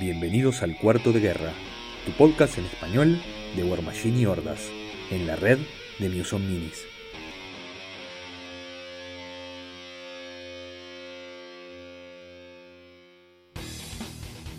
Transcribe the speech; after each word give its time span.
Bienvenidos 0.00 0.62
al 0.62 0.78
Cuarto 0.78 1.12
de 1.12 1.18
Guerra, 1.18 1.52
tu 2.06 2.12
podcast 2.12 2.56
en 2.56 2.66
español 2.66 3.20
de 3.56 3.64
War 3.64 3.82
Machine 3.82 4.20
y 4.20 4.26
Hordas, 4.26 4.70
en 5.10 5.26
la 5.26 5.34
red 5.34 5.58
de 5.98 6.08
Muson. 6.08 6.42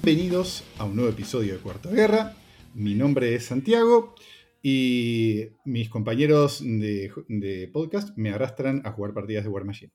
Bienvenidos 0.03 0.65
a 0.77 0.83
un 0.83 0.97
nuevo 0.97 1.11
episodio 1.11 1.53
de 1.53 1.59
Cuarto 1.59 1.87
de 1.87 1.95
Guerra. 1.95 2.35
Mi 2.73 2.95
nombre 2.95 3.33
es 3.33 3.45
Santiago 3.45 4.15
y 4.61 5.45
mis 5.63 5.87
compañeros 5.87 6.61
de, 6.61 7.13
de 7.29 7.69
podcast 7.71 8.17
me 8.17 8.31
arrastran 8.31 8.81
a 8.83 8.91
jugar 8.91 9.13
partidas 9.13 9.45
de 9.45 9.49
War 9.49 9.63
Machine. 9.63 9.93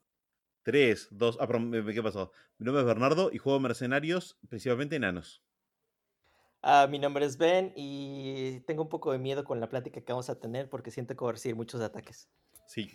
3, 0.65 1.09
2, 1.11 1.39
ah, 1.41 1.47
perdón, 1.47 1.73
¿qué 1.93 2.03
pasó? 2.03 2.33
Mi 2.59 2.65
nombre 2.65 2.83
es 2.83 2.87
Bernardo 2.87 3.31
y 3.33 3.39
juego 3.39 3.61
mercenarios, 3.61 4.39
principalmente 4.49 4.97
enanos. 4.97 5.43
Ah, 6.63 6.89
mi 6.91 6.99
nombre 6.99 7.27
es 7.27 7.37
Ben 7.37 7.73
y 7.77 8.61
tengo 8.61 8.83
un 8.83 8.89
poco 8.89 9.13
de 9.13 9.19
miedo 9.19 9.45
con 9.45 9.61
la 9.61 9.69
plática 9.69 10.01
que 10.01 10.13
vamos 10.13 10.31
a 10.31 10.41
tener 10.41 10.71
porque 10.71 10.91
siento 10.91 11.15
que 11.15 11.21
voy 11.21 11.29
a 11.29 11.33
recibir 11.33 11.55
muchos 11.55 11.81
ataques. 11.83 12.29
Sí. 12.67 12.91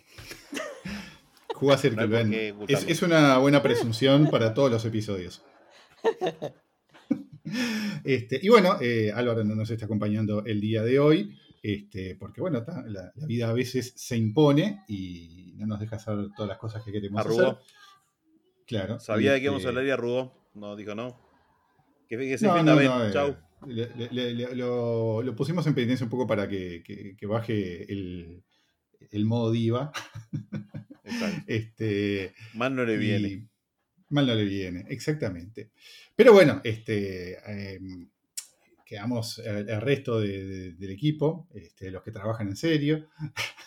Juega 1.54 1.78
Circle, 1.78 2.08
No 2.08 2.16
hay 2.16 2.52
por 2.52 2.66
Ben. 2.66 2.78
es 2.88 3.02
una 3.02 3.38
buena 3.38 3.62
presunción 3.62 4.28
para 4.30 4.52
todos 4.52 4.70
los 4.70 4.84
episodios. 4.84 5.42
Este, 8.04 8.38
y 8.40 8.48
bueno, 8.48 8.76
eh, 8.80 9.10
Álvaro 9.12 9.42
no 9.42 9.56
nos 9.56 9.70
está 9.70 9.86
acompañando 9.86 10.44
el 10.44 10.60
día 10.60 10.82
de 10.82 11.00
hoy, 11.00 11.36
este, 11.62 12.16
porque 12.16 12.40
bueno, 12.40 12.62
ta, 12.64 12.82
la, 12.86 13.12
la 13.14 13.26
vida 13.26 13.48
a 13.50 13.52
veces 13.52 13.92
se 13.96 14.16
impone 14.16 14.82
y 14.88 15.52
no 15.56 15.66
nos 15.66 15.80
deja 15.80 15.96
hacer 15.96 16.14
todas 16.36 16.48
las 16.48 16.58
cosas 16.58 16.82
que 16.84 16.92
queremos 16.92 17.20
hacer. 17.20 17.32
Arrugó. 17.44 17.60
Claro. 18.66 19.00
Sabía 19.00 19.32
de 19.32 19.36
este, 19.36 19.40
qué 19.42 19.44
íbamos 19.46 19.64
a 19.64 19.68
hablar 19.68 19.84
y 19.86 19.90
arrugó. 19.90 20.50
No, 20.54 20.76
dijo 20.76 20.94
no. 20.94 21.20
Que, 22.08 22.16
que 22.16 22.38
se 22.38 22.46
No, 22.46 22.62
no, 22.62 22.74
no, 22.80 23.04
eh, 23.06 23.12
Chau. 23.12 23.36
le- 23.66 23.90
le- 23.96 24.10
le- 24.10 24.34
le- 24.34 24.54
lo, 24.56 25.22
lo 25.22 25.36
pusimos 25.36 25.66
en 25.66 25.74
penitencia 25.74 26.04
un 26.04 26.10
poco 26.10 26.26
para 26.26 26.48
que, 26.48 26.82
que- 26.82 27.16
que 27.16 27.26
baje 27.26 27.90
el, 27.92 28.42
el 29.10 29.24
modo 29.26 29.50
diva. 29.50 29.92
Exacto. 31.04 31.42
Este, 31.46 32.34
Mal 32.54 32.74
no 32.74 32.84
le 32.84 32.96
viene. 32.96 33.48
mal 34.10 34.26
no 34.26 34.34
le 34.34 34.44
viene, 34.44 34.84
exactamente. 34.88 35.70
Pero 36.16 36.32
bueno, 36.32 36.60
este, 36.64 37.38
em, 37.74 38.08
quedamos 38.90 39.38
el, 39.38 39.68
el 39.70 39.80
resto 39.80 40.20
de- 40.20 40.44
de- 40.44 40.72
del 40.74 40.90
equipo, 40.90 41.48
este, 41.54 41.90
los 41.92 42.02
que 42.02 42.10
trabajan 42.12 42.48
en 42.48 42.56
serio, 42.56 43.06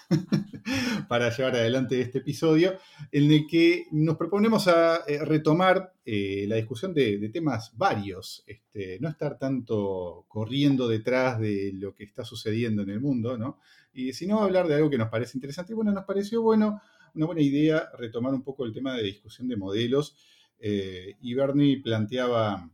para 1.07 1.29
llevar 1.35 1.55
adelante 1.55 1.99
este 2.01 2.19
episodio, 2.19 2.77
en 3.11 3.31
el 3.31 3.47
que 3.47 3.85
nos 3.91 4.17
proponemos 4.17 4.67
a 4.67 4.97
eh, 5.07 5.23
retomar 5.23 5.93
eh, 6.05 6.45
la 6.47 6.55
discusión 6.57 6.93
de, 6.93 7.29
temas 7.29 7.71
varios, 7.77 8.43
este, 8.47 8.97
no 8.99 9.09
estar 9.09 9.37
tanto 9.39 10.25
corriendo 10.27 10.87
detrás 10.87 11.39
de 11.39 11.71
lo 11.73 11.93
que 11.95 12.03
está 12.03 12.23
sucediendo 12.25 12.81
en 12.83 12.89
el 12.89 12.99
mundo, 12.99 13.37
¿no? 13.37 13.59
Y 13.93 14.13
sino 14.13 14.41
hablar 14.41 14.67
de 14.67 14.75
algo 14.75 14.89
que 14.89 14.97
nos 14.97 15.09
parece 15.09 15.37
interesante. 15.37 15.73
Y 15.73 15.75
bueno, 15.75 15.91
nos 15.91 16.05
pareció 16.05 16.41
bueno, 16.41 16.81
una 17.15 17.25
buena 17.27 17.41
idea 17.41 17.89
retomar 17.97 18.33
un 18.33 18.43
poco 18.43 18.65
el 18.65 18.73
tema 18.73 18.95
de 18.95 19.03
discusión 19.03 19.47
de 19.47 19.55
modelos. 19.55 20.15
eh, 20.59 21.15
y 21.21 21.33
Bernie 21.33 21.81
planteaba 21.81 22.69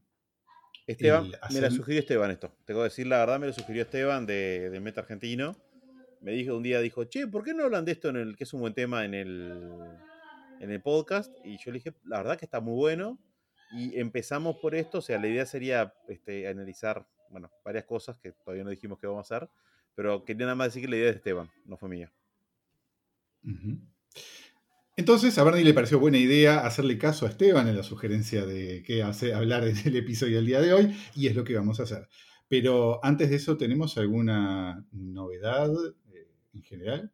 Esteban, 0.91 1.31
me 1.53 1.61
la 1.61 1.69
sugirió 1.69 1.99
Esteban 1.99 2.31
esto. 2.31 2.51
Tengo 2.65 2.79
que 2.81 2.85
decir 2.85 3.05
la 3.05 3.19
verdad, 3.19 3.39
me 3.39 3.45
lo 3.47 3.53
sugirió 3.53 3.83
Esteban 3.83 4.25
de, 4.25 4.69
de 4.71 4.79
Meta 4.79 5.01
Argentino. 5.01 5.55
Me 6.21 6.31
dijo 6.31 6.57
un 6.57 6.63
día, 6.63 6.79
dijo, 6.81 7.03
che, 7.03 7.27
¿por 7.27 7.43
qué 7.43 7.53
no 7.53 7.63
hablan 7.63 7.85
de 7.85 7.91
esto 7.91 8.09
en 8.09 8.17
el 8.17 8.35
que 8.35 8.43
es 8.43 8.53
un 8.53 8.61
buen 8.61 8.73
tema 8.73 9.05
en 9.05 9.13
el, 9.13 9.53
en 10.59 10.71
el 10.71 10.81
podcast? 10.81 11.31
Y 11.45 11.57
yo 11.57 11.71
le 11.71 11.77
dije, 11.77 11.93
la 12.03 12.17
verdad 12.17 12.37
que 12.39 12.45
está 12.45 12.59
muy 12.59 12.75
bueno. 12.75 13.19
Y 13.71 13.99
empezamos 13.99 14.57
por 14.57 14.73
esto, 14.73 14.97
o 14.97 15.01
sea, 15.01 15.19
la 15.19 15.27
idea 15.27 15.45
sería 15.45 15.93
este, 16.07 16.47
analizar, 16.47 17.05
bueno, 17.29 17.51
varias 17.63 17.85
cosas 17.85 18.17
que 18.17 18.31
todavía 18.31 18.63
no 18.63 18.71
dijimos 18.71 18.97
que 18.97 19.05
vamos 19.05 19.31
a 19.31 19.35
hacer. 19.35 19.49
Pero 19.93 20.25
quería 20.25 20.47
nada 20.47 20.55
más 20.55 20.69
decir 20.69 20.81
que 20.81 20.87
la 20.87 20.95
idea 20.95 21.09
es 21.09 21.13
de 21.13 21.17
Esteban, 21.17 21.51
no 21.65 21.77
fue 21.77 21.87
mía. 21.87 22.11
Entonces, 24.99 25.37
a 25.37 25.45
Bernie 25.45 25.63
le 25.63 25.73
pareció 25.73 25.97
buena 25.97 26.17
idea 26.17 26.59
hacerle 26.65 26.97
caso 26.97 27.25
a 27.25 27.29
Esteban 27.29 27.69
en 27.69 27.77
la 27.77 27.83
sugerencia 27.83 28.45
de 28.45 28.83
que 28.83 29.01
hace 29.01 29.33
hablar 29.33 29.65
en 29.65 29.77
el 29.85 29.95
episodio 29.95 30.35
del 30.35 30.45
día 30.45 30.59
de 30.59 30.73
hoy, 30.73 30.93
y 31.15 31.27
es 31.27 31.35
lo 31.37 31.45
que 31.45 31.55
vamos 31.55 31.79
a 31.79 31.83
hacer. 31.83 32.09
Pero 32.49 32.99
antes 33.01 33.29
de 33.29 33.37
eso, 33.37 33.55
¿tenemos 33.55 33.97
alguna 33.97 34.85
novedad 34.91 35.71
eh, 36.13 36.27
en 36.53 36.63
general? 36.63 37.13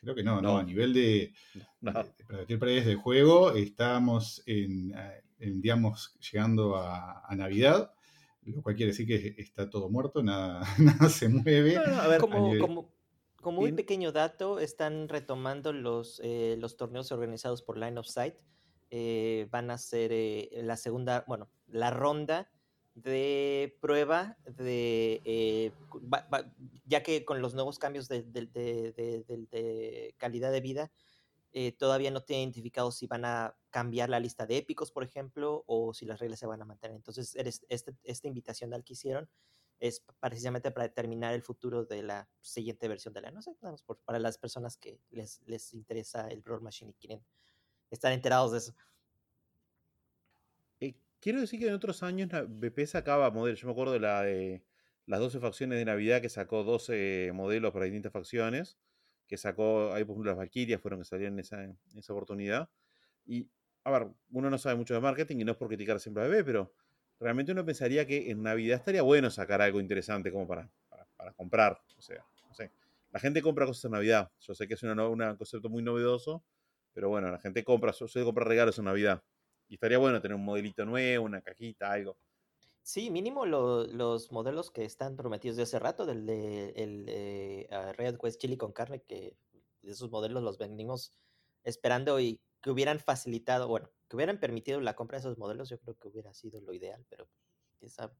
Creo 0.00 0.14
que 0.14 0.22
no, 0.22 0.36
no, 0.40 0.52
No. 0.52 0.58
a 0.58 0.62
nivel 0.62 0.92
de, 0.94 1.32
No, 1.80 1.92
de, 2.38 2.56
de 2.56 2.80
de 2.84 2.94
juego, 2.94 3.50
estamos 3.52 4.40
en, 4.46 4.92
eh, 4.96 5.24
en, 5.40 5.60
digamos, 5.60 6.16
llegando 6.20 6.76
a, 6.76 7.26
a 7.28 7.34
Navidad, 7.34 7.90
lo 8.44 8.62
cual 8.62 8.76
quiere 8.76 8.92
decir 8.92 9.08
que 9.08 9.34
está 9.42 9.68
todo 9.68 9.90
muerto, 9.90 10.22
nada, 10.22 10.60
nada 10.78 11.08
se 11.08 11.28
mueve. 11.28 11.74
no, 11.74 11.84
no, 11.88 12.00
a 12.00 12.06
ver, 12.06 12.16
a 12.16 12.20
Como, 12.20 12.46
nivel- 12.54 12.60
como, 12.60 12.92
como 13.40 13.58
un 13.60 13.64
Bien. 13.66 13.76
pequeño 13.76 14.12
dato, 14.12 14.58
están 14.60 15.08
retomando 15.08 15.72
los, 15.72 16.20
eh, 16.24 16.56
los 16.58 16.76
torneos 16.76 17.12
organizados 17.12 17.62
por 17.62 17.78
Line 17.78 17.98
of 17.98 18.06
Sight. 18.06 18.34
Eh, 18.90 19.46
van 19.50 19.70
a 19.70 19.78
ser 19.78 20.12
eh, 20.12 20.48
la 20.64 20.76
segunda, 20.76 21.24
bueno, 21.28 21.50
la 21.66 21.90
ronda 21.90 22.50
de 22.94 23.76
prueba 23.80 24.38
de, 24.44 25.20
eh, 25.24 25.72
va- 26.12 26.26
va- 26.32 26.52
ya 26.84 27.02
que 27.02 27.24
con 27.24 27.40
los 27.42 27.54
nuevos 27.54 27.78
cambios 27.78 28.08
de, 28.08 28.22
de- 28.22 28.46
de- 28.46 28.92
de- 29.50 30.14
calidad 30.16 30.50
de 30.50 30.60
vida, 30.60 30.90
eh, 31.52 31.72
todavía 31.72 32.10
no 32.10 32.22
tiene 32.24 32.42
identificado 32.42 32.90
si 32.90 33.06
van 33.06 33.24
a 33.24 33.56
cambiar 33.70 34.08
la 34.08 34.20
lista 34.20 34.46
de 34.46 34.56
épicos, 34.56 34.90
por 34.90 35.04
ejemplo, 35.04 35.64
o 35.66 35.94
si 35.94 36.06
las 36.06 36.18
reglas 36.18 36.38
se 36.40 36.46
van 36.46 36.60
a 36.62 36.64
mantener. 36.64 36.96
Entonces, 36.96 37.34
eres- 37.36 37.64
este- 37.68 37.94
esta 38.04 38.26
invitacional 38.26 38.82
que 38.84 38.94
hicieron 38.94 39.28
es 39.80 40.04
precisamente 40.20 40.70
para 40.70 40.88
determinar 40.88 41.34
el 41.34 41.42
futuro 41.42 41.84
de 41.84 42.02
la 42.02 42.30
siguiente 42.40 42.88
versión 42.88 43.14
de 43.14 43.22
la, 43.22 43.30
no 43.30 43.42
sé, 43.42 43.56
más 43.62 43.82
por- 43.82 44.00
para 44.00 44.18
las 44.18 44.38
personas 44.38 44.76
que 44.76 45.00
les, 45.10 45.42
les 45.46 45.74
interesa 45.74 46.28
el 46.28 46.42
Brawl 46.42 46.62
Machine 46.62 46.90
y 46.92 46.94
quieren 46.94 47.24
estar 47.90 48.12
enterados 48.12 48.52
de 48.52 48.58
eso. 48.58 48.74
Eh, 50.80 50.96
quiero 51.20 51.40
decir 51.40 51.60
que 51.60 51.68
en 51.68 51.74
otros 51.74 52.02
años 52.02 52.28
BP 52.48 52.86
sacaba 52.86 53.30
modelos. 53.30 53.60
Yo 53.60 53.66
me 53.68 53.72
acuerdo 53.72 53.92
de 53.92 54.00
la 54.00 54.22
de 54.22 54.64
las 55.06 55.20
12 55.20 55.40
facciones 55.40 55.78
de 55.78 55.84
Navidad 55.84 56.20
que 56.22 56.28
sacó 56.28 56.64
12 56.64 57.30
modelos 57.34 57.72
para 57.72 57.84
distintas 57.86 58.12
facciones. 58.12 58.78
Que 59.26 59.36
sacó, 59.36 59.92
ahí 59.92 60.04
por 60.04 60.12
ejemplo 60.14 60.30
las 60.30 60.38
Valkyrias 60.38 60.80
fueron 60.80 61.00
que 61.00 61.04
salieron 61.04 61.34
en 61.34 61.40
esa, 61.40 61.62
en 61.64 61.78
esa 61.94 62.12
oportunidad. 62.14 62.70
Y, 63.26 63.50
a 63.84 63.90
ver, 63.90 64.08
uno 64.30 64.50
no 64.50 64.58
sabe 64.58 64.76
mucho 64.76 64.94
de 64.94 65.00
marketing 65.00 65.38
y 65.40 65.44
no 65.44 65.52
es 65.52 65.58
por 65.58 65.68
criticar 65.68 66.00
siempre 66.00 66.24
a 66.24 66.28
BP, 66.28 66.44
pero 66.44 66.74
realmente 67.20 67.52
uno 67.52 67.64
pensaría 67.64 68.06
que 68.06 68.30
en 68.30 68.42
Navidad 68.42 68.78
estaría 68.78 69.02
bueno 69.02 69.30
sacar 69.30 69.60
algo 69.62 69.80
interesante 69.80 70.30
como 70.32 70.46
para, 70.46 70.70
para, 70.88 71.06
para 71.16 71.32
comprar. 71.34 71.80
O 71.96 72.02
sea, 72.02 72.24
no 72.46 72.54
sé. 72.54 72.72
La 73.10 73.20
gente 73.20 73.42
compra 73.42 73.66
cosas 73.66 73.84
en 73.86 73.92
Navidad. 73.92 74.32
Yo 74.40 74.54
sé 74.54 74.68
que 74.68 74.74
es 74.74 74.82
una 74.82 75.08
un 75.08 75.36
concepto 75.36 75.68
muy 75.68 75.82
novedoso, 75.82 76.44
pero 76.92 77.08
bueno, 77.08 77.30
la 77.30 77.38
gente 77.40 77.64
compra, 77.64 77.92
su- 77.92 78.08
suele 78.08 78.26
comprar 78.26 78.48
regalos 78.48 78.78
en 78.78 78.84
Navidad. 78.86 79.24
Y 79.68 79.74
estaría 79.74 79.98
bueno 79.98 80.20
tener 80.20 80.34
un 80.36 80.44
modelito 80.44 80.84
nuevo, 80.84 81.24
una 81.26 81.42
cajita, 81.42 81.92
algo. 81.92 82.18
Sí, 82.82 83.10
mínimo 83.10 83.44
lo- 83.44 83.84
los 83.86 84.32
modelos 84.32 84.70
que 84.70 84.84
están 84.84 85.16
prometidos 85.16 85.56
de 85.56 85.64
hace 85.64 85.78
rato, 85.78 86.06
del 86.06 86.24
de 86.26 86.70
el, 86.70 87.04
eh, 87.08 87.92
Red 87.96 88.16
Quest 88.18 88.40
Chili 88.40 88.56
con 88.56 88.72
carne, 88.72 89.02
que 89.02 89.36
esos 89.82 90.10
modelos 90.10 90.42
los 90.42 90.56
venimos 90.58 91.12
esperando 91.64 92.18
y 92.20 92.40
que 92.62 92.70
hubieran 92.70 92.98
facilitado, 92.98 93.68
bueno, 93.68 93.90
que 94.08 94.16
hubieran 94.16 94.40
permitido 94.40 94.80
la 94.80 94.94
compra 94.94 95.16
de 95.18 95.20
esos 95.20 95.38
modelos, 95.38 95.68
yo 95.70 95.78
creo 95.78 95.96
que 95.98 96.08
hubiera 96.08 96.32
sido 96.34 96.60
lo 96.60 96.72
ideal, 96.72 97.04
pero 97.08 97.28
quién 97.78 97.90
sabe. 97.90 98.14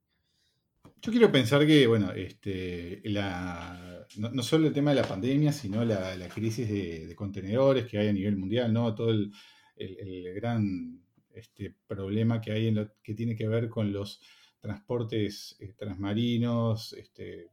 Yo 1.00 1.12
quiero 1.12 1.31
pensar 1.31 1.66
que, 1.66 1.87
bueno, 1.87 2.12
este, 2.12 3.00
la, 3.04 4.06
no, 4.16 4.43
solo 4.43 4.66
el 4.66 4.72
tema 4.72 4.91
de 4.91 5.00
la 5.00 5.06
pandemia, 5.09 5.53
sino 5.53 5.84
la, 5.84 6.16
la 6.16 6.28
crisis 6.28 6.69
de, 6.69 7.15
contenedores 7.15 7.87
que 7.87 7.99
hay 7.99 8.09
a 8.09 8.12
nivel 8.12 8.37
mundial, 8.37 8.72
¿no? 8.72 8.94
Todo 8.94 9.11
el, 9.11 9.31
el- 9.76 10.35
gran 10.35 11.00
este, 11.35 11.75
problema 11.87 12.41
que 12.41 12.52
hay 12.52 12.69
en 12.69 12.75
lo 12.76 12.93
que 13.02 13.14
tiene 13.14 13.37
que 13.37 13.49
ver 13.49 13.69
con 13.69 13.93
los 13.93 14.20
transportes 14.61 15.56
eh, 15.61 15.75
transmarinos, 15.76 16.93
este, 16.94 17.50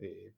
eh, 0.00 0.34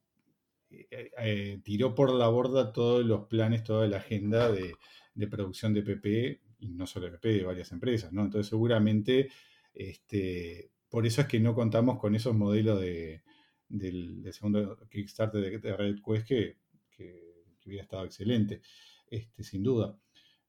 eh, 0.71 1.61
tiró 1.65 1.95
por 1.95 2.13
la 2.13 2.29
borda 2.29 2.73
todos 2.73 3.05
los 3.05 3.27
planes, 3.27 3.65
toda 3.65 3.87
la 3.89 3.99
agenda 3.99 4.51
de, 4.53 4.75
de 5.15 5.27
producción 5.29 5.73
de 5.75 5.83
PP, 5.83 6.41
y 6.61 6.69
no 6.71 6.87
solo 6.87 7.07
de 7.11 7.45
varias 7.45 7.73
empresas, 7.73 8.13
¿no? 8.13 8.23
Entonces 8.25 8.49
seguramente 8.51 9.31
este, 9.75 10.71
por 10.89 11.07
eso 11.07 11.21
es 11.23 11.27
que 11.29 11.41
no 11.41 11.55
contamos 11.55 11.99
con 11.99 12.15
esos 12.15 12.35
modelos 12.35 12.81
de, 12.81 13.23
del, 13.69 14.23
segundo 14.33 14.79
Kickstarter 14.91 15.41
de, 15.41 15.59
de 15.59 15.77
Red 15.77 15.97
Quest 16.05 16.27
que, 16.27 16.57
que- 16.91 17.31
que 17.61 17.69
hubiera 17.69 17.83
estado 17.85 18.05
excelente, 18.07 18.63
este, 19.11 19.43
sin 19.45 19.63
duda. 19.63 19.95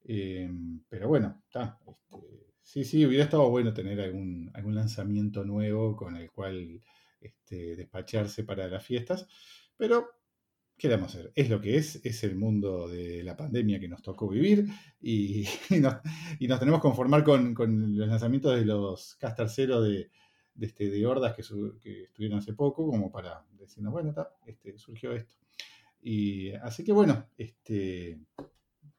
Eh, 0.03 0.49
pero 0.89 1.07
bueno, 1.09 1.41
está. 1.45 1.77
este, 1.87 2.53
sí, 2.61 2.83
sí, 2.85 3.05
hubiera 3.05 3.25
estado 3.25 3.49
bueno 3.49 3.73
tener 3.73 3.99
algún, 4.01 4.49
algún 4.53 4.75
lanzamiento 4.75 5.43
nuevo 5.43 5.95
con 5.95 6.15
el 6.15 6.31
cual 6.31 6.81
este, 7.19 7.75
despacharse 7.75 8.43
para 8.43 8.67
las 8.67 8.83
fiestas. 8.85 9.27
Pero, 9.77 10.09
¿qué 10.81 10.87
le 10.87 10.95
vamos 10.95 11.13
a 11.13 11.19
hacer? 11.19 11.31
Es 11.35 11.47
lo 11.47 11.61
que 11.61 11.77
es, 11.77 12.03
es 12.03 12.23
el 12.23 12.35
mundo 12.35 12.87
de 12.87 13.21
la 13.21 13.37
pandemia 13.37 13.79
que 13.79 13.87
nos 13.87 14.01
tocó 14.01 14.27
vivir 14.27 14.65
y, 14.99 15.45
y 15.69 15.79
nos, 15.79 15.97
y 16.39 16.47
nos 16.47 16.59
tenemos 16.59 16.79
que 16.79 16.87
conformar 16.87 17.23
con, 17.23 17.53
con 17.53 17.95
los 17.95 18.07
lanzamientos 18.07 18.55
de 18.55 18.65
los 18.65 19.15
Caster 19.17 19.47
Zero 19.47 19.79
de, 19.83 20.09
de, 20.55 20.65
este, 20.65 20.89
de 20.89 21.05
hordas 21.05 21.35
que, 21.35 21.43
que, 21.79 22.03
estuvieron 22.05 22.39
hace 22.39 22.53
poco, 22.53 22.87
como 22.87 23.11
para 23.11 23.45
decirnos, 23.51 23.93
bueno, 23.93 24.09
está, 24.09 24.33
este, 24.47 24.75
surgió 24.79 25.13
esto. 25.13 25.35
Y 26.01 26.51
así 26.53 26.83
que 26.83 26.93
bueno, 26.93 27.27
este, 27.37 28.19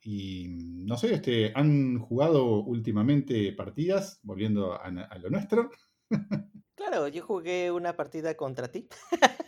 y 0.04 0.46
no 0.48 0.96
sé, 0.96 1.14
este, 1.14 1.50
¿han 1.56 1.98
jugado 1.98 2.62
últimamente 2.62 3.52
partidas, 3.54 4.20
volviendo 4.22 4.80
a, 4.80 4.90
lo 5.18 5.30
nuestro? 5.30 5.70
Claro, 6.74 7.06
yo 7.06 7.22
jugué 7.22 7.70
una 7.70 7.94
partida 7.94 8.34
contra 8.34 8.66
ti. 8.66 8.88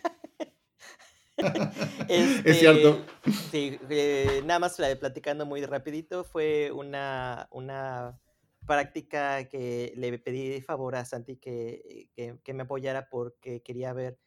es 2.08 2.58
cierto. 2.58 3.04
Este, 3.24 3.50
sí, 3.50 3.78
eh, 3.90 4.42
nada 4.44 4.60
más 4.60 4.76
platicando 5.00 5.46
muy 5.46 5.64
rapidito, 5.64 6.24
fue 6.24 6.70
una, 6.72 7.48
una 7.50 8.20
práctica 8.66 9.48
que 9.48 9.92
le 9.96 10.18
pedí 10.18 10.60
favor 10.60 10.96
a 10.96 11.04
Santi 11.04 11.36
que, 11.36 12.10
que, 12.42 12.54
me 12.54 12.62
apoyara 12.62 13.08
porque 13.08 13.62
quería 13.62 13.92
ver 13.92 14.18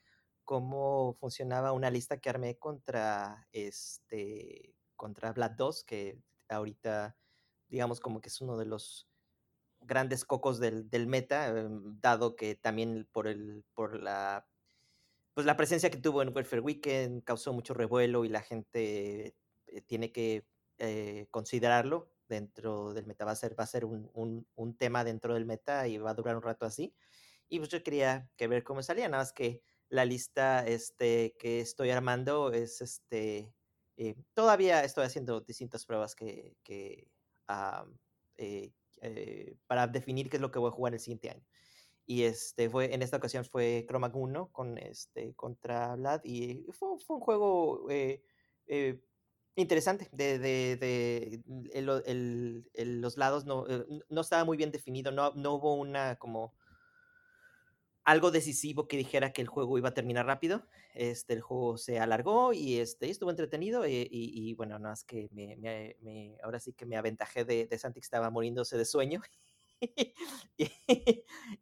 cómo 0.44 1.16
funcionaba 1.20 1.72
una 1.72 1.90
lista 1.90 2.20
que 2.20 2.30
armé 2.30 2.58
contra 2.58 3.48
este 3.52 4.76
contra 4.96 5.34
Vlad 5.34 5.52
2, 5.52 5.84
que 5.84 6.22
ahorita 6.50 7.18
digamos 7.68 8.00
como 8.00 8.22
que 8.22 8.30
es 8.30 8.42
uno 8.42 8.58
de 8.58 8.66
los 8.66 9.08
grandes 9.82 10.26
cocos 10.26 10.60
del, 10.60 10.90
del 10.90 11.08
meta, 11.08 11.48
em, 11.50 12.00
dado 12.02 12.36
que 12.36 12.56
también 12.56 13.08
por 13.12 13.28
el 13.28 13.64
por 13.74 14.02
la 14.02 14.48
pues 15.38 15.46
la 15.46 15.56
presencia 15.56 15.92
que 15.92 16.00
tuvo 16.00 16.24
en 16.24 16.36
Welfare 16.36 16.64
Weekend 16.64 17.24
causó 17.24 17.54
mucho 17.54 17.76
revuelo 17.76 18.26
y 18.26 18.30
la 18.30 18.42
gente 18.42 19.36
eh, 19.68 19.82
tiene 19.86 20.12
que 20.12 20.48
eh, 20.80 21.28
considerarlo 21.30 22.12
dentro 22.28 22.92
del 22.96 23.06
meta. 23.06 23.24
Va 23.24 23.34
a 23.34 23.36
ser, 23.36 23.54
va 23.54 23.64
a 23.64 23.68
ser 23.68 23.86
un, 23.86 24.10
un, 24.56 24.78
tema 24.80 25.04
dentro 25.04 25.36
del 25.36 25.46
meta 25.46 25.88
y 25.88 26.00
va 26.00 26.10
a 26.10 26.16
durar 26.16 26.38
un 26.38 26.42
rato 26.42 26.66
así. 26.66 26.96
Y 27.50 27.60
pues 27.60 27.70
yo 27.70 27.84
quería 27.84 28.28
que 28.36 28.48
ver 28.48 28.64
cómo 28.64 28.82
salía, 28.82 29.10
nada 29.10 29.22
más 29.22 29.32
que 29.32 29.62
la 29.90 30.06
lista 30.06 30.66
este, 30.66 31.36
que 31.38 31.60
estoy 31.60 31.92
armando 31.92 32.52
es 32.52 32.82
este. 32.82 33.54
Eh, 33.96 34.16
todavía 34.34 34.84
estoy 34.84 35.06
haciendo 35.06 35.42
distintas 35.42 35.86
pruebas 35.86 36.16
que, 36.16 36.58
que 36.64 37.12
para 39.68 39.86
definir 39.86 40.32
qué 40.32 40.38
es 40.38 40.42
lo 40.42 40.50
que 40.50 40.58
voy 40.58 40.70
a 40.70 40.76
jugar 40.76 40.96
el 40.96 41.00
siguiente 41.00 41.30
año. 41.30 41.46
Y 42.08 42.24
este 42.24 42.70
fue, 42.70 42.94
en 42.96 43.02
esta 43.02 43.18
ocasión 43.18 43.44
fue 43.46 43.86
Chroma 43.88 44.10
1 44.14 44.50
con 44.54 44.78
este, 44.78 45.36
contra 45.36 45.96
Vlad 45.96 46.22
y 46.24 46.66
fue, 46.72 46.98
fue 47.06 47.18
un 47.18 47.22
juego 47.22 47.86
interesante. 49.56 50.08
De, 50.14 50.40
de, 50.40 50.78
de 50.78 51.44
el, 51.74 52.66
el, 52.74 53.02
los 53.02 53.18
lados 53.18 53.46
no, 53.46 53.66
no 54.10 54.22
estaba 54.22 54.46
muy 54.46 54.56
bien 54.56 54.72
definido, 54.72 55.12
no, 55.12 55.34
no 55.36 55.56
hubo 55.56 55.76
una 55.76 56.16
como 56.16 56.56
algo 58.06 58.32
decisivo 58.32 58.88
que 58.88 58.96
dijera 58.96 59.34
que 59.34 59.42
el 59.42 59.50
juego 59.50 59.78
iba 59.78 59.90
a 59.90 59.94
terminar 59.94 60.26
rápido. 60.26 60.66
Este, 60.94 61.34
el 61.34 61.42
juego 61.42 61.78
se 61.78 62.00
alargó 62.00 62.54
y 62.54 62.80
este, 62.80 63.10
estuvo 63.10 63.30
entretenido 63.30 63.84
eh, 63.84 64.08
y, 64.10 64.54
bueno, 64.54 64.80
nada 64.80 64.92
más 64.94 65.04
que 65.04 65.28
me, 65.34 65.58
me, 65.58 66.38
ahora 66.42 66.60
sí 66.60 66.72
que 66.72 66.86
me 66.86 66.96
aventajé 66.96 67.44
de, 67.44 67.68
de 67.68 67.78
Santi 67.78 68.00
que 68.00 68.06
estaba 68.06 68.30
muriéndose 68.30 68.78
de 68.78 68.86
sueño. 68.86 69.22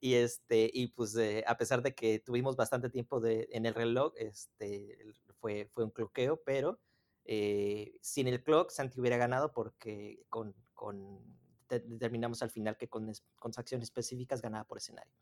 y, 0.01 0.13
este, 0.13 0.69
y 0.73 0.87
pues 0.87 1.15
eh, 1.15 1.43
a 1.47 1.57
pesar 1.57 1.81
de 1.81 1.93
que 1.93 2.19
tuvimos 2.19 2.55
bastante 2.55 2.89
tiempo 2.89 3.19
de, 3.19 3.47
en 3.51 3.65
el 3.65 3.73
reloj, 3.73 4.13
este, 4.17 4.97
fue, 5.39 5.69
fue 5.73 5.83
un 5.83 5.91
cloqueo, 5.91 6.41
pero 6.43 6.79
eh, 7.25 7.97
sin 8.01 8.27
el 8.27 8.43
clock 8.43 8.69
Santi 8.71 8.99
hubiera 8.99 9.17
ganado 9.17 9.51
porque 9.51 10.25
con, 10.29 10.55
con 10.73 11.19
determinamos 11.67 12.41
al 12.43 12.51
final 12.51 12.77
que 12.77 12.87
con, 12.87 13.11
con 13.35 13.51
acciones 13.57 13.87
específicas 13.87 14.41
ganaba 14.41 14.65
por 14.65 14.77
escenario. 14.77 15.13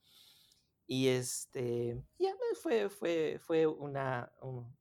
Y 0.85 1.07
este, 1.07 2.03
ya 2.19 2.35
fue, 2.61 2.89
fue, 2.89 3.39
fue 3.39 3.65
una, 3.65 4.31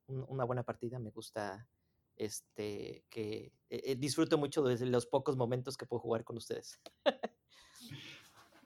una 0.06 0.44
buena 0.44 0.64
partida. 0.64 0.98
Me 0.98 1.10
gusta 1.10 1.68
este, 2.16 3.04
que 3.08 3.52
eh, 3.70 3.82
eh, 3.84 3.96
disfruto 3.96 4.38
mucho 4.38 4.62
de 4.62 4.84
los 4.86 5.06
pocos 5.06 5.36
momentos 5.36 5.76
que 5.76 5.86
puedo 5.86 6.00
jugar 6.00 6.24
con 6.24 6.36
ustedes. 6.36 6.80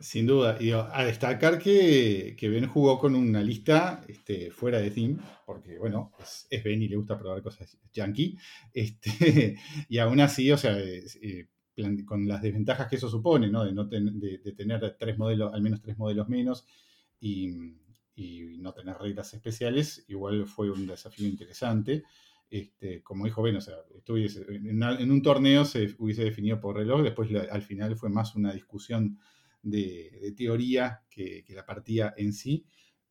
Sin 0.06 0.24
duda. 0.24 0.56
Y 0.60 0.70
a 0.70 1.04
destacar 1.04 1.58
que, 1.58 2.36
que, 2.38 2.48
Ben 2.48 2.68
jugó 2.68 2.96
con 2.96 3.16
una 3.16 3.42
lista 3.42 4.04
este, 4.06 4.52
fuera 4.52 4.78
de 4.78 4.92
Team, 4.92 5.18
porque 5.44 5.80
bueno, 5.80 6.12
es, 6.20 6.62
Ben 6.62 6.80
y 6.80 6.86
le 6.86 6.94
gusta 6.94 7.18
probar 7.18 7.42
cosas 7.42 7.76
yankee. 7.92 8.38
Este, 8.72 9.56
y 9.88 9.98
aún 9.98 10.20
así, 10.20 10.52
o 10.52 10.56
sea, 10.56 10.78
eh, 10.78 11.48
con 12.04 12.28
las 12.28 12.40
desventajas 12.40 12.86
que 12.86 12.94
eso 12.94 13.08
supone, 13.08 13.50
¿no? 13.50 13.64
De, 13.64 13.72
no 13.72 13.84
de, 13.84 14.38
de, 14.44 14.52
tener 14.52 14.96
tres 14.96 15.18
modelos, 15.18 15.52
al 15.52 15.60
menos 15.60 15.82
tres 15.82 15.98
modelos 15.98 16.28
menos, 16.28 16.64
y, 17.18 17.48
no 18.60 18.72
tener 18.72 18.96
reglas 18.98 19.34
especiales, 19.34 20.04
igual 20.06 20.46
fue 20.46 20.70
un 20.70 20.86
desafío 20.86 21.26
interesante. 21.26 22.04
Este, 22.48 23.02
como 23.02 23.24
dijo 23.24 23.42
Ben, 23.42 23.56
o 23.56 23.60
sea, 23.60 23.74
en, 24.06 25.10
un 25.10 25.22
torneo 25.22 25.64
se 25.64 25.96
hubiese 25.98 26.22
definido 26.22 26.60
por 26.60 26.76
reloj, 26.76 27.02
después 27.02 27.28
al 27.50 27.62
final 27.62 27.96
fue 27.96 28.08
más 28.08 28.36
una 28.36 28.52
discusión 28.52 29.18
de, 29.62 30.34
teoría 30.36 31.02
que, 31.10 31.44
la 31.48 31.64
partida 31.64 32.14
en 32.16 32.32
sí. 32.32 32.64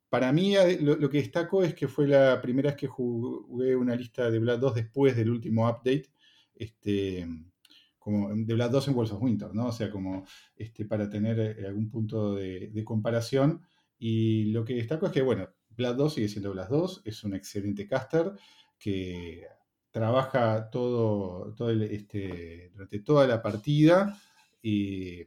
Para 0.09 0.31
mí 0.31 0.55
lo, 0.81 1.09
que 1.09 1.17
destaco 1.17 1.63
es 1.63 1.73
que 1.73 1.87
fue 1.87 2.07
la 2.07 2.41
primera 2.41 2.69
vez 2.69 2.77
que 2.77 2.87
jugué 2.87 3.75
una 3.75 3.95
lista 3.95 4.29
de 4.31 4.39
Blood 4.39 4.59
2 4.59 4.75
después 4.75 5.15
del 5.15 5.29
último 5.29 5.67
update, 5.67 6.09
este, 6.55 7.27
como 7.99 8.33
de 8.33 8.53
Blood 8.53 8.71
2 8.71 8.87
en 8.87 8.95
Worlds 8.95 9.13
of 9.13 9.21
Winter, 9.21 9.53
¿no? 9.53 9.67
O 9.67 9.71
sea, 9.71 9.89
como 9.91 10.25
este, 10.55 10.85
para 10.85 11.09
tener 11.09 11.39
eh, 11.39 11.67
algún 11.67 11.89
punto 11.89 12.35
de, 12.35 12.83
comparación. 12.85 13.61
Y 13.97 14.51
lo 14.51 14.63
que 14.63 14.75
destaco 14.75 15.07
es 15.07 15.11
que, 15.11 15.21
bueno, 15.21 15.49
Blood 15.69 15.95
2 15.95 16.13
sigue 16.13 16.27
siendo 16.29 16.51
Blood 16.51 16.69
2, 16.69 17.01
es 17.05 17.23
un 17.23 17.33
excelente 17.33 17.87
caster 17.87 18.31
que 18.77 19.47
trabaja 19.91 20.69
todo, 20.69 21.53
todo 21.55 21.71
este, 21.71 22.69
durante 22.73 22.99
toda 22.99 23.25
la 23.27 23.41
partida 23.41 24.17
y 24.61 25.23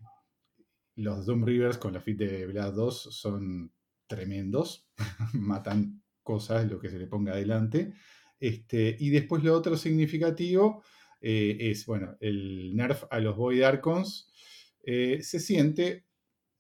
los 0.99 1.27
Doom 1.27 1.45
Rivers 1.45 1.79
con 1.79 1.93
la 1.93 2.01
fit 2.01 2.19
de 2.19 2.47
Blood 2.47 2.75
2 2.75 3.09
son 3.13 3.73
tremendos, 4.07 4.89
matan 5.33 6.03
cosas, 6.23 6.69
lo 6.71 6.81
que 6.81 6.91
se 6.91 6.99
le 6.99 7.07
ponga 7.07 7.33
adelante. 7.33 7.93
Este, 8.41 8.97
y 8.99 9.11
después 9.11 9.43
lo 9.45 9.57
otro 9.57 9.77
significativo 9.77 10.83
eh, 11.21 11.57
es, 11.61 11.87
bueno, 11.87 12.17
el 12.21 12.75
nerf 12.75 13.05
a 13.11 13.21
los 13.21 13.37
Void 13.37 13.63
Archons 13.63 14.33
eh, 14.83 15.21
se 15.23 15.41
siente 15.41 16.05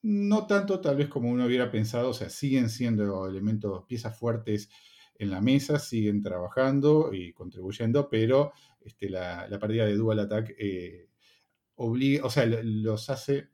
no 0.02 0.46
tanto 0.46 0.80
tal 0.80 0.96
vez 0.96 1.08
como 1.08 1.30
uno 1.30 1.46
hubiera 1.46 1.70
pensado, 1.70 2.10
o 2.10 2.14
sea, 2.14 2.30
siguen 2.30 2.70
siendo 2.70 3.26
elementos, 3.26 3.84
piezas 3.86 4.16
fuertes 4.16 4.70
en 5.16 5.30
la 5.30 5.40
mesa, 5.40 5.80
siguen 5.80 6.22
trabajando 6.22 7.12
y 7.12 7.32
contribuyendo, 7.32 8.08
pero 8.08 8.52
este, 8.80 9.10
la, 9.10 9.48
la 9.48 9.58
partida 9.58 9.84
de 9.84 9.96
Dual 9.96 10.20
Attack 10.20 10.54
eh, 10.58 11.08
obliga, 11.74 12.24
o 12.24 12.30
sea, 12.30 12.46
los 12.46 13.10
hace 13.10 13.48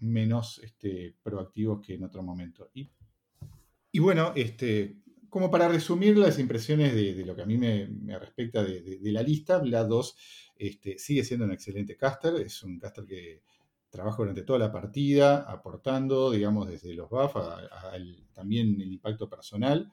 menos 0.00 0.60
este, 0.62 1.14
proactivos 1.22 1.84
que 1.84 1.94
en 1.94 2.04
otro 2.04 2.22
momento. 2.22 2.70
Y, 2.74 2.90
y 3.92 3.98
bueno, 3.98 4.32
este, 4.36 4.96
como 5.28 5.50
para 5.50 5.68
resumir 5.68 6.16
las 6.16 6.38
impresiones 6.38 6.94
de, 6.94 7.24
lo 7.24 7.34
que 7.34 7.42
a 7.42 7.46
mí 7.46 7.58
me, 7.58 8.18
respecta 8.18 8.62
de, 8.62 8.98
la 9.02 9.22
lista, 9.22 9.62
la 9.64 9.84
2 9.84 10.16
este, 10.56 10.98
sigue 10.98 11.24
siendo 11.24 11.44
un 11.44 11.52
excelente 11.52 11.96
caster, 11.96 12.34
es 12.36 12.62
un 12.62 12.78
caster 12.78 13.04
que 13.04 13.42
trabaja 13.90 14.18
durante 14.18 14.42
toda 14.42 14.58
la 14.58 14.72
partida, 14.72 15.42
aportando, 15.42 16.30
digamos, 16.30 16.68
desde 16.68 16.94
los 16.94 17.08
buffs 17.08 17.34
también 18.34 18.80
el 18.80 18.92
impacto 18.92 19.28
personal. 19.28 19.90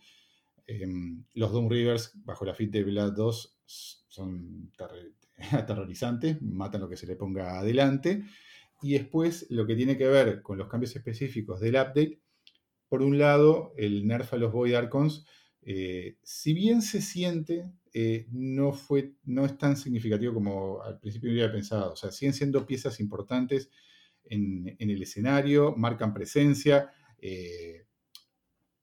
Em, 0.68 1.24
los 1.36 1.52
Doom 1.52 1.70
Rivers, 1.70 2.12
bajo 2.24 2.44
la 2.46 2.56
fit 2.56 2.72
de 2.72 2.84
Blood 2.84 3.14
2, 3.14 3.58
son 3.66 4.72
aterrorizantes, 5.52 6.42
matan 6.42 6.82
lo 6.82 6.90
que 6.90 6.98
se 6.98 7.08
le 7.08 7.16
ponga 7.16 7.60
adelante. 7.60 8.24
Y 8.82 8.94
después, 8.94 9.48
lo 9.50 9.66
que 9.66 9.76
tiene 9.76 9.98
que 9.98 10.08
ver 10.08 10.42
con 10.42 10.58
los 10.58 10.68
cambios 10.68 10.96
específicos 10.96 11.60
del 11.60 11.76
update, 11.76 12.20
por 12.88 13.02
un 13.02 13.18
lado, 13.18 13.74
el 13.78 14.06
nerf 14.08 14.34
a 14.34 14.38
los 14.38 14.52
Void 14.52 14.76
Archons, 14.76 15.26
eh, 15.62 16.18
si 16.22 16.54
bien 16.54 16.82
se 16.84 17.02
siente, 17.02 17.72
eh, 17.92 18.28
no, 18.32 18.72
fue, 18.74 19.14
no 19.24 19.46
es 19.46 19.58
tan 19.58 19.76
significativo 19.76 20.34
como 20.34 20.82
al 20.84 21.00
principio 21.00 21.32
hubiera 21.32 21.52
pensado. 21.52 21.94
O 21.94 21.96
sea, 21.96 22.12
siguen 22.12 22.34
siendo 22.34 22.66
piezas 22.68 23.00
importantes 23.00 23.72
en, 24.26 24.76
el 24.78 25.02
escenario, 25.02 25.74
marcan 25.76 26.14
presencia, 26.14 26.92
eh, 27.18 27.88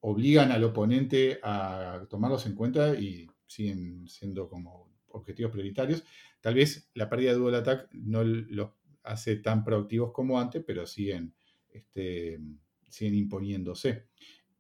obligan 0.00 0.50
al 0.50 0.64
oponente 0.64 1.38
a 1.42 2.04
tomarlos 2.10 2.46
en 2.46 2.54
cuenta 2.54 2.94
y 2.94 3.28
siguen 3.46 4.08
siendo 4.08 4.48
como 4.48 4.90
objetivos 5.08 5.52
prioritarios. 5.52 6.04
Tal 6.40 6.54
vez 6.54 6.90
la 6.94 7.08
pérdida 7.08 7.32
de 7.32 7.38
Dual 7.38 7.54
Attack 7.54 7.88
no 7.92 8.24
los 8.24 8.70
hace 9.04 9.36
tan 9.36 9.64
proactivos 9.64 10.12
como 10.12 10.38
antes, 10.38 10.62
pero 10.66 10.86
siguen, 10.86 11.34
este, 11.68 12.40
siguen 12.88 13.14
imponiéndose. 13.14 14.06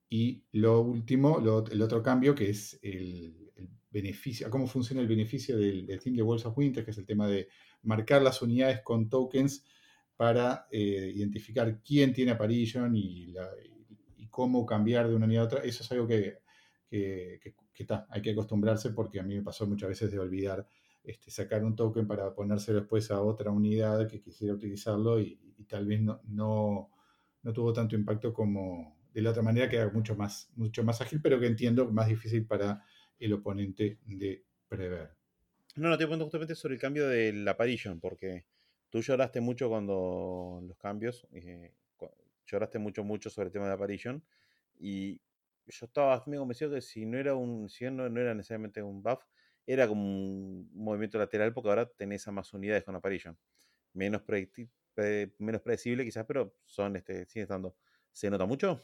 Y 0.08 0.44
lo 0.52 0.80
último, 0.82 1.38
el 1.70 1.82
otro 1.82 2.02
cambio, 2.02 2.34
que 2.34 2.50
es 2.50 2.78
el, 2.82 3.42
beneficio, 3.90 4.48
cómo 4.48 4.66
funciona 4.66 5.02
el 5.02 5.06
beneficio 5.06 5.56
del, 5.58 5.86
team 6.02 6.16
de 6.16 6.22
Worlds 6.22 6.46
of 6.46 6.56
Winter, 6.56 6.82
que 6.82 6.92
es 6.92 6.98
el 6.98 7.04
tema 7.04 7.28
de 7.28 7.48
marcar 7.82 8.22
las 8.22 8.40
unidades 8.40 8.80
con 8.80 9.10
tokens 9.10 9.64
para 10.16 10.66
eh, 10.70 11.12
identificar 11.14 11.82
quién 11.82 12.14
tiene 12.14 12.30
apparition 12.30 12.96
y, 12.96 13.34
cómo 14.30 14.64
cambiar 14.64 15.08
de 15.08 15.14
una 15.14 15.26
unidad 15.26 15.42
a 15.42 15.46
otra, 15.46 15.60
eso 15.62 15.82
es 15.82 15.92
algo 15.92 16.06
que, 16.06 16.38
que, 16.88 17.54
hay 18.08 18.22
que 18.22 18.30
acostumbrarse 18.30 18.90
porque 18.90 19.20
a 19.20 19.22
mí 19.22 19.34
me 19.34 19.42
pasó 19.42 19.66
muchas 19.66 19.90
veces 19.90 20.10
de 20.10 20.18
olvidar 20.18 20.66
este, 21.04 21.30
sacar 21.30 21.64
un 21.64 21.74
token 21.74 22.06
para 22.06 22.34
ponérselo 22.34 22.80
después 22.80 23.10
a 23.10 23.20
otra 23.20 23.50
unidad 23.50 24.08
que 24.08 24.20
quisiera 24.20 24.54
utilizarlo 24.54 25.20
y, 25.20 25.38
tal 25.68 25.86
vez 25.86 26.00
no, 26.00 26.20
no, 26.24 26.90
no, 27.42 27.52
tuvo 27.52 27.72
tanto 27.72 27.94
impacto 27.94 28.32
como 28.32 29.00
de 29.12 29.22
la 29.22 29.30
otra 29.30 29.42
manera 29.42 29.68
que 29.68 29.76
era 29.76 29.90
mucho 29.90 30.16
más, 30.16 30.50
mucho 30.56 30.82
más 30.82 31.00
ágil, 31.00 31.20
pero 31.22 31.38
que 31.38 31.46
entiendo 31.46 31.90
más 31.90 32.08
difícil 32.08 32.46
para 32.46 32.84
el 33.18 33.32
oponente 33.32 33.98
de 34.04 34.44
prever. 34.68 35.10
No, 35.76 35.88
no, 35.88 35.96
te 35.96 36.04
pregunto 36.04 36.24
justamente 36.24 36.54
sobre 36.54 36.74
el 36.74 36.80
cambio 36.80 37.08
del 37.08 37.46
apparition, 37.46 38.00
porque 38.00 38.44
tú 38.90 39.00
lloraste 39.00 39.40
mucho 39.40 39.68
cuando 39.68 40.60
los 40.66 40.76
cambios, 40.76 41.26
eh, 41.32 41.72
lloraste 42.46 42.78
mucho, 42.78 43.04
mucho 43.04 43.30
sobre 43.30 43.46
el 43.46 43.52
tema 43.52 43.66
de 43.68 43.72
apparition, 43.72 44.22
y 44.78 45.20
yo 45.66 45.86
estaba 45.86 46.22
me 46.26 46.36
convencido 46.36 46.72
que 46.72 46.80
si 46.80 47.06
no 47.06 47.18
era 47.18 47.34
un, 47.34 47.68
si 47.68 47.84
no, 47.84 48.08
no 48.08 48.20
era 48.20 48.34
necesariamente 48.34 48.82
un 48.82 49.02
buff, 49.02 49.22
era 49.66 49.86
como 49.88 50.02
un 50.02 50.70
movimiento 50.74 51.18
lateral, 51.18 51.52
porque 51.52 51.68
ahora 51.68 51.90
tenés 51.90 52.26
a 52.28 52.32
más 52.32 52.52
unidades 52.52 52.84
con 52.84 52.94
apparition. 52.94 53.36
Menos, 53.94 54.22
menos 55.38 55.62
predecible 55.62 56.04
quizás, 56.04 56.24
pero 56.26 56.54
son, 56.66 56.96
este, 56.96 57.26
sigue 57.26 57.42
estando. 57.42 57.76
¿Se 58.10 58.30
nota 58.30 58.46
mucho? 58.46 58.80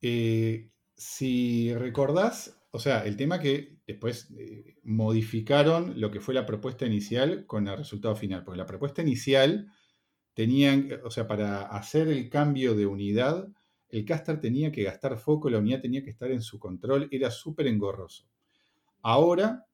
Eh, 0.00 0.70
si 0.94 1.74
recordás, 1.74 2.58
o 2.70 2.78
sea, 2.78 3.04
el 3.04 3.16
tema 3.16 3.40
que 3.40 3.78
después 3.86 4.30
eh, 4.38 4.76
modificaron 4.82 6.00
lo 6.00 6.10
que 6.10 6.20
fue 6.20 6.34
la 6.34 6.46
propuesta 6.46 6.86
inicial 6.86 7.46
con 7.46 7.68
el 7.68 7.76
resultado 7.76 8.16
final, 8.16 8.44
porque 8.44 8.58
la 8.58 8.66
propuesta 8.66 9.02
inicial 9.02 9.70
tenían, 10.34 10.90
o 11.04 11.10
sea, 11.10 11.26
para 11.26 11.62
hacer 11.62 12.08
el 12.08 12.28
cambio 12.28 12.74
de 12.74 12.86
unidad, 12.86 13.48
el 13.88 14.04
caster 14.04 14.40
tenía 14.40 14.72
que 14.72 14.82
gastar 14.82 15.18
foco, 15.18 15.48
la 15.48 15.58
unidad 15.58 15.80
tenía 15.80 16.02
que 16.02 16.10
estar 16.10 16.30
en 16.30 16.42
su 16.42 16.58
control, 16.58 17.08
era 17.10 17.30
súper 17.30 17.66
engorroso. 17.66 18.28
Ahora, 19.08 19.64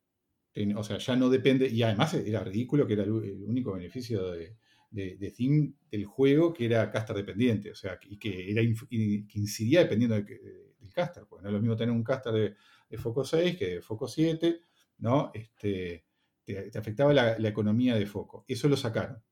o 0.76 0.84
sea, 0.84 0.98
ya 0.98 1.16
no 1.16 1.30
depende, 1.30 1.66
y 1.66 1.82
además 1.82 2.12
era 2.12 2.44
ridículo 2.44 2.86
que 2.86 2.92
era 2.92 3.04
el, 3.04 3.10
único 3.10 3.72
beneficio 3.72 4.30
de, 4.30 4.58
de, 4.90 5.72
del 5.90 6.04
juego 6.04 6.52
que 6.52 6.66
era 6.66 6.90
caster 6.90 7.16
dependiente, 7.16 7.70
o 7.70 7.74
sea, 7.74 7.98
y 8.02 8.18
que, 8.18 8.50
era, 8.50 8.60
incidía 8.60 9.80
dependiendo 9.80 10.16
del 10.16 10.92
caster, 10.92 11.24
porque 11.26 11.44
no 11.44 11.48
es 11.48 11.54
lo 11.54 11.60
mismo 11.60 11.76
tener 11.76 11.94
un 11.94 12.04
caster 12.04 12.54
de, 12.90 12.98
foco 12.98 13.24
6 13.24 13.56
que 13.56 13.66
de 13.76 13.80
foco 13.80 14.06
7, 14.06 14.60
¿no? 14.98 15.30
Este, 15.32 16.04
te, 16.44 16.70
afectaba 16.78 17.14
la, 17.14 17.48
economía 17.48 17.94
de 17.94 18.04
foco. 18.04 18.44
Eso 18.46 18.68
lo 18.68 18.76
sacaron. 18.76 19.22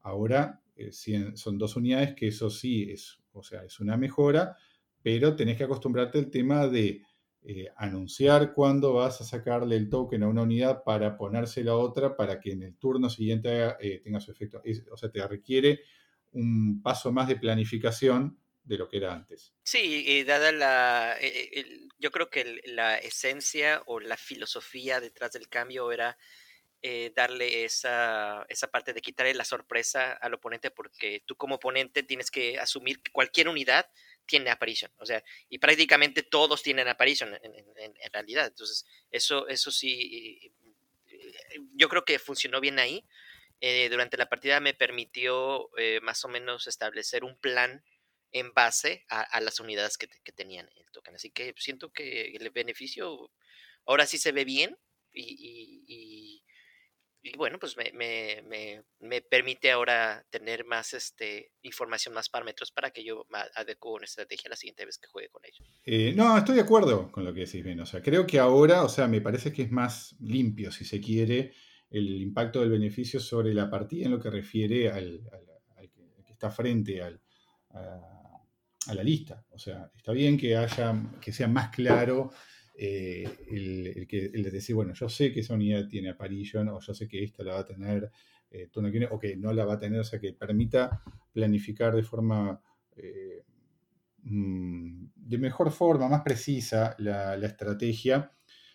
Ahora 0.00 0.62
eh, 0.76 0.92
son 0.92 1.58
dos 1.58 1.76
unidades 1.76 2.14
que 2.14 2.28
eso 2.28 2.48
sí 2.48 2.90
es, 2.90 3.20
o 3.32 3.42
sea, 3.42 3.64
es 3.64 3.80
una 3.80 3.98
mejora, 3.98 4.56
pero 5.02 5.36
tenés 5.36 5.58
que 5.58 5.64
acostumbrarte 5.64 6.18
al 6.20 6.30
tema 6.30 6.66
de 6.68 7.02
eh, 7.44 7.66
anunciar 7.76 8.54
cuándo 8.54 8.92
vas 8.92 9.20
a 9.20 9.24
sacarle 9.24 9.74
el 9.74 9.88
token 9.88 10.22
a 10.22 10.28
una 10.28 10.42
unidad 10.42 10.84
para 10.84 11.16
ponérsela 11.16 11.72
a 11.72 11.76
otra 11.76 12.16
para 12.16 12.38
que 12.38 12.52
en 12.52 12.62
el 12.62 12.76
turno 12.76 13.10
siguiente 13.10 13.74
eh, 13.80 13.98
tenga 13.98 14.20
su 14.20 14.30
efecto. 14.30 14.62
o 14.92 14.96
sea, 14.96 15.10
te 15.10 15.26
requiere 15.26 15.80
un 16.30 16.80
paso 16.82 17.10
más 17.10 17.26
de 17.26 17.34
planificación 17.34 18.38
de 18.62 18.78
lo 18.78 18.88
que 18.88 18.98
era 18.98 19.12
antes. 19.12 19.52
Sí, 19.64 20.04
y 20.06 20.22
dada 20.22 20.52
la... 20.52 21.16
Eh, 21.20 21.88
yo 21.98 22.12
creo 22.12 22.30
que 22.30 22.60
la 22.64 22.96
esencia 22.98 23.82
o 23.86 23.98
la 23.98 24.16
filosofía 24.16 25.00
detrás 25.00 25.32
del 25.32 25.48
cambio 25.48 25.90
era 25.90 26.16
darle 27.14 27.64
esa, 27.64 28.44
esa 28.48 28.66
parte 28.66 28.92
de 28.92 29.00
quitarle 29.00 29.34
la 29.34 29.44
sorpresa 29.44 30.14
al 30.14 30.34
oponente 30.34 30.72
porque 30.72 31.22
tú 31.26 31.36
como 31.36 31.54
oponente 31.54 32.02
tienes 32.02 32.28
que 32.28 32.58
asumir 32.58 33.00
que 33.00 33.12
cualquier 33.12 33.48
unidad 33.48 33.86
tiene 34.26 34.50
Apparition. 34.50 34.90
O 34.98 35.06
sea, 35.06 35.22
y 35.48 35.58
prácticamente 35.58 36.22
todos 36.22 36.62
tienen 36.62 36.88
Apparition 36.88 37.38
en, 37.42 38.12
realidad. 38.12 38.46
Entonces, 38.46 38.86
eso, 39.10 39.48
eso 39.48 39.70
sí, 39.70 40.52
eh, 41.06 41.60
yo 41.74 41.88
creo 41.88 42.04
que 42.04 42.18
funcionó 42.18 42.60
bien 42.60 42.78
ahí. 42.78 43.04
Eh, 43.60 43.88
durante 43.88 44.16
la 44.16 44.28
partida 44.28 44.58
me 44.60 44.74
permitió 44.74 45.70
eh, 45.78 46.00
más 46.02 46.24
o 46.24 46.28
menos 46.28 46.66
establecer 46.66 47.24
un 47.24 47.38
plan 47.38 47.84
en 48.32 48.52
base 48.54 49.04
a, 49.08 49.40
las 49.40 49.60
unidades 49.60 49.98
que, 49.98 50.08
tenían 50.32 50.68
el 50.76 50.90
token. 50.90 51.14
Así 51.14 51.30
que 51.30 51.54
siento 51.58 51.92
que 51.92 52.34
el 52.34 52.50
beneficio 52.50 53.30
ahora 53.84 54.06
sí 54.06 54.16
se 54.16 54.32
ve 54.32 54.44
bien 54.44 54.78
y 55.12 56.42
bueno, 57.36 57.58
pues 57.58 57.76
me, 57.76 57.92
me, 57.92 58.82
me, 59.00 59.22
permite 59.22 59.70
ahora 59.70 60.24
tener 60.30 60.64
más 60.64 60.92
este, 60.92 61.52
información, 61.62 62.14
más 62.14 62.28
parámetros 62.28 62.72
para 62.72 62.90
que 62.90 63.04
yo 63.04 63.26
adecuo 63.54 63.94
una 63.94 64.06
estrategia 64.06 64.50
la 64.50 64.56
siguiente 64.56 64.84
vez 64.84 64.98
que 64.98 65.06
juegue 65.06 65.28
con 65.28 65.42
ellos. 65.44 65.68
Eh, 65.84 66.12
no, 66.16 66.36
estoy 66.36 66.56
de 66.56 66.62
acuerdo 66.62 67.12
con 67.12 67.24
lo 67.24 67.32
que 67.32 67.40
decís, 67.40 67.62
Ben. 67.62 67.80
O 67.80 67.86
sea, 67.86 68.02
creo 68.02 68.26
que 68.26 68.38
ahora, 68.38 68.82
o 68.82 68.88
sea, 68.88 69.06
me 69.06 69.20
parece 69.20 69.52
que 69.52 69.62
es 69.62 69.70
más 69.70 70.16
limpio, 70.20 70.72
si 70.72 70.84
se 70.84 71.00
quiere, 71.00 71.52
el 71.90 72.20
impacto 72.20 72.60
del 72.60 72.70
beneficio 72.70 73.20
sobre 73.20 73.54
la 73.54 73.70
partida 73.70 74.06
en 74.06 74.12
lo 74.12 74.20
que 74.20 74.30
refiere 74.30 74.90
al, 74.90 75.20
que, 76.26 76.32
está 76.32 76.50
frente 76.50 77.02
al, 77.02 77.20
a, 77.70 78.44
a, 78.88 78.94
la 78.94 79.02
lista. 79.04 79.44
O 79.50 79.58
sea, 79.58 79.90
está 79.96 80.12
bien 80.12 80.36
que 80.36 80.56
haya, 80.56 80.94
que 81.20 81.32
sea 81.32 81.46
más 81.46 81.68
claro 81.68 82.32
eh, 82.74 83.24
el, 83.50 84.06
que, 84.06 84.26
el 84.26 84.42
de 84.42 84.50
decir, 84.50 84.74
bueno, 84.74 84.94
yo 84.94 85.08
sé 85.08 85.32
que 85.32 85.40
esa 85.40 85.54
unidad 85.54 85.88
tiene 85.88 86.10
apparition 86.10 86.68
o 86.68 86.80
yo 86.80 86.94
sé 86.94 87.06
que 87.06 87.22
esta 87.22 87.42
la 87.42 87.54
va 87.54 87.60
a 87.60 87.66
tener 87.66 88.10
eh, 88.52 88.70
o 89.10 89.18
que 89.18 89.36
no 89.36 89.52
la 89.52 89.64
va 89.64 89.74
a 89.74 89.78
tener, 89.78 90.00
o 90.00 90.04
sea, 90.04 90.20
que 90.20 90.34
permita 90.34 91.02
planificar 91.32 91.94
de 91.94 92.02
forma, 92.02 92.60
eh, 92.96 93.44
mm, 94.24 95.04
de 95.16 95.38
mejor 95.38 95.70
forma, 95.70 96.08
más 96.08 96.22
precisa 96.22 96.94
la, 96.98 97.34
estrategia. 97.36 98.32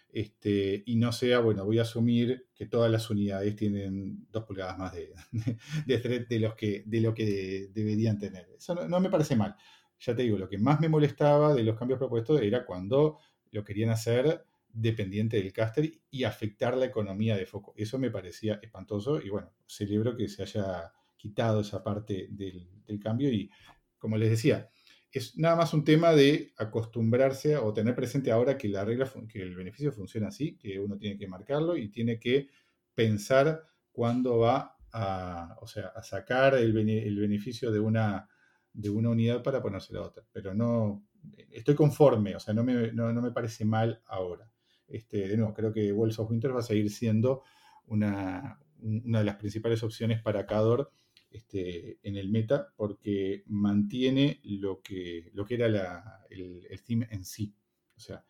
Este, 0.10 0.84
y 0.86 0.96
no 0.96 1.12
sea, 1.12 1.40
bueno, 1.40 1.66
voy 1.66 1.78
a 1.80 1.84
asumir 1.84 2.48
que 2.56 2.66
todas 2.66 2.90
las 2.90 3.10
unidades 3.10 3.56
tienen 3.56 4.26
dos 4.32 4.46
pulgadas 4.46 4.78
más 4.78 4.94
de, 4.94 5.14
de, 6.30 6.40
los 6.40 6.56
que, 6.56 6.84
de 6.86 7.02
lo 7.02 7.14
que 7.14 7.70
deberían 7.72 8.18
tener. 8.18 8.48
Eso 8.58 8.88
no, 8.88 9.00
me 9.00 9.10
parece 9.10 9.36
mal. 9.36 9.56
Ya 10.00 10.16
te 10.16 10.24
digo, 10.24 10.38
lo 10.38 10.50
que 10.50 10.58
más 10.58 10.80
me 10.80 10.90
molestaba 10.90 11.54
de 11.54 11.64
los 11.64 11.78
cambios 11.78 12.00
propuestos 12.00 12.42
era 12.42 12.66
cuando 12.66 13.20
lo 13.58 13.64
querían 13.64 13.90
hacer 13.90 14.46
dependiente 14.72 15.38
del 15.38 15.52
caster 15.52 15.92
y 16.12 16.24
afectar 16.24 16.78
la 16.78 16.86
economía 16.86 17.36
de 17.36 17.48
foco. 17.48 17.74
Eso 17.76 17.98
me 17.98 18.12
parecía 18.12 18.60
espantoso 18.62 19.20
y 19.20 19.30
bueno, 19.30 19.52
celebro 19.66 20.16
que 20.16 20.28
se 20.28 20.44
haya 20.44 20.94
quitado 21.16 21.62
esa 21.62 21.84
parte 21.84 22.28
del, 22.30 22.70
cambio 23.02 23.30
y 23.32 23.50
como 23.98 24.18
les 24.18 24.30
decía, 24.30 24.70
es 25.12 25.38
nada 25.38 25.56
más 25.56 25.74
un 25.74 25.84
tema 25.84 26.14
de 26.14 26.54
acostumbrarse 26.58 27.58
o 27.58 27.74
tener 27.74 27.96
presente 27.96 28.32
ahora 28.32 28.58
que 28.58 28.70
la 28.70 28.86
regla, 28.86 29.12
que 29.28 29.42
el 29.42 29.56
beneficio 29.56 29.92
funciona 29.92 30.28
así, 30.28 30.56
que 30.58 30.80
uno 30.80 30.98
tiene 30.98 31.18
que 31.18 31.28
marcarlo 31.28 31.76
y 31.76 31.90
tiene 31.90 32.20
que 32.20 32.48
pensar 32.94 33.64
cuándo 33.92 34.38
va 34.38 34.78
a, 34.92 35.58
o 35.60 35.68
sea, 35.68 35.88
a 35.88 36.04
sacar 36.04 36.54
el, 36.56 36.78
el 36.78 37.20
beneficio 37.20 37.72
de 37.72 37.80
una, 37.80 38.30
de 38.74 38.90
una 38.92 39.10
unidad 39.10 39.42
para 39.42 39.62
ponerse 39.62 39.94
la 39.94 40.04
otra. 40.04 40.24
Pero 40.32 40.54
no, 40.54 41.07
estoy 41.52 41.76
conforme, 41.76 42.36
o 42.36 42.40
sea, 42.40 42.54
no 42.54 42.64
me, 42.64 42.92
no, 42.92 43.14
me 43.22 43.32
parece 43.32 43.66
mal 43.66 44.02
ahora. 44.06 44.50
Este, 44.88 45.28
de 45.28 45.38
nuevo, 45.38 45.54
creo 45.54 45.74
que 45.74 45.92
Wells 45.92 46.20
of 46.20 46.30
Winter 46.30 46.56
va 46.56 46.60
a 46.60 46.64
seguir 46.64 46.90
siendo 46.90 47.44
una, 47.88 48.60
una 48.80 49.20
de 49.20 49.26
las 49.26 49.36
principales 49.36 49.84
opciones 49.84 50.22
para 50.22 50.46
Cador 50.46 50.92
este, 51.30 52.00
en 52.04 52.16
el 52.16 52.30
meta 52.30 52.74
porque 52.76 53.44
mantiene 53.48 54.40
lo 54.44 54.82
que, 54.82 55.30
lo 55.34 55.46
que 55.46 55.56
era 55.56 55.68
la, 55.68 56.26
el, 56.30 56.66
el 56.70 57.08
en 57.10 57.26
sí. 57.26 57.54
O 57.96 58.00
sea, 58.00 58.24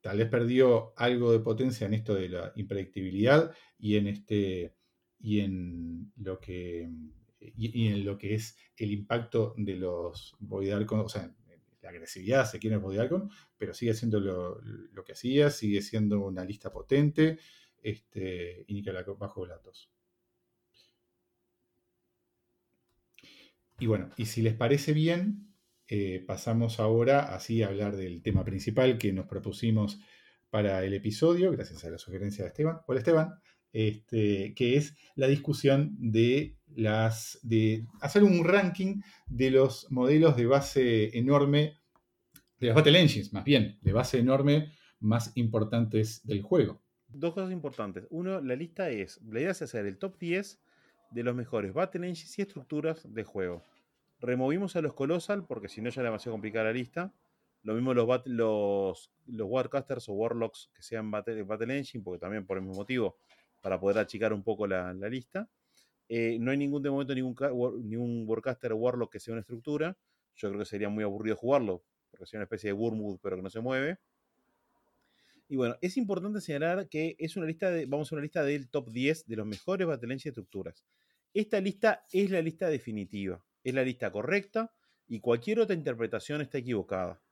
tal 0.00 0.18
vez 0.18 0.28
perdió 0.28 0.92
algo 0.96 1.32
de 1.32 1.40
potencia 1.40 1.86
en 1.86 1.94
esto 1.94 2.14
de 2.14 2.28
la 2.28 2.52
impredictibilidad 2.56 3.52
y 3.78 3.96
en 3.96 4.06
este 4.06 4.74
y 5.20 5.40
en 5.40 6.12
lo 6.16 6.38
que 6.38 6.88
y, 7.40 7.88
en 7.88 8.04
lo 8.04 8.18
que 8.18 8.34
es 8.34 8.56
el 8.76 8.92
impacto 8.92 9.54
de 9.56 9.76
los 9.76 10.36
Void 10.38 10.72
o 10.74 11.08
sea, 11.08 11.34
la 11.80 11.90
agresividad 11.90 12.50
se 12.50 12.58
quiere 12.58 12.76
en 12.76 12.82
pero 13.56 13.74
sigue 13.74 13.94
siendo 13.94 14.20
lo, 14.20 15.04
que 15.04 15.12
hacía, 15.12 15.50
sigue 15.50 15.82
siendo 15.82 16.20
una 16.20 16.44
lista 16.44 16.72
potente 16.72 17.38
este, 17.82 18.64
y 18.66 18.82
bajo 19.16 19.46
datos. 19.46 19.90
Y 23.80 23.86
bueno, 23.86 24.10
y 24.16 24.26
si 24.26 24.42
les 24.42 24.54
parece 24.54 24.92
bien, 24.92 25.54
eh, 25.86 26.24
pasamos 26.26 26.80
ahora 26.80 27.34
así 27.34 27.62
a 27.62 27.68
hablar 27.68 27.96
del 27.96 28.22
tema 28.22 28.44
principal 28.44 28.98
que 28.98 29.12
nos 29.12 29.26
propusimos 29.26 30.00
para 30.50 30.84
el 30.84 30.94
episodio, 30.94 31.52
gracias 31.52 31.84
a 31.84 31.90
la 31.90 31.98
sugerencia 31.98 32.44
de 32.44 32.48
Esteban. 32.48 32.80
Hola 32.86 32.98
Esteban. 32.98 33.40
Este, 33.72 34.54
que 34.54 34.76
es 34.76 34.96
la 35.14 35.26
discusión 35.26 35.94
de, 35.98 36.56
las, 36.74 37.38
de 37.42 37.86
hacer 38.00 38.24
un 38.24 38.44
ranking 38.44 39.02
de 39.26 39.50
los 39.50 39.90
modelos 39.90 40.36
de 40.36 40.46
base 40.46 41.18
enorme, 41.18 41.78
de 42.58 42.68
las 42.68 42.76
Battle 42.76 42.98
Engines 42.98 43.32
más 43.32 43.44
bien, 43.44 43.78
de 43.82 43.92
base 43.92 44.18
enorme 44.18 44.72
más 45.00 45.32
importantes 45.36 46.26
del 46.26 46.42
juego. 46.42 46.80
Dos 47.08 47.34
cosas 47.34 47.52
importantes. 47.52 48.06
Uno, 48.10 48.40
la 48.40 48.56
lista 48.56 48.90
es, 48.90 49.20
la 49.22 49.40
idea 49.40 49.50
es 49.52 49.62
hacer 49.62 49.86
el 49.86 49.98
top 49.98 50.18
10 50.18 50.60
de 51.10 51.22
los 51.22 51.34
mejores 51.34 51.72
Battle 51.72 52.06
Engines 52.06 52.38
y 52.38 52.42
estructuras 52.42 53.12
de 53.12 53.24
juego. 53.24 53.62
Removimos 54.20 54.76
a 54.76 54.82
los 54.82 54.94
Colossal 54.94 55.46
porque 55.46 55.68
si 55.68 55.80
no 55.80 55.90
ya 55.90 56.00
era 56.00 56.10
demasiado 56.10 56.34
complicada 56.34 56.66
la 56.66 56.72
lista. 56.72 57.14
Lo 57.62 57.74
mismo 57.74 57.92
los, 57.92 58.08
los, 58.26 59.10
los 59.26 59.48
Warcasters 59.48 60.08
o 60.08 60.12
Warlocks 60.12 60.70
que 60.74 60.82
sean 60.82 61.10
Battle, 61.10 61.44
Engine, 61.76 62.04
porque 62.04 62.20
también 62.20 62.46
por 62.46 62.56
el 62.56 62.62
mismo 62.62 62.76
motivo, 62.76 63.18
para 63.60 63.78
poder 63.80 63.98
achicar 63.98 64.32
un 64.32 64.42
poco 64.42 64.66
la, 64.66 64.92
lista. 64.94 65.48
Eh, 66.08 66.38
no 66.40 66.50
hay 66.50 66.56
ningún 66.56 66.82
de 66.82 66.90
momento 66.90 67.14
ningún, 67.14 67.36
ningún 67.82 68.24
Warcaster 68.26 68.72
Warlock 68.72 69.12
que 69.12 69.20
sea 69.20 69.32
una 69.32 69.40
estructura. 69.40 69.96
Yo 70.36 70.48
creo 70.48 70.60
que 70.60 70.66
sería 70.66 70.88
muy 70.88 71.04
aburrido 71.04 71.36
jugarlo, 71.36 71.82
porque 72.10 72.26
sería 72.26 72.40
una 72.40 72.44
especie 72.44 72.68
de 72.68 72.74
Wormwood, 72.74 73.18
pero 73.22 73.36
que 73.36 73.42
no 73.42 73.50
se 73.50 73.60
mueve. 73.60 73.98
Y 75.48 75.56
bueno, 75.56 75.76
es 75.80 75.96
importante 75.96 76.40
señalar 76.40 76.88
que 76.88 77.16
es 77.18 77.36
una 77.36 77.46
lista 77.46 77.70
de, 77.70 77.86
vamos 77.86 78.12
a 78.12 78.14
una 78.14 78.22
lista 78.22 78.44
del 78.44 78.68
top 78.68 78.90
10 78.90 79.26
de 79.26 79.36
los 79.36 79.46
mejores 79.46 79.86
Battle 79.86 80.12
Engine 80.12 80.30
estructuras. 80.30 80.84
Esta 81.32 81.60
lista 81.60 82.04
es 82.12 82.30
la 82.30 82.42
lista 82.42 82.68
definitiva, 82.68 83.42
es 83.64 83.74
la 83.74 83.82
lista 83.82 84.12
correcta 84.12 84.72
y 85.08 85.20
cualquier 85.20 85.60
otra 85.60 85.74
interpretación 85.74 86.42
está 86.42 86.58
equivocada. 86.58 87.22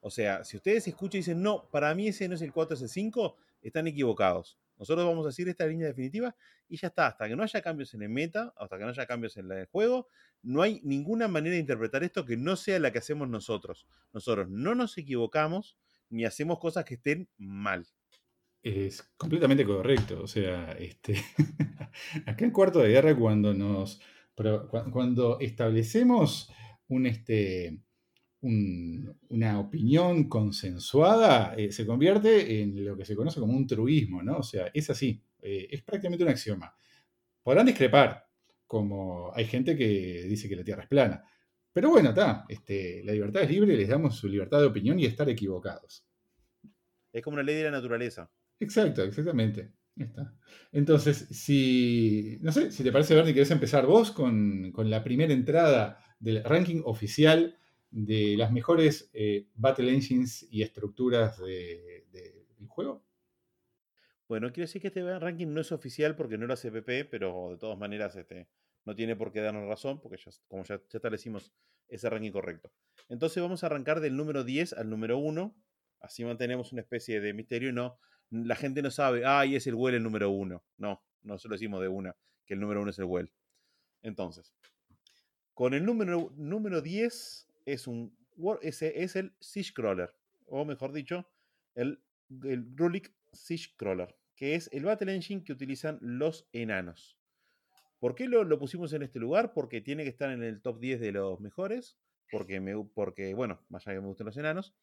O 0.00 0.10
sea, 0.10 0.44
si 0.44 0.58
ustedes 0.58 0.86
escuchan 0.86 1.18
y 1.18 1.20
dicen, 1.20 1.42
no, 1.42 1.70
para 1.70 1.94
mí 1.94 2.08
ese 2.08 2.28
no 2.28 2.34
es 2.34 2.42
el 2.42 2.52
4, 2.52 2.74
es 2.74 2.82
el 2.82 2.88
5, 2.90 3.36
están 3.62 3.86
equivocados. 3.86 4.58
Nosotros 4.78 5.06
vamos 5.06 5.24
a 5.24 5.28
decir 5.28 5.48
esta 5.48 5.66
línea 5.66 5.86
definitiva 5.86 6.34
y 6.68 6.76
ya 6.76 6.88
está. 6.88 7.08
Hasta 7.08 7.28
que 7.28 7.36
no 7.36 7.42
haya 7.42 7.62
cambios 7.62 7.94
en 7.94 8.02
el 8.02 8.08
meta, 8.08 8.52
hasta 8.56 8.76
que 8.76 8.84
no 8.84 8.90
haya 8.90 9.06
cambios 9.06 9.36
en 9.36 9.50
el 9.50 9.66
juego, 9.66 10.08
no 10.42 10.62
hay 10.62 10.80
ninguna 10.84 11.28
manera 11.28 11.54
de 11.54 11.60
interpretar 11.60 12.04
esto 12.04 12.24
que 12.24 12.36
no 12.36 12.56
sea 12.56 12.78
la 12.78 12.92
que 12.92 12.98
hacemos 12.98 13.28
nosotros. 13.28 13.86
Nosotros 14.12 14.48
no 14.50 14.74
nos 14.74 14.98
equivocamos 14.98 15.76
ni 16.10 16.24
hacemos 16.24 16.58
cosas 16.58 16.84
que 16.84 16.94
estén 16.94 17.28
mal. 17.38 17.86
Es 18.62 19.02
completamente 19.16 19.64
correcto. 19.64 20.22
O 20.22 20.26
sea, 20.26 20.72
este, 20.72 21.16
acá 22.26 22.44
en 22.44 22.50
Cuarto 22.50 22.78
de 22.80 22.90
Guerra, 22.90 23.16
cuando 23.16 23.52
nos. 23.54 24.00
Cuando 24.90 25.38
establecemos 25.38 26.50
un, 26.88 27.06
este, 27.06 27.78
una 28.44 29.58
opinión 29.58 30.28
consensuada 30.28 31.54
eh, 31.56 31.72
se 31.72 31.86
convierte 31.86 32.60
en 32.60 32.84
lo 32.84 32.96
que 32.96 33.06
se 33.06 33.16
conoce 33.16 33.40
como 33.40 33.54
un 33.54 33.66
truismo, 33.66 34.22
¿no? 34.22 34.38
O 34.38 34.42
sea, 34.42 34.70
es 34.74 34.90
así, 34.90 35.22
eh, 35.40 35.66
es 35.70 35.82
prácticamente 35.82 36.24
un 36.24 36.30
axioma. 36.30 36.74
Podrán 37.42 37.66
discrepar, 37.66 38.26
como 38.66 39.32
hay 39.34 39.46
gente 39.46 39.76
que 39.76 40.24
dice 40.28 40.48
que 40.48 40.56
la 40.56 40.64
Tierra 40.64 40.82
es 40.82 40.88
plana. 40.88 41.24
Pero 41.72 41.90
bueno, 41.90 42.10
está, 42.10 42.44
este, 42.48 43.02
la 43.04 43.12
libertad 43.12 43.42
es 43.42 43.50
libre, 43.50 43.76
les 43.76 43.88
damos 43.88 44.16
su 44.16 44.28
libertad 44.28 44.60
de 44.60 44.66
opinión 44.66 45.00
y 45.00 45.06
estar 45.06 45.28
equivocados. 45.28 46.06
Es 47.12 47.22
como 47.22 47.34
una 47.34 47.42
ley 47.42 47.56
de 47.56 47.64
la 47.64 47.70
naturaleza. 47.70 48.30
Exacto, 48.60 49.02
exactamente. 49.04 49.72
Está. 49.96 50.34
Entonces, 50.72 51.28
si, 51.30 52.38
no 52.42 52.52
sé, 52.52 52.70
si 52.70 52.82
te 52.82 52.92
parece, 52.92 53.14
Bernie, 53.14 53.32
querés 53.32 53.50
empezar 53.52 53.86
vos 53.86 54.10
con, 54.10 54.70
con 54.72 54.90
la 54.90 55.02
primera 55.02 55.32
entrada 55.32 55.98
del 56.18 56.44
ranking 56.44 56.82
oficial 56.84 57.56
de 57.94 58.34
las 58.36 58.50
mejores 58.50 59.08
eh, 59.12 59.46
Battle 59.54 59.92
Engines 59.92 60.48
y 60.50 60.62
estructuras 60.62 61.38
del 61.38 62.66
juego? 62.66 63.04
Bueno, 64.26 64.52
quiero 64.52 64.66
decir 64.66 64.82
que 64.82 64.88
este 64.88 65.18
ranking 65.20 65.46
no 65.46 65.60
es 65.60 65.70
oficial 65.70 66.16
porque 66.16 66.36
no 66.36 66.44
era 66.44 66.56
CPP, 66.56 67.08
pero 67.08 67.50
de 67.50 67.56
todas 67.56 67.78
maneras 67.78 68.16
este, 68.16 68.48
no 68.84 68.96
tiene 68.96 69.14
por 69.14 69.30
qué 69.30 69.42
darnos 69.42 69.68
razón, 69.68 70.00
porque 70.00 70.16
ya, 70.16 70.32
como 70.48 70.64
ya, 70.64 70.78
ya 70.78 70.98
establecimos 70.98 71.52
ese 71.86 72.10
ranking 72.10 72.32
correcto. 72.32 72.72
Entonces 73.08 73.40
vamos 73.40 73.62
a 73.62 73.66
arrancar 73.66 74.00
del 74.00 74.16
número 74.16 74.42
10 74.42 74.72
al 74.72 74.90
número 74.90 75.18
1, 75.18 75.54
así 76.00 76.24
mantenemos 76.24 76.72
una 76.72 76.80
especie 76.80 77.20
de 77.20 77.32
misterio 77.32 77.72
no, 77.72 78.00
la 78.30 78.56
gente 78.56 78.82
no 78.82 78.90
sabe, 78.90 79.24
ay, 79.24 79.54
es 79.54 79.68
el 79.68 79.76
Well 79.76 79.94
el 79.94 80.02
número 80.02 80.30
1. 80.30 80.64
No, 80.78 81.04
no 81.22 81.38
se 81.38 81.46
lo 81.46 81.54
decimos 81.54 81.80
de 81.80 81.86
una, 81.86 82.16
que 82.44 82.54
el 82.54 82.60
número 82.60 82.82
1 82.82 82.90
es 82.90 82.98
el 82.98 83.04
Well. 83.04 83.30
Entonces, 84.02 84.52
con 85.52 85.74
el 85.74 85.84
número, 85.84 86.32
número 86.34 86.82
10 86.82 87.53
es, 87.64 87.86
un, 87.86 88.16
ese 88.62 89.02
es 89.02 89.16
el 89.16 89.34
Siege 89.40 89.72
Crawler, 89.74 90.14
o 90.46 90.64
mejor 90.64 90.92
dicho, 90.92 91.28
el, 91.74 92.02
el 92.44 92.76
Rulik 92.76 93.14
Siege 93.32 93.74
Crawler, 93.76 94.14
que 94.36 94.54
es 94.54 94.68
el 94.72 94.84
Battle 94.84 95.14
Engine 95.14 95.44
que 95.44 95.52
utilizan 95.52 95.98
los 96.00 96.48
enanos. 96.52 97.18
¿Por 98.04 98.14
qué 98.14 98.28
lo, 98.28 98.58
pusimos 98.58 98.92
en 98.92 99.02
este 99.02 99.18
lugar? 99.18 99.54
Porque 99.54 99.80
tiene 99.80 100.02
que 100.02 100.10
estar 100.10 100.30
en 100.30 100.42
el 100.42 100.60
top 100.60 100.78
10 100.78 101.00
de 101.00 101.12
los 101.12 101.40
mejores, 101.40 101.96
porque, 102.30 102.60
me, 102.60 102.76
porque 102.94 103.32
bueno, 103.32 103.64
más 103.70 103.86
allá 103.86 103.96
que 103.96 104.02
me 104.02 104.08
gustan 104.08 104.26
los 104.26 104.36
enanos. 104.36 104.74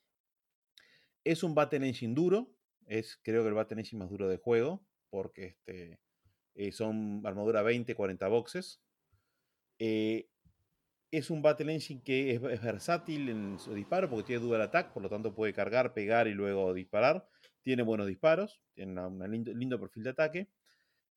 Es 1.24 1.44
un 1.44 1.54
Battle 1.54 1.88
Engine 1.88 2.16
duro, 2.16 2.52
es 2.88 3.20
creo 3.22 3.44
que 3.44 3.50
el 3.50 3.54
Battle 3.54 3.80
Engine 3.80 4.00
más 4.00 4.10
duro 4.10 4.28
de 4.28 4.38
juego, 4.38 4.84
porque 5.12 5.46
este, 5.46 6.00
eh, 6.56 6.72
son 6.72 7.22
armadura 7.24 7.62
20, 7.62 7.94
40 7.94 8.28
boxes. 8.28 8.82
Eh, 9.78 10.31
es 11.12 11.30
un 11.30 11.42
Battle 11.42 11.74
Engine 11.74 12.02
que 12.02 12.32
es, 12.32 12.42
versátil 12.42 13.30
en 13.30 13.60
su 13.60 13.74
disparo 13.74 14.10
porque 14.10 14.28
tiene 14.28 14.44
dual 14.44 14.62
attack, 14.62 14.94
por 14.94 15.04
lo 15.04 15.10
tanto 15.10 15.36
puede 15.36 15.54
cargar, 15.54 15.94
pegar 15.94 16.28
y 16.28 16.34
luego 16.34 16.74
disparar. 16.74 17.28
Tiene 17.62 17.84
buenos 17.84 18.08
disparos, 18.08 18.62
tiene 18.74 19.00
un 19.00 19.44
lindo, 19.56 19.80
perfil 19.80 20.04
de 20.04 20.10
ataque. 20.10 20.48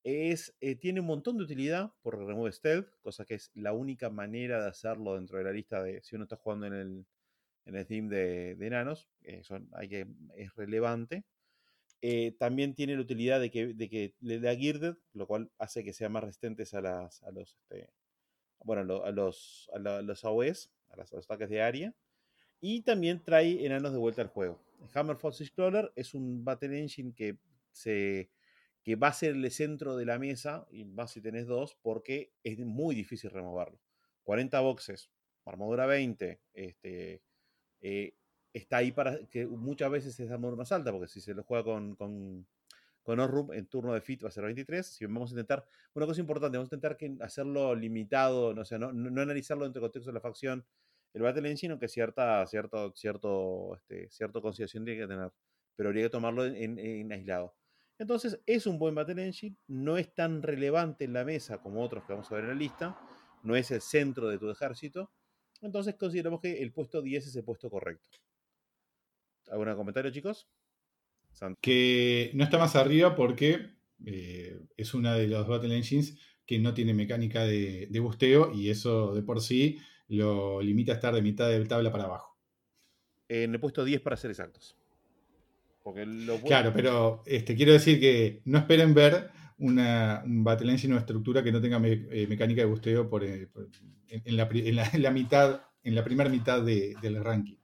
Es, 0.02 0.54
eh, 0.60 0.76
tiene 0.76 1.00
un 1.00 1.06
montón 1.06 1.38
de 1.38 1.44
utilidad 1.44 1.92
por 2.02 2.18
remove 2.18 2.52
stealth, 2.52 2.88
cosa 3.00 3.24
que 3.24 3.34
es 3.34 3.50
la 3.54 3.72
única 3.72 4.10
manera 4.10 4.62
de 4.62 4.68
hacerlo 4.68 5.14
dentro 5.14 5.38
de 5.38 5.44
la 5.44 5.52
lista 5.52 5.82
de 5.82 6.02
si 6.02 6.16
uno 6.16 6.24
está 6.24 6.36
jugando 6.36 6.66
en 6.66 6.74
el, 6.74 7.06
en 7.64 7.76
el 7.76 7.86
team 7.86 8.08
de, 8.08 8.50
enanos. 8.60 9.08
hay 9.72 9.88
que, 9.88 10.06
es 10.36 10.54
relevante. 10.56 11.24
Eh, 12.02 12.36
también 12.38 12.74
tiene 12.74 12.96
la 12.96 13.00
utilidad 13.00 13.40
de 13.40 13.50
que, 13.50 13.72
de 13.72 13.88
que 13.88 14.14
le 14.20 14.40
da 14.40 14.54
Girded, 14.54 14.96
lo 15.14 15.26
cual 15.26 15.50
hace 15.58 15.82
que 15.84 15.94
sea 15.94 16.10
más 16.10 16.24
resistentes 16.24 16.74
a 16.74 16.82
los, 16.82 17.22
este, 17.38 17.88
bueno, 18.62 19.02
a 19.04 19.10
los, 19.10 19.70
a 19.74 19.78
los 19.78 20.24
AOEs, 20.24 20.72
a, 20.90 20.96
los 20.96 21.12
ataques 21.12 21.48
de 21.48 21.62
área. 21.62 21.94
Y 22.60 22.82
también 22.82 23.22
trae 23.22 23.64
enanos 23.64 23.92
de 23.92 23.98
vuelta 23.98 24.22
al 24.22 24.28
juego. 24.28 24.60
Hammer 24.94 25.16
Force 25.16 25.42
Explorer 25.42 25.92
es 25.96 26.14
un 26.14 26.44
Battle 26.44 26.78
Engine 26.78 27.12
que, 27.14 27.38
se, 27.72 28.30
que 28.82 28.96
va 28.96 29.08
a 29.08 29.12
ser 29.12 29.34
el 29.34 29.50
centro 29.50 29.96
de 29.96 30.06
la 30.06 30.18
mesa, 30.18 30.66
y 30.70 30.84
más 30.84 31.12
si 31.12 31.20
tenés 31.20 31.46
dos, 31.46 31.76
porque 31.82 32.32
es 32.42 32.58
muy 32.58 32.94
difícil 32.94 33.30
removerlo. 33.30 33.78
40 34.22 34.60
boxes, 34.60 35.10
armadura 35.44 35.86
20, 35.86 36.40
este, 36.54 37.22
eh, 37.82 38.14
está 38.52 38.78
ahí 38.78 38.92
para 38.92 39.18
que 39.26 39.46
muchas 39.46 39.90
veces 39.90 40.18
es 40.18 40.30
armadura 40.30 40.56
más 40.56 40.72
alta, 40.72 40.90
porque 40.90 41.08
si 41.08 41.20
se 41.20 41.34
lo 41.34 41.42
juega 41.44 41.64
con 41.64 42.46
con 43.04 43.20
Orrum 43.20 43.52
en 43.52 43.66
turno 43.66 43.92
de 43.92 44.00
fit 44.00 44.24
va 44.24 44.28
a 44.28 44.32
ser 44.32 44.44
23. 44.44 44.84
Si 44.84 45.04
vamos 45.04 45.30
a 45.30 45.34
intentar, 45.34 45.64
una 45.92 46.06
cosa 46.06 46.20
importante, 46.20 46.56
vamos 46.56 46.72
a 46.72 46.74
intentar 46.74 46.96
hacerlo 47.20 47.74
limitado, 47.74 48.54
no, 48.54 48.64
sé, 48.64 48.78
no, 48.78 48.92
no, 48.92 49.20
analizarlo 49.20 49.64
dentro 49.64 49.80
del 49.80 49.90
contexto 49.90 50.10
de 50.10 50.14
la 50.14 50.20
facción, 50.20 50.64
el 51.12 51.22
Battle 51.22 51.48
Engine, 51.48 51.72
aunque 51.72 51.86
cierta, 51.86 52.44
cierto, 52.46 52.92
cierto, 52.96 53.76
este, 53.76 54.08
cierta 54.10 54.40
consideración 54.40 54.84
tiene 54.84 55.02
que 55.02 55.06
tener, 55.06 55.30
pero 55.76 55.90
habría 55.90 56.04
que 56.04 56.10
tomarlo 56.10 56.46
en, 56.46 57.12
aislado. 57.12 57.54
Entonces, 57.98 58.40
es 58.46 58.66
un 58.66 58.78
buen 58.78 58.94
Battle 58.94 59.22
Engine, 59.22 59.56
no 59.68 59.98
es 59.98 60.12
tan 60.14 60.42
relevante 60.42 61.04
en 61.04 61.12
la 61.12 61.24
mesa 61.24 61.60
como 61.60 61.82
otros 61.82 62.04
que 62.04 62.14
vamos 62.14 62.32
a 62.32 62.34
ver 62.34 62.44
en 62.44 62.50
la 62.50 62.56
lista, 62.56 62.98
no 63.42 63.54
es 63.54 63.70
el 63.70 63.82
centro 63.82 64.28
de 64.28 64.38
tu 64.38 64.50
ejército, 64.50 65.12
entonces 65.60 65.94
consideramos 65.94 66.40
que 66.40 66.62
el 66.62 66.72
puesto 66.72 67.02
10 67.02 67.26
es 67.26 67.36
el 67.36 67.44
puesto 67.44 67.70
correcto. 67.70 68.08
¿Algún 69.50 69.74
comentario, 69.74 70.10
chicos? 70.10 70.48
Que 71.60 72.30
no 72.34 72.44
está 72.44 72.58
más 72.58 72.76
arriba 72.76 73.14
porque 73.14 73.74
eh, 74.06 74.58
es 74.76 74.94
una 74.94 75.14
de 75.14 75.28
los 75.28 75.46
Battle 75.46 75.76
Engines 75.76 76.18
que 76.46 76.58
no 76.58 76.74
tiene 76.74 76.94
mecánica 76.94 77.44
de, 77.44 77.88
busteo 78.00 78.52
y 78.52 78.70
eso 78.70 79.14
de 79.14 79.22
por 79.22 79.40
sí 79.40 79.78
lo 80.08 80.60
limita 80.60 80.92
a 80.92 80.96
estar 80.96 81.14
de 81.14 81.22
mitad 81.22 81.48
de 81.48 81.64
tabla 81.64 81.90
para 81.90 82.04
abajo. 82.04 82.36
En 83.28 83.54
el 83.54 83.60
puesto 83.60 83.84
10 83.84 84.02
para 84.02 84.16
ser 84.16 84.30
exactos. 84.30 84.76
Claro, 86.46 86.72
pero 86.74 87.22
este, 87.26 87.54
quiero 87.54 87.72
decir 87.72 88.00
que 88.00 88.40
no 88.44 88.58
esperen 88.58 88.94
ver 88.94 89.30
una, 89.58 90.22
un 90.24 90.42
Battle 90.42 90.72
Engine 90.72 90.94
o 90.94 90.98
estructura 90.98 91.42
que 91.42 91.52
no 91.52 91.60
tenga 91.60 91.80
eh, 91.84 92.26
mecánica 92.26 92.62
de 92.62 92.66
busteo 92.66 93.08
por, 93.08 93.22
eh, 93.24 93.48
en, 94.08 94.36
la, 94.36 95.10
mitad, 95.10 95.60
en 95.82 95.94
la 95.94 96.04
primera 96.04 96.30
mitad 96.30 96.62
del 96.62 97.22
ranking. 97.22 97.56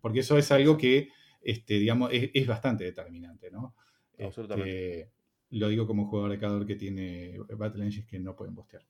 Porque 0.00 0.20
eso 0.20 0.38
es 0.38 0.50
algo 0.50 0.76
que 0.78 1.10
este, 1.46 1.74
digamos, 1.74 2.10
es, 2.12 2.46
bastante 2.46 2.82
determinante, 2.82 3.52
¿no? 3.52 3.76
Absolutamente. 4.18 5.00
Este, 5.00 5.12
lo 5.50 5.68
digo 5.68 5.86
como 5.86 6.08
jugador 6.08 6.32
de 6.32 6.40
Cador 6.40 6.66
que 6.66 6.74
tiene 6.74 7.38
Battle 7.50 7.84
Engines 7.84 8.08
que 8.08 8.18
no 8.18 8.34
pueden 8.34 8.56
bostear. 8.56 8.84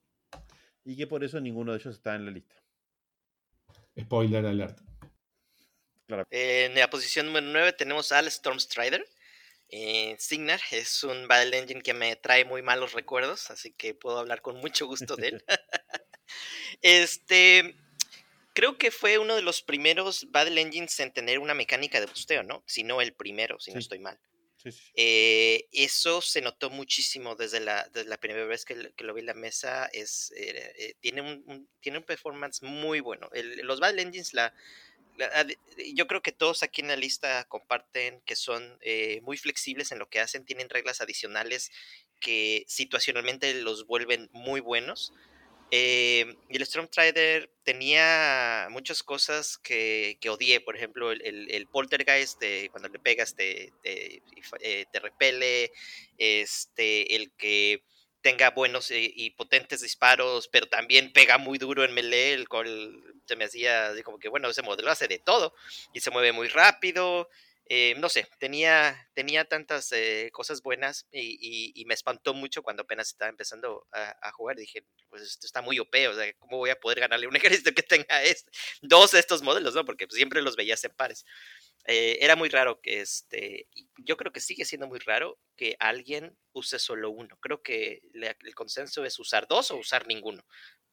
Y 0.82 0.96
que 0.96 1.06
por 1.06 1.22
eso 1.22 1.38
ninguno 1.38 1.72
de 1.72 1.78
ellos 1.78 1.94
está 1.94 2.14
en 2.14 2.24
la 2.24 2.30
lista. 2.30 2.56
Spoiler 4.00 4.46
alert. 4.46 4.78
en 6.30 6.74
la 6.74 6.88
posición 6.88 7.26
número 7.26 7.46
9 7.46 7.74
tenemos 7.74 8.10
al 8.12 8.30
Stormstrider. 8.30 9.06
Eh, 9.68 10.16
Signar 10.18 10.60
es 10.70 11.04
un 11.04 11.28
Battle 11.28 11.58
Engine 11.58 11.82
que 11.82 11.92
me 11.92 12.16
trae 12.16 12.46
muy 12.46 12.62
malos 12.62 12.94
recuerdos, 12.94 13.50
así 13.50 13.72
que 13.72 13.92
puedo 13.92 14.18
hablar 14.18 14.40
con 14.40 14.56
mucho 14.60 14.86
gusto 14.86 15.16
de 15.16 15.28
él. 15.28 15.44
este, 16.80 17.76
creo 18.56 18.78
que 18.78 18.90
fue 18.90 19.18
uno 19.18 19.36
de 19.36 19.42
los 19.42 19.60
primeros 19.60 20.30
Battle 20.30 20.58
Engines 20.58 20.98
en 21.00 21.12
tener 21.12 21.38
una 21.38 21.52
mecánica 21.52 22.00
de 22.00 22.06
busteo, 22.06 22.42
¿no? 22.42 22.64
Si 22.66 22.84
no 22.84 23.02
el 23.02 23.12
primero, 23.12 23.60
si 23.60 23.70
no 23.70 23.78
estoy 23.78 23.98
mal. 23.98 24.18
Eh, 24.94 25.68
eso 25.70 26.22
se 26.22 26.40
notó 26.40 26.70
muchísimo 26.70 27.36
desde 27.36 27.60
la, 27.60 27.88
la 27.92 28.16
primera 28.16 28.46
vez 28.46 28.64
que, 28.64 28.74
lo 28.74 29.14
vi 29.14 29.20
en 29.20 29.26
la 29.26 29.34
mesa. 29.34 29.86
Es, 29.92 30.32
eh, 30.36 30.94
tiene, 31.00 31.20
un, 31.20 31.68
tiene 31.80 31.98
un 31.98 32.04
performance 32.04 32.62
muy 32.62 33.00
bueno. 33.00 33.28
los 33.62 33.78
Battle 33.78 34.00
Engines, 34.00 34.32
la, 34.32 34.54
yo 35.94 36.06
creo 36.06 36.22
que 36.22 36.32
todos 36.32 36.62
aquí 36.62 36.80
en 36.80 36.88
la 36.88 36.96
lista 36.96 37.44
comparten 37.44 38.22
que 38.22 38.36
son 38.36 38.78
muy 39.20 39.36
flexibles 39.36 39.92
en 39.92 39.98
lo 39.98 40.08
que 40.08 40.20
hacen, 40.20 40.46
tienen 40.46 40.70
reglas 40.70 41.02
adicionales 41.02 41.70
que 42.20 42.64
situacionalmente 42.68 43.52
los 43.60 43.86
vuelven 43.86 44.30
muy 44.32 44.60
buenos. 44.60 45.12
Eh, 45.70 46.36
y 46.48 46.56
el 46.56 46.62
Storm 46.62 46.88
Trader 46.88 47.50
tenía 47.64 48.68
muchas 48.70 49.02
cosas 49.02 49.58
que, 49.58 50.18
odié, 50.28 50.60
por 50.60 50.76
ejemplo, 50.76 51.10
el, 51.10 51.68
poltergeist, 51.72 52.40
de, 52.40 52.68
cuando 52.70 52.88
le 52.88 52.98
pegas 52.98 53.34
te, 53.34 53.72
eh, 53.82 54.20
repele, 54.94 55.72
este, 56.18 57.16
el 57.16 57.32
que 57.32 57.82
tenga 58.22 58.50
buenos 58.50 58.90
y 58.90 59.30
potentes 59.30 59.82
disparos, 59.82 60.48
pero 60.48 60.66
también 60.66 61.12
pega 61.12 61.38
muy 61.38 61.58
duro 61.58 61.84
en 61.84 61.94
melee, 61.94 62.32
el 62.32 62.48
cual 62.48 63.00
se 63.24 63.36
me 63.36 63.44
hacía 63.44 63.92
como 64.04 64.18
que, 64.18 64.28
bueno, 64.28 64.48
ese 64.48 64.62
modelo 64.62 64.90
hace 64.90 65.06
de 65.06 65.20
todo 65.20 65.54
y 65.92 66.00
se 66.00 66.10
mueve 66.10 66.32
muy 66.32 66.48
rápido. 66.48 67.28
Eh, 67.68 67.96
no 67.98 68.08
sé, 68.08 68.28
tenía, 68.38 69.08
tenía 69.12 69.44
tantas 69.44 69.90
eh, 69.90 70.30
cosas 70.32 70.62
buenas 70.62 71.06
y, 71.10 71.84
me 71.86 71.94
espantó 71.94 72.32
mucho 72.34 72.62
cuando 72.62 72.82
apenas 72.84 73.08
estaba 73.08 73.28
empezando 73.28 73.86
a, 73.92 74.30
jugar. 74.32 74.56
Dije, 74.56 74.84
pues 75.08 75.22
esto 75.22 75.46
está 75.46 75.62
muy 75.62 75.78
OP, 75.78 75.94
o 76.08 76.14
sea, 76.14 76.32
¿cómo 76.38 76.58
voy 76.58 76.70
a 76.70 76.78
poder 76.78 77.00
ganarle 77.00 77.26
un 77.26 77.36
ejército 77.36 77.72
que 77.72 77.82
tenga 77.82 78.20
dos 78.82 79.12
de 79.12 79.18
estos 79.20 79.42
modelos, 79.42 79.74
no? 79.74 79.84
Porque 79.84 80.06
siempre 80.10 80.42
los 80.42 80.56
veías 80.56 80.84
en 80.84 80.92
pares. 80.92 81.24
Eh, 81.86 82.18
era 82.20 82.36
muy 82.36 82.48
raro 82.48 82.80
que 82.80 83.00
este, 83.00 83.68
yo 83.98 84.16
creo 84.16 84.32
que 84.32 84.40
sigue 84.40 84.64
siendo 84.64 84.86
muy 84.88 84.98
raro 85.00 85.38
que 85.56 85.76
alguien 85.78 86.36
use 86.52 86.78
solo 86.78 87.10
uno. 87.10 87.36
Creo 87.40 87.62
que 87.62 88.02
el 88.12 88.54
consenso 88.54 89.04
es 89.04 89.18
usar 89.18 89.46
dos 89.48 89.70
o 89.70 89.76
usar 89.76 90.06
ninguno, 90.06 90.44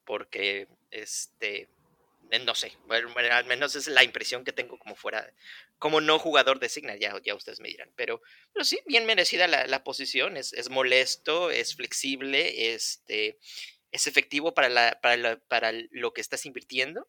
porque 0.06 0.68
este, 0.92 1.70
no 2.40 2.56
sé, 2.56 2.74
al 2.90 3.46
menos 3.46 3.76
es 3.76 3.88
la 3.88 4.04
impresión 4.04 4.44
que 4.44 4.54
tengo 4.54 4.78
como 4.80 4.96
fuera, 4.96 5.34
como 5.78 6.02
no 6.02 6.20
jugador 6.20 6.60
de 6.60 6.70
Signal, 6.70 7.00
ya, 7.00 7.36
ustedes 7.36 7.60
me 7.60 7.70
dirán, 7.70 7.92
pero, 7.96 8.22
pero 8.54 8.66
sí, 8.66 8.80
bien 8.88 9.06
merecida 9.06 9.48
la, 9.48 9.84
posición, 9.84 10.38
es, 10.38 10.54
es, 10.54 10.70
molesto, 10.70 11.52
es 11.52 11.76
flexible, 11.76 12.74
este, 12.74 13.38
es 13.92 14.08
efectivo 14.08 14.54
para, 14.54 14.70
la, 14.70 15.00
para, 15.02 15.40
para 15.48 15.72
lo 15.92 16.14
que 16.14 16.22
estás 16.22 16.46
invirtiendo 16.46 17.08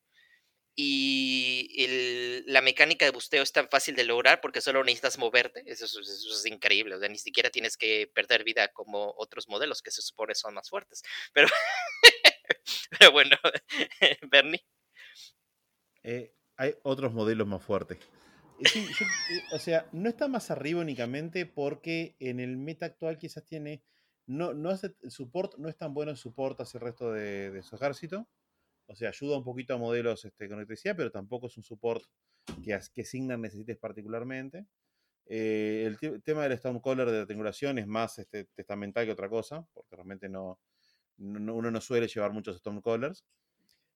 y 0.76 2.42
la 2.46 2.60
mecánica 2.60 3.04
de 3.04 3.12
busteo 3.12 3.42
es 3.42 3.52
tan 3.52 3.68
fácil 3.68 3.94
de 3.94 4.04
lograr 4.04 4.40
porque 4.40 4.60
solo 4.60 4.82
necesitas 4.82 5.18
moverte, 5.18 5.62
eso, 5.66 5.84
es 5.84 6.46
increíble, 6.46 6.96
o 6.96 7.08
ni 7.08 7.18
siquiera 7.18 7.50
tienes 7.50 7.76
que 7.76 8.10
perder 8.12 8.44
vida 8.44 8.68
como 8.68 9.14
otros 9.16 9.48
modelos 9.48 9.82
que 9.82 9.92
se 9.92 10.02
supone 10.02 10.34
son 10.34 10.54
más 10.54 10.68
fuertes, 10.68 11.02
pero, 11.32 11.48
pero 12.98 13.12
bueno, 13.12 13.36
Bernie. 14.30 14.64
Eh, 16.04 16.34
hay 16.56 16.74
otros 16.82 17.12
modelos 17.12 17.48
más 17.48 17.62
fuertes. 17.62 17.98
Sí, 18.62 18.86
eh, 19.30 19.42
o 19.52 19.58
sea, 19.58 19.88
no 19.92 20.08
está 20.08 20.28
más 20.28 20.50
arriba 20.50 20.80
únicamente 20.80 21.44
porque 21.46 22.14
en 22.20 22.38
el 22.38 22.56
meta 22.56 22.86
actual 22.86 23.18
quizás 23.18 23.44
tiene. 23.44 23.82
No, 24.26 24.54
no 24.54 24.70
hace 24.70 24.94
support, 25.08 25.58
no 25.58 25.68
es 25.68 25.76
tan 25.76 25.92
bueno 25.92 26.10
el 26.10 26.16
support 26.16 26.58
hacia 26.60 26.78
el 26.78 26.84
resto 26.84 27.12
de, 27.12 27.60
su 27.62 27.74
ejército. 27.74 28.28
O 28.86 28.94
sea, 28.94 29.08
ayuda 29.08 29.36
un 29.36 29.44
poquito 29.44 29.74
a 29.74 29.78
modelos 29.78 30.24
este, 30.24 30.48
con 30.48 30.58
electricidad, 30.58 30.96
pero 30.96 31.10
tampoco 31.10 31.48
es 31.48 31.56
un 31.56 31.62
support 31.62 32.04
que, 32.62 32.78
que 32.94 33.04
Signar 33.04 33.38
necesites 33.38 33.76
particularmente. 33.76 34.66
Eh, 35.26 35.84
el 35.86 36.22
tema 36.22 36.42
del 36.42 36.58
Stormcaller 36.58 37.10
de 37.10 37.20
la 37.20 37.26
triangulación 37.26 37.78
es 37.78 37.86
más 37.86 38.18
este, 38.18 38.44
testamental 38.54 39.06
que 39.06 39.12
otra 39.12 39.28
cosa, 39.28 39.66
porque 39.72 39.96
realmente 39.96 40.28
no, 40.28 40.60
uno 41.18 41.70
no 41.70 41.80
suele 41.80 42.08
llevar 42.08 42.32
muchos 42.32 42.58
Stormcallers. 42.58 43.24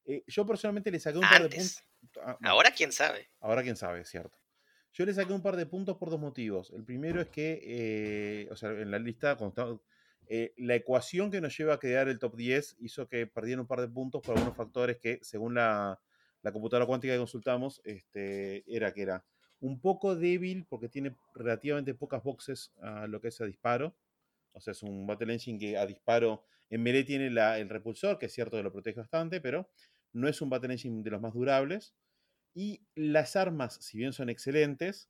Eh, 0.09 0.25
yo 0.27 0.47
personalmente 0.47 0.90
le 0.90 0.99
saqué 0.99 1.18
un 1.18 1.29
par 1.29 1.42
de 1.42 1.51
puntos. 1.51 1.85
Ah, 2.23 2.38
ahora 2.44 2.71
quién 2.71 2.92
sabe. 2.92 3.29
Ahora 3.40 3.62
quién 3.62 3.77
sabe, 3.77 4.01
es 4.01 4.09
cierto. 4.09 4.38
Yo 4.94 5.05
le 5.05 5.12
saqué 5.12 5.35
un 5.35 5.42
par 5.42 5.55
de 5.55 5.66
puntos 5.66 5.99
por 5.99 6.09
dos 6.09 6.18
motivos. 6.18 6.71
El 6.71 6.83
primero 6.83 7.21
es 7.21 7.29
que, 7.29 7.61
eh, 7.62 8.49
o 8.51 8.57
sea, 8.57 8.71
en 8.71 8.90
la 8.90 8.99
lista, 8.99 9.37
eh, 10.27 10.55
la 10.57 10.75
ecuación 10.75 11.31
que 11.31 11.42
nos 11.42 11.57
lleva 11.57 11.75
a 11.75 11.79
quedar 11.79 12.09
el 12.09 12.18
top 12.18 12.37
10 12.37 12.77
hizo 12.81 13.07
que 13.07 13.27
perdieran 13.27 13.61
un 13.61 13.66
par 13.66 13.83
de 13.83 13.88
puntos 13.88 14.23
por 14.23 14.35
algunos 14.35 14.57
factores 14.57 14.97
que, 14.97 15.18
según 15.21 15.55
la, 15.55 16.01
computadora 16.53 16.87
cuántica 16.87 17.12
que 17.12 17.18
consultamos, 17.18 17.83
este, 17.85 18.64
era 18.75 18.94
que 18.94 19.03
era 19.03 19.27
un 19.61 19.79
poco 19.79 20.16
débil 20.16 20.64
porque 20.66 20.88
tiene 20.88 21.14
relativamente 21.35 21.92
pocas 21.92 22.23
boxes 22.23 22.73
a 22.81 23.07
lo 23.07 23.21
que 23.21 23.29
es 23.29 23.38
a 23.42 23.44
disparo. 23.44 23.94
O 24.55 24.61
sea, 24.61 24.73
es 24.73 24.83
un 24.83 25.07
Battle 25.07 25.35
Engine 25.35 25.59
que 25.59 25.77
a 25.77 25.85
disparo 25.85 26.47
en 26.71 26.83
melee 26.83 27.05
tiene 27.05 27.27
el 27.27 27.68
repulsor, 27.68 28.18
que 28.18 28.27
es 28.27 28.33
cierto 28.33 28.57
que 28.57 28.62
lo 28.62 28.73
protege 28.73 29.01
bastante, 29.01 29.40
pero 29.40 29.68
no 30.12 30.29
es 30.29 30.40
un 30.40 30.51
Battle 30.51 30.73
Engine 30.73 31.03
de 31.03 31.11
los 31.11 31.21
más 31.21 31.35
durables. 31.35 31.94
Y 32.55 32.83
las 32.94 33.37
armas, 33.37 33.79
si 33.81 33.99
bien 33.99 34.12
son 34.12 34.31
excelentes, 34.31 35.09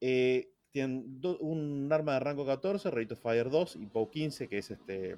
eh, 0.00 0.50
tienen 0.70 1.20
un 1.22 1.88
arma 1.92 2.14
de 2.14 2.20
rango 2.20 2.46
14, 2.46 2.90
Rate 2.90 3.14
of 3.14 3.20
Fire 3.20 3.50
2 3.50 3.76
y 3.76 3.86
POW 3.86 4.10
15, 4.10 4.48
que 4.48 4.58
es 4.58 4.70
este 4.70 5.16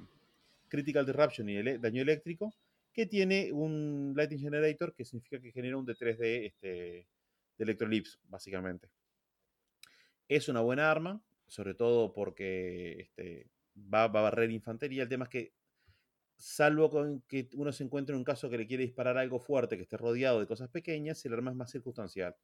Critical 0.69 1.07
Disruption 1.07 1.49
y 1.49 1.79
daño 1.79 2.03
eléctrico, 2.03 2.55
que 2.93 3.07
tiene 3.07 3.53
un 3.53 4.15
Lightning 4.17 4.41
Generator, 4.41 4.95
que 4.95 5.05
significa 5.05 5.41
que 5.41 5.53
genera 5.53 5.77
un 5.77 5.87
D3 5.87 6.17
de, 6.17 6.47
este, 6.47 6.69
de 6.69 7.65
Electrolips, 7.65 8.21
básicamente. 8.29 8.89
Es 10.29 10.49
una 10.49 10.61
buena 10.61 10.91
arma, 10.91 11.21
sobre 11.47 11.75
todo 11.75 12.13
porque 12.13 13.01
este, 13.01 13.49
va, 13.77 14.07
va, 14.09 14.21
a 14.21 14.25
barrer 14.25 14.51
infantería. 14.51 15.03
El 15.03 15.09
tema 15.09 15.25
es 15.25 15.31
que 15.31 15.53
salvo 16.41 16.89
con 16.91 17.21
que 17.29 17.49
uno 17.55 17.71
se 17.71 17.85
encuentre 17.85 18.15
en 18.15 18.19
un 18.19 18.25
caso 18.25 18.49
que 18.49 18.59
le 18.59 18.67
quiere 18.67 18.85
disparar 18.85 19.19
algo 19.19 19.39
fuerte, 19.39 19.77
que 19.77 19.83
esté 19.83 19.97
rodeado 19.97 20.41
de 20.41 20.47
cosas 20.47 20.71
pequeñas, 20.71 21.25
el 21.27 21.35
arma 21.35 21.51
es 21.51 21.57
más 21.57 21.71
circunstancial. 21.71 22.35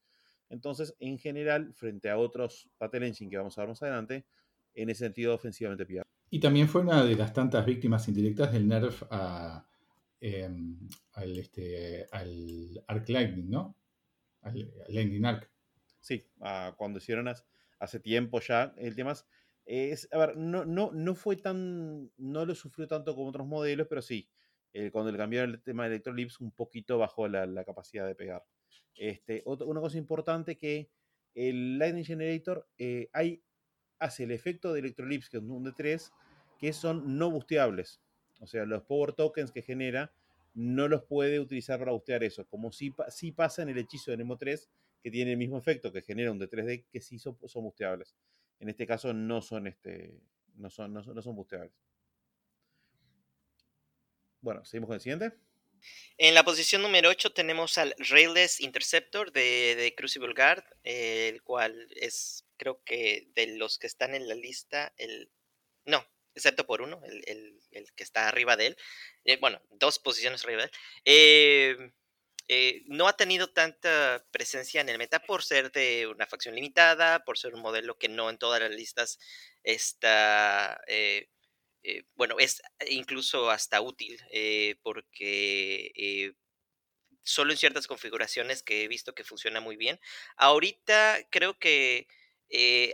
Entonces, 0.51 0.95
en 1.01 1.19
general, 1.19 1.73
frente 1.75 2.11
a 2.11 2.19
otros 2.19 2.69
Battle 2.79 3.07
Engine 3.07 3.31
que 3.31 3.39
vamos 3.39 3.57
a 3.57 3.63
ver 3.63 3.69
más 3.71 3.83
adelante, 3.83 4.27
en 4.75 4.91
ese 4.91 5.07
sentido 5.07 5.35
ofensivamente 5.35 5.87
pierde. 5.87 6.05
Y 6.29 6.39
también 6.39 6.69
fue 6.69 6.83
una 6.83 7.05
de 7.05 7.17
las 7.17 7.33
tantas 7.33 7.65
víctimas 7.65 8.07
indirectas 8.09 8.53
del 8.53 8.69
nerf 8.69 9.03
em, 10.21 10.79
al, 11.15 11.39
este, 11.39 12.07
al 12.13 12.85
Arc 12.87 13.09
Lightning, 13.09 13.51
¿no? 13.51 13.75
Al, 14.43 14.71
Lightning 14.89 15.25
Arc. 15.25 15.51
Sí, 16.01 16.25
cuando 16.77 16.99
hicieron 16.99 17.29
hace 17.79 18.01
tiempo 18.01 18.41
ya, 18.41 18.75
el 18.77 18.95
tema 18.95 19.13
es 19.13 19.27
a 20.13 20.19
ver, 20.19 20.37
no, 20.37 20.65
no, 20.65 20.91
no 20.93 21.15
fue 21.15 21.37
tan, 21.37 22.11
no 22.17 22.45
lo 22.45 22.55
sufrió 22.55 22.87
tanto 22.87 23.15
como 23.15 23.29
otros 23.29 23.47
modelos, 23.47 23.87
pero 23.89 24.01
sí, 24.01 24.29
eh, 24.73 24.91
cuando 24.91 25.11
le 25.11 25.19
cambiaron 25.19 25.51
el 25.55 25.63
tema 25.63 25.85
de 25.85 25.95
Electrolips, 25.95 26.41
un 26.41 26.53
poquito 26.53 26.99
bajó 26.99 27.29
la, 27.29 27.65
capacidad 27.65 28.07
de 28.07 28.15
pegar. 28.15 28.45
Este, 28.95 29.43
una 29.47 29.81
cosa 29.81 29.99
importante 29.99 30.57
que 30.57 30.91
el 31.35 31.79
Lightning 31.79 32.05
Generator 32.05 32.69
eh, 32.79 33.09
hay, 33.13 33.43
hace 33.99 34.25
el 34.25 34.31
efecto 34.33 34.73
de 34.73 34.81
Electrolips, 34.81 35.31
que 35.31 35.39
es 35.39 35.43
un 35.43 35.65
D3, 35.65 36.13
que 36.59 36.73
son 36.73 37.19
no 37.19 37.31
busteables. 37.31 38.01
O 38.41 38.47
sea, 38.47 38.65
los 38.67 38.83
Power 38.83 39.13
Tokens 39.15 39.51
que 39.51 39.63
genera 39.63 40.13
no 40.55 40.89
los 40.89 41.03
puede 41.05 41.41
utilizar 41.41 41.79
para 41.79 41.93
bustear 41.93 42.25
eso, 42.25 42.47
como 42.47 42.73
si, 42.73 42.95
si 43.09 43.33
pasa 43.33 43.63
en 43.63 43.69
el 43.71 43.79
hechizo 43.79 44.11
de 44.11 44.19
Nemo 44.19 44.37
3, 44.37 44.71
que 45.03 45.11
tiene 45.11 45.33
el 45.33 45.39
mismo 45.39 45.59
efecto, 45.59 45.93
que 45.93 46.03
genera 46.03 46.33
un 46.33 46.41
D3D, 46.41 46.87
que 46.91 47.01
sí 47.01 47.19
son, 47.19 47.39
son 47.47 47.65
busteables. 47.65 48.17
En 48.61 48.69
este 48.69 48.87
caso 48.87 49.13
no 49.13 49.43
son, 49.43 49.67
este, 49.67 50.21
no 50.55 50.71
son, 50.71 50.93
no 50.93 51.03
son, 51.03 51.15
no 51.15 51.23
busteables. 51.33 51.73
Bueno, 54.41 54.65
seguimos 54.65 54.89
con 54.89 54.95
el 54.95 55.01
siguiente. 55.01 55.33
En 56.19 56.35
la 56.35 56.45
posición 56.45 56.83
número 56.83 57.11
8 57.11 57.33
tenemos 57.33 57.79
al 57.79 57.95
Railless 57.99 58.61
Interceptor 58.61 59.33
de, 59.33 59.95
Crucible 59.97 60.35
Guard, 60.35 60.65
el 60.85 61.43
cual 61.43 61.89
es, 61.95 62.47
creo 62.57 62.83
que 62.85 63.29
de 63.35 63.59
los 63.59 63.79
que 63.79 63.87
están 63.87 64.15
en 64.15 64.29
la 64.29 64.35
lista, 64.35 64.95
el. 64.97 65.31
No, 65.85 66.05
excepto 66.35 66.67
por 66.67 66.83
uno, 66.83 67.01
el, 67.05 67.61
que 67.95 68.03
está 68.03 68.29
arriba 68.29 68.57
de 68.57 68.69
él. 68.69 68.77
Eh, 69.25 69.37
bueno, 69.39 69.61
dos 69.71 69.99
posiciones 69.99 70.45
arriba 70.45 70.63
de 70.63 70.69
él. 70.69 70.73
Eh, 71.05 71.93
eh, 72.49 72.85
no 72.87 73.09
ha 73.09 73.17
tenido 73.17 73.49
tanta 73.53 74.25
presencia 74.31 74.81
en 74.81 74.89
el 74.89 74.99
meta 74.99 75.21
por 75.21 75.43
ser 75.43 75.73
de 75.73 76.07
una 76.07 76.27
facción 76.27 76.55
limitada, 76.55 77.25
por 77.25 77.39
ser 77.39 77.55
un 77.55 77.61
modelo 77.61 77.99
que 77.99 78.09
no 78.09 78.31
en 78.31 78.39
todas 78.39 78.61
las 78.61 78.71
listas 78.71 79.19
está, 79.65 80.81
eh, 80.87 81.29
eh, 81.83 82.05
bueno, 82.15 82.37
es 82.39 82.63
incluso 82.89 83.51
hasta 83.51 83.81
útil, 83.81 84.21
porque 84.83 86.35
solo 87.25 87.53
en 87.53 87.59
ciertas 87.59 87.87
configuraciones 87.89 88.63
que 88.63 88.85
he 88.85 88.89
visto 88.89 89.15
que 89.15 89.25
funciona 89.25 89.61
muy 89.61 89.77
bien. 89.77 90.01
Ahorita 90.37 91.19
creo 91.31 91.59
que 91.59 92.07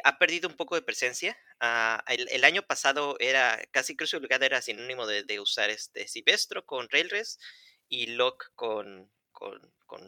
ha 0.04 0.18
perdido 0.18 0.48
un 0.48 0.56
poco 0.56 0.76
de 0.76 0.82
presencia. 0.82 1.36
Ah, 1.60 2.04
el, 2.08 2.44
año 2.44 2.62
pasado 2.62 3.16
era 3.20 3.62
casi 3.70 3.96
que 3.96 4.06
era 4.40 4.62
sinónimo 4.62 5.06
de, 5.06 5.40
usar 5.40 5.70
este 5.70 6.08
Silvestro 6.08 6.66
con 6.66 6.88
Railres 6.90 7.38
y 7.88 8.06
Lock 8.06 8.50
con, 8.54 9.10
con, 9.86 10.06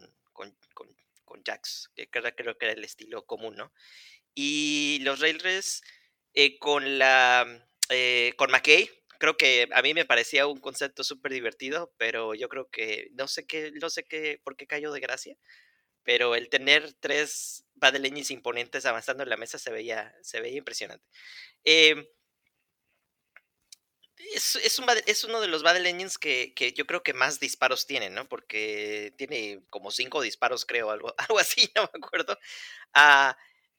con, 1.25 1.42
Jax, 1.44 1.90
que 1.97 2.09
creo, 2.09 2.57
que 2.57 2.66
era 2.66 2.75
el 2.75 2.85
estilo 2.85 3.27
común, 3.27 3.57
¿no? 3.57 3.73
Y 4.35 5.01
los 5.03 5.20
Railres 5.20 5.83
eh, 6.33 6.59
con 6.59 6.99
la 6.99 7.68
eh, 7.90 8.35
con 8.37 8.51
McKay. 8.51 8.88
Creo 9.18 9.37
que 9.37 9.68
a 9.73 9.83
mí 9.83 9.94
me 9.94 10.05
parecía 10.05 10.47
un 10.47 10.61
concepto 10.61 11.03
súper 11.05 11.33
divertido, 11.33 11.92
pero 11.97 12.35
yo 12.35 12.49
creo 12.49 12.68
que 12.70 13.09
no 13.12 13.27
sé 13.29 13.47
qué, 13.47 13.73
no 13.81 13.90
sé 13.90 14.05
qué, 14.05 14.40
por 14.44 14.57
qué 14.57 14.66
cayó 14.66 14.92
de 14.92 15.01
gracia. 15.01 15.37
Pero 16.05 16.35
el 16.35 16.49
tener 16.49 16.92
tres 16.94 17.64
Battle 17.75 18.09
imponentes 18.29 18.87
avanzando 18.87 19.23
en 19.23 19.31
la 19.31 19.37
mesa 19.37 19.59
se 19.59 19.70
veía, 19.73 20.14
se 20.23 20.40
veía 20.40 20.59
impresionante. 20.59 21.05
Eh, 21.64 22.11
es, 24.35 24.57
es, 24.57 24.79
un, 24.79 24.87
es, 25.07 25.24
uno 25.24 25.40
de 25.40 25.48
los 25.48 25.62
Battle 25.62 25.88
Engines 25.88 26.18
que, 26.18 26.55
que, 26.55 26.72
yo 26.72 26.87
creo 26.87 27.03
que 27.03 27.14
más 27.14 27.40
disparos 27.40 27.87
tiene, 27.87 28.11
¿no? 28.11 28.29
Porque 28.29 29.14
tiene 29.16 29.62
como 29.70 29.90
cinco 29.90 30.20
disparos, 30.20 30.64
creo, 30.64 30.90
algo, 30.90 31.14
algo 31.18 31.38
así, 31.38 31.70
no 31.74 31.83
me 31.83 31.98
acuerdo. 31.98 32.38
Ah, 32.92 33.37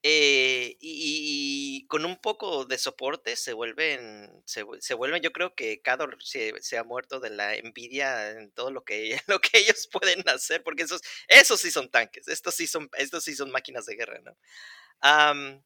eh, 0.07 0.77
y, 0.81 1.87
con 1.87 2.05
un 2.05 2.17
poco 2.21 2.65
de 2.65 2.77
soporte 2.77 3.35
se 3.35 3.53
vuelven, 3.53 4.43
se, 4.45 4.63
se 4.79 4.93
vuelven, 4.93 5.23
yo 5.23 5.31
creo 5.31 5.55
que 5.55 5.81
cada 5.81 6.07
se, 6.19 6.53
se, 6.61 6.77
ha 6.77 6.83
muerto 6.83 7.19
de 7.19 7.31
la 7.31 7.55
envidia 7.55 8.29
en 8.31 8.51
todo 8.51 8.69
lo 8.69 8.83
que, 8.83 9.19
lo 9.27 9.39
que 9.39 9.57
ellos 9.57 9.89
pueden 9.91 10.27
hacer, 10.29 10.61
porque 10.63 10.83
esos, 10.83 11.01
esos 11.27 11.59
sí 11.59 11.71
son 11.71 11.89
tanques, 11.89 12.27
estos 12.27 12.53
sí 12.53 12.67
son, 12.67 12.87
estos 12.97 13.23
sí 13.23 13.35
son 13.35 13.49
máquinas 13.51 13.87
de 13.87 13.95
guerra, 13.95 14.21
¿no? 14.21 14.37
Um, 15.01 15.63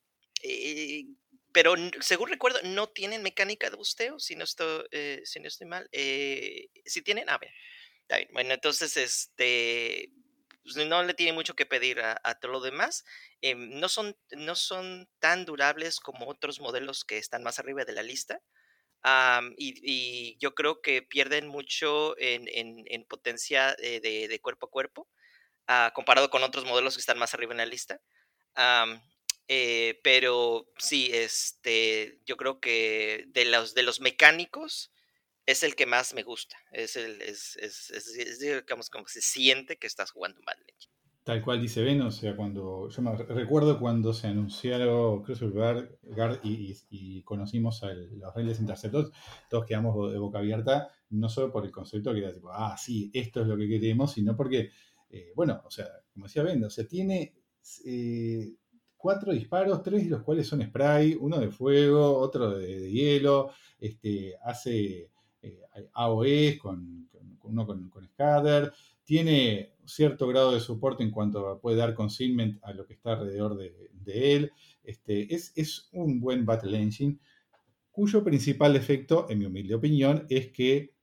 pero 1.51 1.73
según 2.01 2.29
recuerdo, 2.29 2.59
no 2.63 2.87
tienen 2.87 3.23
mecánica 3.23 3.69
de 3.69 3.75
busteo, 3.75 4.19
si 4.19 4.35
no 4.35 4.43
estoy, 4.43 4.85
eh, 4.91 5.21
si 5.25 5.39
no 5.39 5.47
estoy 5.47 5.67
mal. 5.67 5.89
Eh, 5.91 6.69
si 6.85 7.01
tienen, 7.01 7.29
a 7.29 7.37
ver. 7.37 7.51
Bueno, 8.31 8.53
entonces, 8.53 8.97
este, 8.97 10.11
pues, 10.63 10.75
no 10.87 11.03
le 11.03 11.13
tiene 11.13 11.33
mucho 11.33 11.55
que 11.55 11.65
pedir 11.65 12.01
a, 12.01 12.35
todo 12.39 12.51
lo 12.51 12.61
demás. 12.61 13.03
Eh, 13.41 13.55
no, 13.55 13.89
son, 13.89 14.15
no 14.31 14.55
son 14.55 15.09
tan 15.19 15.45
durables 15.45 15.99
como 15.99 16.27
otros 16.27 16.59
modelos 16.59 17.03
que 17.03 17.17
están 17.17 17.43
más 17.43 17.59
arriba 17.59 17.85
de 17.85 17.93
la 17.93 18.03
lista. 18.03 18.41
y, 19.57 20.37
yo 20.39 20.53
creo 20.55 20.81
que 20.81 21.01
pierden 21.01 21.47
mucho 21.47 22.17
en, 22.19 22.47
en, 22.47 23.05
potencia 23.05 23.75
de, 23.75 23.99
de, 24.01 24.41
cuerpo 24.41 24.67
a 24.67 24.69
cuerpo, 24.69 25.09
uh, 25.67 25.91
comparado 25.93 26.29
con 26.29 26.43
otros 26.43 26.65
modelos 26.65 26.95
que 26.95 27.01
están 27.01 27.19
más 27.19 27.33
arriba 27.33 27.53
en 27.53 27.57
la 27.57 27.65
lista. 27.65 28.01
Eh, 29.51 29.99
pero 30.03 30.67
sí, 30.77 31.09
este, 31.11 32.21
yo 32.23 32.37
creo 32.37 32.59
que 32.59 33.25
de 33.29 33.45
los, 33.45 33.73
de 33.73 33.81
los 33.81 33.99
mecánicos 33.99 34.91
es 35.47 35.63
el 35.63 35.75
que 35.75 35.87
más 35.87 36.13
me 36.13 36.21
gusta. 36.21 36.55
Es 36.71 36.95
el, 36.95 37.19
es, 37.23 37.57
digamos, 38.39 38.91
como 38.91 39.07
se 39.07 39.21
siente 39.21 39.77
que 39.77 39.87
estás 39.87 40.11
jugando 40.11 40.39
mal. 40.45 40.55
Tal 41.23 41.43
cual 41.43 41.61
dice 41.61 41.81
Ben, 41.81 41.99
o 42.01 42.11
sea, 42.11 42.35
cuando 42.35 42.89
yo 42.89 43.01
me 43.01 43.15
recuerdo 43.15 43.79
cuando 43.79 44.13
se 44.13 44.27
anunciaron 44.27 45.23
Crucible 45.23 45.89
Guard 46.03 46.39
y, 46.43 46.75
y, 46.89 47.23
conocimos 47.23 47.83
a 47.83 47.93
los 47.93 48.33
Reyes 48.35 48.59
Interceptors, 48.59 49.11
todos 49.49 49.65
quedamos 49.65 50.11
de 50.11 50.19
boca 50.19 50.39
abierta, 50.39 50.89
no 51.09 51.27
solo 51.27 51.51
por 51.51 51.65
el 51.65 51.71
concepto 51.71 52.13
que 52.13 52.19
era 52.19 52.33
tipo, 52.33 52.51
ah, 52.51 52.75
sí, 52.77 53.11
esto 53.13 53.41
es 53.41 53.47
lo 53.47 53.57
que 53.57 53.67
queremos, 53.67 54.13
sino 54.13 54.35
porque, 54.35 54.71
eh, 55.09 55.31
bueno, 55.35 55.61
o 55.65 55.71
sea, 55.71 55.87
como 56.13 56.25
decía 56.25 56.43
Ben, 56.43 56.63
o 56.63 56.69
sea, 56.69 56.87
tiene 56.87 57.35
eh, 57.85 58.55
cuatro 58.99 59.31
disparos, 59.31 59.81
tres 59.81 60.03
de 60.03 60.09
los 60.09 60.23
cuales 60.23 60.45
son 60.45 60.61
spray, 60.61 61.17
uno 61.19 61.39
de 61.39 61.49
fuego, 61.49 62.17
otro 62.17 62.57
de, 62.57 62.91
hielo, 62.91 63.51
este, 63.79 64.35
hace 64.43 65.09
eh, 65.41 65.61
AOE 65.93 66.57
con, 66.61 67.09
uno 67.43 67.65
con, 67.65 67.89
con 67.89 68.09
tiene 69.05 69.73
cierto 69.85 70.27
grado 70.27 70.51
de 70.51 70.59
soporte 70.59 71.01
en 71.01 71.11
cuanto 71.11 71.59
puede 71.61 71.77
dar 71.77 71.95
consignment 71.95 72.61
a 72.61 72.73
lo 72.73 72.85
que 72.85 72.93
está 72.93 73.13
alrededor 73.13 73.57
de, 73.57 74.35
él. 74.35 74.51
Este, 74.83 75.33
es, 75.33 75.53
es, 75.55 75.87
un 75.93 76.19
buen 76.19 76.45
Battle 76.45 76.77
Engine, 76.77 77.17
cuyo 77.89 78.21
principal 78.23 78.73
defecto, 78.73 79.27
en 79.29 79.39
mi 79.39 79.45
humilde 79.45 79.75
opinión, 79.75 80.25
es 80.29 80.51
que 80.51 80.93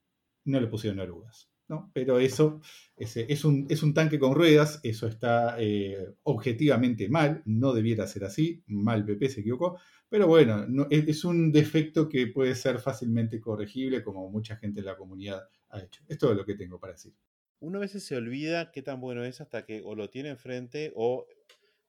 no 0.45 0.61
le 0.61 0.67
pusieron 0.67 0.99
orugas. 0.99 1.46
¿No? 1.67 1.91
Pero 1.93 2.19
eso 2.19 2.61
es, 2.95 3.45
un, 3.45 3.67
es, 3.69 3.83
un, 3.83 3.93
tanque 3.93 4.19
con 4.19 4.33
ruedas, 4.33 4.79
eso 4.83 5.07
está 5.07 5.55
eh, 5.59 6.13
objetivamente 6.23 7.09
mal, 7.09 7.41
no 7.45 7.73
debiera 7.73 8.07
ser 8.07 8.23
así, 8.23 8.63
mal 8.67 9.05
PP 9.05 9.29
se 9.29 9.41
equivocó, 9.41 9.77
pero 10.09 10.27
bueno, 10.27 10.65
es, 10.89 11.25
un 11.25 11.51
defecto 11.51 12.07
que 12.07 12.27
puede 12.27 12.55
ser 12.55 12.79
fácilmente 12.79 13.41
corregible 13.41 14.03
como 14.03 14.29
mucha 14.29 14.55
gente 14.55 14.79
en 14.79 14.85
la 14.85 14.95
comunidad 14.95 15.49
ha 15.69 15.81
hecho. 15.81 16.01
Es 16.07 16.17
todo 16.17 16.33
lo 16.33 16.45
que 16.45 16.55
tengo 16.55 16.79
para 16.79 16.93
decir. 16.93 17.13
Uno 17.59 17.77
a 17.77 17.81
veces 17.81 18.05
se 18.05 18.15
olvida 18.15 18.71
qué 18.71 18.81
tan 18.81 19.01
bueno 19.01 19.25
es 19.25 19.41
hasta 19.41 19.65
que 19.65 19.81
o 19.83 19.95
lo 19.95 20.09
tiene 20.09 20.29
enfrente 20.29 20.93
o 20.95 21.27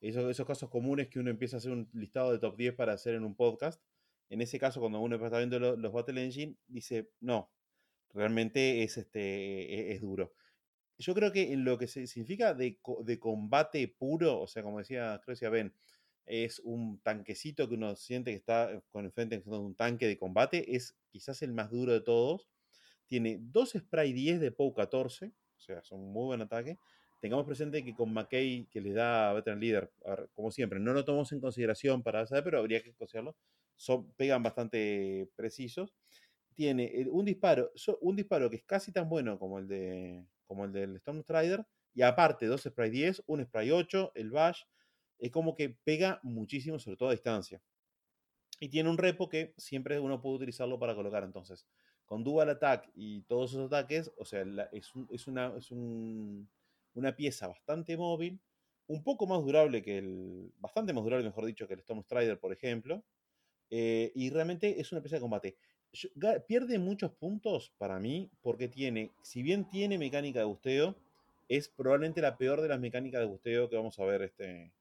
esos, 0.01 0.47
casos 0.47 0.69
comunes 0.69 1.09
que 1.09 1.21
uno 1.21 1.31
empieza 1.31 1.57
a 1.57 1.59
hacer 1.59 1.71
un 1.71 1.89
listado 1.93 2.33
de 2.33 2.39
top 2.39 2.57
10 2.57 2.75
para 2.75 2.93
hacer 2.95 3.15
en 3.15 3.25
un 3.25 3.37
podcast. 3.37 3.81
En 4.31 4.41
ese 4.41 4.59
caso, 4.59 4.81
cuando 4.81 5.01
uno 5.01 5.17
está 5.17 5.39
viendo 5.39 5.59
los 5.59 5.93
Battle 5.93 6.23
Engine, 6.23 6.57
dice, 6.67 7.11
no, 7.21 7.51
realmente 8.15 8.83
es, 8.83 8.97
este, 8.99 9.21
e, 9.21 9.93
es, 9.93 10.01
duro. 10.01 10.33
Yo 10.99 11.15
creo 11.15 11.33
que 11.33 11.57
lo 11.57 11.79
que 11.79 11.87
significa 11.87 12.55
de, 12.55 12.79
de, 13.05 13.19
combate 13.19 13.89
puro, 13.89 14.41
o 14.41 14.47
sea, 14.49 14.63
como 14.63 14.79
decía, 14.79 15.21
creo 15.25 15.37
que 15.37 15.49
Ben, 15.49 15.75
es 16.27 16.61
un 16.61 17.01
tanquecito 17.01 17.69
que 17.69 17.75
uno 17.75 17.97
siente 17.97 18.33
que 18.33 18.37
está 18.37 18.73
eh, 18.73 18.81
con 18.91 19.05
el 19.05 19.13
frente 19.13 19.39
de 19.39 19.51
un 19.51 19.75
tanque 19.75 20.07
de 20.07 20.19
combate, 20.19 20.77
es 20.77 20.97
quizás 21.11 21.43
el 21.43 21.53
más 21.53 21.71
duro 21.71 21.93
de 21.93 22.01
todos. 22.01 22.49
Tiene 23.07 23.39
dos 23.41 23.73
spray 23.77 24.13
10 24.13 24.41
de 24.41 24.53
POW 24.53 24.75
14, 24.75 25.27
o 25.27 25.61
sea, 25.61 25.83
son 25.83 26.01
un 26.01 26.13
muy 26.13 26.27
buen 26.27 26.43
ataque. 26.43 26.79
Tengamos 27.21 27.47
presente 27.47 27.83
que 27.83 27.95
con 27.95 28.13
McKay, 28.13 28.67
que 28.71 28.81
le 28.81 28.93
da 28.93 29.31
a 29.31 29.33
Veteran 29.33 29.59
Leader, 29.59 29.91
como 30.35 30.51
siempre, 30.51 30.79
no 30.79 30.93
lo 30.93 31.05
tomamos 31.05 31.33
en 31.33 31.41
consideración 31.41 32.03
para 32.03 32.27
saber, 32.27 32.45
pero 32.45 32.59
habría 32.59 32.83
que 32.83 32.93
considerarlo, 32.95 33.35
son, 33.75 34.13
pegan 34.13 34.43
bastante 34.43 35.29
precisos 35.35 35.95
tiene 36.59 37.07
un 37.09 37.25
disparo, 37.25 37.71
un 38.01 38.17
disparo 38.17 38.51
que 38.51 38.57
es 38.57 38.65
casi 38.65 38.91
tan 38.91 39.09
bueno 39.09 39.39
como 39.39 39.61
el 39.61 39.69
de 39.69 40.27
como 40.45 40.65
el 40.65 40.73
del 40.73 40.97
Storm 40.97 41.23
Strider, 41.23 41.65
y 41.95 42.03
aparte 42.03 42.47
dos 42.47 42.63
spray 42.63 42.91
10, 42.91 43.23
un 43.27 43.45
spray 43.45 43.71
8, 43.71 44.11
el 44.17 44.33
Bash, 44.33 44.63
es 45.21 45.31
como 45.31 45.55
que 45.55 45.79
pega 45.85 46.19
muchísimo, 46.25 46.81
sobre 46.81 46.97
todo 46.97 47.11
a 47.11 47.13
distancia. 47.13 47.63
Y 48.59 48.71
tiene 48.71 48.91
un 48.91 48.99
repo 48.99 49.29
que 49.29 49.55
siempre 49.57 50.01
uno 50.01 50.21
puede 50.21 50.35
utilizarlo 50.35 50.81
para 50.81 50.97
colocar. 50.97 51.23
Entonces, 51.23 51.65
con 52.05 52.25
Dual 52.25 52.49
Attack 52.49 52.91
y 52.93 53.23
todos 53.23 53.53
esos 53.53 53.67
ataques, 53.67 54.11
o 54.17 54.25
sea, 54.25 54.43
es, 54.73 54.91
es, 55.13 55.29
una, 55.29 55.55
es 55.57 55.71
un, 55.71 56.51
una 56.95 57.15
pieza 57.15 57.47
bastante 57.47 57.97
móvil, 57.97 58.41
un 58.89 59.05
poco 59.05 59.29
más 59.29 59.45
durable 59.45 59.81
que 59.81 59.99
el. 59.99 60.53
bastante 60.59 60.93
más 60.93 61.05
durable, 61.05 61.25
mejor 61.25 61.45
dicho, 61.45 61.69
que 61.69 61.75
el 61.75 61.81
Storm 61.81 62.03
Strider, 62.03 62.41
por 62.41 62.53
ejemplo. 62.53 63.05
Eh, 63.71 64.11
y 64.15 64.31
realmente 64.31 64.81
es 64.81 64.91
una 64.91 65.03
pieza 65.03 65.17
de 65.17 65.21
combate 65.21 65.59
pierde 66.47 66.79
muchos 66.79 67.13
puntos 67.13 67.73
para 67.79 67.99
mí 67.99 68.31
porque 68.43 68.69
tiene, 68.69 69.11
si 69.23 69.43
bien 69.43 69.69
tiene 69.69 69.99
mecánica 69.99 70.41
de 70.41 70.45
busteo, 70.45 70.97
es 71.49 71.69
probablemente 71.69 72.21
la 72.21 72.37
peor 72.37 72.61
de 72.61 72.69
las 72.69 72.81
mecánicas 72.81 73.21
de 73.21 73.27
busteo 73.27 73.71
que 73.71 73.77
vamos 73.77 73.99
a 73.99 74.05
ver 74.05 74.23
este, 74.23 74.73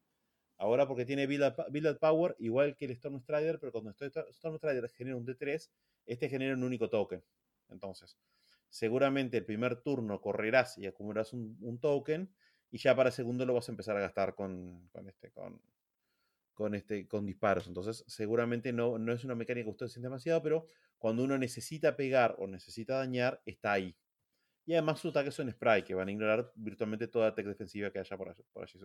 ahora 0.57 0.87
porque 0.87 1.05
tiene 1.05 1.25
build, 1.27 1.55
build 1.69 1.97
power 1.97 2.35
igual 2.39 2.75
que 2.75 2.85
el 2.85 2.91
Storm 2.91 3.19
Strider, 3.21 3.59
pero 3.59 3.71
cuando 3.71 3.91
Storm 3.91 4.57
Strider 4.57 4.89
genera 4.89 5.15
un 5.15 5.25
D3, 5.25 5.69
este 6.05 6.29
genera 6.29 6.55
un 6.55 6.63
único 6.63 6.89
token. 6.89 7.23
Entonces, 7.69 8.17
seguramente 8.69 9.37
el 9.37 9.45
primer 9.45 9.77
turno 9.77 10.19
correrás 10.21 10.77
y 10.77 10.87
acumularás 10.87 11.33
un, 11.33 11.79
token 11.79 12.29
y 12.69 12.77
ya 12.77 12.95
para 12.95 13.09
el 13.09 13.13
segundo 13.13 13.45
lo 13.45 13.53
vas 13.53 13.69
a 13.69 13.71
empezar 13.71 13.95
a 13.95 14.01
gastar 14.01 14.35
con, 14.35 14.89
con 14.91 15.07
este, 15.07 15.31
con, 15.31 15.61
con, 16.53 16.75
este, 16.75 17.07
con 17.07 17.25
disparos. 17.25 17.67
Entonces, 17.67 18.03
seguramente 18.07 18.73
no, 18.73 18.97
no 18.97 19.13
es 19.13 19.23
una 19.23 19.35
mecánica 19.35 19.65
que 19.65 19.71
ustedes 19.71 19.93
sienten 19.93 20.11
demasiado, 20.11 20.41
pero 20.41 20.65
cuando 20.97 21.23
uno 21.23 21.37
necesita 21.37 21.95
pegar 21.95 22.35
o 22.39 22.47
necesita 22.47 22.97
dañar, 22.97 23.41
está 23.45 23.73
ahí. 23.73 23.95
Y 24.65 24.73
además 24.73 24.99
sus 24.99 25.11
ataques 25.11 25.33
son 25.33 25.49
spray, 25.51 25.83
que 25.83 25.95
van 25.95 26.07
a 26.09 26.11
ignorar 26.11 26.51
virtualmente 26.55 27.07
toda 27.07 27.33
tech 27.33 27.45
defensiva 27.45 27.91
que 27.91 27.99
haya 27.99 28.17
por 28.17 28.29
allí. 28.29 28.43
Por 28.51 28.63
allí. 28.63 28.79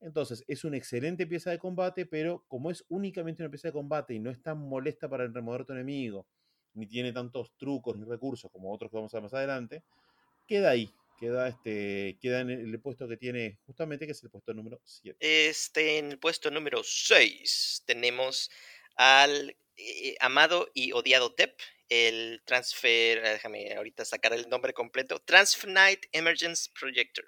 Entonces, 0.00 0.44
es 0.46 0.64
una 0.64 0.76
excelente 0.76 1.26
pieza 1.26 1.50
de 1.50 1.58
combate, 1.58 2.06
pero 2.06 2.44
como 2.46 2.70
es 2.70 2.84
únicamente 2.88 3.42
una 3.42 3.50
pieza 3.50 3.68
de 3.68 3.72
combate 3.72 4.14
y 4.14 4.20
no 4.20 4.30
es 4.30 4.40
tan 4.42 4.58
molesta 4.58 5.08
para 5.08 5.26
remover 5.26 5.64
tu 5.64 5.72
enemigo, 5.72 6.26
ni 6.74 6.86
tiene 6.86 7.12
tantos 7.12 7.56
trucos 7.56 7.96
ni 7.96 8.04
recursos 8.04 8.50
como 8.50 8.72
otros 8.72 8.90
que 8.90 8.96
vamos 8.96 9.12
a 9.14 9.16
ver 9.16 9.22
más 9.22 9.34
adelante, 9.34 9.84
queda 10.46 10.70
ahí 10.70 10.94
queda, 11.18 11.48
este, 11.48 12.18
queda 12.20 12.40
en 12.40 12.50
el 12.50 12.80
puesto 12.80 13.08
que 13.08 13.16
tiene 13.16 13.58
justamente, 13.66 14.06
que 14.06 14.12
es 14.12 14.22
el 14.22 14.30
puesto 14.30 14.52
número 14.52 14.80
7. 14.84 15.16
Este, 15.20 15.98
en 15.98 16.12
el 16.12 16.18
puesto 16.18 16.50
número 16.50 16.82
6 16.82 17.84
tenemos 17.86 18.50
al 18.96 19.56
amado 20.20 20.70
y 20.74 20.92
odiado 20.92 21.34
TEP, 21.34 21.58
el 21.88 22.42
Transfer, 22.46 23.24
ah, 23.24 23.32
déjame 23.32 23.74
ahorita 23.74 24.04
sacar 24.04 24.32
el 24.32 24.48
nombre 24.48 24.72
completo, 24.72 25.20
Transfer 25.20 25.70
Night 25.70 26.06
Emergence 26.12 26.70
Projector. 26.78 27.24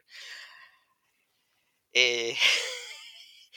Eh, 1.92 2.36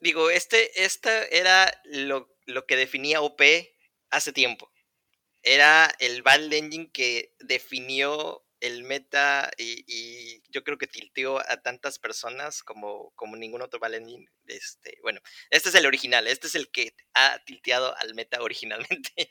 digo, 0.00 0.30
este, 0.30 0.84
esta 0.84 1.24
era 1.26 1.72
lo, 1.84 2.34
lo 2.46 2.66
que 2.66 2.76
definía 2.76 3.20
OP 3.22 3.42
hace 4.10 4.32
tiempo 4.32 4.70
era 5.46 5.94
el 6.00 6.22
Battle 6.22 6.58
Engine 6.58 6.90
que 6.90 7.32
definió 7.38 8.44
el 8.60 8.84
meta 8.84 9.50
y, 9.58 10.42
yo 10.50 10.64
creo 10.64 10.78
que 10.78 10.86
tilteó 10.86 11.38
a 11.38 11.58
tantas 11.62 11.98
personas 11.98 12.62
como, 12.62 13.12
como 13.14 13.36
ningún 13.36 13.62
otro 13.62 13.78
Valentine. 13.78 14.26
Este, 14.46 14.98
bueno, 15.02 15.20
este 15.50 15.68
es 15.68 15.74
el 15.74 15.86
original, 15.86 16.26
este 16.26 16.46
es 16.46 16.54
el 16.54 16.70
que 16.70 16.94
ha 17.14 17.38
tilteado 17.44 17.96
al 17.98 18.14
meta 18.14 18.40
originalmente, 18.42 19.28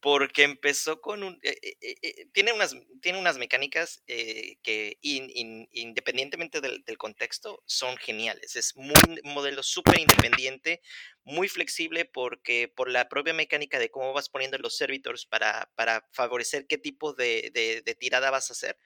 porque 0.00 0.44
empezó 0.44 1.00
con 1.00 1.24
un... 1.24 1.38
Eh, 1.42 1.58
eh, 1.62 1.96
eh, 2.02 2.26
tiene, 2.32 2.52
unas, 2.52 2.76
tiene 3.02 3.18
unas 3.18 3.36
mecánicas 3.38 4.02
que 4.06 4.98
independientemente 5.02 6.60
del, 6.60 6.98
contexto 6.98 7.62
son 7.66 7.96
geniales. 7.96 8.56
Es 8.56 8.76
muy, 8.76 8.94
un 9.24 9.32
modelo 9.34 9.62
súper 9.62 9.98
independiente, 9.98 10.82
muy 11.24 11.48
flexible 11.48 12.04
porque 12.04 12.68
por 12.68 12.90
la 12.90 13.08
propia 13.08 13.34
mecánica 13.34 13.78
de 13.78 13.90
cómo 13.90 14.12
vas 14.12 14.28
poniendo 14.28 14.58
los 14.58 14.76
servitors 14.76 15.26
para, 15.26 15.70
para 15.74 16.08
favorecer 16.12 16.66
qué 16.66 16.78
tipo 16.78 17.12
de, 17.12 17.50
de, 17.52 17.94
tirada 17.94 18.30
vas 18.30 18.50
a 18.50 18.52
hacer, 18.52 18.78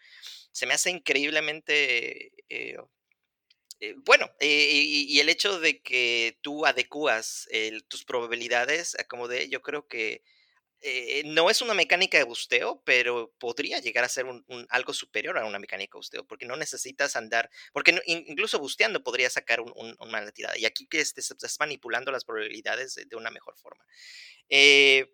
se 0.51 0.67
me 0.67 0.75
hace 0.75 0.91
increíblemente... 0.91 2.33
bueno, 4.05 4.31
y, 4.41 5.19
el 5.21 5.29
hecho 5.29 5.61
de 5.61 5.83
que 5.83 6.39
tú 6.41 6.65
adecuas 6.65 7.49
tus 7.89 8.05
probabilidades 8.05 8.99
a 8.99 9.05
como 9.05 9.29
de, 9.29 9.49
yo 9.49 9.61
creo 9.61 9.87
que 9.87 10.23
eh, 10.85 11.23
no 11.27 11.49
es 11.49 11.63
una 11.63 11.75
mecánica 11.75 12.19
de 12.19 12.25
busteo, 12.25 12.83
pero 12.85 13.33
podría 13.39 13.79
llegar 13.79 14.05
a 14.05 14.09
ser 14.09 14.27
un, 14.27 14.45
algo 14.69 14.93
superior 14.93 15.39
a 15.39 15.47
una 15.47 15.61
mecánica 15.61 15.93
de 15.93 15.99
busteo, 15.99 16.27
porque 16.27 16.45
no 16.45 16.57
necesitas 16.57 17.15
andar, 17.15 17.51
porque 17.73 18.01
incluso 18.07 18.59
busteando 18.59 19.03
podría 19.05 19.31
sacar 19.31 19.61
un, 19.61 19.97
una 20.01 20.31
tirada. 20.33 20.59
Y 20.59 20.65
aquí 20.65 20.87
que 20.89 21.01
este, 21.01 21.21
estás 21.21 21.57
manipulando 21.61 22.11
las 22.11 22.25
probabilidades 22.25 22.95
de, 22.95 23.17
una 23.17 23.31
mejor 23.31 23.57
forma. 23.57 23.87
Eh, 24.49 25.09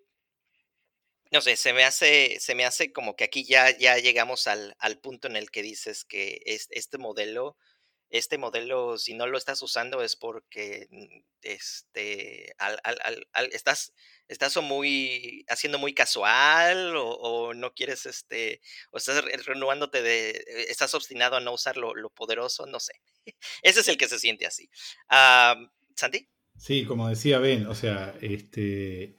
no 1.31 1.43
sé, 1.43 1.57
se 1.57 1.75
me 1.75 1.85
hace, 1.85 2.39
se 2.41 2.55
me 2.55 2.65
hace 2.65 2.91
como 2.93 3.15
que 3.15 3.25
aquí 3.25 3.45
ya, 3.45 3.77
ya 3.77 3.99
llegamos 3.99 4.47
al, 4.47 4.75
al 4.79 4.99
punto 4.99 5.29
en 5.29 5.37
el 5.37 5.51
que 5.51 5.63
dices 5.63 6.05
que 6.07 6.41
este 6.47 6.97
modelo 6.97 7.59
este 8.11 8.38
modelo, 8.38 8.99
si 8.99 9.14
no 9.14 9.27
lo 9.27 9.37
estás 9.37 9.61
usando, 9.62 10.03
es 10.03 10.16
porque 10.16 10.88
mm, 10.90 11.21
este, 11.42 12.55
estás, 13.53 13.92
estás 14.29 14.57
muy, 14.62 15.44
haciendo 15.49 15.79
muy 15.79 15.94
casual 15.94 16.94
o, 16.97 17.53
no 17.55 17.73
quieres, 17.75 18.07
este, 18.07 18.61
o 18.90 18.99
estás 18.99 19.25
renovándote 19.44 20.03
de, 20.03 20.31
eh, 20.31 20.66
estás 20.68 20.94
obstinado 20.94 21.37
a 21.37 21.40
no 21.40 21.53
usar 21.53 21.77
lo, 21.77 22.11
poderoso, 22.11 22.66
no 22.66 22.81
sé. 22.81 22.94
Ese 23.62 23.81
es 23.81 23.88
el 23.88 23.99
que 23.99 24.09
se 24.09 24.18
siente 24.18 24.47
así. 24.47 24.71
¿Santi? 25.94 26.29
Sí, 26.57 26.85
como 26.85 27.09
decía 27.09 27.38
Ben, 27.38 27.66
o 27.66 27.75
sea, 27.75 28.14
este, 28.21 29.16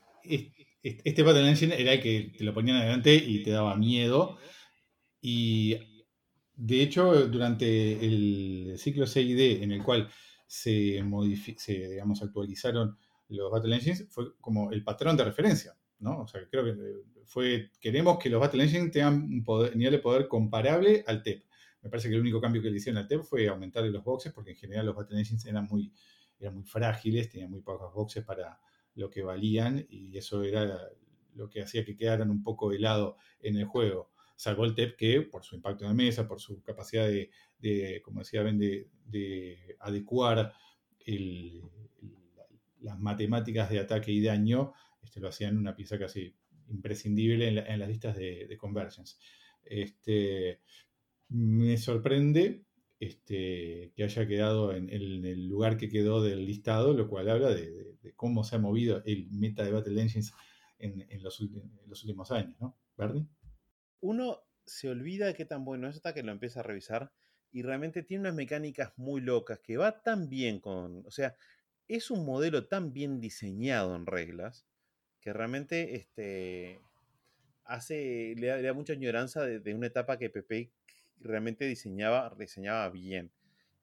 este 0.83 1.23
Battle 1.23 1.47
Engine 1.47 1.79
era 1.79 1.93
el 1.93 2.01
que 2.01 2.33
te 2.37 2.43
lo 2.43 2.53
ponían 2.53 2.77
adelante 2.77 3.15
y 3.15 3.43
te 3.43 3.51
daba 3.51 3.75
miedo. 3.75 4.37
Y 5.21 5.77
de 6.61 6.81
hecho, 6.81 7.27
durante 7.27 8.05
el 8.05 8.73
ciclo 8.77 9.07
CID 9.07 9.63
en 9.63 9.71
el 9.71 9.81
cual 9.81 10.09
se, 10.45 11.01
se 11.57 11.89
digamos, 11.89 12.21
actualizaron 12.21 12.97
los 13.29 13.49
Battle 13.49 13.73
Engines, 13.73 14.07
fue 14.09 14.35
como 14.41 14.69
el 14.69 14.83
patrón 14.83 15.15
de 15.15 15.23
referencia, 15.23 15.77
¿no? 15.99 16.23
O 16.23 16.27
sea, 16.27 16.41
creo 16.49 16.65
que 16.65 16.75
fue, 17.23 17.71
queremos 17.79 18.19
que 18.19 18.29
los 18.29 18.41
Battle 18.41 18.63
Engines 18.65 18.91
tengan 18.91 19.13
un 19.23 19.43
nivel 19.75 19.93
de 19.93 19.99
poder 19.99 20.27
comparable 20.27 21.05
al 21.07 21.23
TEP. 21.23 21.45
Me 21.81 21.89
parece 21.89 22.09
que 22.09 22.15
el 22.15 22.21
único 22.21 22.41
cambio 22.41 22.61
que 22.61 22.69
le 22.69 22.75
hicieron 22.75 22.97
al 22.97 23.07
TEP 23.07 23.23
fue 23.23 23.47
aumentarle 23.47 23.89
los 23.89 24.03
boxes, 24.03 24.33
porque 24.33 24.51
en 24.51 24.57
general 24.57 24.87
los 24.87 24.95
Battle 24.97 25.17
Engines 25.17 25.45
eran 25.45 25.65
muy, 25.65 25.93
eran 26.39 26.55
muy 26.55 26.65
frágiles, 26.65 27.29
tenían 27.29 27.51
muy 27.51 27.61
pocos 27.61 27.93
boxes 27.93 28.25
para 28.25 28.59
lo 28.95 29.09
que 29.09 29.23
valían, 29.23 29.85
y 29.89 30.17
eso 30.17 30.43
era 30.43 30.77
lo 31.35 31.49
que 31.49 31.61
hacía 31.61 31.85
que 31.85 31.95
quedaran 31.95 32.29
un 32.29 32.43
poco 32.43 32.69
de 32.69 32.79
lado 32.79 33.15
en 33.39 33.55
el 33.55 33.63
juego 33.63 34.11
salvo 34.39 34.63
el 34.63 34.73
TEP 34.73 34.95
que 34.95 35.21
por 35.23 35.43
su 35.43 35.55
impacto 35.55 35.83
en 35.83 35.89
la 35.89 35.93
mesa, 35.93 36.25
por 36.25 36.39
su 36.39 36.63
capacidad 36.63 37.05
de, 37.05 38.01
como 38.01 38.21
decía 38.21 38.41
de, 38.41 39.77
adecuar 39.81 40.53
las 42.79 42.99
matemáticas 42.99 43.69
de 43.69 43.79
ataque 43.79 44.13
y 44.13 44.23
daño, 44.23 44.71
este, 45.03 45.19
lo 45.19 45.27
hacían 45.27 45.57
una 45.57 45.75
pieza 45.75 45.99
casi 45.99 46.33
imprescindible 46.69 47.49
en, 47.49 47.79
las 47.79 47.89
listas 47.89 48.15
de, 48.15 48.55
conversions. 48.57 49.19
Este, 49.61 50.61
me 51.27 51.75
sorprende 51.75 52.63
este, 52.97 53.91
que 53.93 54.03
haya 54.05 54.25
quedado 54.25 54.73
en, 54.73 54.89
el 54.89 55.47
lugar 55.47 55.75
que 55.75 55.89
quedó 55.89 56.23
del 56.23 56.45
listado, 56.45 56.93
lo 56.93 57.09
cual 57.09 57.29
habla 57.29 57.49
de, 57.49 57.97
cómo 58.15 58.45
se 58.45 58.55
ha 58.55 58.59
movido 58.59 59.03
el 59.03 59.29
meta 59.31 59.65
de 59.65 59.73
Battle 59.73 60.01
Engines 60.01 60.31
en, 60.77 61.21
los, 61.21 61.41
últimos 61.41 62.31
años, 62.31 62.55
¿no? 62.61 62.77
¿Bernie? 62.95 63.27
Uno 64.01 64.41
se 64.65 64.89
olvida 64.89 65.27
de 65.27 65.33
qué 65.33 65.45
tan 65.45 65.65
bueno 65.65 65.87
es 65.87 65.95
hasta 65.95 66.13
que 66.13 66.23
lo 66.23 66.31
empieza 66.31 66.59
a 66.59 66.63
revisar 66.63 67.11
y 67.51 67.63
realmente 67.63 68.03
tiene 68.03 68.21
unas 68.21 68.35
mecánicas 68.35 68.93
muy 68.97 69.21
locas 69.21 69.59
que 69.59 69.77
va 69.77 70.01
tan 70.01 70.29
bien 70.29 70.59
con, 70.59 71.05
o 71.05 71.11
sea, 71.11 71.35
es 71.87 72.11
un 72.11 72.25
modelo 72.25 72.67
tan 72.67 72.93
bien 72.93 73.19
diseñado 73.19 73.95
en 73.95 74.05
reglas 74.05 74.67
que 75.19 75.33
realmente 75.33 75.95
este, 75.95 76.79
hace, 77.65 78.35
le 78.37 78.61
da, 78.61 78.73
mucha 78.73 78.93
añoranza 78.93 79.45
de, 79.45 79.73
una 79.73 79.87
etapa 79.87 80.17
que 80.17 80.29
Pepe 80.29 80.71
realmente 81.19 81.65
diseñaba, 81.65 82.33
diseñaba 82.37 82.89
bien. 82.89 83.31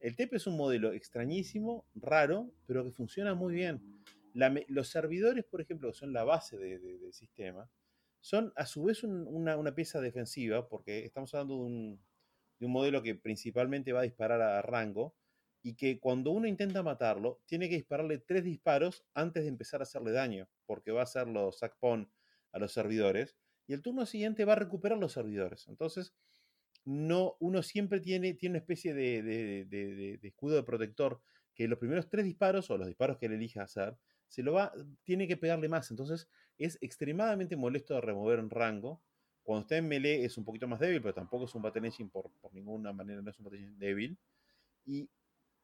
El 0.01 0.15
TEP 0.15 0.35
es 0.35 0.47
un 0.47 0.57
modelo 0.57 0.93
extrañísimo, 0.93 1.87
raro, 1.95 2.53
pero 2.67 2.85
que 2.85 2.93
funciona 2.93 3.35
muy 3.35 3.55
bien. 3.55 3.81
los 4.69 4.89
servidores, 4.89 5.45
por 5.45 5.61
ejemplo, 5.61 5.91
que 5.91 5.99
son 5.99 6.13
la 6.13 6.25
base 6.25 6.59
del 6.59 7.13
sistema, 7.13 7.69
son 8.27 8.53
a 8.57 8.67
su 8.67 8.83
vez 8.83 9.05
una, 9.05 9.75
pieza 9.77 10.01
defensiva, 10.01 10.69
porque 10.69 11.05
estamos 11.05 11.33
hablando 11.33 11.59
de 11.59 11.61
un, 11.61 12.01
modelo 12.73 13.01
que 13.01 13.15
principalmente 13.15 13.93
va 13.93 14.01
a 14.01 14.03
disparar 14.03 14.43
a 14.43 14.61
rango, 14.62 15.15
y 15.62 15.77
que 15.77 16.01
cuando 16.01 16.33
uno 16.33 16.49
intenta 16.49 16.83
matarlo, 16.83 17.41
tiene 17.47 17.69
que 17.69 17.77
dispararle 17.77 18.19
tres 18.19 18.43
disparos 18.43 19.05
antes 19.15 19.45
de 19.45 19.49
empezar 19.49 19.79
a 19.79 19.85
hacerle 19.85 20.11
daño, 20.11 20.49
porque 20.67 20.91
va 20.91 21.03
a 21.03 21.05
hacer 21.05 21.29
los 21.29 21.61
sackpon 21.61 22.11
a 22.51 22.59
los 22.59 22.73
servidores, 22.73 23.37
y 23.69 23.75
el 23.75 23.83
turno 23.83 24.07
siguiente 24.07 24.45
va 24.45 24.55
a 24.55 24.57
recuperar 24.57 24.99
los 24.99 25.12
servidores. 25.12 25.69
Entonces, 25.69 26.12
no, 26.85 27.37
uno 27.39 27.62
siempre 27.62 28.01
tiene, 28.01 28.35
tiene 28.35 28.55
una 28.55 28.59
especie 28.59 28.93
de, 28.93 29.23
de, 29.23 30.19
escudo 30.21 30.57
de 30.57 30.65
protector 30.65 31.23
que 31.55 31.69
los 31.69 31.79
primeros 31.79 32.09
tres 32.09 32.25
disparos, 32.25 32.71
o 32.71 32.77
los 32.77 32.89
disparos 32.89 33.19
que 33.19 33.27
él 33.27 33.35
elija 33.35 33.62
hacer, 33.62 33.97
se 34.27 34.43
lo 34.43 34.55
va, 34.55 34.73
tiene 35.05 35.29
que 35.29 35.37
pegarle 35.37 35.69
más. 35.69 35.93
Entonces, 35.93 36.29
es 36.59 36.79
extremadamente 36.81 37.57
molesto 37.57 37.95
de 37.95 38.01
remover 38.01 38.38
en 38.38 38.51
rango. 38.51 39.03
Cuando 39.42 39.62
está 39.62 39.77
en 39.77 39.88
melee 39.88 40.25
es 40.25 40.37
un 40.38 40.45
poquito 40.45 40.66
más 40.66 40.81
débil, 40.81 41.01
pero 41.01 41.14
tampoco 41.14 41.45
es 41.45 41.55
un 41.55 41.62
battle 41.62 41.87
engine 41.87 42.11
por, 42.11 42.31
ninguna 42.53 42.92
manera, 42.92 43.23
no 43.23 43.31
es 43.31 43.38
un 43.38 43.45
battle 43.45 43.59
engine 43.61 43.79
débil. 43.79 44.19
Y 44.85 45.11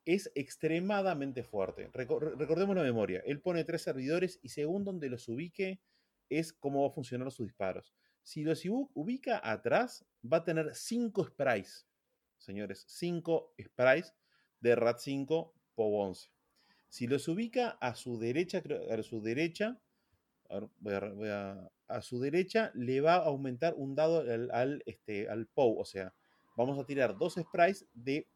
es 0.05 0.31
extremadamente 0.35 1.43
fuerte. 1.43 1.89
recordemos 1.93 2.77
la 2.77 2.83
memoria. 2.83 3.23
Él 3.25 3.41
pone 3.41 3.65
tres 3.65 3.83
servidores 3.83 4.39
y 4.43 4.49
según 4.49 4.85
donde 4.85 5.09
los 5.09 5.29
ubique 5.29 5.81
es 6.29 6.53
cómo 6.53 6.83
va 6.83 6.89
a 6.89 6.93
funcionar 6.93 7.31
sus 7.31 7.47
disparos. 7.47 7.95
Si 8.23 8.43
los 8.43 8.63
ubica 8.65 9.41
atrás, 9.43 10.05
va 10.25 10.39
a 10.39 10.45
tener 10.45 10.75
cinco 10.75 11.25
sprites. 11.25 11.87
Señores, 12.39 12.85
cinco 12.89 13.55
sprites 13.61 14.15
de 14.61 14.77
RAT 14.77 14.99
5 14.99 15.55
POV 15.75 15.95
11. 15.95 16.31
Si 16.89 17.07
los 17.07 17.27
ubica 17.29 17.71
a 17.81 17.95
su 17.95 18.19
derecha, 18.19 18.63
a 18.91 19.03
su 19.03 19.21
derecha, 19.21 19.81
a, 21.89 22.03
su 22.03 22.21
derecha 22.21 22.71
le 22.75 23.01
va 23.01 23.15
a 23.15 23.27
aumentar 23.27 23.75
un 23.77 23.95
dado 23.95 24.21
al, 24.21 24.83
este, 24.87 25.29
al 25.29 25.47
POW, 25.47 25.81
o 25.81 25.85
sea, 25.85 26.15
vamos 26.57 26.79
a 26.79 26.85
tirar 26.85 27.17
dos 27.17 27.35
sprites 27.35 27.87
de 27.95 28.27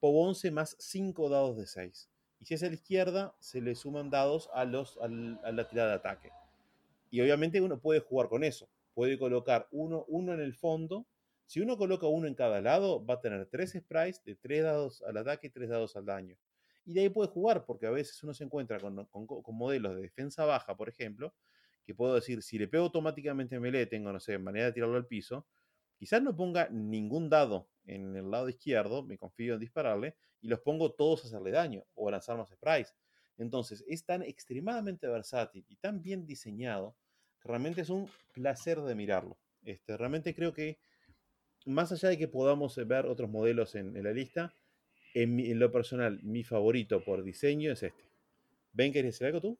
POW 0.00 0.28
11 0.28 0.50
más 0.50 0.76
5 0.78 1.28
dados 1.28 1.56
de 1.56 1.66
6. 1.66 2.10
Y 2.40 2.44
si 2.44 2.54
es 2.54 2.62
a 2.62 2.68
la 2.68 2.74
izquierda, 2.74 3.34
se 3.38 3.60
le 3.60 3.74
suman 3.74 4.10
dados 4.10 4.50
a, 4.52 4.64
los, 4.64 4.98
a 4.98 5.08
la 5.08 5.68
tirada 5.68 5.90
de 5.90 5.96
ataque. 5.96 6.30
Y 7.10 7.20
obviamente 7.20 7.60
uno 7.60 7.78
puede 7.78 8.00
jugar 8.00 8.28
con 8.28 8.44
eso. 8.44 8.68
Puede 8.94 9.18
colocar 9.18 9.66
uno, 9.70 10.04
uno 10.08 10.34
en 10.34 10.40
el 10.40 10.54
fondo. 10.54 11.06
Si 11.46 11.60
uno 11.60 11.76
coloca 11.76 12.06
uno 12.06 12.26
en 12.26 12.34
cada 12.34 12.60
lado, 12.60 13.04
va 13.04 13.14
a 13.14 13.20
tener 13.20 13.46
tres 13.46 13.72
sprites 13.72 14.22
de 14.24 14.34
3 14.34 14.62
dados 14.62 15.02
al 15.02 15.16
ataque 15.16 15.46
y 15.46 15.50
3 15.50 15.68
dados 15.68 15.96
al 15.96 16.04
daño. 16.04 16.36
Y 16.84 16.92
de 16.92 17.00
ahí 17.00 17.08
puede 17.08 17.30
jugar, 17.30 17.64
porque 17.64 17.86
a 17.86 17.90
veces 17.90 18.22
uno 18.22 18.34
se 18.34 18.44
encuentra 18.44 18.78
con, 18.78 19.06
con 19.06 19.56
modelos 19.56 19.94
de 19.94 20.02
defensa 20.02 20.44
baja, 20.44 20.76
por 20.76 20.88
ejemplo, 20.88 21.32
que 21.84 21.94
puedo 21.94 22.14
decir, 22.14 22.42
si 22.42 22.58
le 22.58 22.68
pego 22.68 22.84
automáticamente 22.84 23.60
melee, 23.60 23.86
tengo, 23.86 24.12
no 24.12 24.20
sé, 24.20 24.38
manera 24.38 24.66
de 24.66 24.72
tirarlo 24.72 24.96
al 24.96 25.06
piso, 25.06 25.46
quizás 25.96 26.22
no 26.22 26.34
ponga 26.34 26.68
ningún 26.70 27.28
dado 27.28 27.68
en 27.86 28.16
el 28.16 28.30
lado 28.30 28.48
izquierdo, 28.48 29.02
me 29.02 29.18
confío 29.18 29.54
en 29.54 29.60
dispararle, 29.60 30.16
y 30.40 30.48
los 30.48 30.60
pongo 30.60 30.92
todos 30.92 31.24
a 31.24 31.28
hacerle 31.28 31.50
daño 31.50 31.84
o 31.94 32.08
a 32.08 32.12
lanzar 32.12 32.36
más 32.36 32.50
sprites. 32.50 32.94
Entonces, 33.38 33.84
es 33.88 34.04
tan 34.04 34.22
extremadamente 34.22 35.06
versátil 35.08 35.64
y 35.68 35.76
tan 35.76 36.02
bien 36.02 36.26
diseñado 36.26 36.96
que 37.40 37.48
realmente 37.48 37.80
es 37.80 37.90
un 37.90 38.08
placer 38.32 38.80
de 38.80 38.94
mirarlo. 38.94 39.38
Este, 39.64 39.96
realmente 39.96 40.34
creo 40.34 40.52
que, 40.52 40.78
más 41.66 41.92
allá 41.92 42.10
de 42.10 42.18
que 42.18 42.28
podamos 42.28 42.76
ver 42.86 43.06
otros 43.06 43.30
modelos 43.30 43.74
en, 43.74 44.02
la 44.02 44.12
lista, 44.12 44.54
en, 45.14 45.40
en, 45.40 45.58
lo 45.58 45.72
personal, 45.72 46.20
mi 46.22 46.44
favorito 46.44 47.02
por 47.02 47.22
diseño 47.22 47.72
es 47.72 47.82
este. 47.82 48.04
¿Ven, 48.72 48.92
querés 48.92 49.14
decir 49.14 49.26
algo 49.26 49.40
tú? 49.40 49.58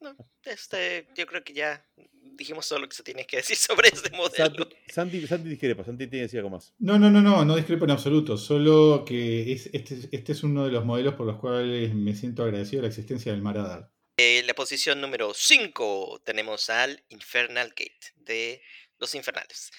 No, 0.00 0.16
este, 0.44 1.08
yo 1.16 1.26
creo 1.26 1.42
que 1.42 1.52
ya 1.52 1.84
dijimos 2.22 2.68
todo 2.68 2.78
lo 2.78 2.88
que 2.88 2.94
se 2.94 3.02
tiene 3.02 3.26
que 3.26 3.38
decir 3.38 3.56
sobre 3.56 3.88
este 3.88 4.10
modelo. 4.10 4.68
Santi, 4.88 5.26
Santi, 5.26 5.48
discrepa, 5.48 5.84
Santi 5.84 6.06
tiene 6.06 6.22
que 6.22 6.22
decir 6.22 6.38
algo 6.38 6.50
más. 6.50 6.72
No, 6.78 6.98
no, 6.98 7.10
no, 7.10 7.20
no, 7.20 7.44
no 7.44 7.56
discrepo 7.56 7.84
en 7.84 7.90
absoluto. 7.90 8.36
Solo 8.36 9.04
que 9.04 9.52
es, 9.52 9.70
este, 9.72 10.08
este 10.12 10.32
es 10.32 10.42
uno 10.42 10.64
de 10.64 10.72
los 10.72 10.84
modelos 10.84 11.14
por 11.14 11.26
los 11.26 11.38
cuales 11.38 11.94
me 11.94 12.14
siento 12.14 12.44
agradecido 12.44 12.82
de 12.82 12.88
la 12.88 12.94
existencia 12.94 13.32
del 13.32 13.42
Maradar. 13.42 13.90
En 14.16 14.46
la 14.46 14.54
posición 14.54 15.00
número 15.00 15.32
5 15.34 16.22
tenemos 16.24 16.70
al 16.70 17.04
Infernal 17.08 17.68
Gate 17.68 18.12
de 18.16 18.62
los 18.98 19.14
Infernales. 19.14 19.70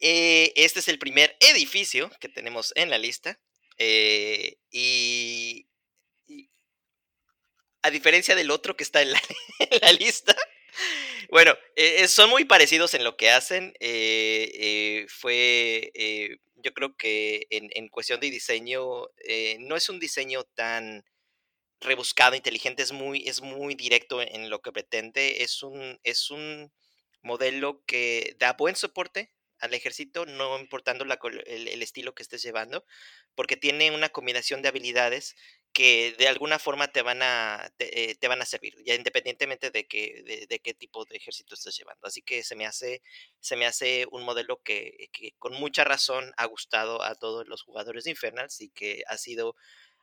Eh, 0.00 0.52
este 0.56 0.80
es 0.80 0.88
el 0.88 0.98
primer 0.98 1.36
edificio 1.40 2.10
que 2.20 2.28
tenemos 2.28 2.72
en 2.76 2.90
la 2.90 2.98
lista. 2.98 3.38
Eh, 3.78 4.58
y, 4.70 5.66
a 7.86 7.90
diferencia 7.90 8.34
del 8.34 8.50
otro 8.50 8.76
que 8.76 8.84
está 8.84 9.02
en 9.02 9.12
la, 9.12 9.22
lista, 9.98 10.36
bueno, 11.30 11.56
eh, 11.74 12.06
son 12.08 12.30
muy 12.30 12.44
parecidos 12.44 12.94
en 12.94 13.04
lo 13.04 13.16
que 13.16 13.30
hacen. 13.30 13.74
fue, 15.08 15.92
yo 16.56 16.74
creo 16.74 16.96
que 16.96 17.46
en, 17.50 17.70
en 17.74 17.88
cuestión 17.88 18.20
de 18.20 18.30
diseño, 18.30 19.08
no 19.60 19.76
es 19.76 19.88
un 19.88 19.98
diseño 19.98 20.44
tan 20.54 21.04
rebuscado, 21.80 22.34
inteligente, 22.34 22.82
es 22.82 22.92
muy, 22.92 23.26
es 23.26 23.40
muy 23.42 23.74
directo 23.74 24.22
en 24.22 24.50
lo 24.50 24.60
que 24.60 24.72
pretende. 24.72 25.42
Es 25.42 25.62
un, 25.62 25.98
es 26.04 26.30
un 26.30 26.72
modelo 27.22 27.84
que 27.86 28.36
da 28.38 28.54
buen 28.54 28.76
soporte 28.76 29.32
al 29.58 29.72
ejército, 29.74 30.26
no 30.26 30.58
importando 30.58 31.04
el, 31.04 31.82
estilo 31.82 32.14
que 32.14 32.22
estés 32.22 32.42
llevando, 32.42 32.84
porque 33.34 33.56
tiene 33.56 33.90
una 33.90 34.10
combinación 34.10 34.60
de 34.62 34.68
habilidades 34.68 35.34
que 35.76 36.14
de 36.16 36.26
alguna 36.26 36.58
forma 36.58 36.88
te 36.88 37.02
van 37.02 37.20
a, 37.20 37.70
te, 37.76 38.12
eh, 38.12 38.28
van 38.28 38.40
a 38.40 38.46
servir, 38.46 38.82
ya 38.86 38.94
independientemente 38.94 39.70
de, 39.70 39.86
que, 39.86 40.46
de, 40.48 40.58
qué 40.60 40.72
tipo 40.72 41.04
de 41.04 41.18
ejército 41.18 41.54
estés 41.54 41.76
llevando. 41.76 42.06
Así 42.06 42.22
que 42.22 42.42
se 42.42 42.56
me 42.56 42.64
hace, 42.64 43.02
se 43.40 43.56
me 43.56 43.66
hace 43.66 44.06
un 44.10 44.24
modelo 44.24 44.62
que, 44.62 45.10
que 45.12 45.34
con 45.38 45.52
mucha 45.52 45.84
razón 45.84 46.32
ha 46.38 46.46
gustado 46.46 47.02
a 47.02 47.14
todos 47.14 47.46
los 47.46 47.62
jugadores 47.62 48.04
de 48.04 48.12
Infernals 48.12 48.62
y 48.62 48.70
que 48.70 49.04
ha 49.06 49.18
sido 49.18 49.54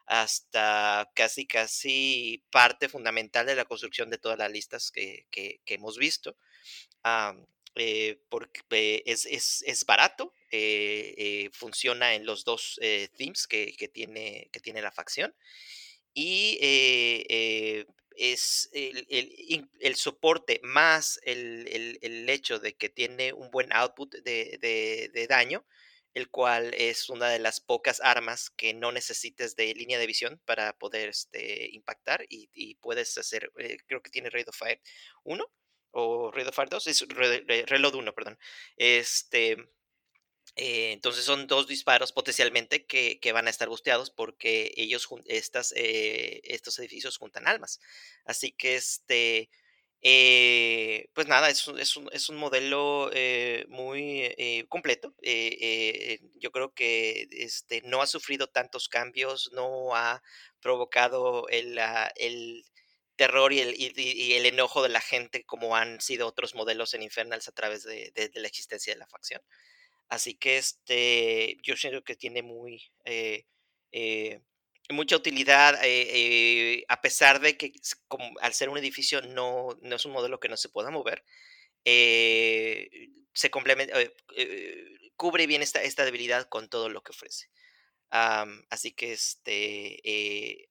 hasta 0.05 1.09
casi, 1.15 1.47
casi 1.47 2.43
parte 2.51 2.87
fundamental 2.87 3.47
de 3.47 3.55
la 3.55 3.65
construcción 3.65 4.11
de 4.11 4.19
todas 4.19 4.37
las 4.37 4.51
listas 4.51 4.91
que, 4.91 5.25
hemos 5.65 5.97
visto. 5.97 6.37
Eh, 7.75 8.19
porque 8.29 9.01
es, 9.05 9.25
es, 9.25 9.85
barato, 9.85 10.33
eh, 10.51 11.15
eh, 11.17 11.49
funciona 11.51 12.13
en 12.13 12.25
los 12.25 12.43
dos 12.43 12.79
themes 13.17 13.47
que, 13.47 13.89
tiene, 13.91 14.49
que 14.51 14.59
tiene 14.59 14.81
la 14.81 14.91
facción. 14.91 15.35
Y 16.13 16.59
es 18.15 18.69
el, 18.73 19.95
soporte 19.95 20.59
más 20.63 21.19
el, 21.23 22.29
hecho 22.29 22.59
de 22.59 22.75
que 22.75 22.89
tiene 22.89 23.33
un 23.33 23.49
buen 23.49 23.73
output 23.73 24.13
de, 24.17 25.09
de 25.11 25.27
daño 25.27 25.65
el 26.13 26.29
cual 26.29 26.73
es 26.75 27.09
una 27.09 27.29
de 27.29 27.39
las 27.39 27.59
pocas 27.59 27.99
armas 28.01 28.49
que 28.51 28.73
no 28.73 28.91
necesites 28.91 29.55
de 29.55 29.73
línea 29.73 29.97
de 29.97 30.07
visión 30.07 30.39
para 30.45 30.73
poder 30.77 31.09
este, 31.09 31.69
impactar 31.71 32.25
y, 32.29 32.75
puedes 32.75 33.17
hacer, 33.17 33.51
eh, 33.57 33.77
creo 33.87 34.01
que 34.01 34.11
tiene 34.11 34.29
Raid 34.29 34.49
of 34.49 34.57
Fire 34.57 34.81
1 35.23 35.49
o 35.93 36.31
Raid 36.31 36.47
of 36.49 36.55
Fire 36.55 36.69
2, 36.69 36.87
es 36.87 37.07
Reload 37.07 37.95
1, 37.95 38.13
perdón. 38.13 38.37
Este, 38.77 39.57
eh, 40.55 40.91
entonces 40.91 41.25
son 41.25 41.47
dos 41.47 41.67
disparos 41.67 42.11
potencialmente 42.11 42.85
que, 42.85 43.31
van 43.33 43.47
a 43.47 43.49
estar 43.49 43.69
busteados 43.69 44.11
porque 44.11 44.71
ellos, 44.77 45.07
eh, 45.25 46.41
estos 46.43 46.79
edificios 46.79 47.17
juntan 47.17 47.47
almas. 47.47 47.79
Así 48.25 48.51
que 48.51 48.75
este 48.75 49.49
eh, 50.05 51.09
pues 51.13 51.27
nada, 51.27 51.49
es, 51.49 51.65
es, 51.79 51.95
un, 51.95 52.09
es 52.11 52.29
un, 52.29 52.35
modelo 52.35 53.09
muy 53.69 54.35
completo. 54.69 55.15
yo 56.35 56.51
creo 56.51 56.73
que 56.73 57.27
este, 57.31 57.81
no 57.83 58.01
ha 58.01 58.07
sufrido 58.07 58.47
tantos 58.47 58.89
cambios, 58.89 59.51
no 59.53 59.95
ha 59.95 60.21
provocado 60.59 61.47
el, 61.49 61.79
el 62.17 62.65
terror 63.15 63.53
y 63.53 63.59
el, 63.61 64.45
enojo 64.45 64.83
de 64.83 64.89
la 64.89 65.01
gente 65.01 65.43
como 65.45 65.75
han 65.75 66.01
sido 66.01 66.27
otros 66.27 66.55
modelos 66.55 66.93
en 66.93 67.03
Infernals 67.03 67.47
a 67.47 67.51
través 67.53 67.83
de, 67.83 68.11
la 68.35 68.47
existencia 68.47 68.93
de 68.93 68.99
la 68.99 69.07
facción. 69.07 69.41
Así 70.09 70.35
que 70.35 70.57
este, 70.57 71.57
yo 71.63 71.75
siento 71.75 72.03
que 72.03 72.15
tiene 72.15 72.41
muy 72.43 72.91
mucha 74.91 75.15
utilidad, 75.15 75.83
eh, 75.83 76.07
eh, 76.09 76.85
a 76.89 77.01
pesar 77.01 77.39
de 77.39 77.57
que 77.57 77.71
al 78.41 78.53
ser 78.53 78.69
un 78.69 78.77
edificio 78.77 79.21
no, 79.21 79.77
no, 79.81 79.95
es 79.95 80.05
un 80.05 80.11
modelo 80.11 80.39
que 80.39 80.49
no 80.49 80.57
se 80.57 80.69
pueda 80.69 80.91
mover, 80.91 81.23
eh, 81.85 83.09
se 83.33 83.49
complementa, 83.49 83.97
cubre 85.15 85.47
bien 85.47 85.61
esta, 85.61 85.81
esta, 85.81 86.05
debilidad 86.05 86.47
con 86.49 86.69
todo 86.69 86.89
lo 86.89 87.01
que 87.01 87.11
ofrece. 87.11 87.49
así 88.09 88.91
que 88.91 89.13
este, 89.13 90.69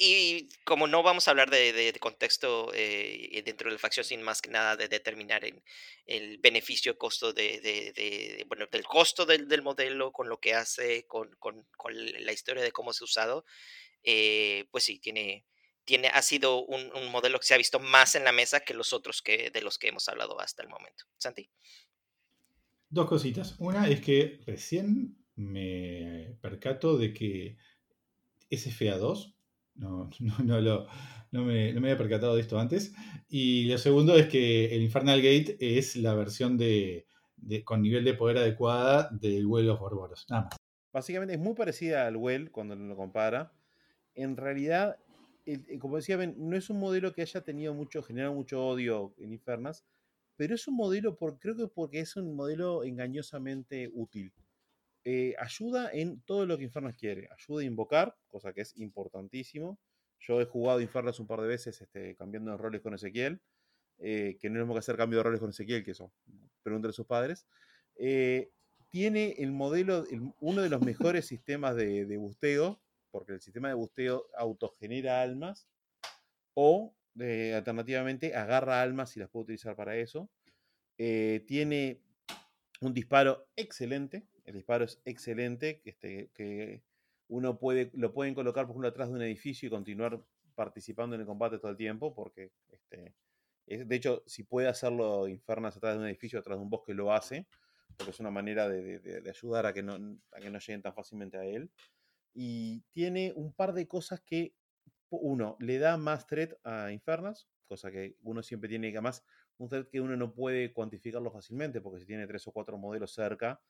y 0.00 0.48
como 0.64 0.86
no 0.86 1.02
vamos 1.02 1.26
a 1.26 1.32
hablar 1.32 1.50
de, 1.50 1.92
contexto 1.98 2.70
eh, 2.72 3.42
dentro 3.44 3.68
de 3.68 3.74
la 3.74 3.80
facción, 3.80 4.04
sin 4.04 4.22
más 4.22 4.40
que 4.40 4.48
nada 4.48 4.76
de 4.76 4.86
determinar 4.86 5.42
el 6.06 6.38
beneficio 6.38 6.96
costo 6.96 7.32
de, 7.32 8.44
bueno, 8.46 8.66
del 8.70 8.84
costo 8.84 9.26
del, 9.26 9.62
modelo, 9.62 10.12
con 10.12 10.28
lo 10.28 10.38
que 10.38 10.54
hace, 10.54 11.04
con, 11.08 11.36
la 11.90 12.32
historia 12.32 12.62
de 12.62 12.70
cómo 12.70 12.92
se 12.92 13.02
ha 13.02 13.06
usado, 13.06 13.44
eh, 14.04 14.68
pues 14.70 14.84
sí, 14.84 15.00
tiene, 15.00 15.44
tiene, 15.84 16.06
ha 16.08 16.22
sido 16.22 16.64
un, 16.64 17.10
modelo 17.10 17.40
que 17.40 17.46
se 17.46 17.54
ha 17.54 17.58
visto 17.58 17.80
más 17.80 18.14
en 18.14 18.22
la 18.22 18.30
mesa 18.30 18.60
que 18.60 18.74
los 18.74 18.92
otros 18.92 19.20
que, 19.20 19.50
de 19.50 19.62
los 19.62 19.78
que 19.78 19.88
hemos 19.88 20.08
hablado 20.08 20.40
hasta 20.40 20.62
el 20.62 20.68
momento. 20.68 21.06
Santi. 21.16 21.50
Dos 22.88 23.08
cositas. 23.08 23.56
Una 23.58 23.88
es 23.88 24.00
que 24.00 24.38
recién 24.46 25.18
me 25.34 26.38
percato 26.40 26.96
de 26.96 27.12
que 27.12 27.56
SFA2 28.48 29.34
no, 29.78 30.10
no, 30.44 30.60
lo, 30.60 30.86
no, 31.30 31.44
me, 31.44 31.72
no, 31.72 31.80
me, 31.80 31.88
había 31.88 31.98
percatado 31.98 32.34
de 32.34 32.40
esto 32.40 32.58
antes. 32.58 32.92
Y 33.28 33.64
lo 33.66 33.78
segundo 33.78 34.16
es 34.16 34.26
que 34.28 34.74
el 34.74 34.82
Infernal 34.82 35.22
Gate 35.22 35.56
es 35.60 35.96
la 35.96 36.14
versión 36.14 36.58
de, 36.58 37.06
con 37.64 37.82
nivel 37.82 38.04
de 38.04 38.14
poder 38.14 38.38
adecuada 38.38 39.08
del 39.12 39.46
Well 39.46 39.70
of 39.70 39.80
Ouroboros. 39.80 40.26
Nada 40.28 40.44
más. 40.44 40.56
Básicamente 40.92 41.34
es 41.34 41.40
muy 41.40 41.54
parecida 41.54 42.06
al 42.06 42.16
Well 42.16 42.50
cuando 42.50 42.74
lo 42.74 42.96
compara. 42.96 43.52
En 44.14 44.36
realidad, 44.36 44.96
como 45.78 45.96
decía 45.96 46.16
Ben, 46.16 46.34
no 46.38 46.56
es 46.56 46.70
un 46.70 46.80
modelo 46.80 47.12
que 47.12 47.22
haya 47.22 47.42
tenido 47.42 47.72
mucho, 47.72 48.02
generado 48.02 48.34
mucho 48.34 48.66
odio 48.66 49.14
en 49.18 49.32
Infernas, 49.32 49.84
pero 50.36 50.54
es 50.54 50.66
un 50.66 50.76
modelo, 50.76 51.16
por, 51.16 51.38
creo 51.38 51.56
que 51.56 51.68
porque 51.68 52.00
es 52.00 52.16
un 52.16 52.34
modelo 52.34 52.82
engañosamente 52.82 53.90
útil. 53.94 54.32
Eh, 55.04 55.34
ayuda 55.38 55.90
en 55.92 56.20
todo 56.22 56.46
lo 56.46 56.58
que 56.58 56.64
Infernas 56.64 56.96
quiere. 56.96 57.28
Ayuda 57.36 57.62
a 57.62 57.64
invocar, 57.64 58.16
cosa 58.28 58.52
que 58.52 58.62
es 58.62 58.76
importantísimo. 58.76 59.78
Yo 60.20 60.40
he 60.40 60.44
jugado 60.44 60.80
Infernas 60.80 61.20
un 61.20 61.26
par 61.26 61.40
de 61.40 61.48
veces 61.48 61.80
este, 61.80 62.16
cambiando 62.16 62.50
de 62.50 62.56
roles 62.56 62.80
con 62.80 62.94
Ezequiel, 62.94 63.40
eh, 63.98 64.36
que 64.40 64.50
no 64.50 64.58
mismo 64.58 64.74
que 64.74 64.80
hacer 64.80 64.96
cambio 64.96 65.18
de 65.18 65.22
roles 65.22 65.40
con 65.40 65.50
Ezequiel, 65.50 65.84
que 65.84 65.92
eso, 65.92 66.12
pregúntale 66.62 66.90
a 66.90 66.94
sus 66.94 67.06
padres. 67.06 67.46
Eh, 67.96 68.50
tiene 68.90 69.34
el 69.38 69.52
modelo, 69.52 70.04
uno 70.40 70.62
de 70.62 70.70
los 70.70 70.80
mejores 70.80 71.26
sistemas 71.26 71.76
de, 71.76 72.04
de, 72.06 72.16
busteo, 72.16 72.80
porque 73.10 73.32
el 73.32 73.40
sistema 73.40 73.68
de 73.68 73.74
busteo 73.74 74.26
autogenera 74.36 75.22
almas, 75.22 75.68
o 76.54 76.94
alternativamente 77.20 78.34
agarra 78.34 78.80
almas 78.80 79.16
y 79.16 79.20
las 79.20 79.28
puede 79.28 79.44
utilizar 79.44 79.74
para 79.74 79.96
eso. 79.96 80.30
tiene 80.96 82.00
un 82.80 82.94
disparo 82.94 83.48
excelente, 83.56 84.26
el 84.48 84.54
disparo 84.54 84.84
es 84.84 85.00
excelente, 85.04 85.82
este, 85.84 86.30
que 86.34 86.82
uno 87.28 87.58
puede, 87.58 87.90
lo 87.92 88.14
pueden 88.14 88.34
colocar, 88.34 88.64
por 88.64 88.72
ejemplo, 88.72 88.88
atrás 88.88 89.08
de 89.10 89.14
un 89.14 89.22
edificio 89.22 89.66
y 89.66 89.70
continuar 89.70 90.24
participando 90.54 91.14
en 91.14 91.20
el 91.20 91.26
combate 91.26 91.58
todo 91.58 91.70
el 91.70 91.76
tiempo, 91.76 92.14
porque 92.14 92.50
este, 92.70 93.14
de 93.66 93.96
hecho, 93.96 94.22
si 94.26 94.44
puede 94.44 94.68
hacerlo 94.68 95.28
Infernas 95.28 95.76
atrás 95.76 95.94
de 95.94 96.00
un 96.00 96.06
edificio, 96.06 96.38
atrás 96.38 96.56
de 96.56 96.62
un 96.62 96.70
bosque, 96.70 96.94
lo 96.94 97.12
hace, 97.12 97.46
porque 97.96 98.10
es 98.10 98.20
una 98.20 98.30
manera 98.30 98.68
de, 98.68 99.22
ayudar 99.28 99.66
a 99.66 99.74
que, 99.74 99.82
no, 99.82 100.18
que 100.40 100.50
no 100.50 100.58
lleguen 100.58 100.82
tan 100.82 100.94
fácilmente 100.94 101.36
a 101.36 101.44
él. 101.44 101.70
Y 102.32 102.80
tiene 102.92 103.32
un 103.36 103.52
par 103.52 103.74
de 103.74 103.86
cosas 103.86 104.20
que, 104.22 104.54
uno, 105.10 105.56
le 105.60 105.78
da 105.78 105.98
más 105.98 106.26
threat 106.26 106.54
a 106.64 106.90
Infernas, 106.90 107.48
cosa 107.66 107.90
que 107.90 108.16
uno 108.22 108.42
siempre 108.42 108.68
tiene 108.68 108.92
que 108.92 109.00
más, 109.00 109.24
un 109.58 109.68
threat 109.68 109.88
que 109.90 110.00
uno 110.00 110.16
no 110.16 110.32
puede 110.32 110.72
cuantificarlo 110.72 111.30
fácilmente, 111.30 111.82
porque 111.82 112.00
si 112.00 112.06
tiene 112.06 112.26
tres 112.26 112.46
o 112.46 112.52
cuatro 112.52 112.78
modelos 112.78 113.12
cerca, 113.12 113.60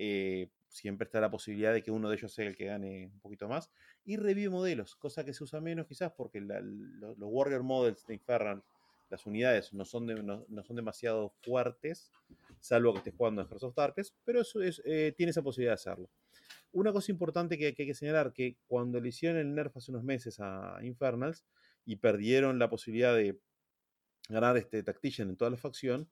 eh, 0.00 0.48
siempre 0.68 1.06
está 1.06 1.20
la 1.20 1.28
posibilidad 1.30 1.72
de 1.72 1.82
que 1.82 1.90
uno 1.90 2.08
de 2.08 2.16
ellos 2.16 2.32
sea 2.32 2.46
el 2.46 2.56
que 2.56 2.66
gane 2.66 3.10
un 3.12 3.20
poquito 3.20 3.48
más. 3.48 3.70
Y 4.04 4.16
revive 4.16 4.48
modelos, 4.48 4.94
cosa 4.94 5.24
que 5.24 5.34
se 5.34 5.42
usa 5.42 5.60
menos 5.60 5.86
quizás 5.86 6.12
porque 6.12 6.40
los 6.40 7.16
Warrior 7.18 7.64
Models 7.64 8.06
de 8.06 8.14
Infernal, 8.14 8.62
las 9.10 9.26
unidades 9.26 9.72
no 9.72 9.84
son, 9.84 10.06
no, 10.06 10.62
son 10.62 10.76
demasiado 10.76 11.34
fuertes, 11.42 12.12
salvo 12.60 12.92
que 12.92 12.98
estés 12.98 13.14
jugando 13.16 13.42
en 13.42 13.48
Hearts 13.48 13.64
of 13.64 13.74
Darkness, 13.74 14.14
pero 14.24 14.42
eso 14.42 14.62
es, 14.62 14.80
eh, 14.84 15.12
tiene 15.16 15.30
esa 15.30 15.42
posibilidad 15.42 15.72
de 15.72 15.80
hacerlo. 15.80 16.10
Una 16.70 16.92
cosa 16.92 17.10
importante 17.10 17.58
que, 17.58 17.74
que, 17.74 17.82
hay 17.82 17.88
que 17.88 17.94
señalar, 17.94 18.32
que 18.32 18.56
cuando 18.68 19.00
le 19.00 19.08
hicieron 19.08 19.38
el 19.38 19.52
nerf 19.52 19.76
hace 19.76 19.90
unos 19.90 20.04
meses 20.04 20.38
a 20.38 20.78
Infernals 20.82 21.44
y 21.84 21.96
perdieron 21.96 22.58
la 22.58 22.70
posibilidad 22.70 23.16
de 23.16 23.40
ganar 24.28 24.56
este 24.58 24.82
Tactician 24.82 25.30
en 25.30 25.36
toda 25.36 25.50
la 25.50 25.56
facción, 25.56 26.08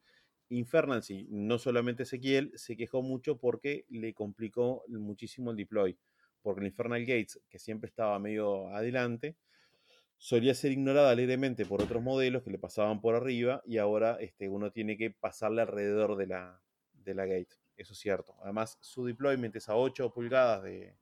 Infernal, 0.48 1.02
sí, 1.02 1.26
no 1.30 1.58
solamente 1.58 2.04
Ezequiel, 2.04 2.52
se 2.54 2.76
quejó 2.76 3.02
mucho 3.02 3.38
porque 3.38 3.84
le 3.88 4.14
complicó 4.14 4.84
muchísimo 4.88 5.50
el 5.50 5.56
deploy. 5.56 5.98
Porque 6.42 6.60
el 6.60 6.68
Infernal 6.68 7.00
Gates, 7.00 7.40
que 7.48 7.58
siempre 7.58 7.88
estaba 7.88 8.18
medio 8.18 8.68
adelante, 8.68 9.36
solía 10.18 10.54
ser 10.54 10.72
ignorada 10.72 11.10
alegremente 11.10 11.66
por 11.66 11.82
otros 11.82 12.02
modelos 12.02 12.42
que 12.42 12.50
le 12.50 12.58
pasaban 12.58 13.00
por 13.00 13.14
arriba 13.14 13.62
y 13.66 13.78
ahora 13.78 14.16
este, 14.20 14.48
uno 14.48 14.70
tiene 14.70 14.96
que 14.96 15.10
pasarle 15.10 15.62
alrededor 15.62 16.16
de 16.16 16.26
la, 16.26 16.62
de 16.92 17.14
la 17.14 17.26
gate. 17.26 17.54
Eso 17.76 17.92
es 17.92 17.98
cierto. 17.98 18.36
Además, 18.42 18.78
su 18.80 19.04
deployment 19.04 19.54
es 19.56 19.68
a 19.68 19.76
8 19.76 20.12
pulgadas 20.12 20.62
de, 20.62 20.96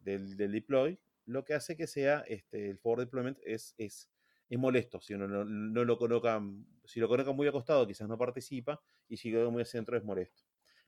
del, 0.00 0.36
deploy, 0.36 0.98
lo 1.26 1.44
que 1.44 1.54
hace 1.54 1.76
que 1.76 1.86
sea 1.86 2.24
este, 2.26 2.70
el 2.70 2.78
forward 2.78 3.06
deployment 3.06 3.38
es, 3.44 3.74
es, 3.78 4.10
es 4.48 4.58
molesto. 4.58 5.00
Si 5.00 5.14
uno 5.14 5.28
no, 5.28 5.84
lo 5.84 5.98
coloca, 5.98 6.42
si 6.90 6.98
lo 6.98 7.08
coloca 7.08 7.30
muy 7.32 7.46
acostado, 7.46 7.86
quizás 7.86 8.08
no 8.08 8.18
participa, 8.18 8.80
y 9.08 9.16
si 9.16 9.30
lo 9.30 9.38
coloca 9.38 9.52
muy 9.52 9.60
al 9.60 9.66
centro 9.66 9.96
es 9.96 10.02
molesto. 10.02 10.42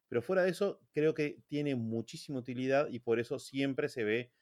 Pero 0.09 0.21
fuera 0.21 0.43
de 0.43 0.51
eso, 0.51 0.81
creo 0.93 1.15
que 1.15 1.39
tiene 1.47 1.77
muchísima 1.77 2.41
utilidad 2.41 2.89
y 2.91 2.99
por 2.99 3.21
eso 3.21 3.39
siempre 3.39 3.89
se 3.89 4.03
ve 4.03 4.33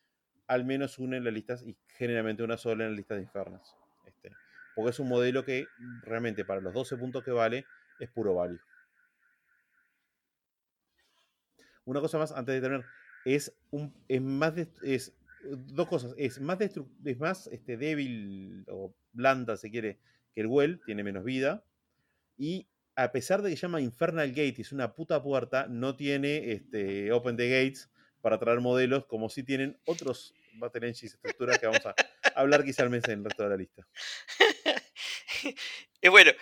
al 0.46 0.64
menos 0.64 0.98
una 0.98 1.18
en 1.18 1.24
las 1.24 1.34
listas 1.34 1.62
y 1.62 1.76
generalmente 1.86 2.42
una 2.42 2.56
sola 2.56 2.84
en 2.84 2.90
las 2.90 2.96
listas 2.96 3.18
de 3.18 3.24
infernos. 3.24 3.76
Este, 4.06 4.30
porque 4.74 4.90
es 4.90 4.98
un 4.98 5.08
modelo 5.08 5.44
que 5.44 5.66
realmente 6.02 6.44
para 6.46 6.62
los 6.62 6.72
12 6.72 6.96
puntos 6.96 7.22
que 7.22 7.30
vale 7.30 7.66
es 8.00 8.10
puro 8.10 8.34
value. 8.34 8.58
Una 11.84 12.00
cosa 12.00 12.18
más 12.18 12.32
antes 12.32 12.54
de 12.54 12.60
terminar, 12.62 12.86
es, 13.26 13.54
un, 13.70 13.94
es 14.08 14.22
más 14.22 14.54
es 14.82 15.14
dos 15.42 15.88
cosas, 15.88 16.14
es 16.16 16.40
más, 16.40 16.58
es 16.60 17.18
más 17.18 17.46
este, 17.48 17.76
débil 17.76 18.64
o 18.68 18.94
blanda, 19.12 19.56
se 19.56 19.70
quiere, 19.70 19.98
que 20.34 20.40
el 20.42 20.46
Well, 20.46 20.80
tiene 20.86 21.02
menos 21.02 21.24
vida, 21.24 21.64
y 22.36 22.68
a 22.96 23.12
pesar 23.12 23.42
de 23.42 23.50
que 23.50 23.56
se 23.56 23.62
llama 23.62 23.80
Infernal 23.80 24.28
Gate 24.28 24.56
y 24.58 24.60
es 24.62 24.72
una 24.72 24.94
puta 24.94 25.22
puerta, 25.22 25.66
no 25.68 25.96
tiene 25.96 26.52
este, 26.52 27.12
Open 27.12 27.36
the 27.36 27.48
Gates 27.48 27.88
para 28.20 28.38
traer 28.38 28.60
modelos 28.60 29.06
como 29.06 29.30
si 29.30 29.42
tienen 29.42 29.80
otros 29.86 30.34
Battle 30.54 30.88
Engines 30.88 31.14
estructuras 31.14 31.58
que 31.58 31.66
vamos 31.66 31.84
a 31.86 31.94
hablar 32.34 32.64
quizá 32.64 32.82
al 32.82 32.90
mes 32.90 33.04
en 33.04 33.20
el 33.20 33.24
resto 33.24 33.42
de 33.44 33.48
la 33.48 33.56
lista. 33.56 33.86
y 36.02 36.08
bueno, 36.08 36.32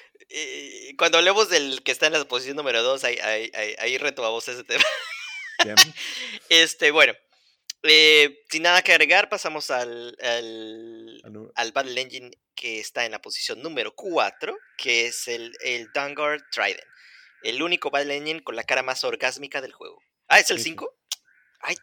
cuando 0.97 1.19
hablemos 1.19 1.49
del 1.49 1.83
que 1.83 1.93
está 1.93 2.07
en 2.07 2.15
la 2.15 2.25
posición 2.25 2.57
número 2.57 2.83
2, 2.83 3.05
ahí, 3.05 3.19
ahí, 3.19 3.51
ahí, 3.79 3.99
retomamos 3.99 4.49
ese 4.49 4.65
tema. 4.65 4.85
Este, 6.49 6.93
bueno. 6.93 7.15
Eh, 7.85 8.45
sin 8.51 8.63
nada 8.63 8.83
que 8.83 8.93
agregar, 8.93 9.29
pasamos 9.29 9.71
al, 9.71 10.17
al, 10.21 11.53
al, 11.55 11.73
Battle 11.73 12.01
Engine 12.01 12.31
que 12.55 12.81
está 12.81 13.05
en 13.05 13.13
la 13.13 13.23
posición 13.23 13.63
número 13.63 13.95
4, 13.95 14.57
que 14.77 15.07
es 15.07 15.29
el, 15.29 15.53
el 15.63 15.89
Vanguard 15.95 16.43
Trident. 16.51 16.83
El 17.43 17.63
único 17.63 17.91
Battle 17.91 18.17
Engine 18.17 18.43
con 18.43 18.57
la 18.57 18.65
cara 18.65 18.83
más 18.83 19.05
orgásmica 19.05 19.61
del 19.61 19.73
juego. 19.73 20.03
Ah, 20.27 20.41
¿es 20.41 20.51
el 20.51 20.61
5? 20.61 20.93
Ay, 21.61 21.77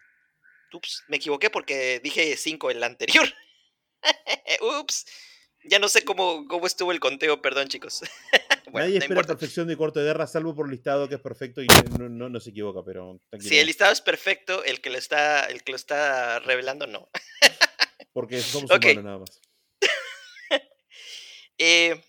ups, 0.74 1.04
me 1.08 1.18
equivoqué 1.18 1.50
porque 1.50 2.02
dije 2.04 2.36
5 2.36 2.72
en 2.72 2.80
la 2.82 2.88
anterior. 2.88 3.34
ups, 4.82 5.06
ya 5.70 5.80
no 5.80 5.90
sé 5.90 6.04
cómo, 6.04 6.48
cómo 6.48 6.68
estuvo 6.68 6.92
el 6.92 7.00
conteo, 7.00 7.42
perdón 7.42 7.68
chicos. 7.68 8.02
Nadie 8.74 8.98
espera 8.98 9.24
perfección 9.24 9.68
de 9.68 9.78
corte 9.78 10.00
de 10.00 10.08
guerra, 10.08 10.28
salvo 10.28 10.56
por 10.56 10.70
listado 10.70 11.08
que 11.08 11.16
es 11.16 11.22
perfecto 11.22 11.62
y 11.62 11.68
no, 11.98 12.30
no, 12.30 12.40
se 12.40 12.50
equivoca, 12.50 12.82
pero 12.86 13.20
Si 13.40 13.58
el 13.58 13.68
listado 13.68 13.94
es 13.94 14.02
perfecto, 14.02 14.64
el 14.64 14.82
que 14.82 14.90
lo 14.90 14.98
está, 14.98 15.46
el 15.46 15.64
que 15.64 15.72
lo 15.72 15.76
está 15.78 16.40
revelando 16.40 16.88
no. 16.88 17.10
Porque 18.14 18.42
somos 18.42 18.70
humanos 18.70 19.04
nada 19.04 19.18
más. 19.20 19.42
Eh, 21.58 22.04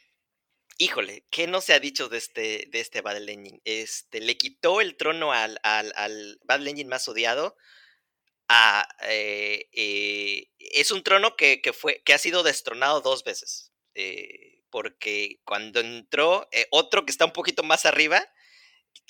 híjole, 0.76 1.24
¿qué 1.30 1.46
no 1.46 1.60
se 1.60 1.72
ha 1.72 1.78
dicho 1.78 2.08
de 2.08 2.18
este, 2.18 2.68
de 2.68 2.80
este 2.80 3.00
Battle 3.00 3.32
Engine? 3.32 3.60
Este, 3.64 4.20
le 4.20 4.36
quitó 4.36 4.80
el 4.80 4.96
trono 4.96 5.32
al, 5.32 5.60
al, 5.62 5.92
al 5.94 6.40
Battle 6.42 6.70
Engine 6.70 6.90
más 6.90 7.06
odiado. 7.06 7.56
Eh, 8.48 9.68
eh, 9.72 10.48
es 10.58 10.90
un 10.90 11.02
trono 11.02 11.36
que, 11.36 11.60
fue, 11.72 12.02
que 12.04 12.14
ha 12.14 12.18
sido 12.18 12.42
destronado 12.42 13.00
dos 13.00 13.24
veces. 13.24 13.72
Eh, 13.94 14.62
porque 14.70 15.40
cuando 15.44 15.80
entró 15.80 16.48
otro 16.70 17.06
que 17.06 17.12
está 17.12 17.24
un 17.24 17.32
poquito 17.32 17.62
más 17.62 17.86
arriba, 17.86 18.22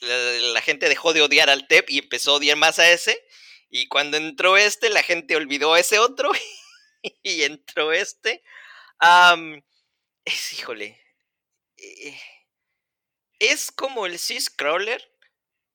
la, 0.01 0.61
gente 0.61 0.89
dejó 0.89 1.12
de 1.12 1.22
odiar 1.22 1.51
al 1.51 1.66
TEP 1.66 1.91
y 1.91 1.99
empezó 1.99 2.32
a 2.32 2.34
odiar 2.37 2.57
más 2.57 2.78
a 2.78 2.91
ese. 2.91 3.20
Y 3.68 3.89
cuando 3.89 4.16
entró 4.16 4.57
este, 4.57 4.91
la 4.91 5.03
gente 5.03 5.37
olvidó 5.37 5.74
a 5.74 5.80
ese 5.80 5.99
otro 5.99 6.30
y 7.22 7.43
entró 7.43 7.93
este. 7.93 8.43
es, 10.24 10.53
híjole, 10.53 11.01
es 13.39 13.72
como 13.72 14.07
el 14.07 14.18
Sys 14.18 14.51
Crawler, 14.51 15.03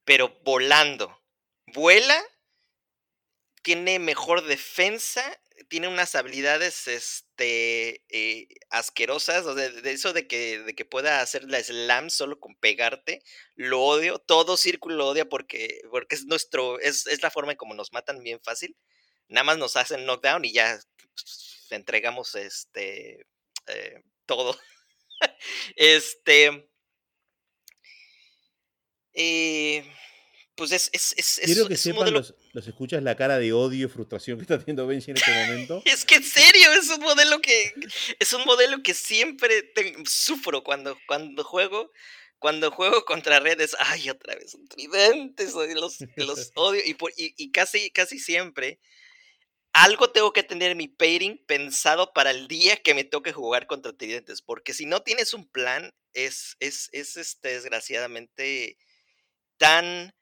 pero 0.06 0.40
volando. 0.44 1.20
Vuela, 1.68 2.22
tiene 3.62 4.00
mejor 4.00 4.46
defensa, 4.46 5.24
tiene 5.70 5.88
unas 5.88 6.16
habilidades 6.16 6.88
este, 6.88 8.04
eh, 8.10 8.48
asquerosas, 8.70 9.46
o 9.46 9.56
de, 9.56 9.72
eso 9.92 10.14
de 10.14 10.28
que, 10.28 10.60
de 10.60 10.76
que 10.76 10.86
pueda 10.86 11.22
hacer 11.22 11.44
la 11.44 11.64
slam 11.64 12.10
solo 12.10 12.40
con 12.40 12.56
pegarte, 12.56 13.24
lo 13.56 13.82
odio, 13.82 14.20
todo 14.20 14.58
círculo 14.58 14.96
lo 14.96 15.08
odia 15.10 15.30
porque, 15.30 15.82
porque 15.92 16.16
es 16.16 16.26
nuestro, 16.26 16.80
es, 16.80 17.08
es 17.08 17.22
la 17.22 17.32
forma 17.32 17.52
en 17.52 17.58
como 17.58 17.74
nos 17.76 17.94
matan 17.94 18.24
bien 18.24 18.40
fácil. 18.42 18.76
Nada 19.28 19.44
más 19.46 19.58
nos 19.58 19.78
hacen 19.78 20.06
knockdown 20.06 20.44
y 20.46 20.54
ya 20.54 20.80
entregamos 21.70 22.36
este 22.36 23.26
eh, 23.68 24.04
todo. 24.26 24.58
este. 25.76 26.70
Eh, 29.14 29.86
pues 30.56 30.72
es, 30.72 30.90
es, 30.94 31.14
es, 31.18 31.40
Quiero 31.44 31.68
que 31.68 31.76
sepan 31.76 32.14
los, 32.14 32.34
escuchas 32.54 33.04
la 33.04 33.16
cara 33.16 33.38
de 33.40 33.54
odio 33.54 33.88
y 33.88 33.90
frustración 33.90 34.38
que 34.38 34.44
está 34.44 34.60
teniendo 34.60 34.88
Benji 34.88 35.12
en 35.12 35.18
este 35.18 35.32
momento. 35.32 35.82
es 35.86 36.06
que 36.06 36.16
en 36.16 36.24
serio, 36.24 36.74
es 36.74 36.90
un 36.90 37.02
modelo 37.02 37.42
que. 37.42 37.74
Es 38.20 38.34
un 38.34 38.44
modelo 38.46 38.84
que 38.84 38.94
siempre 38.94 39.72
sufro 40.06 40.64
cuando, 40.64 40.98
cuando 41.08 41.44
juego. 41.44 41.92
Cuando 42.40 42.72
juego 42.72 43.06
contra 43.06 43.40
redes, 43.40 43.76
ay, 43.78 44.10
otra 44.10 44.34
vez 44.34 44.56
un 44.56 44.68
tridente, 44.68 45.46
los, 45.76 46.00
los 46.16 46.52
odio. 46.56 46.82
Y, 46.84 46.96
por, 46.96 47.12
y, 47.16 47.36
y 47.38 47.52
casi, 47.52 47.92
casi 47.92 48.18
siempre 48.18 48.80
algo 49.74 50.12
tengo 50.12 50.34
que 50.34 50.44
tener 50.44 50.76
mi 50.76 50.88
pairing 50.88 51.38
pensado 51.46 52.14
para 52.14 52.32
el 52.32 52.48
día 52.48 52.78
que 52.78 52.94
me 52.94 53.04
toque 53.04 53.32
jugar 53.32 53.68
contra 53.68 53.94
tridentes, 53.94 54.42
porque 54.42 54.74
si 54.74 54.86
no 54.86 55.02
tienes 55.02 55.34
un 55.34 55.48
plan, 55.48 55.94
es, 56.14 56.58
es, 56.60 56.90
es 56.92 57.18
este, 57.18 57.50
desgraciadamente 57.50 58.78
tan... 59.58 60.14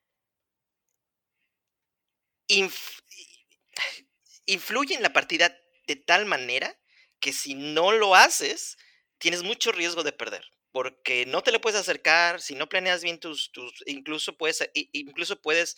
influye 4.45 4.95
en 4.95 5.03
la 5.03 5.13
partida 5.13 5.55
de 5.87 5.95
tal 5.95 6.25
manera 6.25 6.77
que 7.19 7.31
si 7.33 7.53
no 7.53 7.91
lo 7.91 8.15
haces, 8.15 8.77
tienes 9.17 9.43
mucho 9.43 9.71
riesgo 9.71 10.03
de 10.03 10.11
perder. 10.11 10.45
Porque 10.71 11.25
no 11.25 11.41
te 11.41 11.51
le 11.51 11.59
puedes 11.59 11.79
acercar, 11.79 12.41
si 12.41 12.53
no 12.53 12.69
planeas 12.69 13.03
bien 13.03 13.19
tus, 13.19 13.51
tus 13.51 13.83
incluso 13.87 14.37
puedes, 14.37 14.69
incluso 14.91 15.41
puedes 15.41 15.77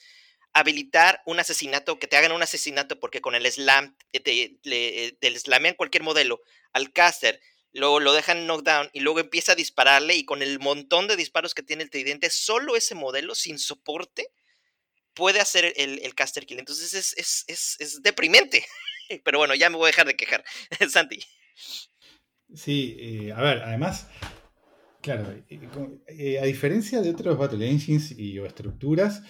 habilitar 0.53 1.21
un 1.25 1.39
asesinato, 1.39 1.97
que 1.97 2.07
te 2.07 2.17
hagan 2.17 2.33
un 2.33 2.43
asesinato, 2.43 2.99
porque 2.99 3.21
con 3.21 3.35
el 3.35 3.49
slam, 3.49 3.95
eh, 4.11 4.19
te, 4.19 4.59
le, 4.63 5.13
te 5.13 5.39
slamean 5.39 5.75
cualquier 5.75 6.03
modelo 6.03 6.41
al 6.73 6.91
caster, 6.91 7.39
luego 7.71 8.01
lo 8.01 8.11
dejan 8.11 8.47
knockdown 8.47 8.89
y 8.91 8.99
luego 8.99 9.19
empieza 9.19 9.53
a 9.53 9.55
dispararle 9.55 10.15
y 10.15 10.25
con 10.25 10.41
el 10.41 10.59
montón 10.59 11.07
de 11.07 11.15
disparos 11.15 11.53
que 11.53 11.63
tiene 11.63 11.83
el 11.83 11.89
tridente, 11.89 12.29
solo 12.29 12.75
ese 12.75 12.95
modelo 12.95 13.33
sin 13.33 13.59
soporte 13.59 14.27
puede 15.21 15.39
hacer 15.39 15.71
el, 15.77 15.99
el 15.99 16.15
caster 16.15 16.47
kill. 16.47 16.57
Entonces 16.57 16.95
es, 16.95 17.15
es, 17.15 17.45
es, 17.47 17.75
es, 17.79 18.01
deprimente. 18.01 18.65
Pero 19.23 19.37
bueno, 19.37 19.53
ya 19.53 19.69
me 19.69 19.77
voy 19.77 19.85
a 19.85 19.93
dejar 19.93 20.07
de 20.07 20.15
quejar. 20.15 20.43
Santi. 20.89 21.19
Sí, 22.55 22.97
eh, 22.99 23.31
a 23.31 23.39
ver, 23.39 23.59
además, 23.59 24.07
claro, 24.99 25.31
eh, 26.07 26.39
a 26.39 26.45
diferencia 26.45 27.01
de 27.01 27.11
otros 27.11 27.37
Battle 27.37 27.69
Engines 27.69 28.17
y 28.17 28.39
o 28.39 28.47
estructuras, 28.47 29.21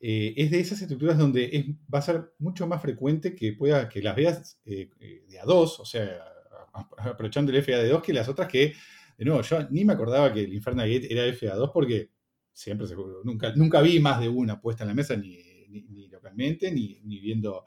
eh, 0.00 0.34
es 0.36 0.50
de 0.50 0.60
esas 0.60 0.82
estructuras 0.82 1.16
donde 1.16 1.76
va 1.92 1.98
a 1.98 2.02
ser 2.02 2.34
mucho 2.38 2.66
más 2.66 2.82
frecuente 2.82 3.34
que, 3.34 3.52
pueda, 3.52 3.88
que 3.88 4.02
las 4.02 4.16
veas 4.16 4.60
eh, 4.64 4.90
eh, 5.00 5.24
de 5.28 5.38
a 5.38 5.44
dos, 5.44 5.80
o 5.80 5.84
sea, 5.84 6.22
aprovechando 6.98 7.52
el 7.52 7.62
FA 7.62 7.78
de 7.78 7.88
2 7.88 8.02
que 8.02 8.12
las 8.12 8.28
otras 8.28 8.48
que, 8.48 8.74
de 9.16 9.24
nuevo, 9.24 9.42
yo 9.42 9.66
ni 9.70 9.84
me 9.84 9.92
acordaba 9.92 10.32
que 10.32 10.40
el 10.44 10.52
Infernal 10.52 10.90
Gate 10.90 11.10
era 11.10 11.32
FA 11.32 11.54
2 11.54 11.70
porque 11.72 12.10
siempre 12.54 12.86
se, 12.86 12.94
nunca, 13.24 13.52
nunca 13.54 13.82
vi 13.82 14.00
más 14.00 14.20
de 14.20 14.28
una 14.28 14.60
puesta 14.60 14.84
en 14.84 14.88
la 14.88 14.94
mesa, 14.94 15.16
ni, 15.16 15.36
localmente, 16.08 16.70
ni, 16.70 17.20
viendo 17.20 17.64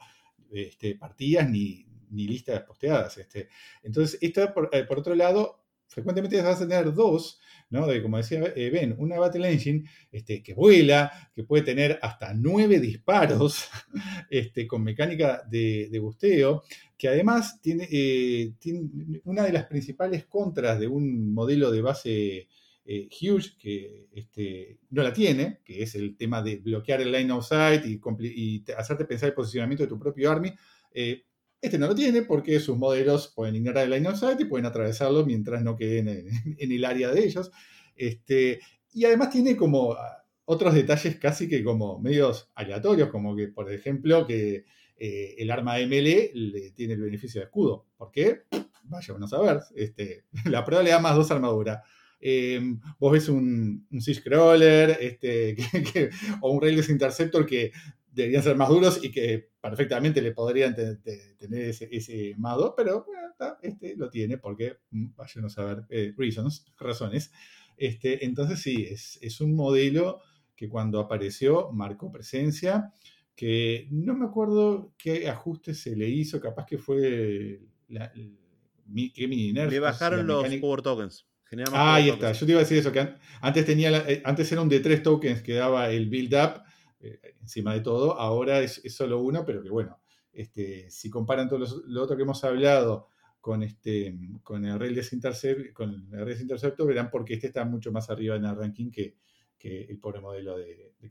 este, 0.51 0.95
partidas, 0.95 1.47
ni, 1.49 1.85
listas 2.09 2.63
posteadas. 2.63 3.17
Este. 3.17 3.49
Entonces, 3.83 4.17
esto, 4.21 4.51
por, 4.53 4.71
por, 4.87 4.99
otro 4.99 5.13
lado, 5.13 5.65
frecuentemente 5.87 6.41
vas 6.41 6.61
a 6.61 6.67
tener 6.67 6.93
dos, 6.93 7.39
¿no? 7.69 7.85
De, 7.85 8.01
como 8.01 8.17
decía 8.17 8.41
eh, 8.55 8.69
Ben, 8.69 8.95
una 8.97 9.19
Battle 9.19 9.51
Engine 9.51 9.83
este, 10.09 10.41
que 10.41 10.53
vuela, 10.53 11.31
que 11.35 11.43
puede 11.43 11.63
tener 11.63 11.99
hasta 12.01 12.33
nueve 12.33 12.79
disparos 12.79 13.67
este, 14.29 14.65
con 14.65 14.83
mecánica 14.83 15.43
de, 15.49 15.89
de 15.91 15.99
busteo, 15.99 16.63
que 16.97 17.09
además 17.09 17.61
tiene, 17.61 17.87
eh, 17.91 18.53
tiene, 18.57 18.89
una 19.25 19.43
de 19.43 19.51
las 19.51 19.65
principales 19.65 20.25
contras 20.25 20.79
de 20.79 20.87
un 20.87 21.33
modelo 21.33 21.71
de 21.71 21.81
base 21.81 22.47
eh, 22.89 23.09
Huge, 23.11 23.57
que 23.59 24.07
este, 24.13 24.79
no 24.91 25.03
la 25.03 25.11
tiene, 25.11 25.59
que 25.65 25.83
es 25.83 25.93
el 25.95 26.15
tema 26.15 26.41
de 26.41 26.55
bloquear 26.55 27.01
el 27.01 27.11
line 27.11 27.33
of 27.33 27.45
sight 27.45 27.83
y, 27.85 28.63
hacerte 28.77 29.03
pensar 29.03 29.27
el 29.27 29.35
posicionamiento 29.35 29.83
de 29.83 29.89
tu 29.89 29.99
propio 29.99 30.31
army. 30.31 30.53
Eh, 30.93 31.25
este 31.59 31.77
no 31.77 31.87
lo 31.87 31.95
tiene 31.95 32.21
porque 32.21 32.61
sus 32.61 32.77
modelos 32.77 33.33
pueden 33.35 33.57
ignorar 33.57 33.83
el 33.83 33.91
line 33.91 34.07
of 34.07 34.17
sight 34.17 34.39
y 34.39 34.45
pueden 34.45 34.65
atravesarlo 34.65 35.25
mientras 35.25 35.61
no 35.63 35.75
queden 35.75 36.07
en, 36.07 36.27
el 36.71 36.85
área 36.85 37.11
de 37.11 37.25
ellos. 37.25 37.51
Este, 37.93 38.61
y 38.93 39.03
además 39.03 39.31
tiene 39.31 39.57
como 39.57 39.91
ah, 39.91 40.23
otros 40.45 40.73
detalles 40.73 41.17
casi 41.17 41.49
que 41.49 41.65
como 41.65 41.99
medios 41.99 42.49
aleatorios, 42.55 43.09
como 43.09 43.35
que, 43.35 43.49
por 43.49 43.69
ejemplo, 43.69 44.25
que 44.25 44.63
eh, 44.97 45.35
el 45.37 45.51
arma 45.51 45.77
ML 45.77 46.31
le 46.33 46.71
tiene 46.71 46.93
el 46.93 47.01
beneficio 47.01 47.41
de 47.41 47.45
escudo. 47.47 47.85
¿Por 47.97 48.11
qué? 48.11 48.43
Vaya, 48.83 49.13
vamos 49.13 49.33
a 49.33 49.41
ver. 49.41 49.59
Este, 49.75 50.23
la 50.45 50.63
prueba 50.63 50.83
le 50.83 50.91
da 50.91 50.99
más 50.99 51.17
dos 51.17 51.29
armaduras. 51.31 51.81
Eh, 52.19 52.59
vos 52.99 53.11
ves 53.11 53.29
un, 53.29 53.87
un 53.91 54.01
Scroller 54.01 54.97
este, 54.99 55.55
que, 55.93 56.09
o 56.41 56.51
un 56.51 56.61
Rails 56.61 56.89
Interceptor 56.89 57.45
que 57.45 57.71
deberían 58.11 58.41
ser 58.41 58.55
más 58.55 58.69
duros 58.69 58.99
y 59.03 59.11
que 59.11 59.51
perfectamente 59.61 60.21
le 60.21 60.31
podrían 60.31 60.75
tener 60.75 61.69
ese, 61.69 61.87
ese 61.91 62.33
más 62.37 62.57
pero 62.75 63.05
bueno, 63.05 63.27
este 63.61 63.95
lo 63.95 64.09
tiene 64.09 64.39
porque 64.39 64.77
mm, 64.89 65.15
vayan 65.15 65.45
a 65.45 65.49
saber 65.49 65.85
eh, 65.89 66.13
reasons, 66.17 66.65
razones. 66.79 67.31
Este, 67.77 68.25
entonces 68.25 68.59
sí, 68.59 68.87
es, 68.89 69.19
es, 69.21 69.39
un 69.39 69.53
modelo 69.53 70.19
que 70.55 70.67
cuando 70.67 70.99
apareció 70.99 71.71
marcó 71.71 72.11
presencia, 72.11 72.91
que 73.35 73.87
no 73.91 74.15
me 74.15 74.25
acuerdo 74.25 74.95
qué 74.97 75.29
ajuste 75.29 75.75
se 75.75 75.95
le 75.95 76.09
hizo, 76.09 76.41
capaz 76.41 76.65
que 76.65 76.79
fue 76.79 77.61
la, 77.87 78.11
qué 78.11 79.27
mini 79.27 79.53
Le 79.53 79.79
bajaron 79.79 80.25
los 80.25 80.43
Power 80.55 80.81
Tokens. 80.81 81.27
Ah, 81.71 81.95
ahí 81.95 82.09
está, 82.09 82.31
yo 82.31 82.45
te 82.45 82.51
iba 82.51 82.59
a 82.59 82.63
decir 82.63 82.77
eso, 82.77 82.91
que 82.91 83.15
antes, 83.41 83.65
tenía 83.65 83.97
eh, 84.09 84.21
antes 84.25 84.51
era 84.51 84.61
un 84.61 84.69
de 84.69 84.79
tres 84.79 85.01
tokens 85.01 85.41
que 85.41 85.53
daba 85.53 85.89
el 85.89 86.09
build 86.09 86.33
up 86.33 86.63
eh, 86.99 87.35
encima 87.41 87.73
de 87.73 87.81
todo, 87.81 88.19
ahora 88.19 88.59
es, 88.59 88.81
solo 88.89 89.21
uno, 89.21 89.45
pero 89.45 89.61
que 89.61 89.69
bueno, 89.69 89.99
este, 90.33 90.89
si 90.89 91.09
comparan 91.09 91.47
todo 91.47 91.59
lo 91.85 92.03
otro 92.03 92.17
que 92.17 92.23
hemos 92.23 92.43
hablado 92.43 93.07
con, 93.39 93.63
este, 93.63 94.17
con 94.43 94.65
el 94.65 94.79
Rails 94.79 95.13
Intercept, 95.13 95.73
con 95.73 95.93
el 96.11 96.41
Interceptor, 96.41 96.87
verán 96.87 97.09
porque 97.09 97.35
este 97.35 97.47
está 97.47 97.63
mucho 97.63 97.91
más 97.91 98.09
arriba 98.09 98.35
en 98.35 98.45
el 98.45 98.55
ranking 98.55 98.91
que, 98.91 99.15
que 99.57 99.83
el 99.83 99.99
pobre 99.99 100.19
modelo 100.19 100.57
de, 100.57 100.93
de 100.99 101.09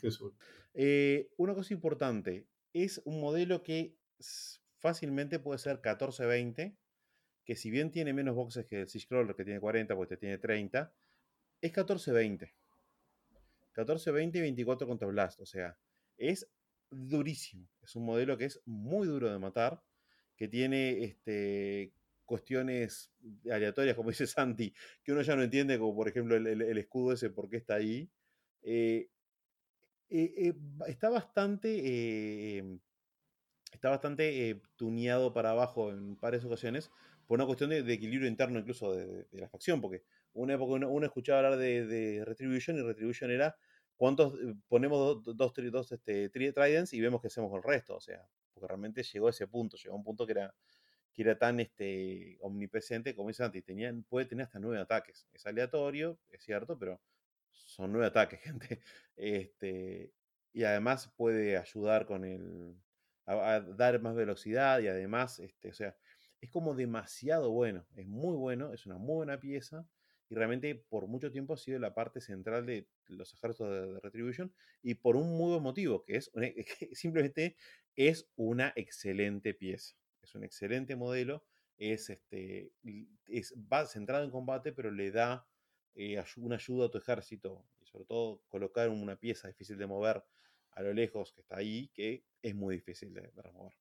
eh, 0.74 1.30
una 1.38 1.54
cosa 1.54 1.72
importante, 1.72 2.46
es 2.74 3.00
un 3.06 3.20
modelo 3.20 3.62
que 3.62 3.96
fácilmente 4.76 5.38
puede 5.38 5.58
ser 5.58 5.80
14-20, 5.80 6.76
que 7.46 7.54
si 7.54 7.70
bien 7.70 7.92
tiene 7.92 8.12
menos 8.12 8.34
boxes 8.34 8.66
que 8.66 8.80
el 8.80 8.88
Scroller, 8.88 9.36
que 9.36 9.44
tiene 9.44 9.60
40, 9.60 9.94
pues 9.94 10.10
este 10.10 10.16
tiene 10.18 10.38
30, 10.38 10.92
es 11.60 11.72
14-20. 11.72 12.52
14-20 13.72 14.36
y 14.36 14.40
24 14.40 14.86
contra 14.86 15.06
Blast, 15.06 15.40
o 15.40 15.46
sea, 15.46 15.78
es 16.18 16.50
durísimo. 16.90 17.68
Es 17.82 17.94
un 17.94 18.04
modelo 18.04 18.36
que 18.36 18.46
es 18.46 18.60
muy 18.66 19.06
duro 19.06 19.30
de 19.30 19.38
matar, 19.38 19.80
que 20.36 20.48
tiene 20.48 21.04
este, 21.04 21.92
cuestiones 22.24 23.12
aleatorias, 23.50 23.94
como 23.94 24.10
dice 24.10 24.26
Santi, 24.26 24.74
que 25.04 25.12
uno 25.12 25.22
ya 25.22 25.36
no 25.36 25.44
entiende, 25.44 25.78
como 25.78 25.94
por 25.94 26.08
ejemplo 26.08 26.36
el, 26.36 26.78
escudo 26.78 27.12
ese, 27.12 27.30
por 27.30 27.48
qué 27.48 27.58
está 27.58 27.76
ahí. 27.76 28.10
Eh, 28.62 29.08
eh, 30.10 30.34
eh, 30.36 30.54
está 30.88 31.10
bastante, 31.10 32.58
em, 32.58 32.80
está 33.72 33.90
bastante 33.90 34.60
tuneado 34.74 35.32
para 35.32 35.50
abajo 35.50 35.90
en 35.92 36.18
varias 36.18 36.44
ocasiones 36.44 36.90
por 37.26 37.36
una 37.36 37.46
cuestión 37.46 37.70
de, 37.70 37.80
equilibrio 37.92 38.28
interno 38.28 38.58
incluso 38.58 38.94
de, 38.94 39.26
la 39.32 39.48
facción, 39.48 39.80
porque 39.80 40.04
una 40.32 40.54
época 40.54 40.86
uno, 40.86 41.06
escuchaba 41.06 41.38
hablar 41.38 41.56
de, 41.58 42.22
Retribution 42.24 42.76
y 42.78 42.82
Retribution 42.82 43.30
era 43.30 43.56
cuántos 43.96 44.34
ponemos 44.68 45.24
dos, 45.24 45.36
dos, 45.36 45.92
este, 45.92 46.28
tridents 46.28 46.92
y 46.92 47.00
vemos 47.00 47.20
qué 47.20 47.28
hacemos 47.28 47.50
con 47.50 47.58
el 47.58 47.64
resto, 47.64 47.96
o 47.96 48.00
sea, 48.00 48.26
porque 48.52 48.68
realmente 48.68 49.02
llegó 49.02 49.26
a 49.28 49.30
ese 49.30 49.46
punto, 49.46 49.76
llegó 49.76 49.94
a 49.94 49.98
un 49.98 50.04
punto 50.04 50.26
que 50.26 50.32
era 50.32 50.54
que 51.16 51.22
era 51.22 51.38
tan 51.38 51.60
este, 51.60 52.36
omnipresente 52.42 53.14
como 53.16 53.28
dice 53.28 53.42
antes, 53.42 53.64
tenían, 53.64 54.02
puede 54.04 54.26
tener 54.26 54.44
hasta 54.44 54.58
nueve 54.58 54.78
ataques. 54.78 55.26
Es 55.32 55.46
aleatorio, 55.46 56.18
es 56.28 56.42
cierto, 56.42 56.78
pero 56.78 57.00
son 57.50 57.90
nueve 57.92 58.06
ataques, 58.06 58.40
gente. 58.42 58.80
Este, 59.16 60.12
y 60.52 60.64
además 60.64 61.12
puede 61.16 61.56
ayudar 61.56 62.06
con 62.06 62.24
el. 62.24 62.76
A, 63.24 63.60
dar 63.60 64.00
más 64.00 64.14
velocidad 64.14 64.78
y 64.80 64.88
además, 64.88 65.40
este, 65.40 65.70
o 65.70 65.74
sea, 65.74 65.96
es 66.40 66.50
como 66.50 66.74
demasiado 66.74 67.50
bueno. 67.50 67.86
Es 67.96 68.06
muy 68.06 68.36
bueno, 68.36 68.72
es 68.72 68.86
una 68.86 68.98
muy 68.98 69.16
buena 69.16 69.40
pieza. 69.40 69.88
Y 70.28 70.34
realmente 70.34 70.74
por 70.74 71.06
mucho 71.06 71.30
tiempo 71.30 71.54
ha 71.54 71.56
sido 71.56 71.78
la 71.78 71.94
parte 71.94 72.20
central 72.20 72.66
de 72.66 72.88
los 73.06 73.32
ejércitos 73.32 73.70
de, 73.70 74.00
Retribution 74.00 74.52
y 74.82 74.94
por 74.94 75.16
un 75.16 75.38
buen 75.38 75.62
motivo, 75.62 76.04
que 76.04 76.16
es 76.16 76.32
simplemente 76.92 77.56
es 77.94 78.28
una 78.34 78.72
excelente 78.74 79.54
pieza 79.54 79.96
es 80.26 80.34
un 80.34 80.44
excelente 80.44 80.96
modelo, 80.96 81.44
es, 81.78 82.10
este, 82.10 82.72
es, 83.26 83.54
va 83.72 83.86
centrado 83.86 84.24
en 84.24 84.30
combate, 84.30 84.72
pero 84.72 84.90
le 84.90 85.10
da 85.10 85.46
eh, 85.94 86.22
una 86.36 86.56
ayuda 86.56 86.86
a 86.86 86.90
tu 86.90 86.98
ejército, 86.98 87.64
y 87.80 87.86
sobre 87.86 88.04
todo 88.04 88.42
colocar 88.48 88.88
una 88.88 89.16
pieza 89.16 89.48
difícil 89.48 89.78
de 89.78 89.86
mover 89.86 90.24
a 90.72 90.82
lo 90.82 90.92
lejos 90.92 91.32
que 91.32 91.40
está 91.40 91.58
ahí, 91.58 91.88
que 91.94 92.24
es 92.42 92.54
muy 92.54 92.76
difícil 92.76 93.14
de, 93.14 93.30
remover. 93.36 93.72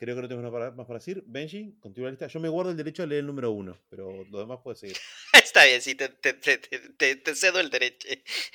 Creo 0.00 0.16
que 0.16 0.34
no 0.34 0.40
nada 0.40 0.70
más 0.70 0.86
para 0.86 0.98
decir. 0.98 1.22
Benji, 1.26 1.74
continúa 1.78 2.06
la 2.06 2.12
lista. 2.12 2.26
Yo 2.26 2.40
me 2.40 2.48
guardo 2.48 2.70
el 2.70 2.76
derecho 2.76 3.02
a 3.02 3.06
leer 3.06 3.20
el 3.20 3.26
número 3.26 3.50
uno, 3.50 3.78
pero 3.90 4.24
lo 4.30 4.38
demás 4.38 4.58
puede 4.64 4.76
seguir. 4.76 4.96
Está 5.34 5.66
bien, 5.66 5.82
sí, 5.82 5.94
te, 5.94 6.08
te, 6.08 7.34
cedo 7.34 7.60
el 7.60 7.68
derecho. 7.68 8.08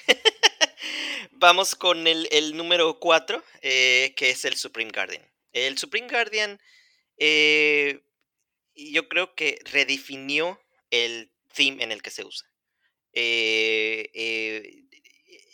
Vamos 1.32 1.76
con 1.76 2.08
el, 2.08 2.28
el 2.32 2.58
número 2.58 3.00
4, 3.00 3.43
eh, 3.62 4.14
que 4.18 4.32
es 4.32 4.43
el 4.43 4.56
Supreme 4.56 4.91
Guardian. 4.91 5.22
El 5.54 5.78
Supreme 5.78 6.10
Guardian 6.10 6.60
eh, 7.18 8.02
yo 8.76 9.08
creo 9.08 9.36
que 9.36 9.60
redefinió 9.66 10.60
el 10.89 11.32
theme 11.54 11.84
en 11.84 11.91
el 11.91 12.02
que 12.02 12.10
se 12.10 12.26
usa. 12.26 12.50
Eh, 13.14 14.10
eh, 14.14 14.84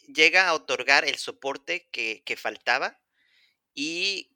llega 0.07 0.47
a 0.47 0.53
otorgar 0.53 1.05
el 1.05 1.15
soporte 1.15 1.87
que, 1.91 2.37
faltaba 2.37 2.99
y, 3.73 4.30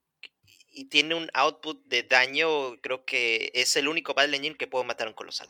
tiene 0.85 1.15
un 1.15 1.31
output 1.33 1.83
de 1.85 2.03
daño, 2.03 2.75
creo 2.81 3.05
que 3.05 3.51
es 3.53 3.77
el 3.77 3.87
único 3.87 4.13
Battle 4.13 4.35
Engine 4.35 4.57
que 4.57 4.67
puede 4.67 4.83
matar 4.83 5.07
a 5.07 5.11
un 5.11 5.15
colosal. 5.15 5.47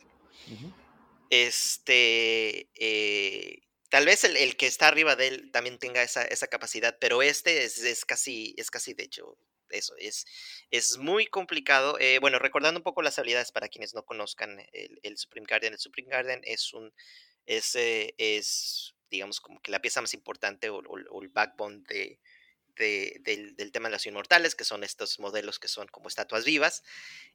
Este, 1.28 2.70
tal 3.90 4.06
vez 4.06 4.22
el, 4.22 4.56
que 4.56 4.68
está 4.68 4.86
arriba 4.86 5.16
de 5.16 5.26
él 5.26 5.50
también 5.50 5.78
tenga 5.78 6.02
esa, 6.02 6.46
capacidad, 6.46 6.96
pero 7.00 7.20
este 7.20 7.64
es, 7.64 7.82
es, 7.82 8.04
casi, 8.04 8.54
es 8.56 8.70
casi 8.70 8.94
de 8.94 9.04
hecho 9.04 9.36
eso 9.70 9.94
es, 9.98 10.26
es 10.70 10.98
muy 10.98 11.26
complicado. 11.26 11.98
Eh, 11.98 12.18
bueno, 12.20 12.38
recordando 12.38 12.78
un 12.78 12.84
poco 12.84 13.02
las 13.02 13.18
habilidades 13.18 13.52
para 13.52 13.68
quienes 13.68 13.94
no 13.94 14.04
conozcan 14.04 14.58
el, 14.72 15.18
Supreme 15.18 15.46
Guardian. 15.48 15.72
El 15.72 15.78
Supreme 15.78 16.08
Guardian 16.08 16.40
es 16.44 16.72
un, 16.72 16.92
es, 17.46 17.74
eh, 17.74 18.14
es 18.18 18.94
digamos, 19.10 19.40
como 19.40 19.60
que 19.60 19.70
la 19.70 19.80
pieza 19.80 20.00
más 20.00 20.14
importante 20.14 20.70
o, 20.70 20.80
el 21.22 21.28
backbone 21.28 21.82
de, 21.88 22.20
del, 22.76 23.72
tema 23.72 23.88
de 23.88 23.92
las 23.92 24.06
inmortales, 24.06 24.54
que 24.54 24.64
son 24.64 24.84
estos 24.84 25.18
modelos 25.18 25.58
que 25.58 25.68
son 25.68 25.88
como 25.88 26.08
estatuas 26.08 26.44
vivas. 26.44 26.82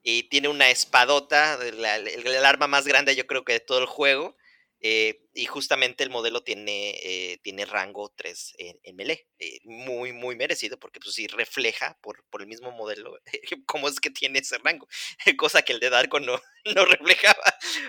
Y 0.03 0.23
tiene 0.23 0.47
una 0.47 0.69
espadota, 0.69 1.59
el, 1.61 2.45
arma 2.45 2.67
más 2.67 2.85
grande 2.87 3.15
yo 3.15 3.27
creo 3.27 3.43
que 3.43 3.53
de 3.53 3.59
todo 3.59 3.79
el 3.79 3.85
juego. 3.85 4.35
Eh, 4.83 5.21
y 5.33 5.45
justamente 5.45 6.03
el 6.03 6.09
modelo 6.09 6.41
tiene, 6.43 6.99
eh, 7.03 7.37
tiene 7.43 7.65
rango 7.65 8.11
3 8.15 8.55
en, 8.57 8.95
melee. 8.95 9.27
Eh, 9.37 9.59
muy, 9.63 10.11
muy 10.11 10.35
merecido 10.35 10.79
porque 10.79 10.99
pues 10.99 11.13
sí 11.13 11.27
refleja 11.27 11.97
por, 12.01 12.25
por 12.31 12.41
el 12.41 12.47
mismo 12.47 12.71
modelo 12.71 13.19
cómo 13.67 13.87
es 13.87 13.99
que 13.99 14.09
tiene 14.09 14.39
ese 14.39 14.57
rango. 14.57 14.87
Cosa 15.37 15.61
que 15.61 15.73
el 15.73 15.79
de 15.79 15.91
Darko 15.91 16.19
no, 16.19 16.41
no 16.75 16.85
reflejaba. 16.85 17.43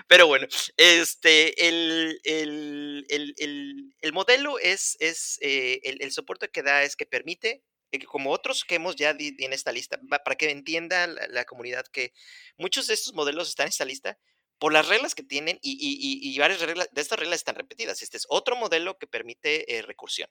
Pero 0.06 0.26
bueno, 0.26 0.46
este, 0.76 1.68
el, 1.68 2.20
el, 2.24 3.06
el, 3.08 3.94
el 3.98 4.12
modelo 4.12 4.58
es, 4.58 4.98
es 5.00 5.38
el, 5.40 6.12
soporte 6.12 6.50
que 6.50 6.62
da 6.62 6.82
es 6.82 6.94
que 6.94 7.06
permite 7.06 7.62
como 8.06 8.30
otros 8.30 8.64
que 8.64 8.76
hemos 8.76 8.96
ya 8.96 9.10
en 9.18 9.52
esta 9.52 9.72
lista, 9.72 10.00
para 10.24 10.36
que 10.36 10.50
entienda 10.50 11.06
la, 11.06 11.44
comunidad 11.44 11.84
que 11.86 12.12
muchos 12.56 12.86
de 12.86 12.94
estos 12.94 13.14
modelos 13.14 13.48
están 13.48 13.66
en 13.66 13.70
esta 13.70 13.84
lista 13.84 14.18
por 14.62 14.72
las 14.72 14.86
reglas 14.86 15.16
que 15.16 15.24
tienen 15.24 15.58
y, 15.60 16.38
varias 16.38 16.60
reglas 16.60 16.88
de 16.92 17.00
estas 17.00 17.18
reglas 17.18 17.40
están 17.40 17.56
repetidas. 17.56 18.00
Este 18.00 18.16
es 18.16 18.26
otro 18.28 18.54
modelo 18.54 18.96
que 18.96 19.08
permite 19.08 19.76
eh, 19.76 19.82
recursión. 19.82 20.30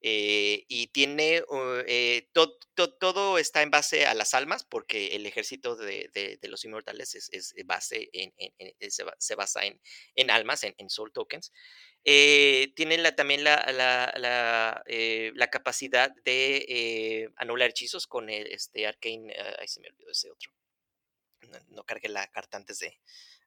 Eh, 0.00 0.64
y 0.66 0.88
tiene 0.88 1.44
uh, 1.48 1.84
eh, 1.86 2.28
todo 2.32 3.38
está 3.38 3.62
en 3.62 3.70
base 3.70 4.06
a 4.06 4.14
las 4.14 4.34
almas, 4.34 4.64
porque 4.64 5.14
el 5.14 5.24
ejército 5.24 5.76
de, 5.76 6.10
de, 6.12 6.48
los 6.48 6.64
inmortales 6.64 7.14
es, 7.14 7.28
es 7.30 7.54
base 7.64 8.10
en, 8.12 8.32
se, 8.90 9.34
basa 9.36 9.64
en, 9.64 9.80
en 10.16 10.30
almas, 10.32 10.64
en, 10.64 10.90
soul 10.90 11.12
tokens. 11.12 11.52
Eh, 12.02 12.72
tiene 12.74 12.98
la, 12.98 13.14
también 13.14 13.44
la, 13.44 13.64
la, 13.72 14.12
la, 14.16 14.82
la 14.84 15.50
capacidad 15.50 16.10
de 16.24 17.30
anular 17.36 17.70
hechizos 17.70 18.08
con 18.08 18.30
el, 18.30 18.48
este 18.48 18.88
Arcane. 18.88 19.32
ahí 19.60 19.68
se 19.68 19.80
me 19.80 19.90
olvidó 19.90 20.10
ese 20.10 20.28
otro. 20.28 20.50
No, 21.42 21.58
no 21.68 21.84
cargué 21.84 22.08
la 22.08 22.26
carta 22.28 22.56
antes 22.56 22.78
de, 22.78 22.98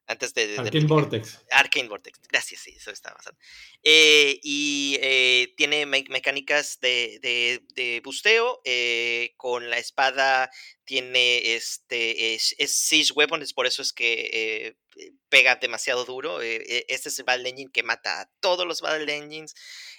antes 0.06 0.34
de, 0.34 0.56
Arcane 0.58 0.86
Vortex. 0.86 1.38
Arcane 1.50 1.88
Vortex, 1.88 2.20
gracias, 2.28 2.60
sí, 2.62 2.74
eso 2.76 2.90
está 2.90 3.14
pasando. 3.14 3.38
Eh, 3.82 4.40
y 4.42 4.98
eh, 5.00 5.54
tiene 5.56 5.86
mecánicas 5.86 6.80
de, 6.80 7.18
de, 7.74 8.00
busteo. 8.04 8.60
Eh, 8.64 9.34
con 9.36 9.70
la 9.70 9.78
espada 9.78 10.50
tiene 10.84 11.54
este. 11.54 12.34
Es, 12.34 12.54
es 12.58 12.76
Siege 12.76 13.12
Weapon, 13.14 13.44
por 13.54 13.66
eso 13.66 13.82
es 13.82 13.92
que 13.92 14.76
pega 15.28 15.56
demasiado 15.56 16.04
duro. 16.04 16.40
este 16.40 17.08
es 17.08 17.18
el 17.18 17.24
Battle 17.24 17.48
Engine 17.48 17.70
que 17.72 17.82
mata 17.82 18.20
a 18.20 18.30
todos 18.40 18.66
los 18.66 18.80
Battle 18.80 19.14
Engines. 19.14 19.54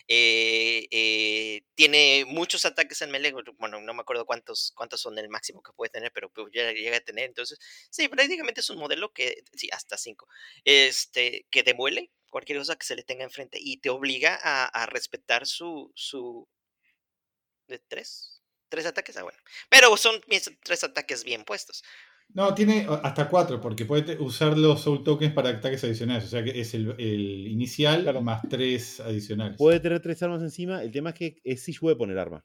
Eh, 0.08 0.88
eh, 0.92 1.62
tiene 1.76 2.26
muchos 2.28 2.66
ataques 2.66 3.02
en 3.02 3.12
melee, 3.12 3.34
bueno, 3.58 3.82
no 3.82 3.94
me 3.94 4.02
acuerdo 4.02 4.26
cuántos, 4.26 4.74
cuántos 4.76 5.02
son 5.02 5.18
el 5.18 5.30
máximo 5.30 5.64
que 5.64 5.72
puede 5.74 5.90
tener, 5.90 6.12
pero 6.14 6.30
pues, 6.30 6.48
ya 6.54 6.72
llega 6.72 6.98
a 6.98 7.02
tener. 7.02 7.26
Entonces, 7.26 7.60
sí, 7.90 8.08
prácticamente 8.10 8.62
es 8.62 8.70
un 8.70 8.78
modelo 8.78 9.14
que, 9.14 9.44
sí, 9.56 9.70
hasta 9.72 9.98
cinco, 9.98 10.28
este, 10.66 11.48
que 11.50 11.64
demuele 11.64 12.12
cualquier 12.30 12.60
cosa 12.60 12.76
que 12.76 12.86
se 12.86 12.96
le 12.96 13.04
tenga 13.04 13.24
enfrente 13.24 13.60
y 13.62 13.78
te 13.78 13.90
obliga 13.90 14.40
a, 14.42 14.86
respetar 14.88 15.46
su, 15.46 15.92
su, 15.96 16.50
de 17.68 17.80
tres, 17.80 18.42
tres 18.70 18.86
ataques, 18.86 19.16
ah, 19.18 19.24
bueno, 19.24 19.40
pero 19.70 19.96
son 19.98 20.22
tres 20.64 20.84
ataques 20.84 21.24
bien 21.24 21.46
puestos. 21.46 21.84
No, 22.34 22.56
tiene 22.56 22.88
hasta 23.04 23.30
cuatro, 23.30 23.62
porque 23.62 23.86
puede 23.86 24.18
usar 24.18 24.58
los 24.58 24.82
Soul 24.82 25.04
Tokens 25.04 25.34
para 25.34 25.50
ataques 25.50 25.84
adicionales. 25.84 26.26
O 26.26 26.28
sea 26.28 26.44
que 26.44 26.60
es 26.60 26.74
el, 26.74 27.00
inicial 27.48 28.22
más 28.24 28.42
tres 28.50 29.00
adicionales. 29.00 29.58
Puede 29.58 29.80
tener 29.80 30.02
tres 30.02 30.22
armas 30.24 30.42
encima. 30.42 30.82
El 30.82 30.92
tema 30.92 31.12
es 31.12 31.16
que 31.16 31.42
es 31.44 31.64
Siege 31.64 31.80
Weapon 31.86 32.10
el 32.10 32.18
arma. 32.18 32.44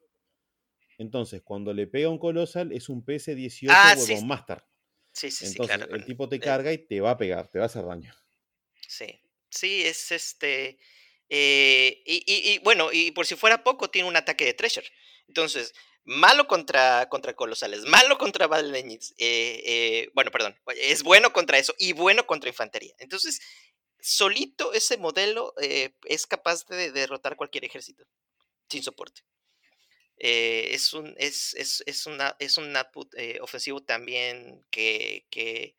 Entonces, 0.99 1.43
cuando 1.43 1.73
le 1.73 1.87
pega 1.87 2.11
un 2.11 2.19
Colossal, 2.19 2.73
es 2.73 2.89
un 2.89 3.05
PC-18 3.05 3.69
ah, 3.71 3.95
Weapon 3.97 4.27
Master. 4.27 4.65
Sí, 5.13 5.31
sí, 5.31 5.47
Entonces, 5.47 5.75
sí, 5.75 5.79
claro. 5.79 5.95
El 5.95 6.05
tipo 6.05 6.29
te 6.29 6.39
carga 6.39 6.73
y 6.73 6.79
te 6.79 7.01
va 7.01 7.13
a 7.13 7.17
pegar, 7.17 7.49
te 7.49 7.59
va 7.59 7.65
a 7.65 7.67
hacer 7.67 7.87
daño. 7.87 8.13
Sí. 8.87 9.07
Sí, 9.51 9.83
es 9.85 10.13
este. 10.13 10.79
Eh, 11.31 12.03
y, 12.05 12.25
y, 12.27 12.59
bueno, 12.59 12.93
y 12.93 13.11
por 13.13 13.27
si 13.27 13.37
fuera 13.37 13.65
poco, 13.65 13.89
tiene 13.89 14.09
un 14.09 14.17
ataque 14.17 14.45
de 14.45 14.55
Treasure. 14.55 14.87
Entonces, 15.29 15.75
malo 16.09 16.49
contra, 16.49 17.07
contra 17.11 17.35
colosales, 17.35 17.85
malo 17.85 18.17
contra 18.17 18.47
Battle 18.47 18.79
eh, 18.81 19.13
eh, 19.19 20.11
bueno, 20.15 20.31
perdón, 20.31 20.59
es 20.75 21.03
bueno 21.03 21.35
contra 21.35 21.59
eso 21.59 21.75
y 21.79 21.93
bueno 21.93 22.27
contra 22.27 22.49
infantería. 22.49 22.95
Entonces, 22.99 23.41
solito 24.01 24.73
ese 24.73 24.97
modelo 24.97 25.53
eh, 25.61 25.93
es 26.05 26.27
capaz 26.27 26.67
de 26.67 26.93
derrotar 26.93 27.37
cualquier 27.37 27.67
ejército 27.67 28.07
sin 28.71 28.83
soporte. 28.83 29.21
es 30.17 30.95
un 30.95 31.15
es, 31.19 31.53
es, 31.55 31.83
es, 31.87 32.07
una, 32.07 32.35
es 32.39 32.57
un 32.57 32.75
output 32.75 33.15
ofensivo 33.43 33.83
también 33.83 34.65
que, 34.71 35.27
que 35.29 35.77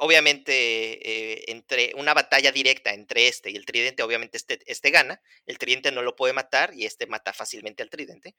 obviamente 0.00 0.52
eh, 0.52 1.44
entre 1.48 1.92
una 1.94 2.14
batalla 2.14 2.52
directa 2.52 2.92
entre 2.92 3.28
este 3.28 3.50
y 3.50 3.56
el 3.56 3.64
tridente, 3.64 4.02
obviamente 4.02 4.36
este, 4.36 4.60
este 4.66 4.90
gana, 4.90 5.22
el 5.46 5.58
tridente 5.58 5.92
no 5.92 6.02
lo 6.02 6.16
puede 6.16 6.32
matar 6.32 6.74
y 6.74 6.84
este 6.84 7.06
mata 7.06 7.32
fácilmente 7.32 7.82
al 7.82 7.90
tridente, 7.90 8.34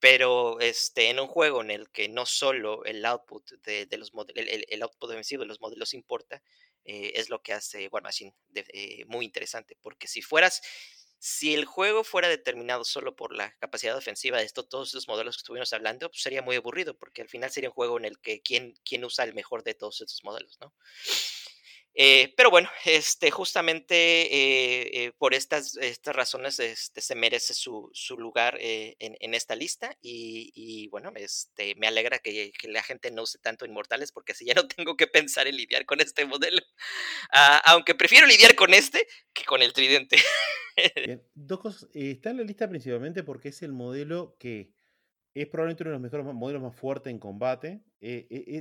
pero 0.00 0.60
este, 0.60 1.10
en 1.10 1.20
un 1.20 1.26
juego 1.26 1.60
en 1.62 1.70
el 1.70 1.90
que 1.90 2.08
no 2.08 2.26
solo 2.26 2.84
el 2.84 3.04
output 3.04 3.50
de, 3.62 3.88
los 3.96 4.12
el, 4.34 4.66
el, 4.68 4.82
output 4.82 5.10
defensivo 5.10 5.42
de 5.42 5.48
los 5.48 5.60
modelos 5.60 5.94
importa, 5.94 6.42
eh, 6.84 7.12
es 7.16 7.30
lo 7.30 7.42
que 7.42 7.52
hace 7.52 7.88
War 7.88 8.02
Machine 8.02 8.34
eh, 8.54 9.04
muy 9.06 9.24
interesante, 9.24 9.76
porque 9.82 10.06
si 10.08 10.22
fueras 10.22 10.62
si 11.18 11.54
el 11.54 11.64
juego 11.64 12.04
fuera 12.04 12.28
determinado 12.28 12.84
solo 12.84 13.16
por 13.16 13.34
la 13.34 13.56
capacidad 13.58 13.94
defensiva 13.94 14.38
de 14.38 14.44
estos, 14.44 14.68
todos 14.68 14.88
estos 14.88 15.08
modelos 15.08 15.36
que 15.36 15.40
estuvimos 15.40 15.72
hablando, 15.72 16.10
pues 16.10 16.22
sería 16.22 16.42
muy 16.42 16.56
aburrido, 16.56 16.96
porque 16.96 17.22
al 17.22 17.28
final 17.28 17.50
sería 17.50 17.70
un 17.70 17.74
juego 17.74 17.98
en 17.98 18.04
el 18.04 18.18
que 18.20 18.42
quién, 18.42 18.74
quién 18.84 19.04
usa 19.04 19.24
el 19.24 19.34
mejor 19.34 19.62
de 19.64 19.74
todos 19.74 20.00
estos 20.00 20.22
modelos, 20.24 20.58
¿no? 20.60 20.74
Eh, 21.98 22.34
pero 22.36 22.50
bueno, 22.50 22.68
este, 22.84 23.30
justamente 23.30 23.94
eh, 23.94 24.90
eh, 24.92 25.12
por 25.16 25.32
estas, 25.32 25.78
estas 25.78 26.14
razones 26.14 26.60
este, 26.60 27.00
se 27.00 27.14
merece 27.14 27.54
su, 27.54 27.88
su 27.94 28.18
lugar 28.18 28.58
en, 28.60 29.16
en, 29.18 29.32
esta 29.32 29.56
lista 29.56 29.96
y, 30.02 30.52
y, 30.54 30.88
bueno, 30.88 31.10
este, 31.14 31.74
me 31.76 31.86
alegra 31.86 32.18
que, 32.18 32.52
que, 32.52 32.68
la 32.68 32.82
gente 32.82 33.10
no 33.10 33.22
use 33.22 33.38
tanto 33.38 33.64
Inmortales 33.64 34.12
porque 34.12 34.32
así 34.32 34.44
ya 34.44 34.52
no 34.52 34.68
tengo 34.76 34.94
que 34.98 35.06
pensar 35.06 35.46
en 35.46 35.56
lidiar 35.56 35.86
con 35.86 36.02
este 36.02 36.26
modelo, 36.26 36.60
ah, 37.32 37.62
aunque 37.64 37.94
prefiero 37.94 38.26
lidiar 38.26 38.54
con 38.56 38.74
este 38.74 39.06
que 39.32 39.44
con 39.44 39.62
el 39.62 39.72
tridente. 39.72 40.18
dos 41.34 41.60
cosas, 41.60 41.88
está 41.94 42.28
en 42.28 42.36
la 42.36 42.42
lista 42.42 42.68
principalmente 42.68 43.22
porque 43.22 43.48
es 43.48 43.62
el 43.62 43.72
modelo 43.72 44.36
que 44.38 44.70
es 45.32 45.46
probablemente 45.46 45.82
uno 45.82 45.92
de 45.92 45.94
los 45.94 46.02
mejores 46.02 46.26
modelos 46.34 46.62
más 46.62 46.76
fuertes 46.76 47.10
en 47.10 47.18
combate. 47.18 47.80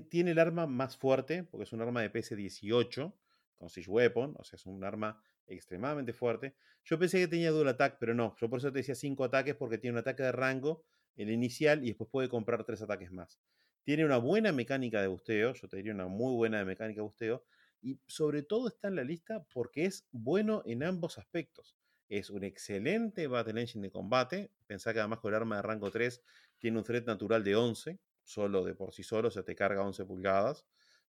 tiene 0.10 0.32
el 0.32 0.40
arma 0.40 0.68
más 0.68 0.96
fuerte, 0.96 1.44
porque 1.44 1.66
es 1.66 1.74
un 1.74 1.82
arma 1.82 2.02
de 2.02 2.14
PS18 2.14 3.14
con 3.58 3.70
Siege 3.70 3.90
Weapon, 3.90 4.36
o 4.38 4.44
sea, 4.44 4.58
es 4.58 4.66
un 4.66 4.84
arma 4.84 5.22
extremadamente 5.48 6.14
fuerte. 6.14 6.56
Yo 6.84 7.00
pensé 7.00 7.20
que 7.20 7.28
tenía 7.28 7.52
dual 7.52 7.68
attack, 7.68 7.98
pero 8.00 8.14
no. 8.14 8.36
Yo 8.40 8.50
por 8.50 8.60
eso 8.60 8.72
te 8.72 8.80
decía 8.80 8.96
cinco 8.96 9.24
ataques, 9.24 9.56
porque 9.56 9.78
tiene 9.78 9.94
un 9.94 10.00
ataque 10.00 10.24
de 10.24 10.32
rango, 10.32 10.84
el 11.16 11.30
inicial, 11.30 11.84
y 11.84 11.88
después 11.88 12.10
puede 12.10 12.30
comprar 12.30 12.64
tres 12.64 12.82
ataques 12.82 13.12
más. 13.12 13.40
Tiene 13.84 14.06
una 14.06 14.18
buena 14.18 14.52
mecánica 14.52 15.02
de 15.02 15.08
busteo, 15.08 15.54
yo 15.54 15.68
te 15.68 15.78
diría 15.78 15.94
una 15.94 16.08
muy 16.08 16.36
buena 16.36 16.64
mecánica 16.66 17.02
de 17.02 17.04
busteo, 17.08 17.46
y 17.82 18.00
sobre 18.08 18.42
todo 18.42 18.68
está 18.68 18.88
en 18.88 18.96
la 18.96 19.04
lista 19.04 19.46
porque 19.54 19.86
es 19.86 20.08
bueno 20.12 20.64
en 20.66 20.84
ambos 20.84 21.18
aspectos. 21.20 21.76
Es 22.10 22.30
un 22.30 22.44
excelente 22.44 23.28
Battle 23.28 23.62
Engine 23.62 23.88
de 23.88 23.92
combate. 23.92 24.52
Pensá 24.68 24.94
que 24.94 25.00
además 25.00 25.20
con 25.20 25.32
el 25.32 25.36
arma 25.36 25.58
de 25.58 25.62
rango 25.64 25.92
3 25.92 26.22
tiene 26.58 26.78
un 26.78 26.84
threat 26.84 27.06
natural 27.06 27.44
de 27.44 27.56
11, 27.56 28.00
solo 28.24 28.64
de 28.64 28.74
por 28.74 28.92
sí 28.92 29.04
solo, 29.04 29.28
o 29.28 29.32
sea, 29.32 29.44
te 29.44 29.56
carga 29.56 29.84
11 29.84 30.06
pulgadas. 30.06 30.66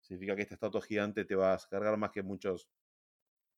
Significa 0.06 0.36
que 0.36 0.44
esta 0.44 0.54
estatua 0.54 0.82
gigante 0.82 1.26
te 1.26 1.34
va 1.34 1.54
a 1.54 1.60
cargar 1.68 1.98
más 1.98 2.12
que 2.12 2.22
muchos 2.22 2.70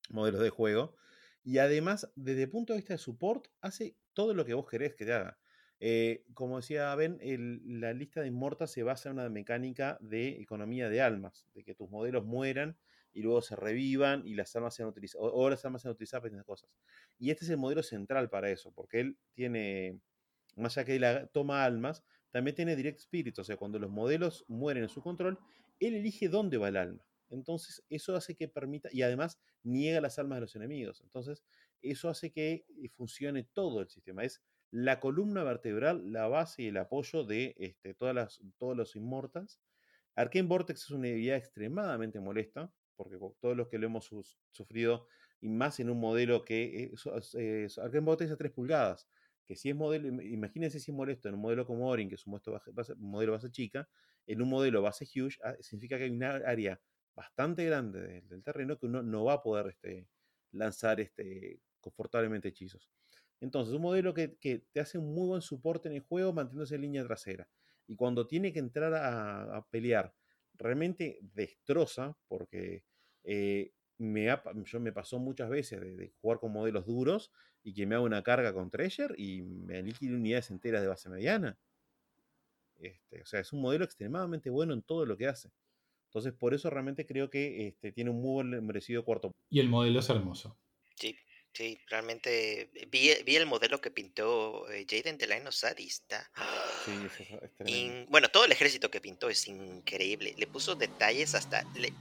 modelos 0.10 0.41
de 0.41 0.50
juego. 0.50 0.95
Y 1.43 1.58
además, 1.58 2.10
desde 2.16 2.43
el 2.43 2.50
punto 2.50 2.72
de 2.72 2.80
vista 2.80 2.93
de 2.93 3.00
support, 3.00 3.48
hace 3.60 3.98
todo 4.14 4.34
lo 4.34 4.45
que 4.45 4.54
vos 4.54 4.66
querés 4.66 4.95
que 4.95 5.06
te 5.06 5.14
haga. 5.14 5.38
Eh, 5.80 6.24
como 6.34 6.58
decía 6.58 6.95
Ben, 6.95 7.20
la 7.66 7.93
lista 7.93 8.22
de 8.22 8.28
inmortas 8.28 8.72
se 8.72 8.84
basa 8.84 9.10
en 9.10 9.16
una 9.16 9.30
mecánica 9.30 9.98
de 10.00 10.41
economía 10.41 10.89
de 10.89 11.02
almas, 11.02 11.45
de 11.54 11.64
que 11.64 11.76
tus 11.76 11.89
modelos 11.89 12.26
mueran 12.26 12.78
y 13.14 13.22
luego 13.22 13.41
se 13.41 13.56
revivan 13.56 14.26
y 14.26 14.36
las 14.36 14.56
armas 14.56 14.74
sean 14.74 14.88
utilizadas, 14.88 15.30
o, 15.34 15.50
las 15.50 15.64
armas 15.66 15.82
sean 15.82 15.91
utilizadas 15.91 16.22
para 16.22 16.34
esas 16.34 16.45
cosas. 16.45 16.70
Y 17.20 17.30
este 17.30 17.43
es 17.43 17.52
el 17.52 17.58
modelo 17.58 17.84
central 17.84 18.30
para 18.30 18.50
eso, 18.50 18.72
porque 18.72 19.02
él 19.02 19.18
tiene, 19.34 20.00
más 20.56 20.78
allá 20.78 20.86
que 20.86 21.28
toma 21.34 21.66
almas, 21.66 22.04
también 22.32 22.56
tiene 22.56 22.76
Direct 22.76 23.00
Spirit, 23.00 23.38
o 23.39 23.43
sea, 23.43 23.58
cuando 23.58 23.80
los 23.80 23.89
modelos 23.89 24.45
mueren 24.48 24.84
en 24.84 24.89
su 24.89 25.02
control, 25.02 25.39
él 25.80 25.95
elige 25.95 26.30
dónde 26.30 26.57
va 26.57 26.69
el 26.69 26.78
alma. 26.78 27.03
Entonces, 27.30 27.84
eso 27.89 28.15
hace 28.15 28.36
que 28.36 28.47
permita, 28.47 28.89
y 28.91 29.01
además 29.01 29.39
niega 29.63 30.01
las 30.01 30.17
almas 30.19 30.38
de 30.38 30.41
los 30.41 30.55
enemigos. 30.55 31.01
Entonces, 31.01 31.43
eso 31.82 32.09
hace 32.09 32.32
que 32.32 32.65
eh, 32.69 32.89
funcione 32.89 33.43
todo 33.43 33.82
el 33.82 33.89
sistema. 33.89 34.23
Es 34.23 34.41
la 34.71 34.99
columna 34.99 35.43
vertebral, 35.43 36.11
la 36.11 36.28
base 36.28 36.63
y 36.63 36.67
el 36.67 36.78
apoyo 36.78 37.23
de 37.23 37.55
este, 37.57 37.93
todas 37.93 38.15
las, 38.15 38.41
todos 38.57 38.75
los 38.75 38.95
inmortals. 38.95 39.59
Arcane 40.15 40.47
Vortex 40.47 40.84
es 40.84 40.91
una 40.91 41.09
idea 41.09 41.38
extremadamente 41.38 42.19
molesta, 42.19 42.73
porque 42.95 43.17
todos 43.39 43.55
los 43.55 43.67
que 43.67 43.78
lo 43.78 43.86
hemos 43.86 44.09
sufrido, 44.51 45.07
y 45.39 45.49
más 45.49 45.80
en 45.80 45.89
un 45.89 45.99
modelo 45.99 46.43
que 46.43 46.91
es, 46.91 47.78
Arcane 47.78 48.05
Vortex 48.05 48.32
a 48.32 48.38
3 48.38 48.51
pulgadas, 48.51 49.07
que 49.45 49.55
si 49.55 49.69
es 49.69 49.75
modelo, 49.75 50.21
imagínense 50.23 50.80
si 50.80 50.91
es 50.91 50.97
molesto 50.97 51.30
en 51.30 51.36
un 51.36 51.41
modelo 51.41 51.65
como 51.65 51.88
Orin, 51.88 52.09
que 52.09 52.15
es 52.15 52.25
un 52.25 52.39
modelo 52.97 53.32
base 53.34 53.51
chica, 53.51 53.88
en 54.28 54.41
un 54.41 54.49
modelo 54.49 54.82
base 54.82 55.05
huge, 55.05 55.39
ah, 55.43 55.55
significa 55.61 55.97
que 55.97 56.03
hay 56.03 56.11
una 56.11 56.36
área 56.36 56.80
bastante 57.15 57.65
grande 57.65 58.21
del, 58.21 58.43
terreno 58.43 58.78
que 58.78 58.86
uno 58.86 59.01
no 59.01 59.23
va 59.23 59.34
a 59.34 59.41
poder 59.41 59.67
este, 59.67 60.07
lanzar 60.51 60.99
este, 60.99 61.59
confortablemente 61.80 62.49
hechizos. 62.49 62.89
Entonces, 63.39 63.73
un 63.73 63.82
modelo 63.82 64.13
que, 64.13 64.28
te 64.71 64.80
hace 64.80 64.97
un 64.97 65.13
muy 65.13 65.28
buen 65.28 65.41
soporte 65.41 65.89
en 65.89 65.95
el 65.95 66.01
juego 66.01 66.34
manteniéndose 66.34 66.75
en 66.75 66.82
línea 66.82 67.03
trasera. 67.03 67.47
Y 67.88 67.95
cuando 67.95 68.28
tiene 68.28 68.51
que 68.51 68.59
entrar 68.59 68.93
a, 68.93 69.65
pelear, 69.69 70.13
realmente 70.53 71.19
destroza, 71.21 72.17
porque 72.28 72.84
eh, 73.23 73.71
me 73.97 74.28
yo 74.65 74.80
me 74.80 74.91
pasó 74.91 75.19
muchas 75.19 75.49
veces 75.49 75.82
de, 75.82 76.13
jugar 76.21 76.39
con 76.39 76.51
modelos 76.51 76.86
duros 76.86 77.32
y 77.63 77.73
que 77.73 77.86
me 77.86 77.95
haga 77.95 78.03
una 78.03 78.23
carga 78.23 78.53
con 78.53 78.69
Treasure 78.69 79.13
y 79.17 79.41
me 79.41 79.78
aniquile 79.78 80.15
unidades 80.15 80.51
enteras 80.51 80.82
de 80.82 80.88
base 80.88 81.09
mediana. 81.09 81.57
Este, 82.80 83.21
o 83.21 83.25
sea, 83.25 83.39
es 83.39 83.53
un 83.53 83.61
modelo 83.61 83.86
extremadamente 83.86 84.49
bueno 84.49 84.73
en 84.73 84.82
todo 84.82 85.05
lo 85.05 85.17
que 85.17 85.28
hace. 85.28 85.49
Entonces, 86.09 86.34
por 86.34 86.53
eso 86.53 86.69
realmente 86.69 87.05
creo 87.05 87.30
que 87.30 87.67
este, 87.67 87.91
tiene 87.91 88.09
un 88.09 88.21
muy 88.21 88.43
buen 88.43 88.65
merecido 88.65 89.03
cuarto. 89.03 89.32
Y 89.49 89.59
el 89.59 89.69
modelo 89.69 89.99
es 89.99 90.09
hermoso. 90.09 90.57
Sí, 90.95 91.15
Sí, 91.57 91.80
realmente 91.88 92.69
vi, 92.89 93.11
vi 93.25 93.36
el 93.36 93.47
modelo 93.47 93.82
que 93.82 93.89
pintó 93.89 94.69
eh, 94.69 94.86
Jaden 94.88 95.17
de 95.17 95.25
Line 95.25 95.47
of 95.47 95.55
Sight 95.55 95.80
y 95.80 95.88
está. 95.88 96.30
Sí, 96.86 96.91
eso 97.03 97.23
es, 97.23 97.41
es 97.41 97.55
tremendo. 97.55 98.11
bueno, 98.11 98.30
todo 98.30 98.45
el 98.45 98.51
ejército 98.51 98.91
que 98.91 99.01
pintó 99.01 99.28
es 99.28 99.47
increíble. 99.47 100.36
Le 100.38 100.45
puso 100.45 100.75
detalles 100.75 101.34
hasta. 101.34 101.63
Le 101.73 101.93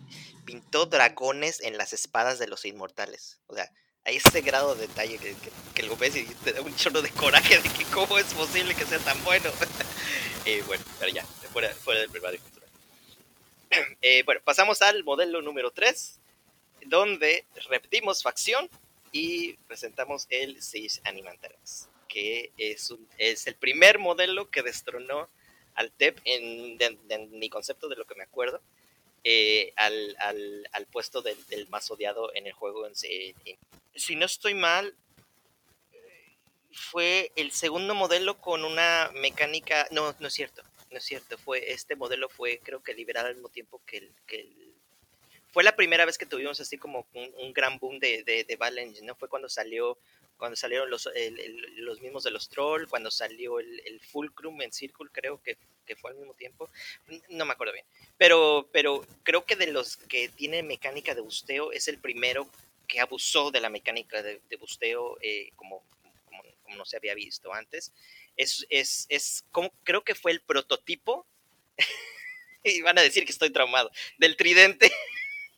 pintó 0.45 0.85
dragones 0.85 1.63
en 1.63 1.79
las 1.79 1.95
espadas 1.95 2.39
de 2.39 2.49
los 2.49 2.67
inmortales. 2.67 3.41
O 3.47 3.55
sea, 3.55 3.71
a 4.07 4.11
ese 4.11 4.41
grado 4.41 4.75
de 4.77 4.87
detalle 4.87 5.19
que, 5.19 5.35
que, 5.35 5.51
que 5.75 5.83
lo 5.83 5.97
ves 5.97 6.15
y 6.17 6.25
te 6.25 6.53
da 6.53 6.63
un 6.63 6.75
chorro 6.77 7.03
de 7.03 7.11
coraje 7.11 7.59
de 7.59 7.69
que 7.71 7.85
cómo 7.87 8.19
es 8.19 8.33
posible 8.35 8.75
que 8.75 8.85
sea 8.85 8.99
tan 9.01 9.23
bueno. 9.25 9.51
Eh, 10.49 10.63
bueno, 10.65 10.85
pero 11.01 11.11
ya, 11.13 11.25
fuera, 11.53 11.69
fuera 11.75 11.99
del 11.99 12.09
brevario 12.09 12.41
cultural. 12.41 12.69
Eh, 14.01 14.23
bueno, 14.25 14.41
pasamos 14.45 14.81
al 14.81 15.03
modelo 15.03 15.43
número 15.43 15.73
3, 15.73 16.21
donde 16.87 17.45
repetimos 17.69 18.23
facción 18.23 18.71
y 19.11 19.55
presentamos 19.67 20.27
el 20.31 20.63
Siege 20.63 21.01
Animantarans, 21.03 21.89
que 22.07 22.53
es, 22.59 22.93
un- 22.93 23.09
es 23.19 23.49
el 23.49 23.57
primer 23.57 23.99
modelo 23.99 24.49
que 24.51 24.63
destronó 24.63 25.29
al 25.75 25.91
TEP 25.91 26.21
en, 26.25 26.79
de- 26.79 26.97
en 27.09 27.39
mi 27.41 27.51
concepto 27.51 27.89
de 27.89 27.97
lo 27.97 28.05
que 28.07 28.15
me 28.15 28.23
acuerdo, 28.23 28.61
eh, 29.29 29.73
al, 29.75 30.15
al- 30.21 30.69
al 30.71 30.87
puesto 30.87 31.21
del, 31.21 31.37
del 31.49 31.69
más 31.69 31.91
odiado 31.91 32.33
en 32.37 32.47
el 32.47 32.53
juego. 32.53 32.87
En, 32.87 32.95
si 32.95 34.15
no 34.15 34.25
estoy 34.25 34.55
mal, 34.55 34.95
fue 36.73 37.33
el 37.35 37.51
segundo 37.51 37.93
modelo 37.97 38.39
con 38.41 38.65
una 38.65 39.11
mecánica, 39.15 39.89
no, 39.91 40.15
no 40.21 40.29
es 40.29 40.35
cierto, 40.35 40.63
no 40.93 40.99
es 40.99 41.05
cierto, 41.05 41.37
fue 41.39 41.73
este 41.73 41.97
modelo 41.97 42.29
fue 42.29 42.61
creo 42.63 42.85
que 42.85 42.95
liberado 42.95 43.27
al 43.27 43.35
mismo 43.35 43.49
tiempo 43.49 43.83
que 43.85 43.97
el, 43.99 44.13
que 44.29 44.41
el- 44.43 44.75
fue 45.53 45.65
la 45.65 45.75
primera 45.75 46.05
vez 46.05 46.19
que 46.19 46.27
tuvimos 46.27 46.61
así 46.61 46.79
como 46.79 47.05
un, 47.15 47.53
gran 47.53 47.79
boom 47.79 47.99
de, 47.99 48.23
de, 48.23 48.45
de 48.45 48.57
¿no? 49.03 49.17
Fue 49.17 49.29
cuando 49.29 49.49
salió, 49.49 49.99
cuando 50.37 50.55
salieron 50.55 50.89
los, 50.89 51.07
el- 51.15 51.41
el- 51.41 51.85
los 51.85 52.01
mismos 52.01 52.23
de 52.23 52.31
los 52.31 52.49
Troll, 52.49 52.87
cuando 52.89 53.11
salió 53.11 53.59
el, 53.59 53.81
el 53.87 53.99
Fulcrum 54.01 54.63
en 54.63 54.71
Circle, 54.71 55.09
creo 55.11 55.43
que, 55.43 55.57
que 55.87 55.97
fue 55.97 56.11
al 56.11 56.17
mismo 56.17 56.35
tiempo. 56.35 56.69
No 57.31 57.45
me 57.45 57.53
acuerdo 57.53 57.73
bien. 57.73 57.87
Pero, 58.19 58.69
pero 58.73 59.07
creo 59.23 59.45
que 59.45 59.57
de 59.57 59.69
los 59.69 59.97
que 59.97 60.29
tiene 60.29 60.63
mecánica 60.63 61.15
de 61.15 61.21
busteo, 61.21 61.73
es 61.73 61.89
el 61.89 61.99
primero 61.99 62.49
que 62.87 63.01
abusó 63.01 63.51
de 63.51 63.61
la 63.61 63.71
mecánica 63.71 64.23
de, 64.23 64.41
busteo 64.59 65.17
eh, 65.21 65.51
como, 65.57 65.83
como, 66.25 66.77
no 66.77 66.85
se 66.85 66.97
había 66.97 67.15
visto 67.15 67.53
antes. 67.53 67.93
Es, 68.37 68.67
es, 68.69 69.07
es 69.09 69.45
como, 69.51 69.73
creo 69.85 70.05
que 70.05 70.15
fue 70.15 70.33
el 70.33 70.41
prototipo, 70.41 71.27
y 72.65 72.83
van 72.83 72.99
a 72.99 73.03
decir 73.03 73.25
que 73.25 73.33
estoy 73.33 73.51
traumado, 73.51 73.91
del 74.19 74.37
tridente 74.37 74.91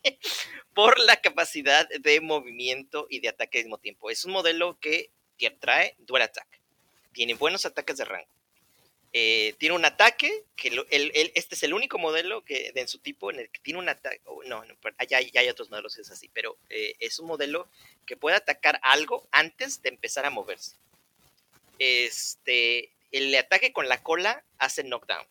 por 0.74 0.98
la 1.00 1.20
capacidad 1.20 1.88
de 1.88 2.20
movimiento 2.20 3.06
y 3.10 3.20
de 3.20 3.28
ataque 3.28 3.58
al 3.58 3.64
mismo 3.64 3.78
tiempo. 3.78 4.10
Es 4.10 4.24
un 4.24 4.32
modelo 4.32 4.78
que 4.78 5.10
te 5.38 5.50
trae 5.50 5.94
dual 5.98 6.22
attack. 6.22 6.60
Tiene 7.12 7.34
buenos 7.34 7.66
ataques 7.66 7.96
de 7.96 8.04
rango. 8.04 8.28
Eh, 9.12 9.54
tiene 9.58 9.74
un 9.74 9.84
ataque, 9.86 10.44
que 10.54 10.84
este 11.34 11.54
es 11.54 11.62
el 11.62 11.72
único 11.72 11.98
modelo 11.98 12.44
que 12.44 12.72
de 12.72 12.82
en 12.82 12.88
su 12.88 12.98
tipo 12.98 13.30
en 13.30 13.40
el 13.40 13.48
que 13.48 13.60
tiene 13.60 13.78
un 13.78 13.88
ataque, 13.88 14.20
oh, 14.24 14.42
no, 14.44 14.62
ya, 15.08 15.20
ya 15.20 15.40
hay 15.40 15.48
otros 15.48 15.70
modelos 15.70 15.96
que 15.96 16.02
es 16.02 16.10
así, 16.10 16.28
pero 16.34 16.58
eh, 16.68 16.94
es 17.00 17.18
un 17.18 17.26
modelo 17.26 17.68
que 18.06 18.18
puede 18.18 18.36
atacar 18.36 18.78
algo 18.82 19.26
antes 19.32 19.80
de 19.80 19.88
empezar 19.88 20.26
a 20.26 20.30
moverse. 20.30 20.76
Este, 21.78 22.92
el 23.10 23.34
ataque 23.34 23.72
con 23.72 23.88
la 23.88 24.02
cola 24.02 24.44
hace 24.58 24.82
knockdown. 24.84 25.26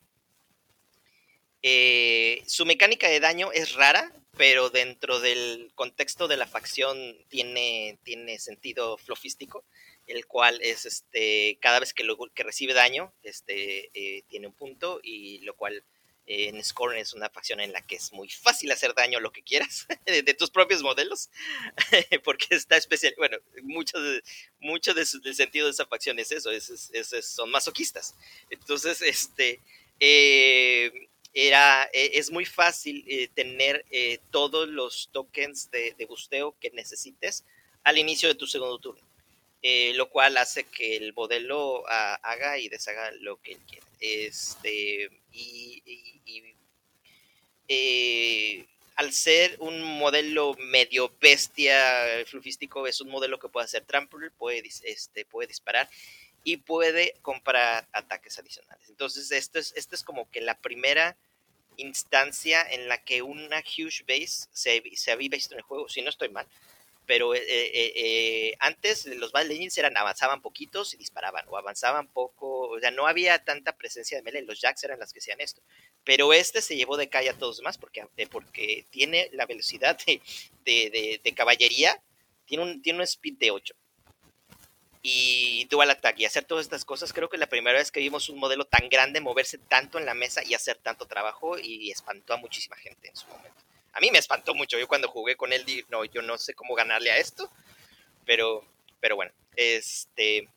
Eh, 1.61 2.43
su 2.47 2.65
mecánica 2.65 3.07
de 3.07 3.19
daño 3.19 3.51
es 3.51 3.73
rara, 3.73 4.11
pero 4.37 4.69
dentro 4.69 5.19
del 5.19 5.71
contexto 5.75 6.27
de 6.27 6.37
la 6.37 6.47
facción 6.47 6.97
tiene, 7.29 7.99
tiene 8.03 8.39
sentido 8.39 8.97
flofístico, 8.97 9.63
el 10.07 10.25
cual 10.25 10.59
es 10.61 10.85
este 10.85 11.57
cada 11.61 11.79
vez 11.79 11.93
que, 11.93 12.05
que 12.33 12.43
recibe 12.43 12.73
daño, 12.73 13.13
este 13.23 13.89
eh, 13.93 14.23
tiene 14.29 14.47
un 14.47 14.53
punto, 14.53 14.99
y 15.03 15.39
lo 15.41 15.55
cual 15.55 15.83
eh, 16.25 16.49
en 16.49 16.61
Scorn 16.63 16.97
es 16.97 17.13
una 17.13 17.29
facción 17.29 17.61
en 17.61 17.71
la 17.71 17.81
que 17.81 17.95
es 17.95 18.11
muy 18.11 18.29
fácil 18.29 18.69
hacer 18.71 18.93
daño 18.93 19.17
a 19.17 19.21
lo 19.21 19.31
que 19.31 19.43
quieras 19.43 19.87
de, 20.05 20.33
tus 20.33 20.51
propios 20.51 20.81
modelos, 20.83 21.29
porque 22.23 22.47
está 22.51 22.75
especial, 22.77 23.13
bueno, 23.17 23.37
mucho, 23.63 23.99
de, 24.01 24.21
mucho 24.59 24.93
de 24.93 25.05
del 25.23 25.35
sentido 25.35 25.65
de 25.67 25.71
esa 25.71 25.85
facción 25.85 26.19
es 26.19 26.31
eso, 26.31 26.51
es, 26.51 26.69
es- 26.69 27.25
son 27.27 27.49
masoquistas. 27.49 28.15
Entonces, 28.49 29.01
este, 29.01 29.61
eh, 30.01 30.91
era, 31.33 31.85
eh, 31.93 32.11
es 32.15 32.29
muy 32.31 32.45
fácil 32.45 33.05
tener 33.33 33.85
todos 34.31 34.67
los 34.67 35.09
tokens 35.13 35.69
de, 35.71 35.93
de 35.97 36.05
busteo 36.05 36.57
que 36.59 36.71
necesites 36.71 37.45
al 37.83 37.97
inicio 37.97 38.27
de 38.27 38.35
tu 38.35 38.47
segundo 38.47 38.79
turno. 38.79 39.06
Eh, 39.69 39.91
lo 39.95 40.09
cual 40.09 40.37
hace 40.37 40.63
que 40.63 40.95
el 40.95 41.11
modelo 41.11 41.83
ah, 41.89 42.17
haga 42.23 42.57
y 42.57 42.69
deshaga 42.69 43.11
lo 43.19 43.41
que 43.41 43.51
él 43.51 43.59
quiera. 43.67 43.85
Este, 43.99 45.09
y, 45.33 45.83
eh, 47.67 48.65
al 48.95 49.11
ser 49.11 49.57
un 49.59 49.83
modelo 49.83 50.55
medio 50.57 51.13
bestia 51.19 52.23
flufístico, 52.27 52.87
es 52.87 53.01
un 53.01 53.09
modelo 53.09 53.39
que 53.39 53.49
puede 53.49 53.65
hacer 53.65 53.83
trample, 53.83 54.31
puede, 54.31 54.63
este, 54.83 55.25
puede 55.25 55.49
disparar 55.49 55.89
y 56.45 56.55
puede 56.55 57.17
comprar 57.21 57.89
ataques 57.91 58.39
adicionales. 58.39 58.87
Entonces, 58.87 59.29
esto 59.31 59.59
es, 59.59 59.73
esto 59.75 59.95
es 59.95 60.03
como 60.03 60.31
que 60.31 60.39
la 60.39 60.57
primera 60.57 61.17
instancia 61.75 62.65
en 62.71 62.87
la 62.87 63.03
que 63.03 63.21
una 63.21 63.59
huge 63.59 64.05
base 64.07 64.47
se, 64.49 64.81
se 64.95 65.11
había 65.11 65.27
visto 65.27 65.55
en 65.55 65.59
el 65.59 65.65
juego, 65.65 65.89
si 65.89 66.01
no 66.01 66.09
estoy 66.09 66.29
mal, 66.29 66.47
pero 67.07 67.33
eh, 67.33 67.41
eh, 67.47 67.93
eh, 67.95 68.55
antes 68.59 69.05
los 69.05 69.31
Battle 69.31 69.53
Legends 69.53 69.77
eran 69.77 69.95
avanzaban 69.95 70.41
poquitos 70.41 70.93
y 70.93 70.97
disparaban, 70.97 71.45
o 71.47 71.57
avanzaban 71.57 72.07
poco, 72.07 72.69
o 72.69 72.79
sea, 72.79 72.91
no 72.91 73.07
había 73.07 73.43
tanta 73.43 73.77
presencia 73.77 74.17
de 74.17 74.23
melee, 74.23 74.43
los 74.43 74.59
Jacks 74.59 74.83
eran 74.83 74.99
las 74.99 75.13
que 75.13 75.19
hacían 75.19 75.39
esto, 75.39 75.61
pero 76.03 76.33
este 76.33 76.61
se 76.61 76.75
llevó 76.75 76.97
de 76.97 77.07
calle 77.07 77.29
a 77.29 77.37
todos 77.37 77.57
demás 77.57 77.77
porque, 77.77 78.05
porque 78.29 78.85
tiene 78.91 79.29
la 79.31 79.45
velocidad 79.45 79.97
de, 80.05 81.19
de, 81.23 81.33
caballería, 81.33 81.99
tiene 82.45 82.63
un, 82.63 82.81
tiene 82.81 82.99
un 82.99 83.03
speed 83.03 83.37
de 83.37 83.51
8 83.51 83.73
y 85.01 85.65
dual 85.69 85.89
attack 85.91 86.19
y 86.19 86.25
hacer 86.25 86.43
todas 86.43 86.65
estas 86.65 86.83
cosas, 86.83 87.13
creo 87.13 87.29
que 87.29 87.37
la 87.37 87.47
primera 87.47 87.79
vez 87.79 87.89
que 87.89 88.01
vimos 88.01 88.27
un 88.27 88.37
modelo 88.37 88.65
tan 88.65 88.89
grande 88.89 89.21
moverse 89.21 89.57
tanto 89.57 89.97
en 89.97 90.05
la 90.05 90.13
mesa 90.13 90.43
y 90.43 90.53
hacer 90.55 90.75
tanto 90.75 91.05
trabajo 91.05 91.57
y 91.57 91.89
espantó 91.89 92.33
a 92.33 92.37
muchísima 92.37 92.75
gente 92.75 93.07
en 93.07 93.15
su 93.15 93.27
momento. 93.27 93.63
A 93.97 93.99
mí 93.99 94.11
me 94.11 94.19
espantó 94.19 94.53
mucho, 94.53 94.77
yo 94.77 94.87
cuando 94.87 95.07
jugué 95.07 95.35
con 95.35 95.51
él, 95.51 95.65
di- 95.65 95.83
no, 95.89 96.05
yo 96.05 96.21
no 96.21 96.37
sé 96.37 96.53
cómo 96.53 96.75
ganarle 96.75 97.09
a 97.09 97.17
esto, 97.17 97.51
pero, 98.27 98.63
pero 98.99 99.15
bueno, 99.15 99.31
este, 99.55 100.47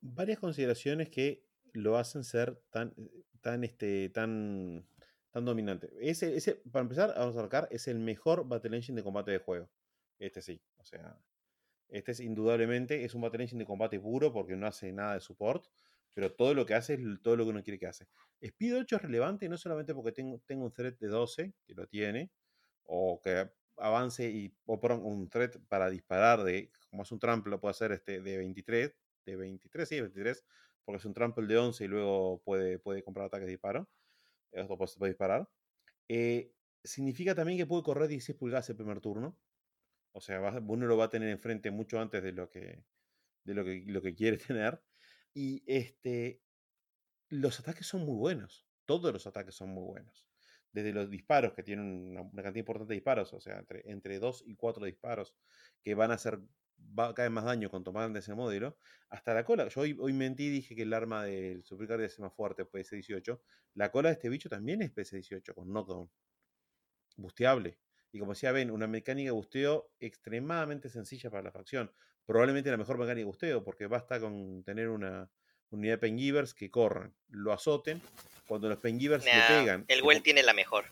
varias 0.00 0.40
consideraciones 0.40 1.08
que 1.08 1.44
lo 1.74 1.96
hacen 1.96 2.24
ser 2.24 2.60
tan, 2.70 2.92
tan, 3.40 3.62
este, 3.62 4.08
tan, 4.08 4.84
tan 5.30 5.44
dominante. 5.44 5.90
Ese, 6.00 6.36
ese, 6.36 6.56
para 6.56 6.82
empezar, 6.82 7.14
vamos 7.16 7.36
a 7.36 7.38
arrancar, 7.38 7.68
es 7.70 7.86
el 7.86 8.00
mejor 8.00 8.48
Battle 8.48 8.74
Engine 8.76 8.96
de 8.96 9.04
combate 9.04 9.30
de 9.30 9.38
juego. 9.38 9.70
Este 10.18 10.42
sí, 10.42 10.60
o 10.78 10.84
sea, 10.84 11.16
este 11.88 12.10
es 12.10 12.18
indudablemente, 12.18 13.04
es 13.04 13.14
un 13.14 13.20
Battle 13.20 13.44
Engine 13.44 13.60
de 13.60 13.66
combate 13.66 14.00
puro 14.00 14.32
porque 14.32 14.56
no 14.56 14.66
hace 14.66 14.90
nada 14.90 15.14
de 15.14 15.20
support, 15.20 15.64
pero 16.14 16.32
todo 16.32 16.52
lo 16.52 16.66
que 16.66 16.74
hace 16.74 16.94
es 16.94 17.00
todo 17.22 17.36
lo 17.36 17.44
que 17.44 17.50
uno 17.50 17.62
quiere 17.62 17.78
que 17.78 17.86
hace. 17.86 18.08
Speed 18.40 18.76
8 18.76 18.96
es 18.96 19.02
relevante 19.02 19.48
no 19.48 19.56
solamente 19.56 19.94
porque 19.94 20.10
tengo, 20.10 20.42
tengo 20.46 20.64
un 20.64 20.72
thread 20.72 20.94
de 20.98 21.06
12, 21.06 21.52
que 21.64 21.74
lo 21.74 21.86
tiene, 21.86 22.32
o 22.88 23.20
que 23.22 23.50
avance 23.76 24.28
y 24.28 24.54
o 24.66 24.80
perdón, 24.80 25.02
un 25.04 25.28
thread 25.28 25.52
para 25.68 25.90
disparar 25.90 26.42
de, 26.42 26.72
como 26.90 27.02
es 27.04 27.12
un 27.12 27.20
trample, 27.20 27.50
lo 27.50 27.60
puede 27.60 27.72
hacer 27.72 27.92
este, 27.92 28.20
de 28.20 28.38
23, 28.38 28.94
de 29.26 29.36
23, 29.36 29.88
sí, 29.88 30.00
23, 30.00 30.44
porque 30.84 30.98
es 30.98 31.04
un 31.04 31.14
trample 31.14 31.46
de 31.46 31.58
11 31.58 31.84
y 31.84 31.88
luego 31.88 32.42
puede, 32.44 32.78
puede 32.78 33.02
comprar 33.04 33.26
ataques 33.26 33.46
de 33.46 33.52
disparo, 33.52 33.88
esto 34.52 34.76
puede, 34.78 34.92
puede 34.98 35.12
disparar. 35.12 35.48
Eh, 36.08 36.52
significa 36.84 37.34
también 37.34 37.58
que 37.58 37.66
puede 37.66 37.82
correr 37.82 38.08
16 38.08 38.38
pulgadas 38.38 38.68
el 38.70 38.76
primer 38.76 39.00
turno, 39.00 39.38
o 40.12 40.20
sea, 40.20 40.40
uno 40.66 40.86
lo 40.86 40.96
va 40.96 41.04
a 41.04 41.10
tener 41.10 41.28
enfrente 41.28 41.70
mucho 41.70 42.00
antes 42.00 42.22
de 42.22 42.32
lo 42.32 42.48
que, 42.50 42.84
de 43.44 43.54
lo 43.54 43.64
que, 43.64 43.84
lo 43.86 44.02
que 44.02 44.14
quiere 44.14 44.38
tener. 44.56 44.82
Y 45.34 45.62
este, 45.66 46.42
los 47.28 47.60
ataques 47.60 47.86
son 47.86 48.04
muy 48.04 48.16
buenos. 48.16 48.66
Todos 48.84 49.12
los 49.12 49.26
ataques 49.26 49.54
son 49.54 49.70
muy 49.70 49.84
buenos. 49.84 50.27
Desde 50.72 50.92
los 50.92 51.10
disparos, 51.10 51.54
que 51.54 51.62
tienen 51.62 52.10
una, 52.10 52.42
cantidad 52.42 52.56
importante 52.56 52.92
de 52.92 52.96
disparos, 52.96 53.32
o 53.32 53.40
sea, 53.40 53.58
entre, 53.58 53.82
entre 53.90 54.18
2 54.18 54.44
y 54.46 54.54
4 54.54 54.84
disparos, 54.84 55.34
que 55.82 55.94
van 55.94 56.10
a 56.10 56.14
hacer 56.14 56.40
va, 56.98 57.12
vez 57.12 57.30
más 57.30 57.44
daño 57.44 57.70
cuanto 57.70 57.92
más 57.92 58.02
grande 58.02 58.20
es 58.20 58.28
el 58.28 58.36
modelo, 58.36 58.76
hasta 59.08 59.34
la 59.34 59.44
cola. 59.44 59.68
Yo 59.68 59.80
hoy, 59.80 59.96
hoy 59.98 60.12
mentí 60.12 60.46
y 60.46 60.50
dije 60.50 60.74
que 60.74 60.82
el 60.82 60.92
arma 60.92 61.24
del 61.24 61.64
Supercardia 61.64 62.06
es 62.06 62.18
más 62.20 62.34
fuerte, 62.34 62.64
PS18. 62.64 63.40
La 63.74 63.90
cola 63.90 64.08
de 64.08 64.14
este 64.14 64.28
bicho 64.28 64.48
también 64.48 64.82
es 64.82 64.94
PS18, 64.94 65.54
con 65.54 65.72
knockdown. 65.72 66.10
Busteable. 67.16 67.78
Y 68.12 68.18
como 68.18 68.32
decía 68.32 68.52
Ben, 68.52 68.70
una 68.70 68.86
mecánica 68.86 69.28
de 69.28 69.32
busteo 69.32 69.92
extremadamente 70.00 70.88
sencilla 70.88 71.30
para 71.30 71.42
la 71.42 71.52
facción. 71.52 71.92
Probablemente 72.24 72.70
la 72.70 72.76
mejor 72.76 72.98
mecánica 72.98 73.20
de 73.20 73.24
busteo, 73.24 73.64
porque 73.64 73.86
basta 73.86 74.20
con 74.20 74.62
tener 74.64 74.88
una 74.88 75.30
unidad 75.70 75.94
de 75.94 75.98
Pengivers 75.98 76.54
que 76.54 76.70
corran, 76.70 77.14
lo 77.28 77.52
azoten. 77.52 78.00
Cuando 78.46 78.68
los 78.68 78.78
Pengivers 78.78 79.24
le 79.24 79.32
pegan. 79.46 79.84
el 79.88 80.02
Well 80.02 80.22
tiene 80.22 80.42
la 80.42 80.54
mejor. 80.54 80.86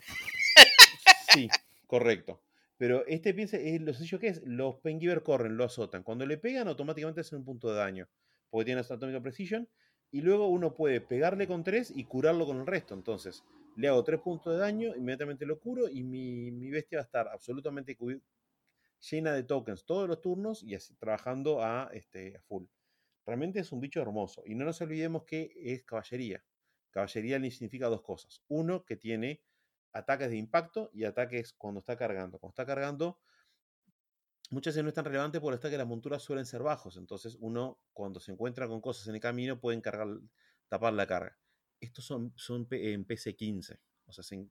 Sí, 1.33 1.49
correcto. 1.87 2.41
Pero 2.77 3.05
este 3.07 3.33
piensa, 3.33 3.57
es 3.57 3.81
lo 3.81 3.93
sencillo 3.93 4.19
que 4.19 4.27
es, 4.27 4.43
los 4.45 4.75
Pengiver 4.75 5.23
corren, 5.23 5.57
lo 5.57 5.63
azotan. 5.63 6.03
Cuando 6.03 6.25
le 6.25 6.37
pegan, 6.37 6.67
automáticamente 6.67 7.21
hacen 7.21 7.39
un 7.39 7.45
punto 7.45 7.71
de 7.71 7.77
daño. 7.77 8.07
Porque 8.49 8.65
tiene 8.65 8.81
Atomic 8.81 9.21
Precision. 9.21 9.67
Y 10.11 10.21
luego 10.21 10.47
uno 10.47 10.73
puede 10.73 11.01
pegarle 11.01 11.47
con 11.47 11.63
tres 11.63 11.91
y 11.93 12.05
curarlo 12.05 12.45
con 12.45 12.59
el 12.59 12.67
resto. 12.67 12.93
Entonces, 12.93 13.43
le 13.75 13.87
hago 13.87 14.03
tres 14.03 14.21
puntos 14.21 14.53
de 14.53 14.59
daño, 14.59 14.95
inmediatamente 14.95 15.45
lo 15.45 15.59
curo 15.59 15.89
y 15.89 16.03
mi, 16.03 16.51
mi 16.51 16.69
bestia 16.69 16.99
va 16.99 17.01
a 17.01 17.05
estar 17.05 17.27
absolutamente 17.27 17.97
llena 19.11 19.33
de 19.33 19.43
tokens 19.43 19.85
todos 19.85 20.07
los 20.07 20.21
turnos 20.21 20.63
y 20.63 20.75
así, 20.75 20.95
trabajando 20.95 21.61
a, 21.61 21.89
este, 21.93 22.37
a 22.37 22.41
full. 22.41 22.63
Realmente 23.27 23.59
es 23.59 23.73
un 23.73 23.81
bicho 23.81 24.01
hermoso. 24.01 24.41
Y 24.45 24.55
no 24.55 24.63
nos 24.63 24.79
olvidemos 24.79 25.25
que 25.25 25.51
es 25.53 25.83
caballería. 25.83 26.41
Caballería 26.91 27.37
le 27.37 27.51
significa 27.51 27.87
dos 27.87 28.01
cosas. 28.01 28.41
Uno, 28.47 28.85
que 28.85 28.95
tiene 28.95 29.43
ataques 29.91 30.29
de 30.29 30.37
impacto 30.37 30.89
y 30.93 31.03
ataques 31.03 31.51
cuando 31.51 31.81
está 31.81 31.97
cargando. 31.97 32.39
Cuando 32.39 32.53
está 32.53 32.65
cargando, 32.65 33.19
muchas 34.49 34.73
veces 34.73 34.83
no 34.83 34.87
es 34.87 34.95
tan 34.95 35.03
relevante 35.03 35.41
por 35.41 35.53
está 35.53 35.69
que 35.69 35.77
las 35.77 35.85
monturas 35.85 36.23
suelen 36.23 36.45
ser 36.45 36.63
bajos. 36.63 36.95
Entonces, 36.95 37.37
uno, 37.41 37.81
cuando 37.91 38.21
se 38.21 38.31
encuentra 38.31 38.65
con 38.65 38.79
cosas 38.79 39.07
en 39.09 39.15
el 39.15 39.21
camino, 39.21 39.59
pueden 39.59 39.81
cargar, 39.81 40.07
tapar 40.69 40.93
la 40.93 41.05
carga. 41.05 41.37
Estos 41.81 42.05
son, 42.05 42.31
son 42.37 42.65
en 42.71 43.05
PC15. 43.05 43.77
O 44.05 44.13
sea, 44.13 44.37
en 44.37 44.49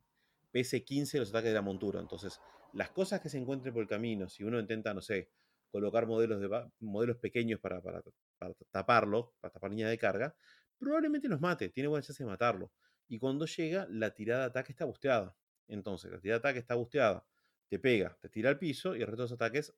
PC15 0.53 1.19
los 1.19 1.31
ataques 1.31 1.49
de 1.49 1.55
la 1.55 1.63
montura. 1.63 1.99
Entonces, 1.99 2.41
las 2.75 2.91
cosas 2.91 3.23
que 3.23 3.31
se 3.31 3.39
encuentren 3.39 3.73
por 3.73 3.83
el 3.83 3.89
camino, 3.89 4.29
si 4.29 4.45
uno 4.45 4.61
intenta, 4.61 4.93
no 4.93 5.01
sé, 5.01 5.31
colocar 5.71 6.07
modelos, 6.07 6.43
de, 6.43 6.71
modelos 6.81 7.17
pequeños 7.17 7.59
para, 7.59 7.81
para, 7.81 8.03
para 8.39 8.55
taparlo, 8.71 9.35
para 9.41 9.53
tapar 9.53 9.71
línea 9.71 9.89
de 9.89 9.99
carga, 9.99 10.35
probablemente 10.79 11.29
los 11.29 11.41
mate. 11.41 11.69
Tiene 11.69 11.89
buena 11.89 12.05
chance 12.05 12.23
de 12.23 12.29
matarlo 12.29 12.73
y 13.09 13.19
cuando 13.19 13.47
llega, 13.47 13.87
la 13.91 14.13
tirada 14.15 14.43
de 14.43 14.47
ataque 14.47 14.73
está 14.73 14.85
busteada. 14.85 15.37
Entonces, 15.69 16.11
la 16.11 16.21
tirada 16.21 16.39
de 16.39 16.49
ataque 16.49 16.59
está 16.59 16.75
busteada, 16.75 17.25
te 17.69 17.79
pega, 17.79 18.17
te 18.21 18.29
tira 18.29 18.51
al 18.51 18.59
piso 18.59 18.95
y 18.97 19.01
el 19.01 19.07
resto 19.07 19.23
de 19.23 19.25
los 19.25 19.33
ataques 19.33 19.73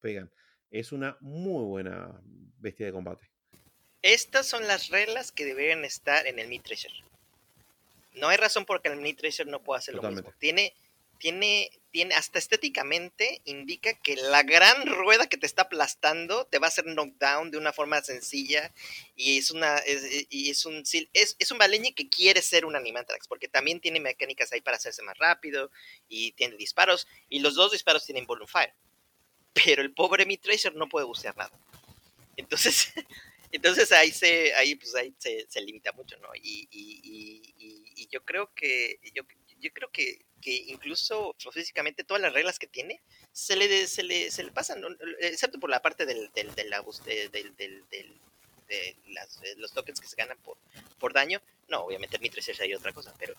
pegan. 0.00 0.30
Es 0.70 0.92
una 0.92 1.16
muy 1.20 1.64
buena 1.64 2.20
bestia 2.58 2.86
de 2.86 2.92
combate. 2.92 3.30
Estas 4.02 4.46
son 4.46 4.66
las 4.66 4.90
reglas 4.90 5.32
que 5.32 5.44
deberían 5.44 5.84
estar 5.84 6.26
en 6.26 6.38
el 6.38 6.48
Mid 6.48 6.62
Treasure. 6.62 6.94
No 8.14 8.28
hay 8.28 8.36
razón 8.36 8.64
por 8.64 8.82
que 8.82 8.88
el 8.88 9.00
Mid 9.00 9.16
Treasure 9.16 9.50
no 9.50 9.62
pueda 9.62 9.78
hacer 9.78 9.94
lo 9.94 10.02
mismo. 10.02 10.32
Tiene 10.38 10.74
tiene, 11.24 11.70
tiene, 11.90 12.14
hasta 12.16 12.38
estéticamente 12.38 13.40
indica 13.46 13.94
que 13.94 14.14
la 14.14 14.42
gran 14.42 14.84
rueda 14.86 15.26
que 15.26 15.38
te 15.38 15.46
está 15.46 15.62
aplastando 15.62 16.44
te 16.44 16.58
va 16.58 16.66
a 16.66 16.68
hacer 16.68 16.84
knockdown 16.84 17.50
de 17.50 17.56
una 17.56 17.72
forma 17.72 18.02
sencilla 18.02 18.74
y 19.16 19.38
es 19.38 19.50
una 19.50 19.78
es, 19.78 20.26
y 20.28 20.50
es 20.50 20.66
un 20.66 20.82
es, 21.14 21.36
es 21.38 21.50
un 21.50 21.56
Baleñi 21.56 21.94
que 21.94 22.10
quiere 22.10 22.42
ser 22.42 22.66
un 22.66 22.76
Animatrax 22.76 23.26
porque 23.26 23.48
también 23.48 23.80
tiene 23.80 24.00
mecánicas 24.00 24.52
ahí 24.52 24.60
para 24.60 24.76
hacerse 24.76 25.00
más 25.00 25.16
rápido 25.16 25.70
y 26.10 26.32
tiene 26.32 26.56
disparos 26.56 27.08
y 27.30 27.38
los 27.38 27.54
dos 27.54 27.72
disparos 27.72 28.04
tienen 28.04 28.26
volume 28.26 28.46
fire 28.46 28.74
pero 29.54 29.80
el 29.80 29.94
pobre 29.94 30.26
Mi 30.26 30.36
Tracer 30.36 30.74
no 30.74 30.90
puede 30.90 31.06
bucear 31.06 31.34
nada. 31.38 31.58
Entonces 32.36 32.92
entonces 33.50 33.90
ahí 33.92 34.12
se 34.12 34.54
ahí 34.56 34.74
pues 34.74 34.94
ahí 34.94 35.14
se, 35.16 35.46
se 35.48 35.62
limita 35.62 35.90
mucho 35.92 36.18
no 36.18 36.28
y, 36.34 36.68
y, 36.70 37.00
y, 37.02 37.92
y 37.96 38.08
yo 38.08 38.22
creo 38.26 38.52
que 38.54 38.98
yo, 39.14 39.22
yo 39.58 39.72
creo 39.72 39.90
que 39.90 40.26
que 40.44 40.54
incluso 40.68 41.34
físicamente 41.52 42.04
todas 42.04 42.20
las 42.20 42.34
reglas 42.34 42.58
que 42.58 42.66
tiene 42.66 43.00
se 43.32 43.56
le, 43.56 43.86
se 43.86 44.02
le, 44.02 44.30
se 44.30 44.44
le 44.44 44.52
pasan, 44.52 44.84
excepto 45.20 45.58
por 45.58 45.70
la 45.70 45.80
parte 45.80 46.04
del, 46.04 46.30
del, 46.34 46.54
del, 46.54 46.70
del, 47.30 47.56
del 47.90 48.20
de 48.68 48.96
las, 49.08 49.40
los 49.56 49.72
tokens 49.72 50.00
que 50.00 50.06
se 50.06 50.16
ganan 50.16 50.38
por, 50.38 50.56
por 50.98 51.12
daño. 51.12 51.40
No, 51.68 51.80
obviamente 51.80 52.16
el 52.16 52.22
Mitres 52.22 52.60
hay 52.60 52.74
otra 52.74 52.92
cosa, 52.92 53.14
pero, 53.18 53.34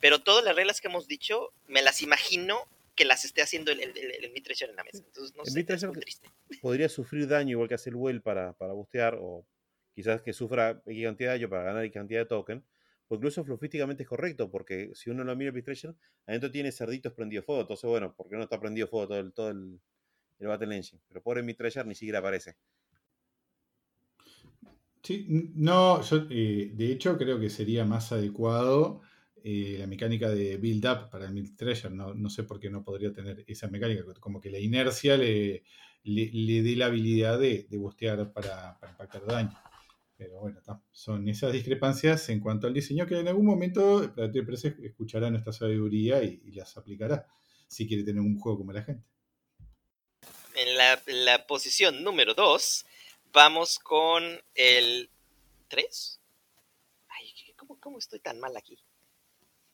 pero 0.00 0.20
todas 0.20 0.44
las 0.44 0.56
reglas 0.56 0.80
que 0.80 0.88
hemos 0.88 1.06
dicho, 1.06 1.52
me 1.66 1.82
las 1.82 2.02
imagino 2.02 2.66
que 2.94 3.04
las 3.04 3.24
esté 3.24 3.42
haciendo 3.42 3.70
el, 3.72 3.80
el, 3.80 3.96
el, 3.96 4.24
en 4.24 4.76
la 4.76 4.84
mesa. 4.84 4.98
Entonces, 5.06 5.36
no 5.36 5.44
sé, 5.44 5.64
es 5.68 5.84
muy 5.84 6.00
triste. 6.00 6.28
Podría 6.60 6.88
sufrir 6.88 7.28
daño 7.28 7.52
igual 7.52 7.68
que 7.68 7.74
hace 7.74 7.90
el 7.90 7.96
Well 7.96 8.20
para, 8.20 8.52
para 8.54 8.72
bustear, 8.72 9.16
o 9.20 9.44
quizás 9.94 10.20
que 10.22 10.32
sufra 10.32 10.82
X 10.86 11.04
cantidad 11.04 11.32
de 11.32 11.38
daño 11.38 11.48
para 11.48 11.62
ganar 11.62 11.84
X 11.84 11.94
cantidad 11.94 12.20
de 12.20 12.26
token, 12.26 12.64
o 13.08 13.14
incluso 13.16 13.44
flufísticamente 13.44 14.02
es 14.02 14.08
correcto, 14.08 14.50
porque 14.50 14.90
si 14.94 15.10
uno 15.10 15.24
lo 15.24 15.34
mira 15.34 15.50
el 15.50 15.64
Treasure, 15.64 15.94
adentro 16.26 16.50
tiene 16.50 16.72
cerditos 16.72 17.12
prendido 17.12 17.42
fuego. 17.42 17.62
Entonces, 17.62 17.88
bueno, 17.88 18.14
¿por 18.14 18.28
qué 18.28 18.36
no 18.36 18.42
está 18.42 18.60
prendido 18.60 18.86
fuego 18.86 19.08
todo 19.08 19.18
el, 19.18 19.32
todo 19.32 19.50
el, 19.50 19.80
Battle 20.40 20.76
Engine? 20.76 21.00
Pero 21.08 21.22
pobre 21.22 21.42
mi 21.42 21.54
Treasure 21.54 21.88
ni 21.88 21.94
siquiera 21.94 22.18
aparece. 22.20 22.56
Sí, 25.02 25.26
no, 25.54 26.02
yo 26.02 26.26
eh, 26.28 26.72
de 26.74 26.92
hecho 26.92 27.16
creo 27.16 27.40
que 27.40 27.48
sería 27.48 27.84
más 27.84 28.12
adecuado 28.12 29.00
eh, 29.42 29.76
la 29.78 29.86
mecánica 29.86 30.28
de 30.28 30.58
build 30.58 30.84
up 30.86 31.10
para 31.10 31.26
el 31.26 31.32
Mid 31.32 31.56
Treasure. 31.56 31.94
No, 31.94 32.12
no, 32.12 32.28
sé 32.28 32.42
por 32.42 32.60
qué 32.60 32.68
no 32.68 32.84
podría 32.84 33.12
tener 33.12 33.44
esa 33.46 33.68
mecánica, 33.68 34.02
como 34.20 34.40
que 34.40 34.50
la 34.50 34.58
inercia 34.58 35.16
le, 35.16 35.64
le, 36.02 36.62
dé 36.62 36.76
la 36.76 36.86
habilidad 36.86 37.38
de, 37.38 37.66
de 37.70 37.76
bustear 37.78 38.32
para, 38.32 38.78
para 38.78 38.92
impactar 38.92 39.24
daño. 39.24 39.56
Pero 40.18 40.40
bueno, 40.40 40.60
son 40.90 41.28
esas 41.28 41.52
discrepancias 41.52 42.28
en 42.28 42.40
cuanto 42.40 42.66
al 42.66 42.74
diseño 42.74 43.06
que 43.06 43.20
en 43.20 43.28
algún 43.28 43.46
momento 43.46 44.12
la 44.16 44.24
empresa 44.24 44.66
escuchará 44.82 45.30
nuestra 45.30 45.52
sabiduría 45.52 46.20
y, 46.24 46.40
las 46.50 46.76
aplicará 46.76 47.24
si 47.68 47.86
quiere 47.86 48.02
tener 48.02 48.20
un 48.20 48.36
juego 48.36 48.58
como 48.58 48.72
la 48.72 48.82
gente. 48.82 49.04
En 50.56 51.24
la, 51.24 51.46
posición 51.46 52.02
número 52.02 52.34
2 52.34 52.84
vamos 53.32 53.78
con 53.78 54.24
el 54.56 55.08
3. 55.68 56.20
Ay, 57.10 57.54
¿cómo, 57.56 57.78
¿cómo, 57.78 57.98
estoy 58.00 58.18
tan 58.18 58.40
mal 58.40 58.56
aquí? 58.56 58.76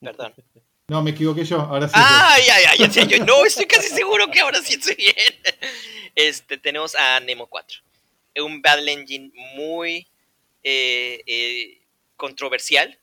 Perdón. 0.00 0.34
No, 0.86 1.02
me 1.02 1.12
equivoqué 1.12 1.46
yo, 1.46 1.60
ahora 1.60 1.88
sí. 1.88 1.94
Ay, 1.96 2.42
ay, 2.52 2.64
ay, 2.68 2.90
ya 2.90 3.04
yo 3.04 3.24
no, 3.24 3.46
estoy 3.46 3.64
casi 3.64 3.88
seguro 3.88 4.30
que 4.30 4.40
ahora 4.40 4.60
sí 4.60 4.74
estoy 4.74 4.96
bien. 4.96 5.14
Este, 6.14 6.58
tenemos 6.58 6.94
a 6.94 7.18
Nemo 7.20 7.46
4. 7.46 7.80
Un 8.44 8.60
Battle 8.60 8.92
Engine 8.92 9.32
muy 9.56 10.06
eh, 10.64 11.22
eh, 11.26 11.82
controversial 12.16 12.98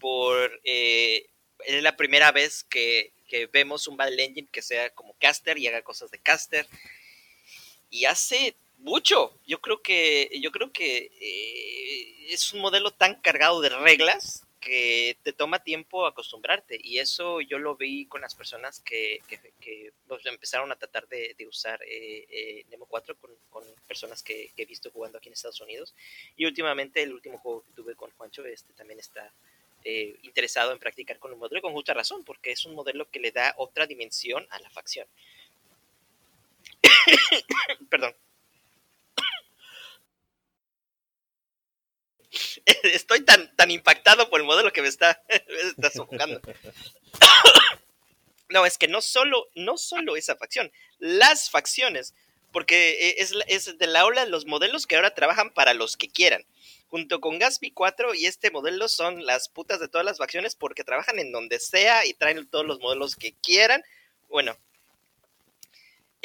por 0.00 0.60
eh, 0.64 1.30
es 1.64 1.82
la 1.82 1.96
primera 1.96 2.32
vez 2.32 2.64
que, 2.64 3.12
vemos 3.52 3.88
un 3.88 3.96
Battle 3.96 4.22
Engine 4.22 4.48
que 4.50 4.62
sea 4.62 4.90
como 4.90 5.14
caster 5.14 5.58
y 5.58 5.66
haga 5.66 5.82
cosas 5.82 6.08
de 6.12 6.20
caster. 6.20 6.68
Y 7.90 8.04
hace 8.04 8.54
mucho 8.78 9.36
yo 9.44 9.60
creo 9.60 9.82
que 9.82 10.30
yo 10.40 10.52
creo 10.52 10.70
que 10.70 11.10
es 12.30 12.52
un 12.52 12.60
modelo 12.60 12.92
tan 12.92 13.20
cargado 13.20 13.60
de 13.60 13.70
reglas 13.70 14.44
que 14.64 15.18
te 15.22 15.34
toma 15.34 15.62
tiempo 15.62 16.06
acostumbrarte 16.06 16.80
y 16.82 16.98
eso 16.98 17.42
yo 17.42 17.58
lo 17.58 17.76
vi 17.76 18.06
con 18.06 18.22
las 18.22 18.34
personas 18.34 18.80
que, 18.80 19.20
pues, 20.08 20.24
empezaron 20.24 20.72
a 20.72 20.76
tratar 20.76 21.06
de, 21.06 21.36
usar 21.46 21.82
eh, 21.82 22.26
eh, 22.30 22.64
Nemo 22.70 22.86
4 22.86 23.14
con, 23.50 23.64
personas 23.86 24.22
que, 24.22 24.50
he 24.56 24.64
visto 24.64 24.90
jugando 24.90 25.18
aquí 25.18 25.28
en 25.28 25.34
Estados 25.34 25.60
Unidos. 25.60 25.94
Y 26.36 26.46
últimamente 26.46 27.02
el 27.02 27.12
último 27.12 27.36
juego 27.38 27.62
que 27.62 27.72
tuve 27.74 27.94
con 27.94 28.10
Juancho 28.12 28.44
este 28.46 28.72
también 28.72 28.98
está 28.98 29.34
eh, 29.84 30.16
interesado 30.22 30.72
en 30.72 30.78
practicar 30.78 31.18
con 31.18 31.32
un 31.32 31.38
modelo 31.38 31.60
con 31.60 31.74
justa 31.74 31.92
razón 31.92 32.24
porque 32.24 32.50
es 32.50 32.64
un 32.64 32.74
modelo 32.74 33.10
que 33.10 33.20
le 33.20 33.32
da 33.32 33.54
otra 33.58 33.86
dimensión 33.86 34.46
a 34.50 34.58
la 34.60 34.70
facción. 34.70 35.06
Perdón 37.90 38.14
estoy 42.82 43.24
tan, 43.24 43.54
tan 43.56 43.70
impactado 43.70 44.28
por 44.30 44.40
el 44.40 44.46
modelo 44.46 44.72
que 44.72 44.82
me 44.82 44.88
está, 44.88 45.22
sofocando. 45.94 46.40
no, 48.48 48.66
es 48.66 48.78
que 48.78 48.88
no 48.88 49.00
solo, 49.00 49.48
no 49.54 49.78
solo 49.78 50.16
esa 50.16 50.36
facción, 50.36 50.70
las 50.98 51.50
facciones, 51.50 52.14
porque 52.52 53.08
e, 53.08 53.22
es, 53.22 53.34
es 53.48 53.78
de 53.78 53.86
la 53.86 54.04
ola 54.04 54.26
los 54.26 54.46
modelos 54.46 54.86
que 54.86 54.96
ahora 54.96 55.14
trabajan 55.14 55.52
para 55.52 55.74
los 55.74 55.96
que 55.96 56.08
quieran. 56.08 56.44
Junto 56.88 57.20
con 57.20 57.40
Gatsby 57.40 57.72
4 57.72 58.14
y 58.14 58.26
este 58.26 58.52
modelo 58.52 58.88
son 58.88 59.26
las 59.26 59.48
putas 59.48 59.80
de 59.80 59.88
todas 59.88 60.04
las 60.04 60.18
facciones 60.18 60.54
porque 60.54 60.84
trabajan 60.84 61.18
en 61.18 61.32
donde 61.32 61.58
sea 61.58 62.06
y 62.06 62.14
traen 62.14 62.46
todos 62.46 62.64
los 62.64 62.78
modelos 62.78 63.16
que 63.16 63.34
quieran. 63.42 63.82
Bueno, 64.28 64.56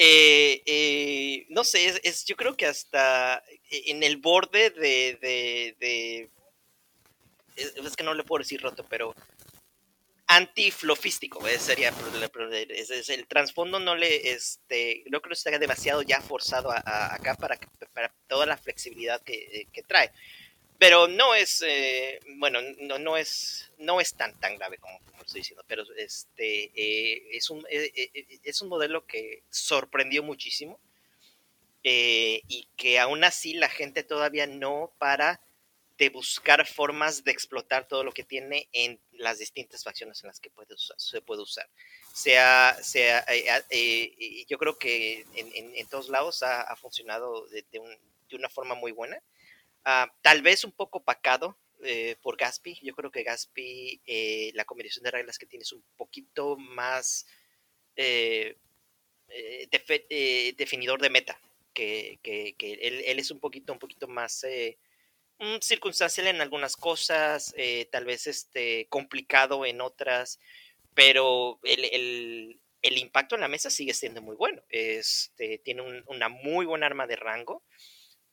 eh, 0.02 0.64
eh, 0.66 1.46
no 1.50 1.66
sé, 1.66 2.00
es, 2.04 2.24
yo 2.24 2.38
creo 2.38 2.56
que 2.56 2.66
hasta 2.66 3.44
en 3.70 4.04
el 4.04 4.18
borde 4.18 4.72
de, 4.72 5.18
de, 5.80 6.30
es, 7.56 7.96
que 7.96 8.04
no 8.04 8.14
le 8.14 8.24
puedo 8.24 8.44
decir 8.44 8.62
roto, 8.62 8.86
pero 8.90 9.16
antiflofístico, 10.28 11.42
sería 11.58 11.92
es, 12.70 13.10
el 13.10 13.28
trasfondo 13.28 13.80
no 13.80 13.96
le 13.96 14.32
este 14.32 15.04
no 15.10 15.22
creo 15.22 15.32
que 15.32 15.38
esté 15.38 15.58
demasiado 15.58 16.04
ya 16.04 16.22
forzado 16.22 16.72
acá 16.72 17.36
para, 17.36 17.58
para 17.94 18.14
toda 18.28 18.46
la 18.46 18.58
flexibilidad 18.58 19.22
que, 19.24 19.68
que 19.74 19.84
trae. 19.84 20.12
Pero 20.78 21.08
no 21.08 21.34
es 21.36 21.64
eh, 21.66 22.20
bueno 22.38 22.60
no, 22.80 23.00
no 23.00 23.18
es 23.18 23.72
no 23.80 24.00
es 24.00 24.14
tan 24.14 24.40
tan 24.40 24.56
grave 24.58 24.78
como, 24.78 25.00
estoy 25.26 25.42
diciendo 25.42 25.64
pero 25.68 25.84
este 25.98 26.72
eh, 26.76 27.28
es 27.32 27.50
un 27.50 27.66
eh, 27.70 28.40
es 28.44 28.62
un 28.62 28.70
modelo 28.70 29.06
que 29.08 29.44
sorprendió 29.50 30.22
muchísimo 30.22 30.80
y 31.84 32.68
que 32.76 33.00
aún 33.00 33.24
así 33.24 33.54
la 33.54 33.70
gente 33.70 34.04
todavía 34.04 34.48
no 34.48 34.94
para 34.98 35.42
de 35.98 36.10
buscar 36.10 36.66
formas 36.66 37.24
de 37.24 37.32
explotar 37.32 37.88
todo 37.88 38.04
lo 38.04 38.12
que 38.14 38.24
tiene 38.24 38.70
en 38.72 39.00
las 39.12 39.40
distintas 39.40 39.84
facciones 39.84 40.24
en 40.24 40.28
las 40.28 40.40
que 40.40 40.50
se 40.98 41.22
puede 41.22 41.44
usar 41.44 41.68
sea, 42.14 42.78
sea 42.82 43.26
eh, 43.28 44.46
yo 44.48 44.58
creo 44.58 44.78
que 44.78 45.26
en, 45.36 45.88
todos 45.88 46.10
lados 46.10 46.44
ha, 46.44 46.76
funcionado 46.76 47.48
de, 47.48 47.64
una 48.34 48.50
forma 48.50 48.76
muy 48.76 48.92
buena. 48.92 49.22
Ah, 49.86 50.12
tal 50.22 50.42
vez 50.42 50.64
un 50.64 50.72
poco 50.72 51.04
pacado 51.04 51.58
por 52.22 52.38
Gaspi. 52.38 52.78
Yo 52.82 52.94
creo 52.94 53.12
que 53.12 53.24
Gaspi, 53.24 54.02
la 54.54 54.66
combinación 54.66 55.04
de 55.04 55.12
reglas 55.12 55.38
que 55.38 55.46
tiene 55.46 55.64
es 55.64 55.72
un 55.72 55.84
poquito 55.96 56.58
más 56.58 57.26
definidor 60.58 61.02
de 61.02 61.10
meta. 61.10 61.40
Que, 61.80 62.56
él, 62.60 63.04
él, 63.06 63.20
es 63.20 63.32
un 63.32 63.40
poquito, 63.40 63.72
un 63.72 63.80
poquito 63.80 64.08
más 64.08 64.44
Mm, 65.40 65.60
circunstancial 65.62 66.28
en 66.28 66.42
algunas 66.42 66.76
cosas, 66.76 67.54
eh, 67.58 67.88
tal 67.92 68.04
vez 68.06 68.28
este, 68.28 68.88
complicado 68.90 69.66
en 69.66 69.80
otras, 69.80 70.38
pero 70.94 71.60
el, 71.64 72.60
impacto 72.82 73.36
en 73.36 73.42
la 73.42 73.48
mesa 73.48 73.70
sigue 73.70 73.94
siendo 73.94 74.22
muy 74.22 74.36
bueno. 74.36 74.62
Este, 74.70 75.60
tiene 75.60 76.04
una 76.08 76.28
muy 76.30 76.66
buena 76.66 76.88
arma 76.88 77.08
de 77.08 77.16
rango, 77.16 77.64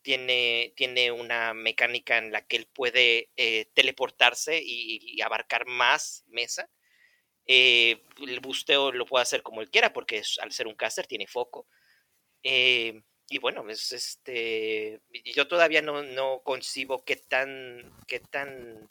tiene, 0.03 0.73
tiene 0.77 1.13
una 1.13 1.55
mecánica 1.55 2.19
en 2.19 2.33
la 2.33 2.45
que 2.47 2.57
él 2.57 2.67
puede 2.67 3.31
eh, 3.37 3.67
teleportarse 3.75 4.61
y, 4.65 5.21
abarcar 5.23 5.67
más 5.67 6.25
mesa. 6.29 6.69
Eh, 7.47 8.03
el 8.27 8.41
busteo 8.41 8.93
lo 8.93 9.07
puede 9.07 9.23
hacer 9.23 9.43
como 9.43 9.63
él 9.63 9.71
quiera, 9.71 9.93
porque 9.93 10.23
al 10.43 10.53
ser 10.53 10.67
un 10.67 10.75
caster 10.75 11.07
tiene 11.07 11.27
foco 11.29 11.69
y 13.29 13.39
bueno, 13.39 13.69
es 13.69 13.93
este. 13.93 15.01
Yo 15.25 15.49
todavía 15.49 15.83
no, 15.83 16.03
no 16.03 16.41
concibo 16.45 17.05
qué 17.05 17.17
tan, 17.17 17.93
qué 18.07 18.21
tan 18.21 18.89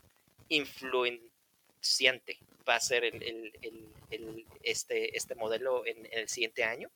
influenciante 0.49 2.37
va 2.67 2.75
a 2.75 2.79
ser 2.79 3.05
el, 3.05 3.23
el, 3.23 3.93
el, 4.11 4.45
este, 4.61 5.15
este 5.15 5.35
modelo 5.35 5.85
en, 5.85 6.07
el 6.11 6.27
siguiente 6.27 6.63
año. 6.63 6.91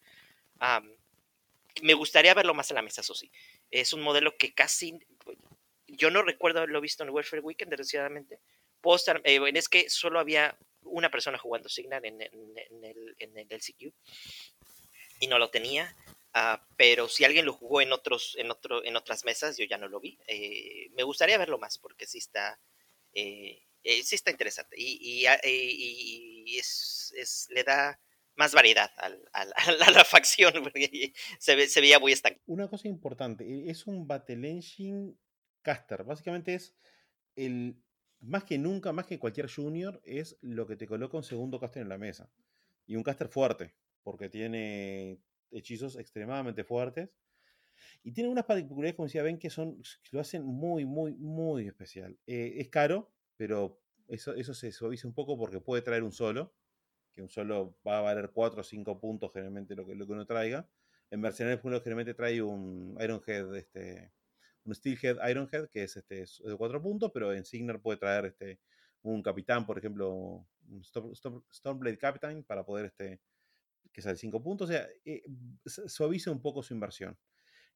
me 1.81 1.93
gustaría 1.93 2.33
verlo 2.33 2.53
más 2.53 2.71
en 2.71 2.75
la 2.75 2.81
mesa, 2.81 3.01
eso 3.01 3.15
sí. 3.15 3.31
Es 3.71 3.93
un 3.93 4.01
modelo 4.01 4.35
que 4.37 4.53
casi. 4.53 4.99
Yo 5.87 6.11
no 6.11 6.21
recuerdo 6.21 6.59
haberlo 6.59 6.81
visto 6.81 7.03
en 7.03 7.09
Welfare 7.09 7.41
Weekend, 7.41 7.71
desgraciadamente. 7.71 8.39
Eh, 9.23 9.39
es 9.53 9.69
que 9.69 9.89
solo 9.89 10.19
había 10.19 10.57
una 10.83 11.09
persona 11.09 11.37
jugando 11.37 11.69
Signal 11.69 12.05
en, 12.05 12.21
en, 12.21 12.83
el, 12.83 13.15
en 13.19 13.37
el 13.37 13.47
LCQ 13.49 13.93
y 15.19 15.27
no 15.27 15.39
lo 15.39 15.49
tenía. 15.49 15.95
Ah, 16.33 16.67
pero 16.77 17.07
si 17.07 17.25
alguien 17.25 17.45
lo 17.45 17.53
jugó 17.53 17.81
en 17.81 17.91
otros, 17.91 18.35
en 18.37 18.51
otro, 18.51 18.83
en 18.83 18.95
otras 18.95 19.25
mesas, 19.25 19.57
yo 19.57 19.65
ya 19.65 19.77
no 19.77 19.87
lo 19.87 19.99
vi. 19.99 20.19
Eh, 20.27 20.89
me 20.95 21.03
gustaría 21.03 21.37
verlo 21.37 21.57
más 21.57 21.79
porque 21.79 22.05
sí 22.05 22.19
está, 22.19 22.59
eh, 23.13 23.63
eh, 23.83 24.03
sí 24.03 24.15
está 24.15 24.29
interesante 24.29 24.75
y, 24.77 25.23
y, 25.23 26.57
es, 26.57 27.13
es, 27.17 27.47
le 27.49 27.63
da 27.63 27.99
más 28.35 28.53
variedad 28.53 28.91
al, 28.97 29.27
al, 29.33 29.53
a 29.87 29.91
la 29.91 30.05
facción 30.05 30.53
porque 30.63 31.13
se, 31.39 31.67
se 31.67 31.81
veía 31.81 31.99
muy 31.99 32.11
estancado. 32.11 32.43
Una 32.45 32.67
cosa 32.67 32.87
importante, 32.87 33.45
e, 33.45 33.69
es 33.71 33.87
un 33.87 34.07
Battle 34.07 34.49
Engine 34.49 35.15
caster. 35.63 36.03
Básicamente 36.03 36.53
es 36.53 36.75
el 37.35 37.81
más 38.19 38.43
que 38.43 38.57
nunca, 38.57 38.91
más 38.91 39.07
que 39.07 39.19
cualquier 39.19 39.49
junior, 39.49 39.99
es 40.03 40.37
lo 40.41 40.67
que 40.67 40.75
te 40.75 40.87
coloca 40.87 41.17
un 41.17 41.23
segundo 41.23 41.59
caster 41.59 41.81
en 41.81 41.89
la 41.89 41.97
mesa. 41.97 42.29
Y 42.85 42.95
un 42.95 43.03
caster 43.03 43.29
fuerte, 43.29 43.75
porque 44.03 44.29
tiene 44.29 45.19
hechizos 45.51 45.97
extremadamente 45.97 46.63
fuertes. 46.63 47.09
Y 48.03 48.11
tiene 48.11 48.29
unas 48.29 48.45
particularidades, 48.45 48.95
como 48.95 49.07
decía 49.07 49.23
Ben, 49.23 49.39
que 49.39 49.49
son, 49.49 49.81
lo 50.11 50.19
hacen 50.19 50.43
muy, 50.45 50.85
muy, 50.85 51.13
muy 51.13 51.67
especial. 51.67 52.17
Eh, 52.27 52.55
es 52.57 52.69
caro, 52.69 53.11
pero 53.37 53.81
eso, 54.07 54.33
eso 54.35 54.53
se 54.53 54.71
suaviza 54.71 55.07
un 55.07 55.13
poco 55.13 55.37
porque 55.37 55.61
puede 55.61 55.81
traer 55.81 56.03
un 56.03 56.11
solo, 56.11 56.53
que 57.13 57.21
un 57.21 57.29
solo 57.29 57.77
va 57.87 57.99
a 57.99 58.01
valer 58.01 58.31
4 58.33 58.61
o 58.61 58.63
5 58.63 58.99
puntos 58.99 59.31
generalmente 59.33 59.75
lo 59.75 59.85
que, 59.85 59.95
lo 59.95 60.05
que 60.05 60.13
uno 60.13 60.25
traiga. 60.25 60.69
En 61.11 61.21
Mercenarios 61.21 61.61
generalmente 61.61 62.13
trae 62.13 62.41
un 62.41 62.97
Ironhead, 62.99 63.55
este, 63.55 64.11
un 64.63 64.75
Steelhead 64.75 65.17
Ironhead, 65.29 65.69
que 65.69 65.83
es 65.83 65.97
este, 65.97 66.25
de 66.25 66.55
4 66.57 66.81
puntos, 66.81 67.11
pero 67.13 67.33
en 67.33 67.45
Signar 67.45 67.81
puede 67.81 67.97
traer 67.97 68.25
este, 68.25 68.59
un 69.01 69.21
capitán, 69.23 69.65
por 69.65 69.77
ejemplo, 69.77 70.45
un 70.67 70.83
Stormblade 70.83 71.97
Captain, 71.97 72.43
para 72.43 72.65
poder 72.65 72.85
este, 72.85 73.19
que 73.91 74.01
sale 74.01 74.17
5 74.17 74.41
puntos, 74.41 74.69
o 74.69 74.71
sea, 74.71 74.87
eh, 75.05 75.23
suaviza 75.65 76.31
un 76.31 76.41
poco 76.41 76.63
su 76.63 76.73
inversión. 76.73 77.17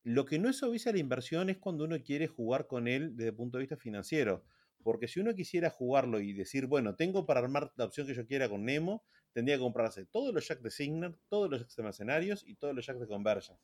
Lo 0.04 0.26
que 0.26 0.38
no 0.38 0.50
es 0.50 0.58
suaviza 0.58 0.92
la 0.92 1.00
inversión 1.00 1.50
es 1.50 1.58
cuando 1.58 1.86
uno 1.86 2.02
quiere 2.04 2.28
jugar 2.28 2.68
con 2.68 2.88
él 2.88 3.16
desde 3.16 3.30
el 3.30 3.36
punto 3.36 3.58
de 3.58 3.62
vista 3.64 3.78
financiero. 3.78 4.44
Porque 4.84 5.08
si 5.08 5.22
uno 5.22 5.34
quisiera 5.34 5.70
jugarlo 5.70 6.20
y 6.20 6.34
decir, 6.34 6.68
bueno, 6.68 6.96
tengo 6.96 7.26
para 7.26 7.40
armar 7.40 7.72
la 7.78 7.86
opción 7.86 8.06
que 8.06 8.14
yo 8.14 8.28
quiera 8.28 8.50
con 8.50 8.66
Nemo, 8.66 9.06
tendría 9.32 9.56
que 9.56 9.62
comprarse 9.62 10.06
todos 10.06 10.34
los 10.34 10.46
jacks 10.46 10.62
de 10.62 10.72
Signer, 10.72 11.16
todos 11.30 11.50
los 11.50 11.62
jacks 11.74 12.44
y 12.46 12.56
todos 12.56 12.76
los 12.76 12.86
jacks 12.86 13.00
de 13.00 13.08
Convergence. 13.08 13.62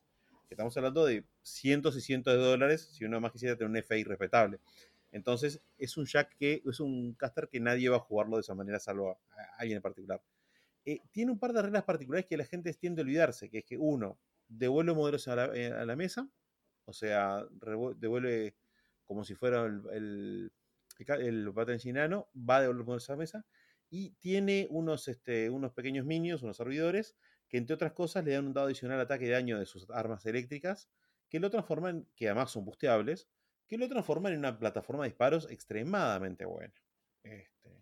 Estamos 0.50 0.76
hablando 0.78 1.06
de 1.06 1.26
cientos 1.43 1.95
y 1.97 2.02
cientos 2.02 2.34
de 2.34 2.39
dólares 2.39 2.89
si 2.93 3.06
uno 3.06 3.20
más 3.20 3.34
quisiera 3.34 3.56
tener 3.56 3.70
un 3.70 3.78
FI 3.78 4.04
respetable. 4.06 4.60
Entonces, 5.12 5.62
es 5.78 5.97
un 5.97 6.06
jack 6.06 6.36
que 6.38 6.62
es 6.66 6.80
un 6.80 7.14
caster 7.14 7.50
que 7.50 7.60
nadie 7.60 7.89
va 7.89 7.97
a 7.97 8.00
jugarlo 8.00 8.38
de 8.38 8.41
esa 8.41 8.56
manera, 8.56 8.80
salvo 8.80 9.12
a 9.12 9.18
alguien 9.58 9.78
en 9.78 9.82
particular. 9.82 10.22
Eh, 10.90 11.04
tiene 11.12 11.32
un 11.32 11.38
par 11.38 11.54
de 11.54 11.62
reglas 11.62 11.84
particulares 11.84 12.26
que 12.26 12.36
la 12.36 12.46
gente 12.46 12.74
tiende 12.74 13.02
a 13.02 13.06
olvidarse, 13.06 13.48
que 13.48 13.60
es 13.60 13.64
que 13.64 13.78
uno, 13.78 14.20
devuelve 14.48 14.92
modelos 14.94 15.28
a 15.28 15.36
la, 15.36 15.52
eh, 15.54 15.96
mesa, 15.96 16.28
o 16.86 16.94
sea, 16.94 17.46
devuelve 17.98 18.56
como 19.06 19.24
si 19.24 19.36
fuera 19.36 19.66
el, 19.68 19.84
el, 19.92 20.52
el, 21.08 21.56
va 21.56 21.62
a 21.62 22.62
devolver 22.62 22.86
modelos 22.86 23.08
a 23.08 23.14
la 23.14 23.18
mesa, 23.18 23.46
y 23.92 24.16
tiene 24.16 24.66
unos, 24.72 25.08
este, 25.08 25.52
unos 25.52 25.74
pequeños 25.74 26.08
minions, 26.08 26.42
unos 26.42 26.58
servidores, 26.58 27.16
que 27.48 27.58
entre 27.58 27.76
otras 27.76 27.94
cosas 27.94 28.26
le 28.26 28.32
dan 28.32 28.48
un 28.48 28.54
dado 28.54 28.66
adicional 28.66 29.00
ataque 29.00 29.26
de 29.26 29.34
daño 29.34 29.60
de 29.60 29.68
sus 29.68 29.88
armas 29.92 30.26
eléctricas, 30.26 30.90
que 31.30 31.40
lo 31.40 31.52
transforman, 31.52 32.08
que 32.16 32.30
además 32.30 32.50
son 32.50 32.66
busteables, 32.66 33.30
que 33.68 33.78
lo 33.78 33.88
transforman 33.88 34.34
en 34.34 34.40
una 34.40 34.58
plataforma 34.58 35.04
de 35.04 35.10
disparos 35.10 35.52
extremadamente 35.52 36.46
buena. 36.46 36.74
Este, 37.22 37.79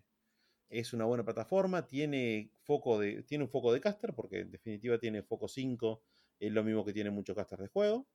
es 0.68 0.92
una 0.92 1.04
buena 1.04 1.24
plataforma, 1.24 1.86
tiene, 1.86 2.52
foco 2.62 2.98
de, 2.98 3.22
tiene 3.22 3.44
un 3.44 3.50
foco 3.50 3.72
de 3.72 3.80
caster, 3.80 4.14
porque 4.14 4.40
en 4.40 4.50
definitiva 4.50 4.98
tiene 4.98 5.22
foco 5.22 5.48
5, 5.48 6.02
es 6.40 6.52
lo 6.52 6.62
mismo 6.64 6.84
que 6.84 6.92
tiene 6.92 7.10
muchos 7.10 7.36
casters 7.36 7.62
de 7.62 7.68
juego. 7.68 8.06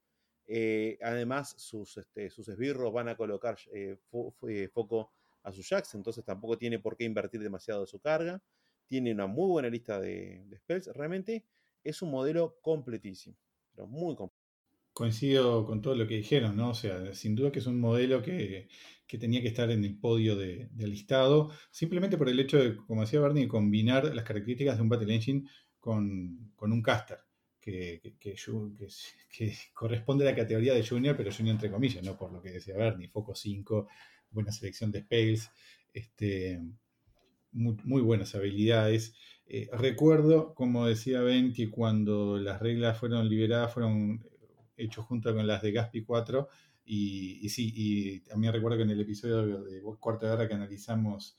Eh, 0.45 0.97
además, 1.01 1.55
sus, 1.57 1.97
este, 1.97 2.29
sus 2.29 2.47
esbirros 2.49 2.91
van 2.93 3.07
a 3.07 3.15
colocar 3.17 3.57
eh, 3.73 3.97
eh, 4.49 4.69
foco 4.69 5.11
a 5.43 5.51
sus 5.51 5.67
jacks, 5.67 5.95
entonces 5.95 6.23
tampoco 6.23 6.57
tiene 6.57 6.79
por 6.79 6.95
qué 6.95 7.05
invertir 7.05 7.41
demasiado 7.41 7.81
de 7.81 7.87
su 7.87 7.99
carga. 7.99 8.41
Tiene 8.87 9.11
una 9.13 9.27
muy 9.27 9.47
buena 9.49 9.69
lista 9.69 9.99
de, 9.99 10.43
de 10.47 10.57
spells. 10.57 10.87
Realmente 10.87 11.45
es 11.83 12.01
un 12.01 12.11
modelo 12.11 12.59
completísimo, 12.61 13.37
pero 13.73 13.87
muy 13.87 14.15
completo 14.15 14.32
coincido 14.93 15.65
con 15.65 15.81
todo 15.81 15.95
lo 15.95 16.07
que 16.07 16.17
dijeron, 16.17 16.55
¿no? 16.55 16.69
O 16.69 16.73
sea, 16.75 17.13
sin 17.13 17.35
duda 17.35 17.51
que 17.51 17.59
es 17.59 17.67
un 17.67 17.79
modelo 17.79 18.21
que, 18.21 18.67
tenía 19.19 19.41
que 19.43 19.47
estar 19.49 19.69
en 19.69 19.85
el 19.85 19.95
podio 19.99 20.35
de, 20.35 20.69
listado, 20.75 21.51
simplemente 21.69 22.17
por 22.17 22.29
el 22.29 22.39
hecho 22.39 22.57
de, 22.57 22.75
como 22.75 23.01
decía 23.01 23.19
Bernie, 23.19 23.47
combinar 23.47 24.05
las 24.15 24.25
características 24.25 24.77
de 24.77 24.81
un 24.81 24.89
Battle 24.89 25.13
Engine 25.13 25.43
con, 25.79 26.51
un 26.59 26.81
caster, 26.81 27.19
que, 27.59 28.01
que, 28.19 29.53
corresponde 29.73 30.27
a 30.27 30.31
la 30.31 30.35
categoría 30.35 30.73
de 30.73 30.87
Junior, 30.87 31.15
pero 31.15 31.31
Junior 31.31 31.55
entre 31.55 31.69
comillas, 31.69 32.03
¿no? 32.03 32.17
Por 32.17 32.33
lo 32.33 32.41
que 32.41 32.51
decía 32.51 32.75
Bernie, 32.75 33.09
Foco 33.09 33.35
5, 33.35 33.87
buena 34.31 34.51
selección 34.51 34.91
de 34.91 35.01
spells, 35.01 35.51
este, 35.93 36.59
muy, 37.51 38.01
buenas 38.01 38.33
habilidades. 38.35 39.15
Eh, 39.45 39.69
recuerdo, 39.73 40.53
como 40.55 40.87
decía 40.87 41.21
Ben, 41.21 41.53
que 41.53 41.69
cuando 41.69 42.39
las 42.39 42.59
reglas 42.59 42.97
fueron 42.97 43.29
liberadas, 43.29 43.73
fueron 43.73 44.25
hecho 44.77 45.03
junto 45.03 45.33
con 45.33 45.45
las 45.47 45.61
de 45.61 45.71
Gaspi 45.71 46.03
4. 46.03 46.47
Y, 46.85 47.47
sí, 47.49 47.71
y 47.75 48.19
también 48.21 48.53
recuerdo 48.53 48.77
que 48.77 48.83
en 48.83 48.89
el 48.89 48.99
episodio 48.99 49.63
de 49.63 49.81
Cuarta 49.99 50.27
Guerra 50.27 50.47
que 50.47 50.53
analizamos 50.53 51.37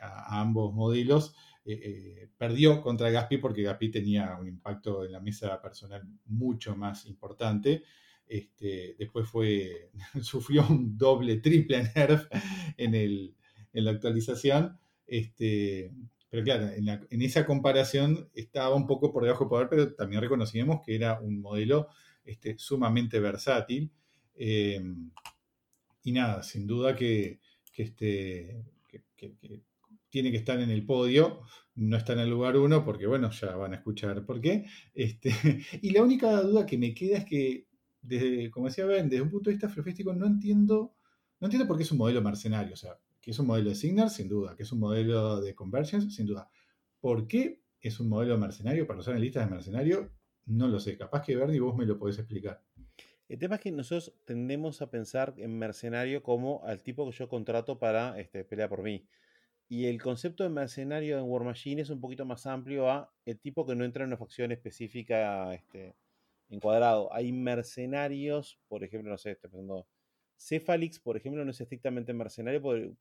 a, 0.00 0.40
ambos 0.40 0.72
modelos, 0.72 1.34
eh, 1.64 1.80
eh, 1.82 2.28
perdió 2.36 2.80
contra 2.82 3.10
Gaspi 3.10 3.38
porque 3.38 3.62
Gaspi 3.62 3.90
tenía 3.90 4.36
un 4.38 4.46
impacto 4.46 5.04
en 5.04 5.12
la 5.12 5.20
mesa 5.20 5.60
personal 5.60 6.02
mucho 6.26 6.76
más 6.76 7.06
importante. 7.06 7.82
Este, 8.26 8.94
después 8.98 9.28
fue, 9.28 9.90
sufrió 10.22 10.66
un 10.68 10.96
doble, 10.96 11.36
triple 11.38 11.90
nerf 11.94 12.26
en, 12.76 12.94
el, 12.94 13.34
en 13.72 13.84
la 13.84 13.90
actualización. 13.90 14.78
Este, 15.06 15.92
pero 16.30 16.42
claro, 16.42 16.68
en, 16.68 16.88
en, 16.88 17.22
esa 17.22 17.46
comparación 17.46 18.30
estaba 18.34 18.74
un 18.74 18.86
poco 18.86 19.12
por 19.12 19.24
debajo 19.24 19.44
de 19.44 19.50
poder, 19.50 19.68
pero 19.68 19.94
también 19.94 20.22
reconocíamos 20.22 20.80
que 20.84 20.96
era 20.96 21.20
un 21.20 21.40
modelo 21.40 21.88
este, 22.24 22.58
sumamente 22.58 23.20
versátil. 23.20 23.90
Eh, 24.34 24.82
y 26.02 26.12
nada, 26.12 26.42
sin 26.42 26.66
duda 26.66 26.94
que, 26.94 27.40
este, 27.76 28.64
tiene 30.10 30.30
que 30.30 30.36
estar 30.36 30.60
en 30.60 30.70
el 30.70 30.84
podio, 30.84 31.40
no 31.74 31.96
está 31.96 32.12
en 32.12 32.20
el 32.20 32.30
lugar 32.30 32.56
uno, 32.56 32.84
porque 32.84 33.06
bueno, 33.06 33.30
ya 33.30 33.56
van 33.56 33.72
a 33.72 33.76
escuchar 33.76 34.24
por 34.24 34.40
qué. 34.40 34.66
Este, 34.94 35.30
y 35.82 35.90
la 35.90 36.02
única 36.02 36.40
duda 36.42 36.66
que 36.66 36.78
me 36.78 36.94
queda 36.94 37.18
es 37.18 37.24
que, 37.24 37.66
desde, 38.02 38.50
como 38.50 38.66
decía 38.66 38.84
Ben, 38.84 39.08
desde 39.08 39.22
un 39.22 39.30
punto 39.30 39.50
de 39.50 39.54
vista 39.54 39.68
filofístico, 39.68 40.12
no 40.12 40.26
entiendo, 40.26 40.94
no 41.40 41.46
entiendo 41.46 41.66
por 41.66 41.76
qué 41.76 41.84
es 41.84 41.92
un 41.92 41.98
modelo 41.98 42.20
mercenario, 42.22 42.74
o 42.74 42.76
sea, 42.76 42.98
que 43.20 43.30
es 43.30 43.38
un 43.38 43.46
modelo 43.46 43.70
de 43.70 43.74
Signar, 43.74 44.10
sin 44.10 44.28
duda, 44.28 44.54
que 44.54 44.64
es 44.64 44.72
un 44.72 44.80
modelo 44.80 45.40
de 45.40 45.54
Convergence, 45.54 46.10
sin 46.10 46.26
duda. 46.26 46.50
¿Por 47.00 47.26
qué 47.26 47.62
es 47.80 48.00
un 48.00 48.08
modelo 48.08 48.38
mercenario 48.38 48.86
para 48.86 49.00
usar 49.00 49.14
en 49.14 49.20
listas 49.20 49.44
de 49.46 49.54
mercenario, 49.54 50.10
no 50.46 50.68
lo 50.68 50.78
sé. 50.78 50.96
Capaz 50.96 51.22
que 51.22 51.36
Bernie 51.36 51.60
vos 51.60 51.76
me 51.76 51.86
lo 51.86 51.98
podés 51.98 52.18
explicar. 52.18 52.62
El 53.28 53.38
tema 53.38 53.56
es 53.56 53.62
que 53.62 53.72
nosotros 53.72 54.14
tendemos 54.24 54.82
a 54.82 54.90
pensar 54.90 55.34
en 55.38 55.58
mercenario 55.58 56.22
como 56.22 56.62
al 56.64 56.82
tipo 56.82 57.08
que 57.08 57.16
yo 57.16 57.28
contrato 57.28 57.78
para 57.78 58.18
este, 58.20 58.44
pelear 58.44 58.68
por 58.68 58.82
mí. 58.82 59.06
Y 59.68 59.86
el 59.86 60.00
concepto 60.00 60.44
de 60.44 60.50
mercenario 60.50 61.18
en 61.18 61.24
War 61.24 61.42
Machine 61.42 61.82
es 61.82 61.90
un 61.90 62.00
poquito 62.00 62.26
más 62.26 62.46
amplio 62.46 62.90
a 62.90 63.12
el 63.24 63.38
tipo 63.40 63.66
que 63.66 63.74
no 63.74 63.84
entra 63.84 64.04
en 64.04 64.08
una 64.08 64.18
facción 64.18 64.52
específica 64.52 65.54
este, 65.54 65.96
encuadrado. 66.50 67.12
Hay 67.14 67.32
mercenarios, 67.32 68.60
por 68.68 68.84
ejemplo, 68.84 69.10
no 69.10 69.18
sé, 69.18 69.32
estoy 69.32 69.50
pensando. 69.50 69.86
Cephalix, 70.38 70.98
por 70.98 71.16
ejemplo, 71.16 71.44
no 71.44 71.50
es 71.50 71.60
estrictamente 71.60 72.12
mercenario, 72.12 72.60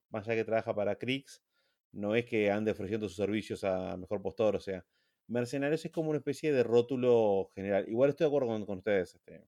más 0.10 0.28
allá 0.28 0.38
que 0.38 0.45
trabaja 0.45 0.74
para 0.74 0.95
Kriegs, 0.95 1.44
no 1.91 2.15
es 2.15 2.26
que 2.26 2.49
ande 2.52 2.72
ofreciendo 2.72 3.07
sus 3.10 3.18
servicios 3.18 3.64
a 3.64 3.98
mejor 3.98 4.22
postor, 4.22 4.56
o 4.56 4.60
sea, 4.60 4.86
mercenarios 5.28 5.86
es 5.86 5.91
como 5.91 6.10
una 6.10 6.20
especie 6.20 6.52
de 6.52 6.64
rótulo 6.64 7.50
general. 7.56 7.88
Igual 7.88 8.12
estoy 8.12 8.26
de 8.26 8.30
acuerdo 8.30 8.66
con, 8.66 8.78
ustedes, 8.78 9.16
este, 9.16 9.48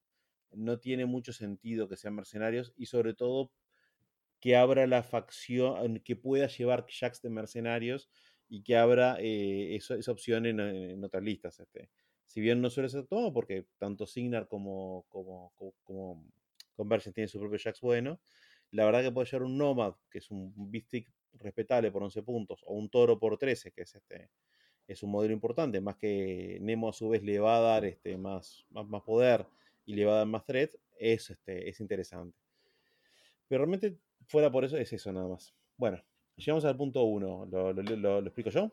no 0.52 0.80
tiene 0.80 1.06
mucho 1.06 1.34
sentido 1.34 1.88
que 1.88 1.98
sean 1.98 2.16
mercenarios 2.16 2.74
y 2.76 2.86
sobre 2.88 3.14
todo 3.14 3.52
que 4.40 4.56
abra 4.56 4.88
la 4.88 5.04
facción, 5.04 6.00
que 6.00 6.16
pueda 6.16 6.48
llevar 6.48 6.86
jacks 6.88 7.22
de 7.22 7.30
mercenarios 7.30 8.10
y 8.48 8.64
que 8.64 8.78
abra 8.78 9.18
eh, 9.20 9.76
esa 9.76 10.12
opción 10.12 10.46
en, 10.46 11.04
otras 11.04 11.24
listas. 11.24 11.60
Este. 11.60 11.90
Si 12.26 12.42
bien 12.42 12.62
no 12.62 12.70
suele 12.70 12.90
ser 12.90 13.08
todo, 13.08 13.34
porque 13.34 13.68
tanto 13.78 14.06
Signar 14.06 14.48
como, 14.48 15.06
como, 15.10 15.52
como, 15.84 16.26
Convergence 16.76 17.14
tienen 17.14 17.30
su 17.30 17.40
propio 17.40 17.58
jacks 17.58 17.82
bueno, 17.82 18.20
la 18.72 18.86
verdad 18.86 19.02
que 19.02 19.12
puede 19.12 19.26
llevar 19.28 19.44
un 19.44 19.58
Nomad, 19.58 19.94
que 20.10 20.18
es 20.20 20.30
un 20.30 20.54
Beastic 20.70 21.10
respetable 21.34 21.92
por 21.92 22.04
11 22.04 22.24
puntos, 22.24 22.62
o 22.66 22.74
un 22.76 22.90
Toro 22.90 23.18
por 23.18 23.38
13, 23.38 23.72
que 23.72 23.84
es 23.84 23.96
este 23.96 24.30
es 24.88 25.04
un 25.04 25.12
modelo 25.12 25.34
importante, 25.34 25.82
más 25.82 25.96
que 25.96 26.58
Nemo 26.62 26.90
a 26.90 26.94
su 26.94 27.10
vez 27.10 27.24
le 27.24 27.40
va 27.40 27.58
a 27.58 27.62
dar 27.62 27.86
este, 27.86 28.18
más, 28.18 28.66
más, 28.70 28.88
más 28.88 29.02
poder 29.02 29.46
y 29.86 29.96
le 29.96 30.06
va 30.06 30.14
a 30.14 30.18
dar 30.18 30.28
más 30.28 30.46
thread, 30.46 30.70
es, 30.98 31.30
este, 31.30 31.70
es 31.70 31.80
interesante. 31.80 32.38
Pero 33.48 33.66
realmente, 33.66 33.98
fuera 34.28 34.52
por 34.52 34.66
eso, 34.66 34.78
es 34.78 34.92
eso 34.92 35.12
nada 35.12 35.28
más. 35.28 35.54
Bueno, 35.78 36.04
llegamos 36.36 36.66
al 36.66 36.78
punto 36.78 37.04
1. 37.04 37.48
¿Lo, 37.52 38.20
explico 38.20 38.50
yo? 38.50 38.72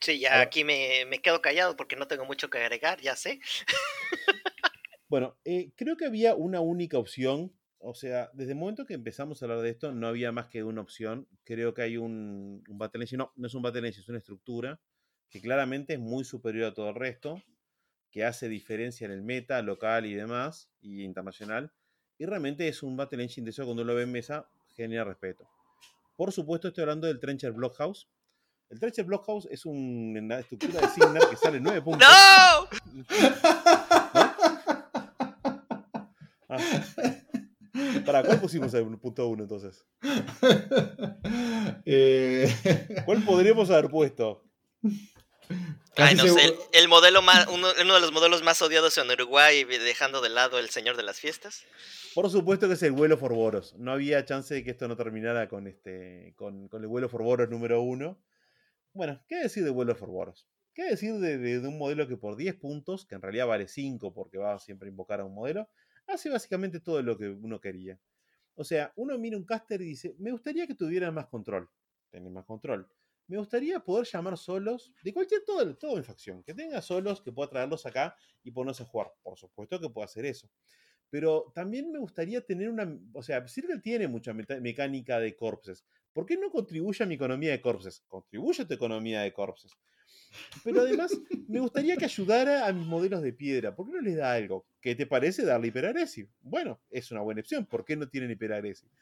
Sí, 0.00 0.18
ya 0.18 0.40
aquí 0.40 0.64
me, 0.64 1.08
quedo 1.22 1.40
callado 1.40 1.76
porque 1.76 1.96
no 1.96 2.06
tengo 2.06 2.24
mucho 2.24 2.50
que 2.50 2.58
agregar, 2.58 3.00
ya 3.00 3.16
sé. 3.16 3.40
bueno, 5.08 5.36
eh, 5.44 5.70
creo 5.76 5.96
que 5.96 6.06
había 6.06 6.34
una 6.34 6.60
única 6.60 6.98
opción. 6.98 7.52
O 7.78 7.94
sea, 7.94 8.30
desde 8.32 8.52
el 8.52 8.58
momento 8.58 8.86
que 8.86 8.94
empezamos 8.94 9.40
a 9.40 9.44
hablar 9.44 9.60
de 9.60 9.70
esto, 9.70 9.92
no 9.92 10.08
había 10.08 10.32
más 10.32 10.48
que 10.48 10.64
una 10.64 10.80
opción. 10.80 11.28
Creo 11.44 11.74
que 11.74 11.82
hay 11.82 11.96
un, 11.96 12.64
un 12.68 12.78
Battle 12.78 13.06
No, 13.12 13.32
no 13.36 13.46
es 13.46 13.54
un 13.54 13.62
Battle 13.62 13.88
es 13.88 14.08
una 14.08 14.18
estructura 14.18 14.80
que 15.30 15.40
claramente 15.40 15.94
es 15.94 16.00
muy 16.00 16.24
superior 16.24 16.66
a 16.66 16.74
todo 16.74 16.90
el 16.90 16.94
resto 16.94 17.42
que 18.10 18.24
hace 18.24 18.48
diferencia 18.48 19.04
en 19.04 19.10
el 19.10 19.22
meta 19.22 19.60
local 19.60 20.06
y 20.06 20.14
demás, 20.14 20.70
y 20.80 21.02
internacional. 21.02 21.70
Y 22.16 22.24
realmente 22.24 22.66
es 22.66 22.82
un 22.82 22.96
Battle 22.96 23.22
Engine 23.22 23.44
de 23.44 23.50
eso 23.50 23.64
cuando 23.66 23.84
lo 23.84 23.94
ve 23.94 24.04
en 24.04 24.12
mesa, 24.12 24.48
genera 24.74 25.04
respeto. 25.04 25.46
Por 26.16 26.32
supuesto, 26.32 26.68
estoy 26.68 26.80
hablando 26.82 27.06
del 27.06 27.20
Trencher 27.20 27.52
Blockhouse. 27.52 28.08
El 28.70 28.80
Trencher 28.80 29.04
Blockhouse 29.04 29.46
es 29.50 29.66
una 29.66 30.38
estructura 30.38 30.80
de 30.80 30.88
Signar 30.88 31.28
que 31.28 31.36
sale 31.36 31.60
9 31.60 31.82
puntos. 31.84 32.08
¡No! 32.08 32.68
Ah. 36.48 36.58
¿Para 38.06 38.22
cuál 38.22 38.40
pusimos 38.40 38.72
el 38.72 38.98
punto 38.98 39.28
1 39.28 39.42
entonces? 39.42 39.86
Eh. 41.88 42.48
¿Cuál 43.04 43.22
podríamos 43.22 43.70
haber 43.70 43.88
puesto? 43.88 44.44
Ay, 45.96 46.14
no 46.14 46.26
sé, 46.26 46.54
el, 46.72 46.88
modelo 46.88 47.22
más, 47.22 47.46
uno, 47.48 47.72
de 47.72 47.84
los 47.84 48.12
modelos 48.12 48.42
más 48.42 48.60
odiados 48.60 48.98
en 48.98 49.10
Uruguay, 49.10 49.64
dejando 49.64 50.20
de 50.20 50.28
lado 50.28 50.58
el 50.58 50.68
señor 50.68 50.96
de 50.96 51.02
las 51.02 51.20
fiestas. 51.20 51.64
Por 52.14 52.28
supuesto 52.30 52.68
que 52.68 52.74
es 52.74 52.82
el 52.82 52.92
vuelo 52.92 53.16
Forboros. 53.16 53.74
No 53.78 53.92
había 53.92 54.24
chance 54.24 54.52
de 54.54 54.62
que 54.62 54.72
esto 54.72 54.88
no 54.88 54.96
terminara 54.96 55.48
con 55.48 55.66
este, 55.66 56.34
con, 56.36 56.68
el 56.70 56.86
vuelo 56.86 57.08
Forboros 57.08 57.48
número 57.48 57.80
uno. 57.80 58.20
Bueno, 58.92 59.22
¿qué 59.26 59.36
decir 59.36 59.64
de 59.64 59.70
vuelo 59.70 59.94
Forboros? 59.94 60.46
¿Qué 60.74 60.84
decir 60.84 61.14
de, 61.14 61.58
un 61.66 61.78
modelo 61.78 62.06
que 62.06 62.18
por 62.18 62.36
10 62.36 62.56
puntos, 62.56 63.06
que 63.06 63.14
en 63.14 63.22
realidad 63.22 63.46
vale 63.46 63.66
5 63.66 64.12
porque 64.12 64.36
va 64.36 64.54
a 64.54 64.58
siempre 64.58 64.88
a 64.88 64.90
invocar 64.90 65.20
a 65.20 65.24
un 65.24 65.34
modelo, 65.34 65.70
hace 66.06 66.28
básicamente 66.28 66.80
todo 66.80 67.02
lo 67.02 67.16
que 67.16 67.28
uno 67.28 67.60
quería? 67.60 67.98
O 68.54 68.64
sea, 68.64 68.92
uno 68.96 69.18
mira 69.18 69.38
un 69.38 69.44
caster 69.44 69.80
y 69.80 69.86
dice, 69.86 70.14
me 70.18 70.32
gustaría 70.32 70.66
que 70.66 70.74
tuviera 70.74 71.10
más 71.10 71.26
control. 71.26 71.70
Tener 72.10 72.30
más 72.30 72.44
control 72.44 72.86
me 73.28 73.38
gustaría 73.38 73.80
poder 73.80 74.06
llamar 74.06 74.38
solos 74.38 74.92
de 75.02 75.12
cualquier, 75.12 75.42
todo, 75.44 75.76
todo 75.76 75.96
mi 75.96 76.02
facción, 76.02 76.42
que 76.42 76.54
tenga 76.54 76.80
solos, 76.80 77.20
que 77.20 77.32
pueda 77.32 77.50
traerlos 77.50 77.84
acá 77.86 78.16
y 78.42 78.50
ponerse 78.50 78.82
a 78.82 78.86
jugar. 78.86 79.12
Por 79.22 79.36
supuesto 79.36 79.80
que 79.80 79.88
puedo 79.88 80.04
hacer 80.04 80.26
eso. 80.26 80.48
Pero 81.10 81.52
también 81.54 81.90
me 81.92 81.98
gustaría 81.98 82.40
tener 82.40 82.68
una, 82.68 82.98
o 83.12 83.22
sea, 83.22 83.46
Circle 83.46 83.80
tiene 83.80 84.08
mucha 84.08 84.32
mecánica 84.34 85.18
de 85.18 85.36
corpses. 85.36 85.84
¿Por 86.12 86.26
qué 86.26 86.36
no 86.36 86.50
contribuye 86.50 87.02
a 87.04 87.06
mi 87.06 87.14
economía 87.14 87.50
de 87.50 87.60
corpses? 87.60 88.02
Contribuye 88.08 88.62
a 88.62 88.66
tu 88.66 88.74
economía 88.74 89.20
de 89.20 89.32
corpses. 89.32 89.72
Pero 90.64 90.80
además, 90.80 91.12
me 91.48 91.60
gustaría 91.60 91.96
que 91.96 92.06
ayudara 92.06 92.66
a 92.66 92.72
mis 92.72 92.86
modelos 92.86 93.22
de 93.22 93.32
piedra. 93.32 93.74
¿Por 93.74 93.86
qué 93.86 93.92
no 93.92 94.00
les 94.00 94.16
da 94.16 94.32
algo? 94.32 94.66
¿Qué 94.80 94.94
te 94.94 95.06
parece 95.06 95.44
darle 95.44 95.68
hiperagresivo? 95.68 96.30
Bueno, 96.40 96.80
es 96.90 97.10
una 97.10 97.20
buena 97.20 97.40
opción. 97.40 97.66
¿Por 97.66 97.84
qué 97.84 97.96
no 97.96 98.08
tienen 98.08 98.30
hiperagresivo? 98.30 98.92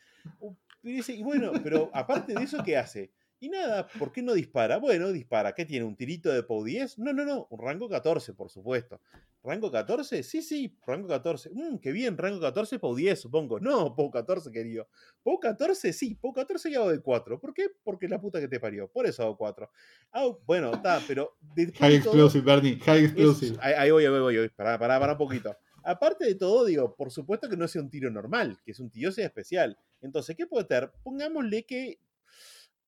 Y 0.82 1.22
bueno, 1.22 1.52
pero 1.62 1.90
aparte 1.94 2.34
de 2.34 2.42
eso, 2.42 2.62
¿qué 2.62 2.76
hace? 2.76 3.12
Y 3.44 3.50
nada, 3.50 3.86
¿por 3.98 4.10
qué 4.10 4.22
no 4.22 4.32
dispara? 4.32 4.78
Bueno, 4.78 5.12
dispara. 5.12 5.54
¿Qué 5.54 5.66
tiene? 5.66 5.84
¿Un 5.84 5.96
tirito 5.96 6.32
de 6.32 6.42
POW 6.42 6.64
10? 6.64 6.98
No, 6.98 7.12
no, 7.12 7.26
no. 7.26 7.46
Un 7.50 7.60
rango 7.60 7.90
14, 7.90 8.32
por 8.32 8.48
supuesto. 8.48 9.02
¿Rango 9.42 9.70
14? 9.70 10.22
Sí, 10.22 10.40
sí, 10.40 10.74
rango 10.86 11.08
14. 11.08 11.50
Mmm, 11.52 11.76
qué 11.76 11.92
bien, 11.92 12.16
rango 12.16 12.40
14, 12.40 12.78
POW 12.78 12.94
10, 12.94 13.20
supongo. 13.20 13.60
No, 13.60 13.94
POW 13.94 14.10
14, 14.10 14.50
querido. 14.50 14.88
POW 15.22 15.40
14, 15.40 15.92
sí, 15.92 16.14
POW 16.14 16.32
14 16.32 16.70
y 16.70 16.74
hago 16.74 16.90
de 16.90 17.02
4. 17.02 17.38
¿Por 17.38 17.52
qué? 17.52 17.66
Porque 17.82 18.08
la 18.08 18.18
puta 18.18 18.40
que 18.40 18.48
te 18.48 18.58
parió. 18.58 18.88
Por 18.88 19.04
eso 19.04 19.24
hago 19.24 19.36
4. 19.36 19.70
Ah, 20.12 20.26
bueno, 20.46 20.72
está, 20.72 21.02
pero. 21.06 21.36
High 21.54 21.96
explosive, 21.96 22.42
Bernie. 22.46 22.78
High 22.80 23.04
explosive. 23.04 23.58
ahí, 23.60 23.90
voy, 23.90 24.06
ahí 24.06 24.10
voy, 24.10 24.38
voy. 24.38 24.48
Pará, 24.48 24.78
pará, 24.78 24.98
pará 24.98 25.12
un 25.12 25.18
poquito. 25.18 25.54
Aparte 25.82 26.24
de 26.24 26.34
todo, 26.34 26.64
digo, 26.64 26.96
por 26.96 27.10
supuesto 27.10 27.46
que 27.50 27.58
no 27.58 27.68
sea 27.68 27.82
un 27.82 27.90
tiro 27.90 28.10
normal, 28.10 28.58
que 28.64 28.72
es 28.72 28.80
un 28.80 28.90
tiro 28.90 29.12
sea 29.12 29.26
especial. 29.26 29.78
Entonces, 30.00 30.34
¿qué 30.34 30.46
puede 30.46 30.64
tener? 30.64 30.90
Pongámosle 31.02 31.66
que 31.66 31.98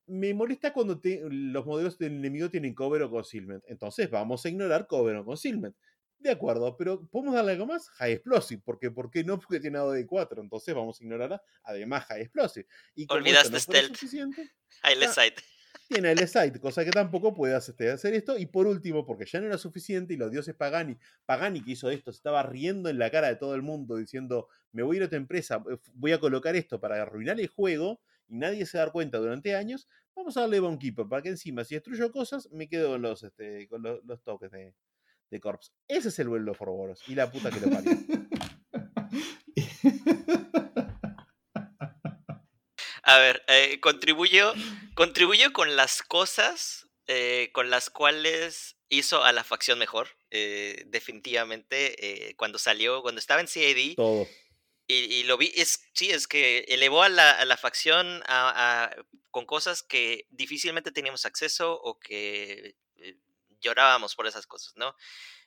me 0.07 0.33
molesta 0.33 0.73
cuando 0.73 0.99
los 1.03 1.65
modelos 1.65 1.97
del 1.97 2.13
enemigo 2.13 2.49
tienen 2.49 2.73
cover 2.73 3.03
o 3.03 3.11
concealment. 3.11 3.63
Entonces 3.67 4.09
vamos 4.09 4.45
a 4.45 4.49
ignorar 4.49 4.87
cover 4.87 5.17
o 5.17 5.25
concealment. 5.25 5.75
De 6.19 6.31
acuerdo, 6.31 6.75
pero 6.75 7.07
¿podemos 7.07 7.35
darle 7.35 7.51
algo 7.51 7.67
más? 7.67 7.89
High 7.89 8.13
Explosive. 8.13 8.61
Porque, 8.65 8.89
¿Por 8.89 9.11
qué 9.11 9.23
no? 9.23 9.39
Porque 9.39 9.59
tiene 9.59 9.77
dado 9.77 9.91
de 9.91 10.07
4. 10.07 10.41
Entonces 10.41 10.73
vamos 10.73 10.99
a 10.99 11.03
ignorar 11.03 11.41
además 11.63 12.05
High 12.05 12.21
Explosive. 12.21 12.67
Y 12.95 13.05
Olvidaste 13.09 13.51
no 13.51 13.59
Stealth. 13.59 13.97
High 14.81 15.07
Sight. 15.13 15.39
Tiene 15.87 16.11
el 16.11 16.27
Sight, 16.27 16.59
cosa 16.59 16.83
que 16.83 16.91
tampoco 16.91 17.33
puede 17.33 17.53
hacer 17.53 18.13
esto. 18.13 18.37
Y 18.37 18.47
por 18.47 18.65
último, 18.67 19.05
porque 19.05 19.25
ya 19.25 19.39
no 19.39 19.47
era 19.47 19.57
suficiente 19.57 20.13
y 20.13 20.17
los 20.17 20.31
dioses 20.31 20.55
Pagani, 20.55 20.97
Pagani 21.25 21.61
que 21.61 21.71
hizo 21.71 21.89
esto, 21.89 22.11
se 22.11 22.17
estaba 22.17 22.43
riendo 22.43 22.89
en 22.89 22.97
la 22.97 23.11
cara 23.11 23.27
de 23.27 23.35
todo 23.35 23.55
el 23.55 23.61
mundo 23.61 23.95
diciendo, 23.95 24.49
me 24.71 24.83
voy 24.83 24.97
a 24.97 24.99
ir 24.99 25.03
a 25.05 25.09
tu 25.09 25.15
empresa, 25.15 25.63
voy 25.93 26.11
a 26.11 26.19
colocar 26.19 26.55
esto 26.55 26.79
para 26.79 27.01
arruinar 27.01 27.39
el 27.39 27.47
juego 27.47 28.01
y 28.27 28.37
nadie 28.37 28.65
se 28.65 28.77
da 28.77 28.91
cuenta 28.91 29.17
durante 29.17 29.55
años, 29.55 29.87
vamos 30.15 30.37
a 30.37 30.41
darle 30.41 30.61
Keeper 30.79 31.07
para 31.07 31.21
que 31.21 31.29
encima, 31.29 31.63
si 31.63 31.75
destruyo 31.75 32.11
cosas, 32.11 32.49
me 32.51 32.67
quedo 32.67 32.91
con 32.91 33.01
los, 33.01 33.23
este, 33.23 33.67
con 33.67 33.81
los, 33.83 34.23
toques 34.23 34.51
de, 34.51 34.73
de 35.29 35.39
Corps. 35.39 35.71
Ese 35.87 36.09
es 36.09 36.19
el 36.19 36.29
vuelo 36.29 36.53
Forboros 36.53 37.01
y 37.07 37.15
la 37.15 37.31
puta 37.31 37.49
que 37.51 37.59
lo 37.59 37.69
parió. 37.69 37.91
A 43.03 43.19
ver, 43.19 43.41
eh, 43.47 43.79
contribuyó, 43.79 44.53
con 45.53 45.77
las 45.77 46.03
cosas 46.03 46.89
eh, 47.07 47.51
con 47.53 47.69
las 47.69 47.89
cuales 47.89 48.75
hizo 48.89 49.23
a 49.23 49.31
la 49.31 49.45
facción 49.45 49.79
mejor. 49.79 50.09
Eh, 50.29 50.83
definitivamente, 50.87 52.35
cuando 52.35 52.59
salió, 52.59 53.01
cuando 53.01 53.19
estaba 53.19 53.39
en 53.39 53.47
CAD. 53.47 53.95
Todo 53.95 54.27
y, 54.89 55.23
lo 55.23 55.37
vi, 55.37 55.51
es, 55.55 55.89
sí, 55.93 56.11
es 56.11 56.27
que 56.27 56.59
elevó 56.69 57.03
a 57.03 57.09
la, 57.09 57.31
a 57.31 57.45
la 57.45 57.57
facción 57.57 58.23
con 59.31 59.45
cosas 59.45 59.83
que 59.83 60.25
difícilmente 60.29 60.91
teníamos 60.91 61.25
acceso 61.25 61.73
o 61.73 61.99
que 61.99 62.77
eh, 62.95 63.17
llorábamos 63.59 64.15
por 64.15 64.27
esas 64.27 64.47
cosas, 64.47 64.73
¿no? 64.77 64.95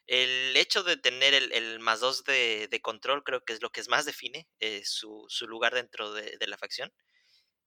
El 0.07 0.57
hecho 0.57 0.83
de 0.83 0.97
tener 0.97 1.35
el, 1.35 1.53
el 1.53 1.81
más 1.81 2.01
dos 2.01 2.25
de, 2.25 2.69
de, 2.69 2.83
control 2.83 3.25
creo 3.25 3.45
que 3.45 3.53
es 3.53 3.63
lo 3.63 3.73
que 3.73 3.83
más 3.89 4.05
define 4.05 4.47
eh, 4.59 4.83
su, 4.85 5.25
su, 5.29 5.47
lugar 5.49 5.75
dentro 5.75 6.13
de, 6.13 6.37
de 6.39 6.47
la 6.47 6.59
facción 6.59 6.93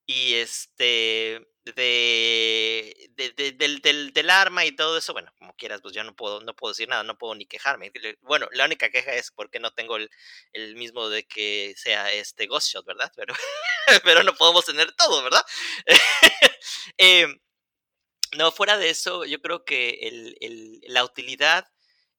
y 0.05 0.35
este 0.35 1.47
de, 1.65 3.09
del, 3.15 3.81
del, 3.81 4.13
del, 4.13 4.29
arma 4.29 4.65
y 4.65 4.75
todo 4.75 4.97
eso, 4.97 5.13
bueno, 5.13 5.31
como 5.37 5.55
quieras, 5.55 5.81
pues 5.81 5.95
yo 5.95 6.03
no 6.03 6.13
puedo, 6.15 6.41
no 6.41 6.55
puedo 6.55 6.73
decir 6.73 6.89
nada, 6.89 7.03
no 7.03 7.17
puedo 7.17 7.35
ni 7.35 7.45
quejarme. 7.45 7.91
Bueno, 8.21 8.49
la 8.51 8.65
única 8.65 8.89
queja 8.89 9.13
es 9.13 9.31
porque 9.31 9.59
no 9.59 9.71
tengo 9.73 9.95
el, 9.97 10.09
el 10.51 10.75
mismo 10.75 11.07
de 11.09 11.25
que 11.25 11.73
sea 11.77 12.11
este 12.11 12.47
Ghost 12.47 12.69
Shot, 12.69 12.85
¿verdad? 12.85 13.11
Pero, 13.15 13.33
pero 14.03 14.23
no 14.23 14.33
podemos 14.35 14.65
tener 14.65 14.93
todo, 14.93 15.23
¿verdad? 15.23 15.43
Em, 16.97 17.39
No, 18.37 18.51
fuera 18.51 18.77
de 18.77 18.89
eso, 18.89 19.25
yo 19.25 19.39
creo 19.41 19.63
que 19.63 19.89
el, 20.01 20.35
el, 20.41 20.81
la 20.87 21.03
utilidad 21.03 21.67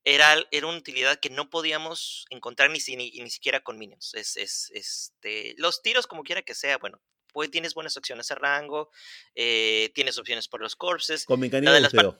era, 0.04 0.36
era 0.52 0.66
una 0.66 0.78
utilidad 0.78 1.18
que 1.20 1.30
no 1.30 1.50
podíamos 1.50 2.26
encontrar 2.30 2.70
ni, 2.70 2.78
ni, 2.96 3.10
ni 3.10 3.30
siquiera 3.30 3.60
con 3.62 3.78
minions. 3.78 4.14
Es, 4.14 4.36
es, 4.36 4.70
este, 4.74 5.54
los 5.58 5.82
tiros, 5.82 6.06
como 6.06 6.22
quiera 6.22 6.42
que 6.42 6.54
sea, 6.54 6.78
bueno, 6.78 7.00
pues 7.34 7.50
tienes 7.50 7.74
buenas 7.74 7.96
opciones 7.96 8.28
de 8.28 8.36
rango, 8.36 8.92
eh, 9.34 9.90
tienes 9.92 10.16
opciones 10.16 10.46
por 10.46 10.60
los 10.60 10.76
corpses. 10.76 11.24
Con 11.24 11.40
mecánica 11.40 11.72
de 11.72 11.80
busteo. 11.80 12.16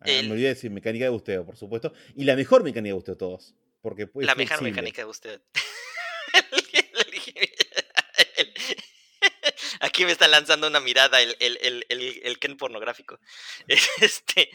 Ah, 0.00 0.06
me 0.06 0.30
olvidé 0.30 0.44
de 0.44 0.54
decir 0.54 0.70
mecánica 0.70 1.06
de 1.06 1.10
busteo, 1.10 1.44
por 1.44 1.56
supuesto. 1.56 1.92
Y 2.14 2.22
la 2.22 2.36
mejor 2.36 2.62
mecánica 2.62 2.90
de 2.90 2.94
busteo 2.94 3.16
de 3.16 3.18
todos. 3.18 3.56
Porque 3.82 4.08
la 4.14 4.36
mejor 4.36 4.62
mecánica 4.62 5.02
de 5.02 5.06
busteo. 5.06 5.40
Aquí 9.80 10.04
me 10.04 10.12
está 10.12 10.28
lanzando 10.28 10.68
una 10.68 10.78
mirada 10.78 11.20
el, 11.20 11.36
el, 11.40 11.84
el, 11.88 12.20
el 12.22 12.38
Ken 12.38 12.56
pornográfico. 12.56 13.18
Este, 14.00 14.50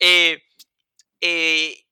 eh, 0.00 0.42
eh, 1.20 1.85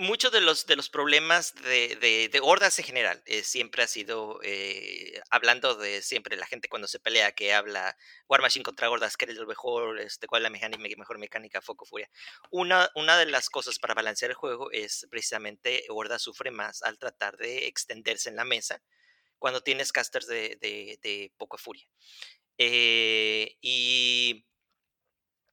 muchos 0.00 0.32
de 0.32 0.40
los, 0.40 0.66
de 0.66 0.76
los 0.76 0.88
problemas 0.88 1.54
de, 1.54 2.28
de, 2.32 2.40
hordas 2.42 2.78
en 2.78 2.84
general 2.86 3.22
eh, 3.26 3.42
siempre 3.42 3.82
ha 3.82 3.86
sido, 3.86 4.40
eh, 4.42 5.20
hablando 5.30 5.74
de 5.74 6.02
siempre 6.02 6.36
la 6.36 6.46
gente 6.46 6.68
cuando 6.68 6.88
se 6.88 6.98
pelea, 6.98 7.32
que 7.32 7.52
habla 7.52 7.96
War 8.28 8.40
Machine 8.40 8.62
contra 8.64 8.90
hordas, 8.90 9.16
que 9.16 9.26
es 9.26 9.36
lo 9.36 9.46
mejor, 9.46 10.00
este, 10.00 10.26
cuál 10.26 10.44
es 10.44 10.50
la 10.50 10.78
mejor 10.96 11.18
mecánica, 11.18 11.60
foco, 11.60 11.84
furia. 11.84 12.10
Una, 12.50 12.90
una 12.94 13.18
de 13.18 13.26
las 13.26 13.50
cosas 13.50 13.78
para 13.78 13.94
balancear 13.94 14.30
el 14.30 14.36
juego 14.36 14.70
es 14.72 15.06
precisamente 15.10 15.84
horda 15.90 16.18
sufre 16.18 16.50
más 16.50 16.82
al 16.82 16.98
tratar 16.98 17.36
de 17.36 17.66
extenderse 17.66 18.30
en 18.30 18.36
la 18.36 18.44
mesa 18.44 18.82
cuando 19.38 19.62
tienes 19.62 19.92
casters 19.92 20.26
de, 20.26 20.56
de, 20.60 20.98
de 21.02 21.32
poca 21.36 21.58
furia. 21.58 21.86
Eh, 22.56 23.56
y 23.60 24.46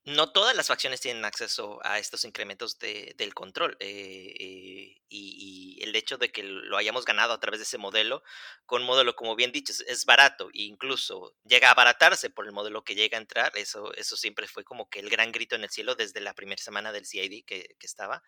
no 0.08 0.32
todas 0.32 0.56
las 0.56 0.68
facciones 0.68 1.02
tienen 1.02 1.26
acceso 1.26 1.80
a 1.84 2.00
estos 2.00 2.24
incrementos 2.24 2.80
del 2.80 3.34
control 3.34 3.76
eh, 3.82 4.34
eh, 4.40 5.02
y, 5.10 5.80
el 5.84 5.96
hecho 5.96 6.18
de 6.18 6.32
que 6.32 6.44
lo 6.44 6.78
hayamos 6.78 7.04
ganado 7.04 7.34
a 7.34 7.40
través 7.40 7.60
de 7.60 7.66
ese 7.66 7.78
modelo, 7.78 8.24
con 8.66 8.84
modelo, 8.84 9.16
como 9.16 9.36
bien 9.36 9.52
dicho, 9.52 9.74
es, 9.86 10.06
barato 10.06 10.48
e 10.54 10.64
incluso 10.64 11.36
llega 11.44 11.68
a 11.68 11.72
abaratarse 11.72 12.30
por 12.30 12.46
el 12.46 12.54
modelo 12.54 12.84
que 12.86 12.96
llega 12.96 13.18
a 13.18 13.22
entrar, 13.22 13.52
eso, 13.58 13.94
eso 13.96 14.16
siempre 14.16 14.48
fue 14.48 14.64
como 14.64 14.90
que 14.90 15.00
el 15.00 15.10
gran 15.10 15.34
grito 15.34 15.56
en 15.56 15.66
el 15.66 15.70
cielo 15.70 15.96
desde 15.96 16.22
la 16.22 16.34
primera 16.34 16.62
semana 16.62 16.94
del 16.94 17.06
CID 17.06 17.44
que, 17.46 17.76
que 17.78 17.88
estaba. 17.88 18.24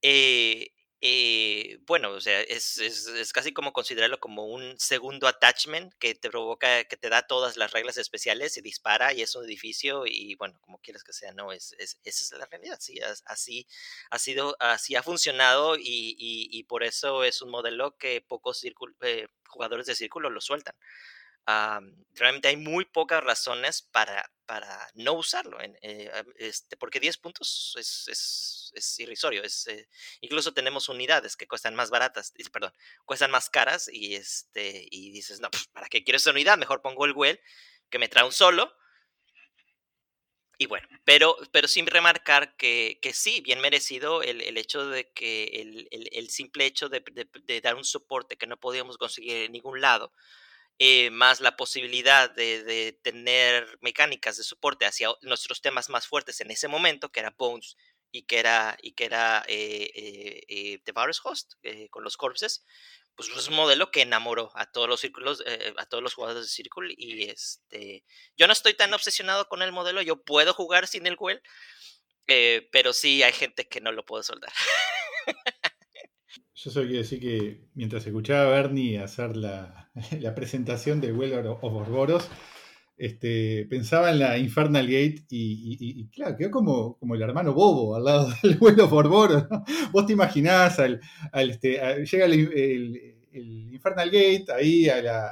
Eh, 0.00 0.72
eh, 1.00 1.78
bueno, 1.86 2.12
o 2.12 2.20
sea, 2.20 2.40
es, 2.40 2.78
es, 2.78 3.06
es, 3.08 3.32
casi 3.32 3.52
como 3.52 3.72
considerarlo 3.72 4.18
como 4.20 4.46
un 4.46 4.78
segundo 4.78 5.26
attachment 5.28 5.92
que 5.98 6.14
te 6.14 6.30
provoca, 6.30 6.84
que 6.84 6.96
te 6.96 7.10
da 7.10 7.26
todas 7.26 7.56
las 7.56 7.72
reglas 7.72 7.98
especiales 7.98 8.56
y 8.56 8.62
dispara 8.62 9.12
y 9.12 9.20
es 9.20 9.34
un 9.34 9.44
edificio 9.44 10.04
y 10.06 10.34
bueno, 10.36 10.58
como 10.60 10.78
quieras 10.78 11.04
que 11.04 11.12
sea, 11.12 11.32
no, 11.32 11.52
es, 11.52 11.74
es 11.78 11.98
esa 12.04 12.24
es 12.24 12.38
la 12.38 12.46
realidad, 12.46 12.78
sí, 12.80 12.98
así 13.26 13.66
ha 14.10 14.18
sido, 14.18 14.56
así 14.60 14.96
ha 14.96 15.02
funcionado 15.02 15.76
y, 15.76 16.16
y, 16.18 16.64
por 16.64 16.82
eso 16.82 17.24
es 17.24 17.42
un 17.42 17.50
modelo 17.50 17.96
que 17.98 18.20
pocos 18.22 18.64
eh, 18.64 19.26
jugadores 19.46 19.86
de 19.86 19.94
círculo 19.94 20.30
lo 20.30 20.40
sueltan 20.40 20.74
realmente 21.46 22.48
hay 22.48 22.56
muy 22.56 22.84
pocas 22.84 23.22
razones 23.22 23.82
para, 23.82 24.30
para 24.46 24.90
no 24.94 25.14
usarlo, 25.14 25.58
eh, 25.60 26.10
este, 26.36 26.76
porque 26.76 27.00
10 27.00 27.18
puntos 27.18 27.74
es, 27.78 28.08
es, 28.08 28.72
es 28.74 28.98
irrisorio. 29.00 29.42
Es, 29.42 29.66
eh, 29.66 29.88
incluso 30.20 30.52
tenemos 30.54 30.88
unidades 30.88 31.36
que 31.36 31.48
cuestan 31.48 31.74
más 31.74 31.90
baratas, 31.90 32.32
perdón, 32.52 32.72
cuestan 33.04 33.30
más 33.30 33.50
caras 33.50 33.88
y, 33.92 34.14
este, 34.14 34.86
y 34.90 35.10
dices, 35.10 35.40
no, 35.40 35.50
pues, 35.50 35.66
¿para 35.68 35.88
qué 35.88 36.04
quiero 36.04 36.16
esa 36.16 36.30
unidad? 36.30 36.58
Mejor 36.58 36.82
pongo 36.82 37.04
el 37.04 37.12
Well 37.12 37.40
que 37.90 37.98
me 37.98 38.08
trae 38.08 38.24
un 38.24 38.32
solo. 38.32 38.74
Y 40.56 40.66
bueno, 40.66 40.86
pero, 41.04 41.36
pero 41.52 41.66
sin 41.66 41.86
remarcar 41.86 42.56
que, 42.56 43.00
que 43.02 43.12
sí, 43.12 43.40
bien 43.40 43.60
merecido 43.60 44.22
el, 44.22 44.40
el 44.40 44.56
hecho 44.56 44.86
de 44.86 45.10
que 45.12 45.44
el, 45.46 45.88
el, 45.90 46.08
el 46.12 46.30
simple 46.30 46.64
hecho 46.64 46.88
de, 46.88 47.02
de, 47.12 47.28
de, 47.42 47.60
dar 47.60 47.74
un 47.74 47.84
soporte 47.84 48.36
que 48.36 48.46
no 48.46 48.56
podíamos 48.56 48.96
conseguir 48.96 49.46
en 49.46 49.52
ningún 49.52 49.80
lado, 49.80 50.12
eh, 50.78 51.10
más 51.10 51.40
la 51.40 51.56
posibilidad 51.56 52.30
de, 52.30 52.98
tener 53.02 53.78
mecánicas 53.80 54.36
de 54.36 54.42
soporte 54.42 54.86
hacia 54.86 55.08
nuestros 55.22 55.60
temas 55.60 55.88
más 55.88 56.08
fuertes 56.08 56.40
en 56.40 56.50
ese 56.50 56.66
momento, 56.66 57.10
que 57.12 57.20
era 57.20 57.34
Bones 57.36 57.76
y 58.10 58.22
que 58.22 58.38
era, 58.40 58.76
y 58.82 58.92
que 58.92 59.04
era 59.04 59.44
eh, 59.46 59.90
eh, 60.48 60.80
The 60.84 60.92
Virus 60.92 61.20
Host 61.22 61.54
con 61.90 62.02
los 62.02 62.16
corpses, 62.16 62.64
pues 63.14 63.28
es 63.28 63.48
un 63.48 63.54
modelo 63.54 63.92
que 63.92 64.02
enamoró 64.02 64.50
a 64.54 64.70
todos 64.70 64.88
los 64.88 65.00
círculos, 65.00 65.44
a 65.76 65.86
todos 65.86 66.02
los 66.02 66.14
jugadores 66.14 66.42
de 66.42 66.48
Círculo 66.48 66.90
y 66.96 67.30
este, 67.30 68.04
yo 68.36 68.48
no 68.48 68.52
estoy 68.52 68.74
tan 68.74 68.92
obsesionado 68.92 69.48
con 69.48 69.62
el 69.62 69.70
modelo, 69.70 70.02
yo 70.02 70.24
puedo 70.24 70.52
jugar 70.54 70.88
sin 70.88 71.06
el 71.06 71.16
Well, 71.18 71.40
pero 72.26 72.92
sí 72.92 73.22
hay 73.22 73.32
gente 73.32 73.68
que 73.68 73.80
no 73.80 73.92
lo 73.92 74.04
puede 74.04 74.24
soldar. 74.24 74.52
Yo 76.64 76.70
solo 76.70 76.86
quiero 76.86 77.02
decir 77.02 77.20
que 77.20 77.60
mientras 77.74 78.06
escuchaba 78.06 78.46
a 78.46 78.62
Bernie 78.62 78.98
hacer 78.98 79.36
la, 79.36 79.90
presentación 80.34 80.98
de 80.98 81.12
Well 81.12 81.46
of 81.46 81.62
Orboros, 81.62 82.26
este, 82.96 83.66
pensaba 83.68 84.10
en 84.10 84.20
la 84.20 84.38
Infernal 84.38 84.86
Gate 84.86 85.26
y, 85.28 86.08
claro, 86.08 86.36
quedó 86.38 86.50
como, 86.50 86.96
como 86.96 87.16
el 87.16 87.20
hermano 87.20 87.52
bobo 87.52 87.94
al 87.94 88.04
lado 88.04 88.32
del 88.42 88.56
Well 88.58 88.80
of 88.80 88.94
Orboros. 88.94 89.44
Vos 89.92 90.06
te 90.06 90.14
imaginás, 90.14 90.78
al, 90.78 91.02
este, 91.34 91.72
llega 92.10 92.24
el, 92.24 93.12
Infernal 93.70 94.10
Gate 94.10 94.46
ahí 94.50 94.88
a 94.88 95.02
la, 95.02 95.26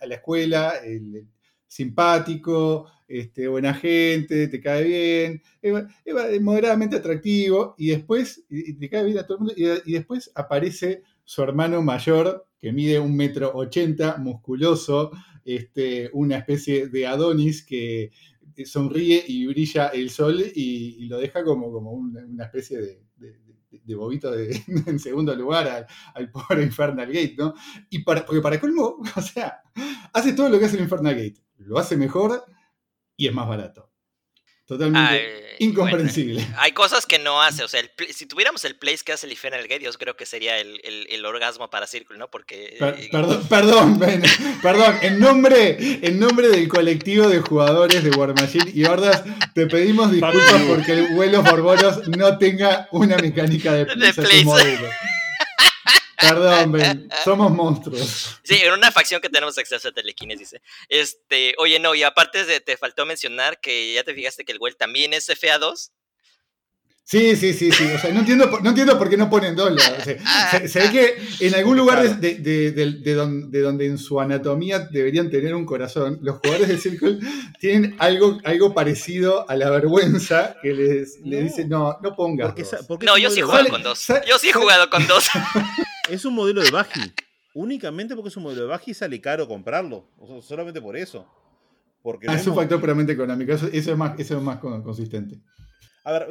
a 0.00 0.06
la 0.06 0.14
escuela, 0.16 0.72
el, 0.84 1.28
simpático, 1.74 2.86
este, 3.08 3.48
buena 3.48 3.74
gente, 3.74 4.46
te 4.46 4.60
cae 4.60 4.84
bien, 4.84 5.42
es, 5.60 6.40
moderadamente 6.40 6.94
atractivo 6.94 7.74
y 7.76 7.88
después, 7.88 8.44
te 8.48 8.88
cae 8.88 9.04
bien 9.04 9.18
a 9.18 9.26
todo 9.26 9.38
el 9.38 9.40
mundo, 9.40 9.54
y, 9.56 9.92
después 9.92 10.30
aparece 10.36 11.02
su 11.24 11.42
hermano 11.42 11.82
mayor, 11.82 12.46
que 12.60 12.72
mide 12.72 13.00
un 13.00 13.16
metro 13.16 13.50
ochenta, 13.54 14.18
musculoso, 14.18 15.10
este, 15.44 16.10
una 16.12 16.36
especie 16.36 16.86
de 16.86 17.08
Adonis 17.08 17.64
que 17.64 18.12
sonríe 18.64 19.24
y 19.26 19.44
brilla 19.46 19.88
el 19.88 20.10
sol 20.10 20.44
y, 20.54 21.06
lo 21.06 21.18
deja 21.18 21.42
como, 21.42 21.72
como 21.72 21.90
una, 21.90 22.44
especie 22.44 22.78
de, 22.78 23.02
de, 23.84 23.94
bobito 23.96 24.32
en 24.86 24.98
segundo 25.00 25.34
lugar 25.34 25.88
al, 26.14 26.30
pobre 26.30 26.62
Infernal 26.62 27.08
Gate, 27.08 27.34
¿no? 27.36 27.52
Y 27.90 28.04
para, 28.04 28.24
porque 28.24 28.40
para 28.40 28.60
colmo, 28.60 29.02
o 29.16 29.20
sea, 29.20 29.60
hace 30.12 30.34
todo 30.34 30.48
lo 30.48 30.60
que 30.60 30.66
hace 30.66 30.76
el 30.76 30.84
Infernal 30.84 31.16
Gate 31.16 31.43
lo 31.58 31.78
hace 31.78 31.96
mejor 31.96 32.44
y 33.16 33.28
es 33.28 33.32
más 33.32 33.48
barato. 33.48 33.90
Totalmente 34.66 35.44
incomprensible. 35.58 36.46
hay 36.58 36.72
cosas 36.72 37.06
que 37.06 37.18
no 37.18 37.42
hace. 37.42 37.64
O 37.64 37.68
sea, 37.68 37.82
si 38.10 38.26
tuviéramos 38.26 38.64
el 38.64 38.76
place 38.76 39.04
que 39.04 39.12
hace 39.12 39.26
el 39.26 39.32
Infernal 39.32 39.62
Gate, 39.68 39.84
yo 39.84 39.92
creo 39.92 40.16
que 40.16 40.26
sería 40.26 40.58
el, 40.58 40.80
el, 40.82 41.24
orgasmo 41.24 41.70
para 41.70 41.86
Círculo, 41.86 42.18
¿no? 42.18 42.30
Porque. 42.30 42.76
Eh, 42.80 43.08
perdón, 43.10 43.46
perdón, 43.48 44.00
perdón. 44.62 44.98
En 45.02 45.18
nombre, 45.18 45.76
en 46.02 46.18
nombre 46.18 46.48
del 46.48 46.68
colectivo 46.68 47.28
de 47.28 47.40
jugadores 47.40 48.02
de 48.04 48.10
War 48.10 48.34
Machine 48.34 48.70
y 48.74 48.84
Hordas, 48.84 49.24
te 49.54 49.66
pedimos 49.66 50.10
disculpas 50.10 50.62
porque 50.68 50.92
el 50.92 51.14
vuelo 51.14 51.42
por 51.42 51.64
no 52.16 52.38
tenga 52.38 52.88
una 52.92 53.16
mecánica 53.16 53.72
de, 53.72 53.84
de 53.84 54.44
modelo. 54.44 54.88
Perdón, 56.28 56.72
Ben, 56.72 57.08
somos 57.24 57.50
monstruos. 57.50 58.38
Sí, 58.42 58.56
en 58.56 58.72
una 58.72 58.90
facción 58.90 59.20
que 59.20 59.28
tenemos 59.28 59.56
acceso 59.58 59.88
a 59.88 59.92
telequines, 59.92 60.38
dice. 60.38 60.62
Este, 60.88 61.54
oye, 61.58 61.78
no, 61.78 61.94
y 61.94 62.02
aparte 62.02 62.44
de, 62.44 62.60
te 62.60 62.76
faltó 62.76 63.06
mencionar 63.06 63.60
que 63.60 63.94
ya 63.94 64.04
te 64.04 64.14
fijaste 64.14 64.44
que 64.44 64.52
el 64.52 64.58
Well 64.60 64.76
también 64.76 65.12
es 65.14 65.28
FA2. 65.28 65.90
Sí, 67.06 67.36
sí, 67.36 67.52
sí, 67.52 67.70
sí. 67.70 67.84
O 67.94 67.98
sea, 67.98 68.10
no 68.12 68.20
entiendo, 68.20 68.46
no 68.62 68.70
entiendo 68.70 68.98
por 68.98 69.10
qué 69.10 69.18
no 69.18 69.28
ponen 69.28 69.54
dos 69.54 69.70
se, 70.02 70.80
ve 70.80 70.90
que 70.90 71.46
en 71.46 71.54
algún 71.54 71.76
lugar 71.76 72.18
de, 72.18 72.36
de, 72.36 72.72
de, 72.72 73.14
donde, 73.14 73.60
donde, 73.60 73.86
en 73.86 73.98
su 73.98 74.18
anatomía 74.20 74.78
deberían 74.78 75.28
tener 75.30 75.54
un 75.54 75.66
corazón, 75.66 76.18
los 76.22 76.38
jugadores 76.38 76.68
de 76.68 76.78
Circle 76.78 77.18
tienen 77.60 77.94
algo, 77.98 78.38
algo 78.44 78.72
parecido 78.72 79.48
a 79.50 79.54
la 79.54 79.68
vergüenza 79.68 80.56
que 80.62 80.72
les, 80.72 81.20
no. 81.20 81.36
dicen, 81.36 81.68
no, 81.68 81.98
no 82.02 82.16
pongas. 82.16 82.54
no, 83.02 83.18
yo 83.18 83.30
sí 83.30 83.40
he 83.40 83.42
jugado 83.42 83.68
con 83.68 83.82
dos. 83.82 84.06
Yo 84.26 84.38
sí 84.38 84.48
he 84.48 84.52
jugado 84.52 84.88
con 84.88 85.06
dos. 85.06 85.28
Es 86.10 86.26
un 86.26 86.34
modelo 86.34 86.62
de 86.62 86.70
Baji. 86.70 87.00
Únicamente 87.54 88.14
porque 88.14 88.28
es 88.28 88.36
un 88.36 88.42
modelo 88.42 88.62
de 88.62 88.68
Baji 88.68 88.92
sale 88.92 89.22
caro 89.22 89.48
comprarlo. 89.48 90.10
O 90.18 90.42
solamente 90.42 90.82
por 90.82 90.98
eso. 90.98 91.26
Porque 92.02 92.26
ah, 92.28 92.34
es 92.34 92.46
un 92.46 92.54
factor 92.54 92.78
puramente 92.78 93.14
económico. 93.14 93.52
Eso, 93.52 93.68
es 93.68 93.96
más, 93.96 94.18
eso 94.20 94.36
es 94.36 94.42
más 94.42 94.58
consistente. 94.58 95.40
A 96.04 96.12
ver, 96.12 96.28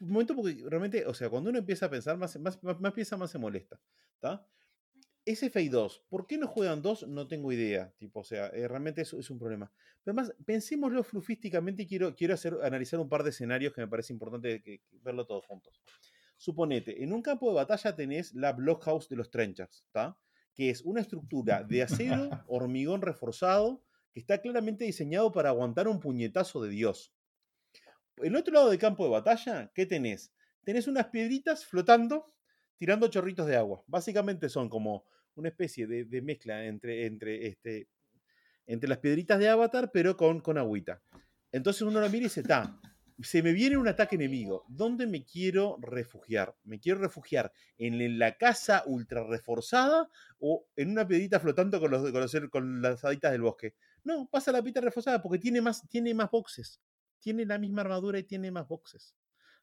momento 0.00 0.34
porque 0.34 0.62
realmente, 0.66 1.06
o 1.06 1.14
sea, 1.14 1.28
cuando 1.28 1.50
uno 1.50 1.58
empieza 1.58 1.86
a 1.86 1.90
pensar, 1.90 2.16
más, 2.16 2.38
más, 2.38 2.62
más, 2.62 2.92
piensa, 2.92 3.16
más 3.16 3.30
se 3.30 3.38
molesta. 3.38 3.80
¿Está? 4.14 4.46
SFI 5.26 5.68
2, 5.68 6.06
¿por 6.08 6.26
qué 6.26 6.38
no 6.38 6.48
juegan 6.48 6.82
dos? 6.82 7.06
No 7.06 7.28
tengo 7.28 7.52
idea. 7.52 7.92
Tipo, 7.98 8.20
o 8.20 8.24
sea, 8.24 8.46
eh, 8.48 8.66
realmente 8.66 9.02
eso 9.02 9.18
es 9.18 9.30
un 9.30 9.38
problema. 9.38 9.70
Pero 10.02 10.18
además, 10.18 10.34
pensémoslo 10.44 11.04
flufísticamente 11.04 11.82
y 11.82 11.86
quiero, 11.86 12.14
quiero 12.14 12.34
hacer, 12.34 12.56
analizar 12.62 12.98
un 12.98 13.08
par 13.08 13.22
de 13.22 13.30
escenarios 13.30 13.72
que 13.74 13.82
me 13.82 13.88
parece 13.88 14.12
importante 14.12 14.62
que, 14.62 14.82
verlo 15.02 15.26
todos 15.26 15.44
juntos. 15.46 15.80
Suponete, 16.38 17.04
en 17.04 17.12
un 17.12 17.20
campo 17.20 17.50
de 17.50 17.56
batalla 17.56 17.94
tenés 17.94 18.34
la 18.34 18.52
Blockhouse 18.54 19.08
de 19.10 19.16
los 19.16 19.30
Trenchers, 19.30 19.84
¿está? 19.86 20.16
Que 20.54 20.70
es 20.70 20.80
una 20.82 21.02
estructura 21.02 21.62
de 21.62 21.82
acero, 21.82 22.30
hormigón 22.48 23.02
reforzado, 23.02 23.84
que 24.12 24.20
está 24.20 24.40
claramente 24.40 24.84
diseñado 24.84 25.30
para 25.32 25.50
aguantar 25.50 25.86
un 25.86 26.00
puñetazo 26.00 26.62
de 26.62 26.70
Dios, 26.70 27.12
En 28.18 28.36
otro 28.36 28.54
lado 28.54 28.70
del 28.70 28.78
campo 28.78 29.04
de 29.04 29.10
batalla, 29.10 29.70
¿qué 29.74 29.86
tenés? 29.86 30.32
Tenés 30.64 30.86
unas 30.86 31.06
piedritas 31.06 31.64
flotando, 31.64 32.26
tirando 32.76 33.08
chorritos 33.08 33.46
de 33.46 33.56
agua. 33.56 33.82
Básicamente 33.86 34.48
son 34.48 34.68
como 34.68 35.04
una 35.34 35.48
especie 35.48 35.86
de, 35.86 36.22
mezcla 36.22 36.64
entre, 36.64 37.06
entre, 37.06 37.46
este, 37.46 37.88
entre 38.66 38.88
las 38.88 38.98
piedritas 38.98 39.38
de 39.38 39.48
Avatar, 39.48 39.90
pero 39.92 40.16
con, 40.16 40.40
con 40.40 40.58
agüita. 40.58 41.02
Entonces 41.52 41.82
uno 41.82 42.00
lo 42.00 42.06
mira 42.08 42.18
y 42.18 42.24
dice, 42.24 42.40
está, 42.40 42.78
se 43.22 43.42
me 43.42 43.52
viene 43.52 43.76
un 43.76 43.88
ataque 43.88 44.16
enemigo. 44.16 44.64
¿Dónde 44.68 45.06
me 45.06 45.24
quiero 45.24 45.78
refugiar? 45.80 46.56
¿Me 46.64 46.78
quiero 46.78 47.00
refugiar 47.00 47.52
en 47.78 48.18
la 48.18 48.36
casa 48.36 48.82
ultra 48.86 49.24
reforzada 49.24 50.08
o 50.38 50.66
en 50.76 50.90
una 50.90 51.06
piedrita 51.06 51.40
flotando 51.40 51.80
con, 51.80 51.90
los, 51.90 52.10
con, 52.10 52.48
con 52.48 52.82
las 52.82 53.04
haditas 53.04 53.32
del 53.32 53.42
bosque? 53.42 53.74
No, 54.04 54.28
pasa 54.30 54.52
la 54.52 54.62
piedrita 54.62 54.80
reforzada 54.80 55.22
porque 55.22 55.38
tiene 55.38 55.60
más, 55.60 55.86
tiene 55.88 56.14
más 56.14 56.30
boxes. 56.30 56.80
Tiene 57.20 57.44
la 57.46 57.58
misma 57.58 57.82
armadura 57.82 58.18
y 58.18 58.24
tiene 58.24 58.50
más 58.50 58.66
boxes. 58.68 59.14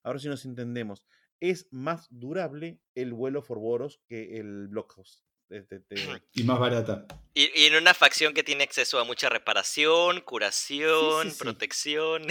Ahora 0.03 0.19
si 0.19 0.27
nos 0.27 0.45
entendemos, 0.45 1.05
es 1.39 1.67
más 1.71 2.07
durable 2.09 2.79
el 2.95 3.13
vuelo 3.13 3.41
Forboros 3.41 4.01
que 4.07 4.37
el 4.39 4.67
Blockhouse. 4.69 5.23
de- 5.49 5.61
de- 5.61 5.79
de- 5.79 6.21
Y 6.33 6.43
más 6.43 6.59
barata. 6.59 7.05
Y, 7.33 7.43
y 7.57 7.67
en 7.67 7.75
una 7.77 7.93
facción 7.93 8.33
que 8.33 8.43
tiene 8.43 8.65
acceso 8.65 8.99
a 8.99 9.05
mucha 9.05 9.29
reparación, 9.29 10.19
curación, 10.21 11.31
sí. 11.31 11.37
protección. 11.39 12.23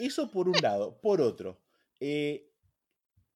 Eso 0.00 0.28
por 0.32 0.48
un 0.48 0.56
lado. 0.60 1.00
Por 1.00 1.20
otro, 1.20 1.62
eh, 2.00 2.50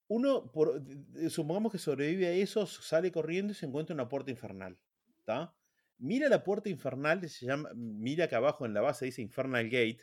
uno, 0.08 0.50
por- 0.50 0.82
supongamos 1.30 1.70
que 1.70 1.78
sobrevive 1.78 2.26
a 2.26 2.32
eso, 2.32 2.66
sale 2.66 3.12
corriendo 3.12 3.52
y 3.52 3.54
se 3.54 3.66
encuentra 3.66 3.94
una 3.94 4.08
puerta 4.08 4.32
infernal. 4.32 4.76
¿tá? 5.24 5.54
Mira 5.98 6.28
la 6.28 6.42
puerta 6.42 6.68
infernal, 6.68 7.28
se 7.28 7.46
llama, 7.46 7.70
mira 7.76 8.26
que 8.26 8.34
abajo 8.34 8.66
en 8.66 8.74
la 8.74 8.80
base 8.80 9.04
dice 9.04 9.22
Infernal 9.22 9.64
Gate, 9.66 10.00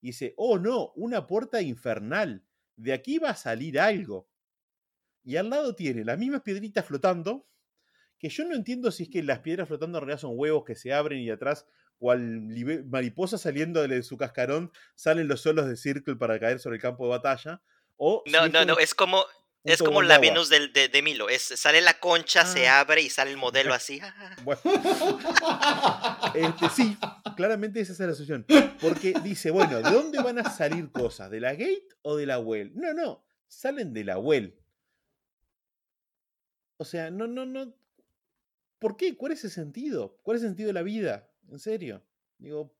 y 0.00 0.08
dice, 0.08 0.34
oh 0.36 0.58
no, 0.58 0.92
una 0.96 1.26
puerta 1.26 1.60
infernal. 1.60 2.44
De 2.76 2.92
aquí 2.92 3.18
va 3.18 3.30
a 3.30 3.36
salir 3.36 3.78
algo. 3.78 4.28
Y 5.22 5.36
al 5.36 5.50
lado 5.50 5.74
tiene 5.74 6.04
las 6.04 6.18
mismas 6.18 6.42
piedritas 6.42 6.86
flotando, 6.86 7.46
que 8.18 8.28
yo 8.28 8.44
no 8.44 8.54
entiendo 8.54 8.90
si 8.90 9.04
es 9.04 9.08
que 9.10 9.22
las 9.22 9.40
piedras 9.40 9.68
flotando 9.68 9.98
en 9.98 10.04
realidad 10.04 10.20
son 10.20 10.32
huevos 10.34 10.64
que 10.64 10.74
se 10.74 10.92
abren 10.92 11.20
y 11.20 11.30
atrás, 11.30 11.66
cual 11.98 12.42
mariposa 12.86 13.36
saliendo 13.36 13.86
de 13.86 14.02
su 14.02 14.16
cascarón, 14.16 14.72
salen 14.94 15.28
los 15.28 15.42
solos 15.42 15.66
de 15.66 15.76
Circle 15.76 16.16
para 16.16 16.40
caer 16.40 16.58
sobre 16.58 16.76
el 16.76 16.82
campo 16.82 17.04
de 17.04 17.10
batalla. 17.10 17.62
O 17.96 18.22
No, 18.26 18.48
no, 18.48 18.60
como 18.60 18.64
no, 18.64 18.78
es 18.78 18.94
como, 18.94 19.24
es 19.64 19.82
como 19.82 20.02
la. 20.02 20.18
Venus 20.18 20.48
del, 20.48 20.72
de, 20.72 20.88
de 20.88 21.02
Milo. 21.02 21.28
Es, 21.28 21.42
sale 21.42 21.80
la 21.80 21.98
concha, 22.00 22.44
se 22.46 22.68
Ah. 22.68 22.80
abre 22.80 23.02
y 23.02 23.10
sale 23.10 23.30
el 23.30 23.36
modelo 23.36 23.74
así. 23.74 24.00
Bueno, 24.44 24.60
este, 26.34 26.68
sí, 26.70 26.96
claramente 27.36 27.80
esa 27.80 27.92
es 27.92 28.00
la 28.00 28.14
solución. 28.14 28.46
Porque 28.80 29.14
dice, 29.22 29.50
bueno, 29.50 29.76
¿de 29.82 29.90
dónde 29.90 30.22
van 30.22 30.38
a 30.38 30.50
salir 30.50 30.90
cosas? 30.90 31.30
¿De 31.30 31.40
la 31.40 31.52
gate 31.52 31.88
o 32.02 32.16
de 32.16 32.26
la 32.26 32.38
well? 32.38 32.72
No, 32.74 32.94
no, 32.94 33.24
salen 33.48 33.92
de 33.92 34.04
la 34.04 34.18
well. 34.18 34.54
O 36.78 36.84
sea, 36.84 37.10
no, 37.10 37.26
no, 37.26 37.44
no. 37.44 37.74
¿Por 38.78 38.96
qué? 38.96 39.16
¿Cuál 39.16 39.32
es 39.32 39.44
el 39.44 39.50
sentido? 39.50 40.18
¿Cuál 40.22 40.38
es 40.38 40.42
el 40.42 40.48
sentido 40.50 40.68
de 40.68 40.72
la 40.72 40.82
vida? 40.82 41.28
En 41.50 41.58
serio. 41.58 42.02
Digo, 42.38 42.72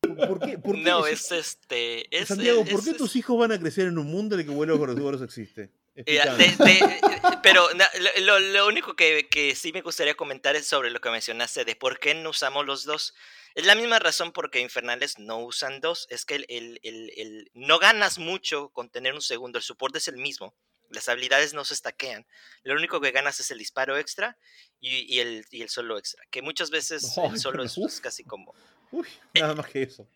¿por, 0.00 0.38
qué? 0.38 0.58
¿Por 0.58 0.76
qué 0.76 0.82
No, 0.82 1.06
es- 1.06 1.32
es 1.32 1.32
este. 1.32 2.16
Es, 2.16 2.28
Santiago, 2.28 2.62
es- 2.62 2.70
¿por 2.70 2.84
qué 2.84 2.94
tus 2.94 3.16
hijos 3.16 3.36
van 3.36 3.50
a 3.50 3.58
crecer 3.58 3.88
en 3.88 3.98
un 3.98 4.06
mundo 4.06 4.36
en 4.36 4.42
el 4.42 4.46
que 4.46 4.52
vuelos 4.52 4.78
gordos 4.78 5.22
existe? 5.22 5.72
Eh, 5.96 6.02
Explícame. 6.16 6.38
de- 6.38 6.64
de- 6.64 6.94
eh, 6.96 7.00
pero 7.42 7.72
na- 7.74 7.90
lo, 8.20 8.40
lo- 8.40 8.66
único 8.66 8.96
que, 8.96 9.28
que 9.28 9.54
sí 9.54 9.72
me 9.72 9.80
gustaría 9.82 10.14
comentar 10.14 10.56
es 10.56 10.66
sobre 10.66 10.90
lo 10.90 11.00
que 11.00 11.10
mencionaste 11.10 11.64
de 11.64 11.76
por 11.76 12.00
qué 12.00 12.14
no 12.14 12.30
usamos 12.30 12.66
los 12.66 12.84
dos. 12.84 13.14
Es 13.54 13.64
la 13.66 13.74
misma 13.76 14.00
razón 14.00 14.32
por 14.32 14.50
qué 14.50 14.60
Infernales 14.60 15.18
no 15.18 15.38
usan 15.38 15.80
dos. 15.80 16.06
Es 16.10 16.24
que 16.24 16.34
el, 16.36 16.46
el- 16.48 16.80
el- 16.82 17.12
el- 17.16 17.50
no 17.54 17.78
ganas 17.78 18.18
mucho 18.18 18.70
con 18.70 18.90
tener 18.90 19.14
un 19.14 19.22
segundo. 19.22 19.58
El 19.58 19.64
soporte 19.64 19.98
es 19.98 20.08
el 20.08 20.16
mismo. 20.16 20.54
Las 20.90 21.08
habilidades 21.08 21.54
no 21.54 21.64
se 21.64 21.74
estaquean. 21.74 22.26
Lo 22.64 22.74
único 22.74 23.00
que 23.00 23.10
ganas 23.12 23.38
es 23.40 23.50
el 23.52 23.58
disparo 23.58 23.96
extra 23.96 24.36
y, 24.80 25.12
y 25.14 25.20
el, 25.20 25.44
y 25.50 25.62
el 25.62 25.68
solo 25.68 25.96
extra. 25.98 26.24
Que 26.30 26.42
muchas 26.42 26.70
veces 26.70 27.02
el 27.32 27.38
solo 27.38 27.62
es, 27.62 27.78
es 27.78 28.00
casi 28.00 28.24
como. 28.24 28.52
Uy, 28.90 29.06
nada 29.34 29.54
más 29.54 29.66
que 29.68 29.82
eso. 29.84 30.08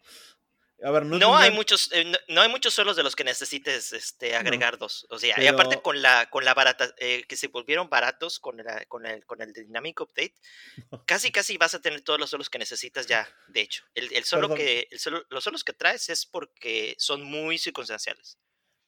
A 0.80 0.92
ver, 0.92 1.04
no, 1.06 1.18
No, 1.18 1.36
hay 1.36 1.50
muchos, 1.50 1.90
eh, 1.92 2.04
no, 2.04 2.16
no 2.28 2.40
hay 2.40 2.48
muchos 2.48 2.72
solos 2.72 2.94
de 2.94 3.02
los 3.02 3.16
que 3.16 3.24
necesites 3.24 3.92
este, 3.92 4.36
agregar 4.36 4.78
dos. 4.78 5.06
O 5.10 5.18
sea, 5.18 5.34
y 5.36 5.40
Pero- 5.40 5.54
aparte 5.56 5.82
con 5.82 6.00
la, 6.02 6.30
con 6.30 6.44
la 6.44 6.54
barata, 6.54 6.94
eh, 6.98 7.24
que 7.28 7.36
se 7.36 7.48
volvieron 7.48 7.88
baratos 7.90 8.38
con, 8.38 8.58
la- 8.58 8.84
con, 8.86 9.04
el, 9.04 9.26
con 9.26 9.42
el 9.42 9.52
Dynamic 9.52 10.00
Update, 10.00 10.34
casi 11.06 11.32
casi 11.32 11.56
vas 11.58 11.74
a 11.74 11.80
tener 11.80 12.02
todos 12.02 12.20
los 12.20 12.30
solos 12.30 12.48
que 12.48 12.58
necesitas 12.60 13.06
ya, 13.08 13.28
de 13.48 13.62
hecho. 13.62 13.82
El, 13.94 14.12
el 14.12 14.22
solo 14.24 14.42
Perdón. 14.48 14.58
que, 14.58 14.88
el 14.90 14.98
solo- 15.00 15.24
los 15.30 15.42
solos 15.42 15.64
que 15.64 15.72
traes 15.72 16.08
es 16.10 16.26
porque 16.26 16.94
son 16.98 17.24
muy 17.24 17.58
circunstanciales. 17.58 18.38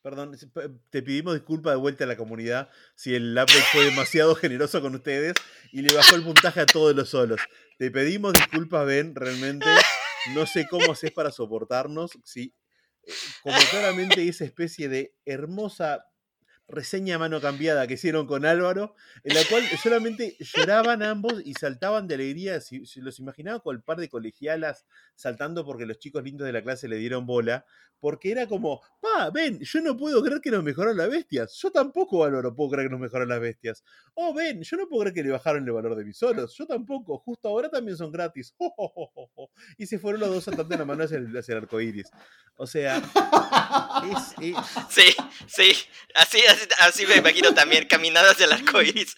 Perdón, 0.02 0.34
te 0.90 1.02
pedimos 1.02 1.34
disculpas 1.34 1.72
de 1.74 1.76
vuelta 1.76 2.04
a 2.04 2.06
la 2.06 2.16
comunidad 2.16 2.70
si 2.94 3.14
el 3.14 3.32
update 3.32 3.64
fue 3.72 3.84
demasiado 3.84 4.34
generoso 4.34 4.80
con 4.80 4.94
ustedes 4.94 5.34
y 5.72 5.82
le 5.82 5.92
bajó 5.94 6.14
el 6.16 6.22
puntaje 6.22 6.60
a 6.60 6.66
todos 6.66 6.94
los 6.96 7.10
solos. 7.10 7.38
Te 7.78 7.90
pedimos 7.90 8.32
disculpas, 8.32 8.86
Ben, 8.86 9.14
realmente 9.14 9.66
no 10.34 10.46
sé 10.46 10.66
cómo 10.68 10.92
haces 10.92 11.12
para 11.12 11.30
soportarnos. 11.30 12.12
Si, 12.24 12.54
eh, 13.02 13.12
como 13.42 13.56
claramente 13.70 14.26
esa 14.28 14.44
especie 14.44 14.88
de 14.88 15.14
hermosa 15.24 16.09
reseña 16.70 17.18
mano 17.18 17.40
cambiada 17.40 17.86
que 17.86 17.94
hicieron 17.94 18.26
con 18.26 18.44
Álvaro, 18.44 18.94
en 19.24 19.34
la 19.34 19.44
cual 19.48 19.62
solamente 19.82 20.36
lloraban 20.38 21.02
ambos 21.02 21.42
y 21.44 21.54
saltaban 21.54 22.06
de 22.06 22.14
alegría. 22.14 22.60
Si, 22.60 22.86
si 22.86 23.00
los 23.00 23.18
imaginaba 23.18 23.60
con 23.60 23.76
el 23.76 23.82
par 23.82 23.98
de 23.98 24.08
colegialas 24.08 24.86
saltando 25.14 25.64
porque 25.64 25.86
los 25.86 25.98
chicos 25.98 26.22
lindos 26.22 26.46
de 26.46 26.52
la 26.52 26.62
clase 26.62 26.88
le 26.88 26.96
dieron 26.96 27.26
bola, 27.26 27.64
porque 28.00 28.32
era 28.32 28.46
como, 28.46 28.80
pa, 29.00 29.30
ven, 29.30 29.60
yo 29.60 29.80
no 29.82 29.96
puedo 29.96 30.22
creer 30.22 30.40
que 30.40 30.50
nos 30.50 30.64
mejoraron 30.64 30.96
las 30.96 31.10
bestias. 31.10 31.52
Yo 31.60 31.70
tampoco, 31.70 32.24
Álvaro, 32.24 32.54
puedo 32.54 32.70
creer 32.70 32.88
que 32.88 32.92
nos 32.92 33.00
mejoraron 33.00 33.28
las 33.28 33.40
bestias. 33.40 33.84
Oh, 34.14 34.32
ven, 34.32 34.62
yo 34.62 34.76
no 34.78 34.88
puedo 34.88 35.02
creer 35.02 35.14
que 35.14 35.22
le 35.22 35.30
bajaron 35.30 35.64
el 35.64 35.72
valor 35.72 35.94
de 35.94 36.04
mis 36.04 36.16
solos. 36.16 36.54
Yo 36.56 36.66
tampoco, 36.66 37.18
justo 37.18 37.48
ahora 37.48 37.68
también 37.68 37.96
son 37.96 38.10
gratis. 38.10 38.54
Y 39.76 39.86
se 39.86 39.98
fueron 39.98 40.20
los 40.20 40.30
dos 40.30 40.44
saltando 40.44 40.76
la 40.76 40.84
mano 40.84 41.04
hacia 41.04 41.18
el, 41.18 41.56
arco 41.56 41.80
iris. 41.80 42.08
O 42.56 42.66
sea, 42.66 42.96
es, 42.98 44.34
es- 44.40 44.56
Sí, 44.90 45.02
sí, 45.46 45.72
así, 46.14 46.38
así, 46.48 46.59
así 46.80 47.06
me 47.06 47.16
imagino 47.16 47.54
también, 47.54 47.86
caminadas 47.86 48.38
del 48.38 48.52
arco 48.52 48.82
iris. 48.82 49.16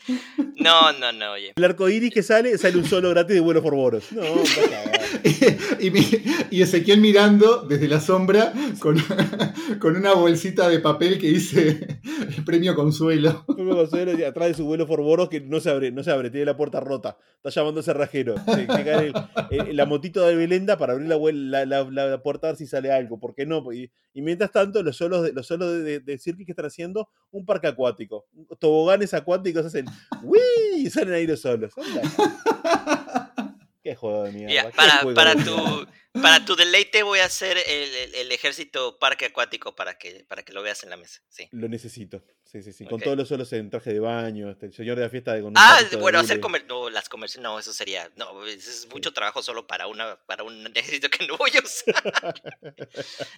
No, 0.56 0.92
no, 0.92 1.12
no, 1.12 1.32
oye. 1.32 1.52
el 1.56 1.64
arco 1.64 1.88
iris 1.88 2.12
que 2.12 2.22
sale, 2.22 2.56
sale 2.58 2.76
un 2.76 2.88
solo 2.88 3.10
gratis 3.10 3.34
de 3.34 3.40
vuelo 3.40 3.62
por 3.62 3.74
boros. 3.74 4.10
No, 4.12 4.22
anda 4.22 5.01
y, 6.50 6.62
Ezequiel 6.62 7.00
mirando 7.00 7.62
desde 7.62 7.88
la 7.88 8.00
sombra 8.00 8.52
con, 8.78 8.96
con 9.80 9.96
una 9.96 10.14
bolsita 10.14 10.68
de 10.68 10.78
papel 10.80 11.18
que 11.18 11.28
dice 11.28 12.00
el 12.36 12.44
premio 12.44 12.74
consuelo. 12.74 13.44
Tuve 13.46 13.70
Consuelo 13.74 14.18
y 14.18 14.22
atrás 14.24 14.48
de 14.48 14.54
su 14.54 14.64
vuelo 14.64 14.86
Forboros 14.86 15.28
que 15.28 15.40
no 15.40 15.60
se 15.60 15.70
abre, 15.70 15.90
no 15.92 16.02
se 16.02 16.10
abre, 16.10 16.30
tiene 16.30 16.46
la 16.46 16.56
puerta 16.56 16.80
rota. 16.80 17.16
Está 17.36 17.50
llamando 17.50 17.80
a 17.80 17.82
cerrajero. 17.82 18.34
Se- 18.44 18.66
cae 18.66 19.12
el- 19.50 19.68
el- 19.68 19.76
la 19.76 19.86
motito 19.86 20.24
de 20.26 20.34
Belenda 20.36 20.76
para 20.78 20.92
abrir 20.92 21.08
la, 21.08 21.16
vuel- 21.16 21.50
la, 21.50 21.66
la- 21.66 21.84
la- 21.90 22.06
la 22.06 22.22
puerta 22.22 22.48
a 22.48 22.50
ver 22.50 22.56
si 22.56 22.66
sale 22.66 22.92
algo. 22.92 23.18
¿Por 23.20 23.34
qué 23.34 23.46
no? 23.46 23.72
Y, 23.72 23.90
y 24.14 24.22
mientras 24.22 24.50
tanto, 24.52 24.82
los 24.82 24.96
solos 24.96 25.22
de, 25.24 25.32
los 25.32 25.46
solos 25.46 25.70
de, 25.72 25.82
de, 25.82 26.00
de 26.00 26.18
Cirque 26.18 26.44
que 26.44 26.52
están 26.52 26.66
haciendo 26.66 27.08
un 27.30 27.44
parque 27.44 27.66
acuático. 27.66 28.26
Toboganes 28.58 29.14
acuáticos 29.14 29.66
hacen 29.66 29.86
¡Wii! 30.22 30.86
y 30.86 30.90
salen 30.90 31.14
ahí 31.14 31.26
los 31.26 31.40
solos. 31.40 31.72
Anda. 31.76 33.32
Qué 33.82 33.94
juego 33.94 34.24
de 34.24 34.32
mierda. 34.32 34.70
Para, 34.70 35.02
para, 35.14 35.34
de 35.34 35.44
tu, 35.44 35.56
mierda. 35.56 35.92
para 36.22 36.44
tu 36.44 36.54
deleite 36.56 37.02
voy 37.02 37.18
a 37.20 37.24
hacer 37.24 37.56
el, 37.66 37.94
el- 37.94 38.14
el 38.14 38.32
ejército 38.32 38.98
parque 38.98 39.26
acuático 39.26 39.74
para 39.74 39.98
que, 39.98 40.24
para 40.28 40.42
que 40.44 40.52
lo 40.52 40.62
veas 40.62 40.82
en 40.84 40.90
la 40.90 40.96
mesa. 40.96 41.20
Sí. 41.28 41.48
Lo 41.52 41.68
necesito. 41.68 42.22
Sí, 42.52 42.62
sí, 42.62 42.70
sí. 42.74 42.84
Con 42.84 43.00
todos 43.00 43.16
los 43.16 43.28
solos 43.28 43.50
en 43.54 43.70
traje 43.70 43.94
de 43.94 43.98
baño. 44.00 44.50
Este, 44.50 44.66
el 44.66 44.74
señor 44.74 44.96
de 44.98 45.04
la 45.04 45.08
fiesta 45.08 45.32
de 45.32 45.40
con 45.40 45.54
Ah, 45.56 45.80
de 45.90 45.96
bueno, 45.96 46.18
hacer 46.18 46.38
comer 46.38 46.66
no, 46.68 46.90
las 46.90 47.08
comerciales, 47.08 47.42
no, 47.42 47.58
eso 47.58 47.72
sería, 47.72 48.10
no, 48.16 48.44
es 48.44 48.86
mucho 48.92 49.14
trabajo 49.14 49.42
solo 49.42 49.66
para 49.66 49.86
una, 49.86 50.16
para 50.26 50.44
un 50.44 50.66
ejército 50.74 51.08
que 51.08 51.26
no 51.26 51.38
voy 51.38 51.50
a 51.56 51.60
usar. 51.64 52.34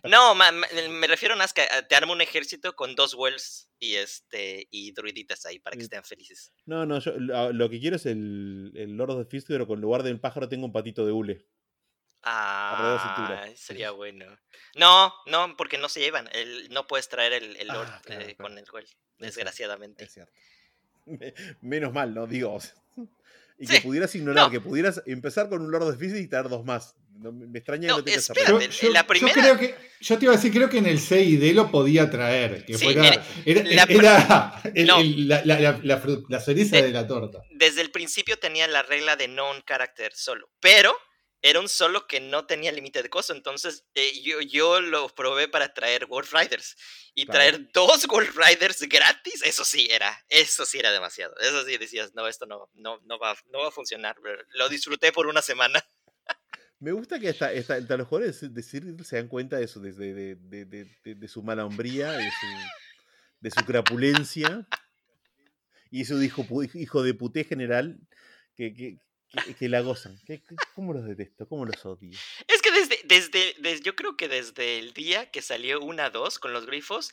no, 0.03 0.35
ma- 0.35 0.51
ma- 0.51 0.67
me 0.91 1.07
refiero 1.07 1.37
más 1.37 1.53
que 1.53 1.63
a- 1.63 1.87
te 1.87 1.95
armo 1.95 2.13
un 2.13 2.23
ejército 2.23 2.75
con 2.75 2.97
dos 2.97 3.15
wells 3.15 3.69
y 3.79 3.95
este 3.95 4.67
y 4.73 4.91
druiditas 4.91 5.47
ahí 5.47 5.61
para 5.61 5.75
que 5.77 5.83
Mm. 5.83 5.85
estén 5.85 6.03
felices. 6.05 6.53
No, 6.67 6.85
no, 6.85 6.99
yo 6.99 7.13
lo, 7.17 7.71
que 7.71 7.79
quiero 7.79 7.95
es 7.95 8.07
el, 8.07 8.73
el 8.75 8.97
Lord 8.97 9.13
of 9.13 9.29
Fist, 9.31 9.47
pero 9.47 9.69
con 9.69 9.81
lugar 9.81 10.03
de 10.03 10.11
un 10.11 10.19
pájaro 10.19 10.49
tengo 10.49 10.67
un 10.67 10.73
patito 10.73 11.07
de 11.07 11.13
hule. 11.13 11.47
De. 12.25 12.31
Ah, 12.31 13.47
sería 13.57 13.91
bueno. 13.91 14.25
No, 14.77 15.13
no, 15.27 15.57
porque 15.57 15.79
no 15.79 15.89
se 15.89 16.01
llevan. 16.01 16.29
El, 16.33 16.69
no 16.71 16.87
puedes 16.87 17.09
traer 17.09 17.33
el, 17.35 17.57
el 17.57 17.69
Lord 17.69 17.89
Ah, 17.91 18.01
claro, 18.05 18.21
eh, 18.23 18.35
claro. 18.35 18.49
con 18.51 18.59
el 18.59 18.65
well, 18.73 18.87
cierto, 18.87 19.05
desgraciadamente. 19.19 20.05
Es 20.05 20.13
cierto. 20.15 20.33
Me- 21.07 21.35
Menos 21.61 21.93
mal, 21.93 22.15
¿no? 22.15 22.27
Digo. 22.27 22.59
Y 23.57 23.69
Sí, 23.69 23.75
que 23.75 23.81
pudieras 23.83 24.13
ignorar, 24.17 24.47
no. 24.47 24.51
que 24.51 24.61
pudieras 24.61 25.01
empezar 25.07 25.49
con 25.49 25.63
un 25.63 25.71
Lord 25.71 25.85
of 25.85 26.03
y 26.03 26.27
traer 26.27 26.49
dos 26.49 26.65
más. 26.65 26.97
No, 27.13 27.31
me 27.31 27.57
extraña 27.57 27.87
No, 27.87 27.95
que 27.95 28.01
no 28.01 28.05
tengas 28.07 28.23
esa 28.25 28.33
espérate. 28.33 28.69
Yo, 28.69 28.91
la 28.91 29.03
yo 29.03 29.07
primera- 29.07 29.33
creo 29.33 29.59
que, 29.59 29.75
yo 30.01 30.19
te 30.19 30.25
iba 30.25 30.35
a 30.35 30.37
decir, 30.37 30.53
creo 30.53 30.69
que 30.69 30.79
en 30.79 30.87
el 30.87 30.99
C 30.99 31.23
y 31.23 31.37
D 31.37 31.55
lo 31.55 31.71
podía 31.71 32.11
traer. 32.11 32.65
Que 32.67 32.77
Sí, 32.77 32.85
fuera, 32.87 33.07
era- 33.07 33.25
era, 33.45 33.63
la 33.63 33.83
era 33.85 34.63
el- 34.75 34.87
No. 34.89 34.99
el- 34.99 35.29
la, 35.29 35.45
la- 35.45 35.61
la- 35.61 35.81
la 35.85 36.03
fru- 36.03 36.25
la 36.29 36.41
cereza 36.41 36.79
Eh, 36.79 36.83
de 36.83 36.91
la 36.91 37.07
torta. 37.07 37.43
Desde 37.53 37.81
el 37.83 37.93
principio 37.93 38.41
tenía 38.41 38.67
la 38.67 38.83
regla 38.83 39.15
de 39.15 39.29
non 39.29 39.63
character 39.65 40.13
solo, 40.17 40.51
pero 40.59 40.93
era 41.45 41.61
un 41.61 41.69
solo 41.69 42.07
que 42.07 42.21
no 42.21 42.47
tenía 42.47 42.73
límite 42.73 43.03
de 43.03 43.11
costo. 43.11 43.35
Entonces 43.35 43.87
eh, 43.95 44.23
yo, 44.23 44.41
yo 44.41 44.81
lo 44.81 45.11
probé 45.11 45.47
para 45.47 45.75
traer 45.75 46.07
Wolf 46.07 46.33
Riders. 46.33 46.75
Y 47.15 47.27
traer 47.27 47.71
dos 47.71 48.07
Wolf 48.07 48.35
Riders 48.35 48.81
gratis, 48.89 49.43
eso 49.45 49.63
sí 49.63 49.87
era, 49.91 50.25
eso 50.31 50.65
sí 50.65 50.79
era 50.79 50.91
demasiado. 50.91 51.35
Eso 51.39 51.63
sí 51.67 51.77
decías, 51.77 52.15
no, 52.15 52.27
esto 52.27 52.47
no, 52.47 52.71
no, 52.73 52.99
no, 53.05 53.19
va, 53.19 53.37
no 53.53 53.59
va 53.59 53.69
a 53.69 53.71
funcionar. 53.71 54.17
Lo 54.55 54.71
disfruté 54.71 55.13
por 55.13 55.27
una 55.27 55.43
semana. 55.43 55.85
Me 56.81 56.93
gusta 56.93 57.21
que 57.21 57.29
hasta, 57.29 57.51
los 57.53 58.09
jugadores 58.09 58.41
de 58.41 58.63
se 58.63 59.17
dan 59.17 59.29
cuenta 59.29 59.59
de 59.59 59.69
su, 59.69 59.83
de, 59.83 59.93
de, 59.93 60.65
de, 60.65 61.15
de 61.15 61.29
su 61.29 61.43
mala 61.43 61.67
hombría, 61.67 62.13
de 62.13 62.31
su, 62.31 62.47
de 63.41 63.51
su 63.51 63.65
crapulencia 63.67 64.67
y 65.91 66.07
su 66.07 66.23
hijo, 66.23 66.47
hijo 66.73 67.03
de 67.03 67.15
puté 67.15 67.45
general 67.45 68.01
que, 68.57 68.73
que, 68.73 68.99
que, 69.59 69.69
la 69.69 69.81
gozan. 69.81 70.21
¿Cómo 70.75 70.93
los 70.93 71.05
detesto? 71.05 71.47
¿Cómo 71.49 71.65
los 71.65 71.85
odio? 71.85 72.11
Es 72.49 72.63
que 72.63 72.71
desde, 72.71 73.01
desde, 73.05 73.55
desde, 73.59 73.83
yo 73.83 73.95
creo 73.95 74.17
que 74.17 74.29
desde 74.29 74.79
el 74.79 74.93
día 74.93 75.31
que 75.31 75.43
salió 75.43 75.81
una 75.81 76.11
2 76.11 76.39
con 76.39 76.53
los 76.53 76.67
grifos, 76.67 77.13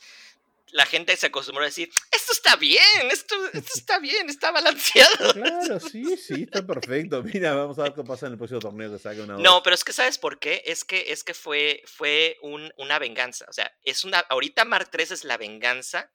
la 0.72 0.86
gente 0.86 1.16
se 1.16 1.26
acostumbró 1.26 1.62
a 1.62 1.66
decir, 1.66 1.90
esto 2.10 2.32
está 2.32 2.56
bien, 2.56 2.80
esto, 3.10 3.36
está 3.52 3.98
bien, 3.98 4.28
está 4.28 4.50
balanceado. 4.50 5.32
Claro, 5.34 5.80
sí, 5.92 6.16
sí, 6.16 6.42
está 6.42 6.66
perfecto. 6.66 7.22
Mira, 7.22 7.54
vamos 7.54 7.78
a 7.78 7.84
ver 7.84 7.94
qué 7.94 8.02
pasa 8.02 8.26
en 8.26 8.32
el 8.32 8.38
próximo 8.38 8.60
torneo 8.60 8.90
que 8.90 8.98
saque 8.98 9.20
una 9.20 9.36
No, 9.36 9.62
pero 9.62 9.74
es 9.74 9.84
que 9.84 9.92
¿sabes 9.92 10.18
por 10.18 10.38
qué? 10.38 10.62
Es 10.66 10.84
que, 10.84 11.12
es 11.12 11.24
que 11.24 11.34
fue, 11.34 11.82
fue 11.86 12.38
un, 12.42 12.72
una 12.78 12.98
venganza. 12.98 13.44
O 13.48 13.52
sea, 13.52 13.70
es 13.84 14.04
una, 14.04 14.20
ahorita 14.20 14.64
Mark 14.64 14.88
3 14.90 15.10
es 15.12 15.24
la 15.24 15.36
venganza 15.36 16.10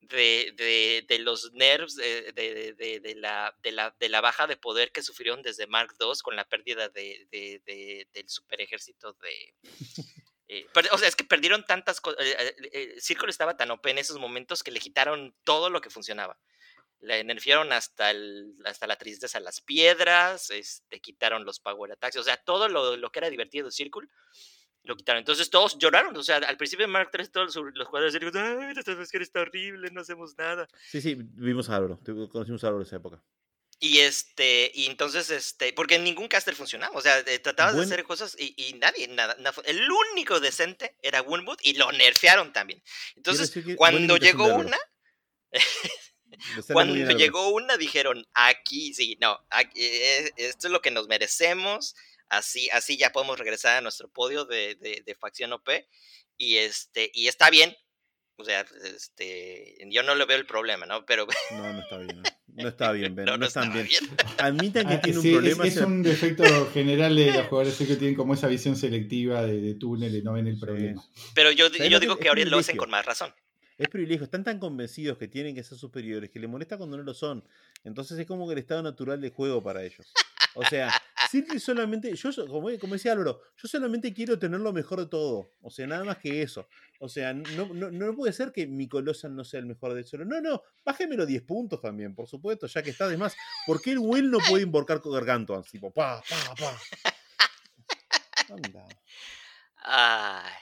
de, 0.00 0.54
de, 0.56 1.04
de 1.08 1.18
los 1.18 1.52
nerfs 1.52 1.96
de, 1.96 3.14
la, 3.16 3.54
la, 3.62 3.96
de 3.98 4.08
la 4.08 4.20
baja 4.20 4.46
de 4.46 4.56
poder 4.56 4.92
que 4.92 5.02
sufrieron 5.02 5.42
desde 5.42 5.66
Mark 5.66 5.94
II 6.00 6.12
con 6.22 6.36
la 6.36 6.48
pérdida 6.48 6.88
de, 6.88 7.26
del 8.12 8.28
super 8.28 8.60
ejército 8.60 9.12
de... 9.14 9.54
Eh, 10.50 10.66
o 10.92 10.96
sea, 10.96 11.08
es 11.08 11.14
que 11.14 11.24
perdieron 11.24 11.62
tantas 11.66 12.00
cosas. 12.00 12.24
Eh, 12.24 12.56
eh, 12.72 12.92
el 12.94 13.02
Círculo 13.02 13.28
estaba 13.28 13.58
tan 13.58 13.70
OP 13.70 13.86
en 13.88 13.98
esos 13.98 14.18
momentos 14.18 14.62
que 14.62 14.70
le 14.70 14.80
quitaron 14.80 15.34
todo 15.44 15.68
lo 15.68 15.82
que 15.82 15.90
funcionaba. 15.90 16.38
Le 17.00 17.22
nerfearon 17.22 17.70
hasta, 17.70 18.10
el, 18.10 18.54
hasta 18.64 18.86
la 18.86 18.96
tristeza 18.96 19.40
las 19.40 19.60
piedras, 19.60 20.48
este, 20.48 21.00
quitaron 21.00 21.44
los 21.44 21.60
power 21.60 21.92
attacks, 21.92 22.16
o 22.16 22.22
sea, 22.22 22.38
todo 22.38 22.68
lo, 22.68 22.96
lo 22.96 23.12
que 23.12 23.18
era 23.18 23.28
divertido 23.28 23.66
de 23.66 23.72
Círculo 23.72 24.08
lo 24.84 24.96
quitaron. 24.96 25.20
Entonces 25.20 25.50
todos 25.50 25.78
lloraron. 25.78 26.16
O 26.16 26.22
sea, 26.22 26.36
al 26.36 26.56
principio 26.56 26.86
de 26.86 26.92
Mark 26.92 27.10
3, 27.12 27.30
todos 27.30 27.56
los 27.56 27.86
jugadores 27.86 28.14
dijeron, 28.14 28.36
ay, 28.36 28.74
esta 28.76 28.92
está 29.20 29.40
horrible, 29.40 29.90
no 29.90 30.00
hacemos 30.00 30.36
nada. 30.36 30.68
Sí, 30.90 31.00
sí, 31.00 31.16
vimos 31.18 31.68
a 31.70 31.76
Álvaro, 31.76 32.00
conocimos 32.30 32.64
a 32.64 32.68
Álvaro 32.68 32.82
en 32.82 32.86
esa 32.86 32.96
época. 32.96 33.22
Y 33.80 33.98
este, 34.00 34.72
y 34.74 34.86
entonces, 34.86 35.30
este, 35.30 35.72
porque 35.72 36.00
ningún 36.00 36.26
caster 36.26 36.56
funcionaba, 36.56 36.96
o 36.96 37.00
sea, 37.00 37.24
tratabas 37.40 37.76
de 37.76 37.82
hacer 37.82 38.02
cosas 38.02 38.36
y, 38.36 38.74
nadie, 38.80 39.06
nada, 39.06 39.36
el 39.66 39.88
único 40.12 40.40
decente 40.40 40.96
era 41.00 41.22
Woodwood 41.22 41.58
y 41.62 41.74
lo 41.74 41.92
nerfearon 41.92 42.52
también. 42.52 42.82
Entonces, 43.14 43.52
cuando 43.76 44.16
llegó 44.16 44.46
una, 44.46 44.78
cuando 46.72 47.12
llegó 47.12 47.50
una 47.50 47.76
dijeron, 47.76 48.26
aquí, 48.34 48.94
sí, 48.94 49.16
no, 49.20 49.38
eh, 49.76 50.32
esto 50.36 50.66
es 50.66 50.72
lo 50.72 50.82
que 50.82 50.90
nos 50.90 51.06
merecemos, 51.06 51.94
Así, 52.28 52.68
así 52.70 52.96
ya 52.96 53.10
podemos 53.10 53.38
regresar 53.38 53.78
a 53.78 53.80
nuestro 53.80 54.08
podio 54.08 54.44
de, 54.44 54.74
de, 54.76 55.14
facción 55.14 55.52
OP. 55.52 55.68
Y 56.36 56.56
este, 56.56 57.10
y 57.14 57.28
está 57.28 57.50
bien. 57.50 57.74
O 58.36 58.44
sea, 58.44 58.64
este, 58.94 59.76
yo 59.90 60.04
no 60.04 60.14
le 60.14 60.24
veo 60.24 60.36
el 60.36 60.46
problema, 60.46 60.86
¿no? 60.86 61.04
Pero. 61.06 61.26
No, 61.50 61.72
no 61.72 61.80
está 61.80 61.98
bien. 61.98 62.22
No, 62.46 62.68
está 62.68 62.92
bien, 62.92 63.14
no, 63.16 63.36
no, 63.36 63.46
están 63.46 63.72
bien. 63.72 63.88
Admitan 64.38 64.86
que 64.88 64.94
ah, 64.94 65.00
tiene 65.00 65.18
un 65.18 65.32
problema. 65.32 65.66
Es, 65.66 65.76
un 65.78 66.02
defecto 66.02 66.70
general 66.72 67.16
de 67.16 67.32
los 67.32 67.46
jugadores 67.46 67.76
que 67.76 67.96
tienen 67.96 68.14
como 68.14 68.34
esa 68.34 68.46
visión 68.46 68.76
selectiva 68.76 69.42
de, 69.42 69.60
de 69.60 69.74
túnel 69.74 70.14
y 70.14 70.22
no 70.22 70.34
ven 70.34 70.46
el 70.46 70.58
problema. 70.58 71.02
Pero 71.34 71.50
yo, 71.50 71.68
yo 71.68 71.98
digo 71.98 72.16
que 72.16 72.28
ahora 72.28 72.44
lo 72.44 72.58
hacen 72.58 72.76
con 72.76 72.90
más 72.90 73.04
razón. 73.04 73.34
Es 73.78 73.88
privilegio, 73.88 74.24
están 74.24 74.42
tan 74.42 74.58
convencidos 74.58 75.18
que 75.18 75.28
tienen 75.28 75.54
que 75.54 75.62
ser 75.62 75.78
superiores 75.78 76.30
que 76.30 76.40
les 76.40 76.50
molesta 76.50 76.76
cuando 76.76 76.96
no 76.96 77.04
lo 77.04 77.14
son. 77.14 77.44
Entonces 77.84 78.18
es 78.18 78.26
como 78.26 78.48
que 78.48 78.54
el 78.54 78.58
estado 78.58 78.82
natural 78.82 79.20
de 79.20 79.30
juego 79.30 79.62
para 79.62 79.84
ellos. 79.84 80.12
O 80.58 80.64
sea, 80.64 80.90
Silky 81.30 81.60
solamente, 81.60 82.12
yo 82.16 82.30
como, 82.48 82.68
como 82.80 82.94
decía 82.94 83.12
Álvaro, 83.12 83.40
yo 83.56 83.68
solamente 83.68 84.12
quiero 84.12 84.40
tener 84.40 84.58
lo 84.58 84.72
mejor 84.72 84.98
de 84.98 85.06
todo. 85.06 85.52
O 85.62 85.70
sea, 85.70 85.86
nada 85.86 86.04
más 86.04 86.18
que 86.18 86.42
eso. 86.42 86.66
O 86.98 87.08
sea, 87.08 87.32
no, 87.32 87.72
no, 87.72 87.92
no 87.92 88.14
puede 88.16 88.32
ser 88.32 88.50
que 88.50 88.66
mi 88.66 88.88
Colosan 88.88 89.36
no 89.36 89.44
sea 89.44 89.60
el 89.60 89.66
mejor 89.66 89.94
de 89.94 90.02
solo. 90.02 90.24
No, 90.24 90.40
no, 90.40 90.62
bájemelo 90.84 91.26
10 91.26 91.42
puntos 91.42 91.80
también, 91.80 92.12
por 92.12 92.26
supuesto, 92.26 92.66
ya 92.66 92.82
que 92.82 92.90
está 92.90 93.04
además. 93.04 93.36
¿Por 93.66 93.80
qué 93.80 93.92
el 93.92 94.00
Will 94.00 94.32
no 94.32 94.38
puede 94.48 94.64
invocar 94.64 95.00
con 95.00 95.12
Gargantuan? 95.12 95.62
Tipo, 95.62 95.92
pa, 95.92 96.20
pa, 96.28 96.54
pa. 96.56 96.76
Anda. 98.52 98.88
Ay. 99.84 100.52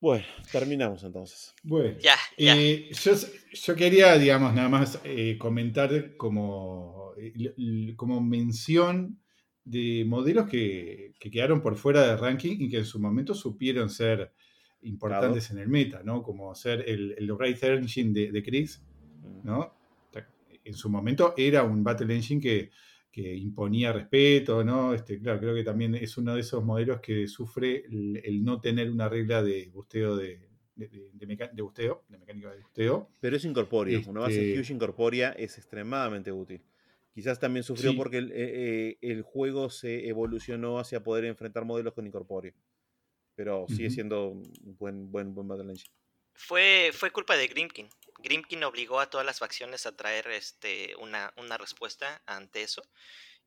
Bueno, 0.00 0.24
terminamos 0.50 1.04
entonces. 1.04 1.54
Bueno, 1.62 1.96
ya, 2.00 2.16
eh, 2.36 2.90
yo, 2.92 3.12
yo, 3.52 3.74
quería, 3.76 4.18
digamos, 4.18 4.52
nada 4.52 4.68
más 4.68 5.00
eh, 5.04 5.36
comentar 5.38 6.16
como, 6.16 7.12
eh, 7.16 7.94
como 7.96 8.20
mención 8.20 9.20
de 9.68 10.04
modelos 10.06 10.48
que, 10.48 11.12
quedaron 11.18 11.60
por 11.60 11.76
fuera 11.76 12.06
de 12.06 12.16
ranking 12.16 12.56
y 12.58 12.68
que 12.70 12.78
en 12.78 12.84
su 12.86 12.98
momento 12.98 13.34
supieron 13.34 13.90
ser 13.90 14.32
importantes 14.82 15.50
en 15.50 15.58
el 15.58 15.68
meta, 15.68 16.02
¿no? 16.02 16.22
Como 16.22 16.54
ser 16.54 16.88
el, 16.88 17.14
el 17.18 17.30
Wraith 17.32 17.62
Engine 17.64 18.12
de, 18.12 18.32
de 18.32 18.42
Kriegs, 18.42 18.82
¿no? 19.42 19.74
En 20.64 20.74
su 20.74 20.90
momento 20.90 21.34
era 21.36 21.64
un 21.64 21.82
Battle 21.82 22.14
Engine 22.14 22.40
que, 22.40 22.70
imponía 23.20 23.92
respeto, 23.92 24.62
¿no? 24.62 24.94
Este, 24.94 25.18
claro, 25.18 25.40
creo 25.40 25.52
que 25.52 25.64
también 25.64 25.92
es 25.96 26.16
uno 26.18 26.34
de 26.34 26.40
esos 26.40 26.62
modelos 26.64 27.00
que 27.00 27.26
sufre 27.26 27.84
el, 27.86 28.44
no 28.44 28.60
tener 28.60 28.88
una 28.88 29.08
regla 29.08 29.42
de 29.42 29.68
busteo 29.74 30.16
de, 30.16 30.48
de, 30.76 30.86
de, 30.86 31.62
busteo, 31.62 32.04
de 32.08 32.16
mecánica 32.16 32.52
de 32.52 32.60
busteo. 32.60 33.10
Pero 33.18 33.34
es 33.34 33.44
incorpóreo, 33.44 34.02
una 34.06 34.20
base 34.20 34.50
este 34.50 34.60
huge 34.60 34.72
incorpórea 34.72 35.30
es 35.32 35.58
extremadamente 35.58 36.30
útil. 36.30 36.62
Quizás 37.18 37.40
también 37.40 37.64
sufrió 37.64 37.96
porque 37.96 38.18
el, 38.18 38.30
eh, 38.30 38.36
eh, 38.36 38.98
el, 39.00 39.22
juego 39.22 39.70
se 39.70 40.06
evolucionó 40.06 40.78
hacia 40.78 41.02
poder 41.02 41.24
enfrentar 41.24 41.64
modelos 41.64 41.92
con 41.92 42.06
incorpóreo. 42.06 42.54
Pero 43.34 43.66
sigue 43.66 43.90
siendo 43.90 44.28
un 44.28 44.76
buen, 44.78 45.10
buen, 45.10 45.34
buen 45.34 45.48
Battle 45.48 45.68
Engine. 45.68 45.90
Fue, 46.34 46.92
fue 46.94 47.10
culpa 47.10 47.36
de 47.36 47.48
Grimkin. 47.48 47.90
Grimkin 48.20 48.62
obligó 48.62 49.00
a 49.00 49.10
todas 49.10 49.26
las 49.26 49.40
facciones 49.40 49.84
a 49.84 49.96
traer 49.96 50.28
este, 50.28 50.94
una, 51.00 51.34
una 51.36 51.58
respuesta 51.58 52.22
ante 52.24 52.62
eso. 52.62 52.82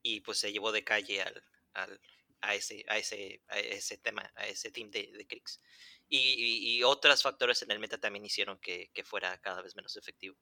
Y 0.04 0.20
pues 0.20 0.40
se 0.40 0.52
llevó 0.52 0.74
de 0.74 0.84
calle 0.84 1.22
al, 1.22 1.42
al, 1.74 2.02
a, 2.42 2.56
ese, 2.56 2.84
a, 2.90 2.98
ese, 2.98 3.42
a 3.48 3.58
ese 3.58 3.98
tema, 3.98 4.30
a 4.36 4.48
ese 4.48 4.70
team 4.72 4.92
de, 4.92 5.14
de 5.14 5.26
Kriegs. 5.26 5.62
Y, 6.10 6.76
y, 6.76 6.84
otros 6.84 7.24
factores 7.24 7.62
en 7.62 7.72
el 7.72 7.80
meta 7.80 7.98
también 7.98 8.26
hicieron 8.26 8.60
que, 8.60 8.92
que 8.94 9.06
fuera 9.06 9.38
cada 9.38 9.62
vez 9.62 9.78
menos 9.78 9.96
efectivo. 9.96 10.36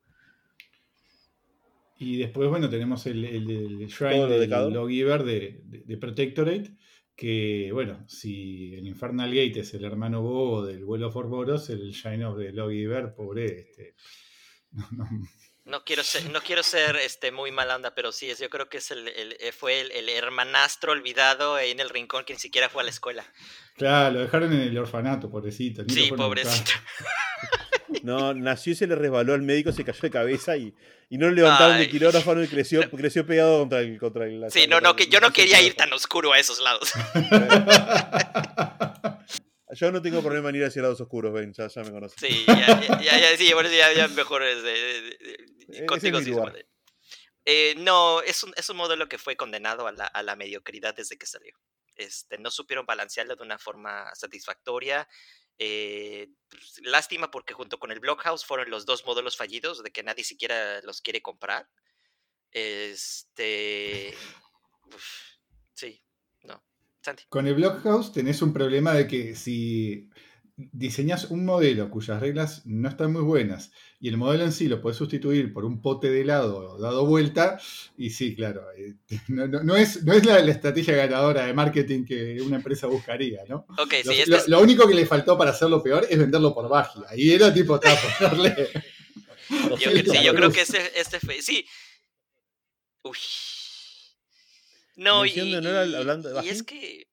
Y 2.01 2.15
después, 2.15 2.47
bueno, 2.47 2.69
tenemos 2.69 3.05
el, 3.07 3.25
el, 3.25 3.87
Shrine 3.87 4.25
de 4.27 4.47
Lawgiver 4.47 5.21
de, 5.23 5.59
de, 5.65 5.97
Protectorate, 5.97 6.71
que, 7.13 7.71
bueno, 7.73 8.05
si 8.07 8.73
el 8.73 8.87
Infernal 8.87 9.29
Gate 9.29 9.59
es 9.59 9.73
el 9.73 9.83
hermano 9.83 10.21
bobo 10.21 10.65
del 10.65 10.85
vuelo 10.85 11.11
for 11.11 11.27
Boros, 11.27 11.69
el 11.69 11.91
Shrine 11.91 12.23
of 12.23 12.37
the 12.37 12.53
Lawgiver, 12.53 13.13
pobre, 13.13 13.47
este, 13.47 13.95
no, 15.65 15.83
quiero 15.83 16.01
ser, 16.05 16.29
no 16.31 16.39
quiero 16.39 16.63
ser 16.63 16.95
este, 16.95 17.33
muy 17.33 17.51
mal 17.51 17.69
onda, 17.69 17.93
pero 17.93 18.13
sí, 18.13 18.31
yo 18.39 18.49
creo 18.49 18.69
que 18.69 18.77
es 18.77 18.91
el, 18.91 19.05
eh, 19.09 19.51
fue 19.51 19.81
el, 19.81 20.07
hermanastro 20.07 20.93
olvidado 20.93 21.59
en 21.59 21.81
el 21.81 21.89
rincón 21.89 22.23
que 22.23 22.31
ni 22.31 22.39
siquiera 22.39 22.69
fue 22.69 22.83
a 22.83 22.85
la 22.85 22.91
escuela. 22.91 23.25
Claro, 23.75 24.13
lo 24.13 24.19
dejaron 24.21 24.53
en 24.53 24.61
el 24.61 24.77
orfanato, 24.77 25.29
pobrecito. 25.29 25.83
Sí, 25.89 26.13
pobrecito. 26.15 26.71
No, 28.03 28.33
nació 28.33 28.73
y 28.73 28.75
se 28.75 28.87
le 28.87 28.95
resbaló 28.95 29.33
al 29.33 29.41
médico, 29.41 29.71
se 29.71 29.83
cayó 29.83 30.01
de 30.01 30.09
cabeza 30.09 30.57
y, 30.57 30.73
y 31.09 31.17
no 31.17 31.29
le 31.29 31.35
levantaron 31.35 31.77
el 31.77 31.89
quirófano 31.89 32.43
y 32.43 32.47
creció, 32.47 32.81
creció 32.91 33.25
pegado 33.25 33.59
contra 33.59 33.79
el. 33.79 33.99
Contra 33.99 34.25
el 34.25 34.45
sí, 34.51 34.67
no, 34.67 34.81
no, 34.81 34.95
que 34.95 35.07
yo 35.07 35.19
no 35.19 35.31
quería 35.31 35.61
ir 35.61 35.75
tan 35.75 35.91
oscuro 35.93 36.33
a 36.33 36.39
esos 36.39 36.59
lados. 36.59 36.91
Yo 39.71 39.91
no 39.91 40.01
tengo 40.01 40.21
problema 40.21 40.49
en 40.49 40.55
ir 40.55 40.65
hacia 40.65 40.81
lados 40.81 40.99
oscuros, 40.99 41.31
Ben, 41.31 41.53
ya, 41.53 41.67
me 41.83 41.91
conoces. 41.91 42.19
Sí, 42.19 42.43
ya, 42.47 42.99
ya, 42.99 43.19
ya, 43.19 43.37
sí, 43.37 43.53
bueno, 43.53 43.69
ya, 43.69 43.93
ya 43.93 44.07
mejor 44.07 44.41
es 44.41 44.63
de, 44.63 45.85
contigo 45.85 46.19
sí 46.19 46.33
eh, 47.45 47.75
No, 47.77 48.21
es 48.21 48.43
un, 48.43 48.51
es 48.55 48.67
un 48.69 48.77
modelo 48.77 49.07
que 49.07 49.19
fue 49.19 49.35
condenado 49.35 49.85
a 49.85 49.91
la, 49.91 50.07
a 50.07 50.23
la 50.23 50.35
mediocridad 50.35 50.95
desde 50.95 51.17
que 51.17 51.27
salió. 51.27 51.53
Este, 51.95 52.39
no 52.39 52.49
supieron 52.49 52.85
balancearlo 52.85 53.35
de 53.35 53.43
una 53.43 53.59
forma 53.59 54.09
satisfactoria. 54.15 55.07
Eh, 55.61 56.29
pues, 56.49 56.79
lástima 56.83 57.29
porque 57.29 57.53
junto 57.53 57.77
con 57.79 57.91
el 57.91 57.99
Blockhouse 57.99 58.45
fueron 58.45 58.69
los 58.69 58.85
dos 58.85 59.05
modelos 59.05 59.35
fallidos 59.35 59.83
de 59.83 59.91
que 59.91 60.03
nadie 60.03 60.23
siquiera 60.23 60.81
los 60.81 61.01
quiere 61.01 61.21
comprar. 61.21 61.69
Este. 62.51 64.15
sí, 65.73 66.01
no. 66.43 66.63
Con 67.27 67.45
el 67.47 67.55
Blockhouse 67.55 68.13
tenés 68.13 68.41
un 68.41 68.53
problema 68.53 68.93
de 68.93 69.07
que 69.07 69.35
si 69.35 70.09
diseñas 70.73 71.25
un 71.31 71.45
modelo 71.45 71.89
cuyas 71.89 72.19
reglas 72.19 72.65
no 72.65 72.89
están 72.89 73.13
muy 73.13 73.21
buenas 73.21 73.71
y 74.01 74.09
el 74.09 74.17
modelo 74.17 74.43
en 74.43 74.51
sí 74.51 74.67
lo 74.67 74.81
puedes 74.81 74.97
sustituir 74.97 75.53
por 75.53 75.63
un 75.63 75.81
pote 75.81 76.09
de 76.09 76.21
helado 76.21 76.77
dado 76.77 77.05
vuelta, 77.05 77.59
y 77.97 78.09
sí, 78.09 78.35
claro, 78.35 78.65
eh, 78.77 78.95
no, 79.27 79.75
es, 79.75 80.03
no 80.03 80.13
es 80.13 80.25
la, 80.25 80.39
estrategia 80.39 80.95
ganadora 80.95 81.45
de 81.45 81.53
marketing 81.53 82.05
que 82.05 82.41
una 82.41 82.57
empresa 82.57 82.87
buscaría, 82.87 83.41
¿no? 83.47 83.65
Okay, 83.77 84.03
lo, 84.03 84.11
sí, 84.11 84.23
lo, 84.47 84.61
único 84.61 84.87
que 84.87 84.95
le 84.95 85.05
faltó 85.05 85.37
para 85.37 85.51
hacerlo 85.51 85.83
peor 85.83 86.07
es 86.09 86.17
venderlo 86.17 86.53
por 86.53 86.67
baja. 86.69 87.01
Y 87.15 87.31
era 87.31 87.53
tipo, 87.53 87.79
ponerle... 88.19 88.69
yo, 89.79 89.91
sí, 90.13 90.23
yo 90.23 90.33
creo 90.33 90.51
que 90.51 90.61
este, 90.61 90.99
este 90.99 91.19
fue, 91.19 91.41
sí. 91.41 91.65
Uy. 93.03 93.17
No, 94.95 95.25
y, 95.25 95.39
hablando 95.39 96.29
de 96.29 96.45
y 96.45 96.49
es 96.49 96.63
que 96.63 97.07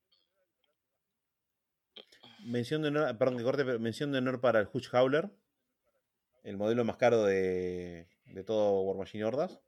Mención 2.46 2.82
de 2.82 2.88
honor, 2.88 3.18
perdón 3.18 3.38
que 3.38 3.44
corte, 3.44 3.64
pero 3.64 3.78
mención 3.78 4.12
de 4.12 4.18
honor 4.18 4.40
para 4.40 4.60
el 4.60 4.68
Hutch 4.72 4.88
Howler, 4.92 5.30
el 6.44 6.56
modelo 6.56 6.84
más 6.84 6.96
caro 6.96 7.24
de, 7.24 8.08
de 8.26 8.44
todo 8.44 8.82
War 8.82 8.96
Machine 8.96 9.24
Hordas. 9.24 9.58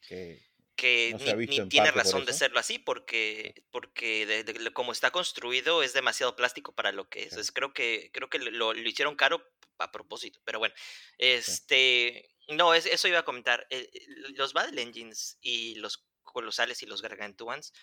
Que, 0.00 0.40
que 0.76 1.14
ni, 1.36 1.68
tiene 1.68 1.90
razón 1.90 2.24
de 2.24 2.32
serlo 2.32 2.58
así, 2.58 2.78
porque, 2.78 3.64
porque 3.70 4.44
como 4.72 4.92
está 4.92 5.10
construido 5.10 5.82
es 5.82 5.92
demasiado 5.92 6.36
plástico 6.36 6.72
para 6.72 6.92
lo 6.92 7.08
que 7.08 7.24
es. 7.24 7.52
creo 7.52 7.74
que, 7.74 8.10
creo 8.14 8.30
que 8.30 8.38
lo, 8.38 8.74
hicieron 8.74 9.16
caro 9.16 9.44
a 9.78 9.92
propósito, 9.92 10.40
pero 10.44 10.58
bueno. 10.58 10.74
Este, 11.18 12.30
No, 12.48 12.74
eso 12.74 13.08
iba 13.08 13.18
a 13.18 13.24
comentar. 13.24 13.66
Eh, 13.70 13.90
los 14.36 14.52
Battle 14.52 14.80
Engines 14.80 15.36
y 15.42 15.74
los 15.74 16.06
colosales 16.22 16.82
y 16.82 16.86
los 16.86 17.02
gargantuans 17.02 17.74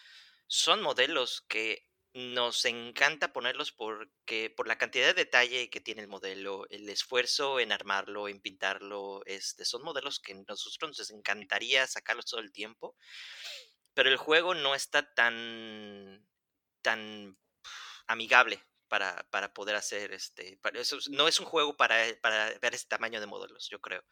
son 0.47 0.81
modelos 0.81 1.41
que 1.47 1.86
nos 2.17 2.65
encanta 2.65 3.31
ponerlos 3.31 3.71
porque 3.71 4.49
por 4.49 4.67
la 4.67 4.79
cantidad 4.79 5.05
de 5.05 5.13
detalle 5.13 5.69
que 5.69 5.81
tiene 5.81 6.01
el 6.01 6.07
modelo, 6.07 6.65
el 6.71 6.89
esfuerzo 6.89 7.59
en 7.59 7.71
armarlo, 7.71 8.27
en 8.27 8.41
pintarlo, 8.41 9.21
este, 9.27 9.65
son 9.65 9.83
modelos 9.83 10.19
que 10.19 10.33
nosotros 10.33 10.97
nos 10.97 11.11
encantaría 11.11 11.85
sacarlos 11.85 12.25
todo 12.25 12.39
el 12.39 12.51
tiempo, 12.51 12.95
pero 13.93 14.09
el 14.09 14.17
juego 14.17 14.55
no 14.55 14.73
está 14.73 15.13
tan, 15.13 16.27
tan 16.81 17.37
amigable 18.07 18.63
para, 18.87 19.27
para, 19.29 19.53
poder 19.53 19.75
hacer 19.75 20.11
este. 20.11 20.59
eso, 20.73 20.97
no 21.11 21.27
es 21.27 21.39
un 21.39 21.45
juego 21.45 21.77
para, 21.77 22.03
para, 22.21 22.57
ver 22.59 22.73
ese 22.73 22.87
tamaño 22.87 23.19
de 23.19 23.27
modelos, 23.27 23.69
yo 23.69 23.79
creo. 23.79 24.03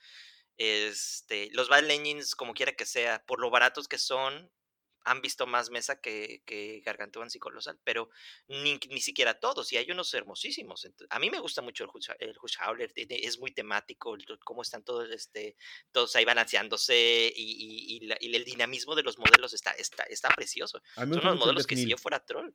Este, 0.57 1.49
los 1.53 1.69
Battle 1.69 1.95
Engines, 1.95 2.35
como 2.35 2.53
quiera 2.53 2.73
que 2.73 2.85
sea, 2.85 3.25
por 3.25 3.39
lo 3.41 3.49
baratos 3.49 3.87
que 3.87 3.97
son, 3.97 4.51
han 5.05 5.21
visto 5.21 5.47
más 5.47 5.69
mesa 5.69 6.01
que, 6.01 6.41
que 6.45 6.81
Gargantuans 6.85 7.35
y 7.35 7.39
Colosal, 7.39 7.79
pero 7.83 8.09
ni, 8.47 8.79
ni, 8.89 9.01
siquiera 9.01 9.39
todos, 9.39 9.71
y 9.71 9.77
hay 9.77 9.89
unos 9.91 10.13
hermosísimos. 10.13 10.87
A 11.09 11.19
mí 11.19 11.29
me 11.29 11.39
gusta 11.39 11.61
mucho 11.61 11.83
el 11.83 11.89
Hush, 11.93 12.09
el 12.19 12.35
Howler, 12.59 12.91
es 12.95 13.39
muy 13.39 13.51
temático, 13.51 14.17
cómo 14.43 14.61
están 14.61 14.83
todos, 14.83 15.09
este, 15.11 15.55
todos 15.91 16.15
ahí 16.15 16.25
balanceándose, 16.25 17.31
y, 17.35 17.99
y, 18.01 18.35
el 18.35 18.43
dinamismo 18.43 18.95
de 18.95 19.03
los 19.03 19.17
modelos 19.17 19.53
está, 19.53 19.71
está, 19.71 20.03
está 20.03 20.29
precioso. 20.29 20.81
Son 20.95 21.11
unos 21.11 21.37
modelos 21.37 21.67
que 21.67 21.75
si 21.75 21.87
yo 21.87 21.97
fuera 21.97 22.19
troll. 22.19 22.51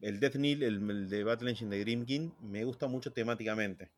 El 0.00 0.18
Death 0.18 0.36
Kneel, 0.36 0.62
el, 0.62 1.08
de 1.10 1.24
Battle 1.24 1.50
Engine 1.50 1.76
de 1.76 1.80
Grimkin, 1.80 2.34
me 2.40 2.64
gusta 2.64 2.86
mucho 2.86 3.12
temáticamente. 3.12 3.90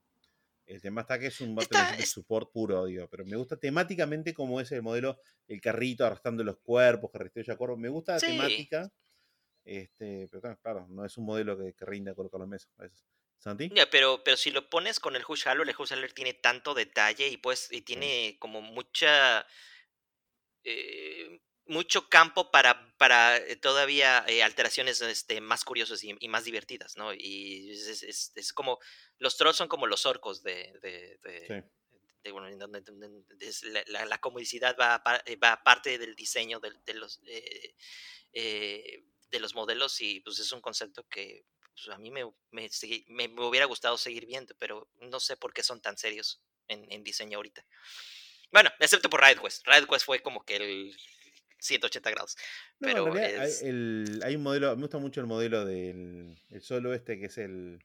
El 0.67 0.81
tema 0.81 1.03
está 1.03 1.19
que 1.19 1.27
es 1.27 1.41
un 1.41 1.55
de 1.55 2.07
support 2.07 2.51
puro, 2.53 2.87
digo, 2.87 3.09
pero 3.09 3.25
me 3.25 3.37
gusta 3.37 3.57
temáticamente 3.57 4.33
como 4.33 4.61
es 4.61 4.71
el 4.73 4.83
modelo, 4.83 5.19
el 5.49 5.61
carrito 5.61 6.07
arrastrando 6.07 6.45
los 6.45 6.59
cuerpos, 6.59 7.11
que 7.11 7.43
de 7.43 7.53
acuerdo. 7.53 7.77
Me 7.77 7.89
gusta 7.89 8.15
la 8.15 8.21
temática, 8.21 8.91
este, 9.65 10.29
pero 10.29 10.57
claro, 10.61 10.87
no 10.89 11.05
es 11.05 11.17
un 11.19 11.27
modelo 11.27 11.59
que, 11.59 11.75
que 11.75 11.85
rinda 11.85 12.15
colocar 12.15 12.41
la 12.41 12.47
mesa. 12.47 12.69
¿Santi? 13.39 13.73
pero, 13.91 14.23
pero 14.23 14.37
si 14.37 14.53
lo 14.53 14.71
pones 14.71 15.01
con 15.01 15.17
el 15.17 15.25
Hush 15.27 15.49
el 15.49 15.75
Hush 15.77 15.93
tiene 16.15 16.35
tanto 16.35 16.75
detalle 16.75 17.27
y 17.27 17.39
pues 17.39 17.73
y 17.73 17.81
tiene 17.81 18.37
como 18.39 18.63
mucha 18.63 19.45
eh, 20.63 21.41
mucho 21.67 22.09
campo 22.09 22.51
para, 22.51 22.95
para 22.97 23.37
eh, 23.37 23.57
todavía 23.57 24.25
eh, 24.27 24.43
alteraciones 24.43 25.01
este, 25.01 25.41
más 25.41 25.65
curiosas 25.65 26.03
y, 26.03 26.29
más 26.29 26.45
divertidas, 26.45 26.97
¿no? 26.97 27.13
Y 27.15 27.71
es, 27.71 28.53
como, 28.53 28.79
los 29.19 29.37
trolls 29.37 29.57
son 29.57 29.69
como 29.69 29.87
los 29.87 30.07
orcos 30.07 30.43
de, 30.43 30.73
de, 30.83 32.33
bueno, 32.33 32.49
en 32.49 32.59
donde, 32.59 32.83
la, 33.87 34.07
la, 34.07 34.19
comunicidad 34.19 34.77
va, 34.79 35.03
eh, 35.27 35.37
va 35.37 35.63
parte 35.63 35.99
del 35.99 36.15
diseño 36.15 36.61
de, 36.61 36.95
los, 36.95 37.21
de 37.23 37.75
los 39.41 39.55
modelos 39.55 40.01
y 40.01 40.21
pues 40.21 40.39
es 40.39 40.53
un 40.53 40.61
concepto 40.61 41.07
que 41.09 41.45
pues, 41.75 41.89
a 41.89 41.99
mí 41.99 42.11
me, 42.11 42.25
me, 42.51 42.69
me, 43.09 43.45
hubiera 43.45 43.67
gustado 43.67 43.97
seguir 43.99 44.27
viendo, 44.27 44.55
pero 44.59 44.89
no 45.01 45.21
sé 45.21 45.37
por 45.37 45.53
qué 45.53 45.63
son 45.63 45.81
tan 45.81 45.97
serios 45.97 46.43
en, 46.69 46.91
en 46.91 47.03
diseño 47.03 47.39
ahorita. 47.39 47.65
Bueno, 48.51 48.71
excepto 48.79 49.09
por 49.09 49.23
Riot 49.23 49.41
Quest. 49.41 49.67
Riot 49.67 49.87
Quest 49.87 50.05
fue 50.05 50.21
como 50.21 50.45
que 50.45 50.57
el, 50.57 50.97
180 51.63 52.11
grados. 52.11 52.37
Pero 52.79 53.13
hay, 53.15 54.37
un 54.37 54.43
modelo, 54.43 54.75
me 54.77 54.83
gusta 54.83 54.99
mucho 54.99 55.21
el 55.21 55.27
modelo 55.27 55.65
del 55.65 56.37
solo 56.61 56.93
este 56.93 57.19
que 57.19 57.27
es 57.27 57.39
el, 57.39 57.79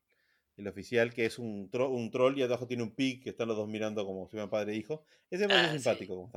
el 0.57 0.67
oficial, 0.67 1.13
que 1.13 1.25
es 1.25 1.37
un, 1.37 1.69
un 1.71 2.11
troll 2.11 2.37
y 2.37 2.43
abajo 2.43 2.67
tiene 2.67 2.83
un 2.83 2.95
pic 2.95 3.23
que 3.23 3.29
están 3.29 3.47
los 3.47 3.57
dos 3.57 3.67
mirando 3.67 4.05
como 4.05 4.25
si 4.25 4.31
fueran 4.31 4.49
padre 4.49 4.73
e 4.73 4.77
hijo. 4.77 5.03
Ese 5.29 5.45
es 5.45 5.51
ah, 5.51 5.71
simpático. 5.71 6.31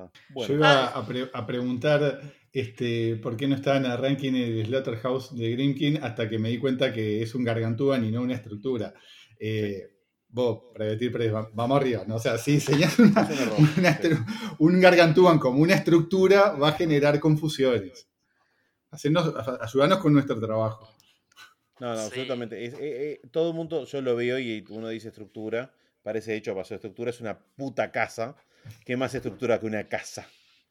Yo 0.46 0.54
iba 0.54 0.88
a, 0.88 1.06
a, 1.32 1.46
preguntar 1.46 2.20
este, 2.52 3.16
por 3.16 3.36
qué 3.36 3.48
no 3.48 3.54
está 3.54 3.76
en 3.76 3.86
el 3.86 3.96
ranking 3.96 4.34
el 4.34 4.66
Slaughterhouse 4.66 5.34
de 5.34 5.50
Grimkin 5.52 6.02
hasta 6.02 6.28
que 6.28 6.38
me 6.38 6.50
di 6.50 6.58
cuenta 6.58 6.92
que 6.92 7.22
es 7.22 7.34
un 7.34 7.44
gargantúan 7.44 8.04
y 8.04 8.10
no 8.10 8.22
una 8.22 8.34
estructura. 8.34 8.92
Eh, 9.38 9.99
vos, 10.32 10.62
Prevetir 10.74 11.12
vamos 11.52 11.80
arriba, 11.80 12.04
¿no? 12.06 12.16
O 12.16 12.18
sea, 12.18 12.38
si 12.38 12.52
diseñas 12.52 12.96
un 14.58 14.80
gargantúan 14.80 15.38
como 15.38 15.60
una 15.60 15.74
estructura, 15.74 16.52
va 16.52 16.70
a 16.70 16.72
generar 16.72 17.18
confusiones. 17.20 18.08
Hacernos, 18.90 19.32
ayudarnos 19.60 19.98
con 19.98 20.12
nuestro 20.12 20.40
trabajo. 20.40 20.92
No, 21.78 21.94
no, 21.94 22.00
absolutamente. 22.00 22.64
Eh, 22.64 22.72
eh, 22.80 23.20
todo 23.30 23.50
el 23.50 23.54
mundo, 23.54 23.86
yo 23.86 24.02
lo 24.02 24.16
veo 24.16 24.38
y 24.38 24.64
uno 24.68 24.88
dice 24.88 25.08
estructura, 25.08 25.72
parece 26.02 26.36
hecho 26.36 26.54
paso. 26.54 26.74
Estructura 26.74 27.10
es 27.10 27.20
una 27.20 27.38
puta 27.38 27.90
casa. 27.90 28.36
¿Qué 28.84 28.96
más 28.96 29.14
estructura 29.14 29.58
que 29.58 29.66
una 29.66 29.88
casa? 29.88 30.28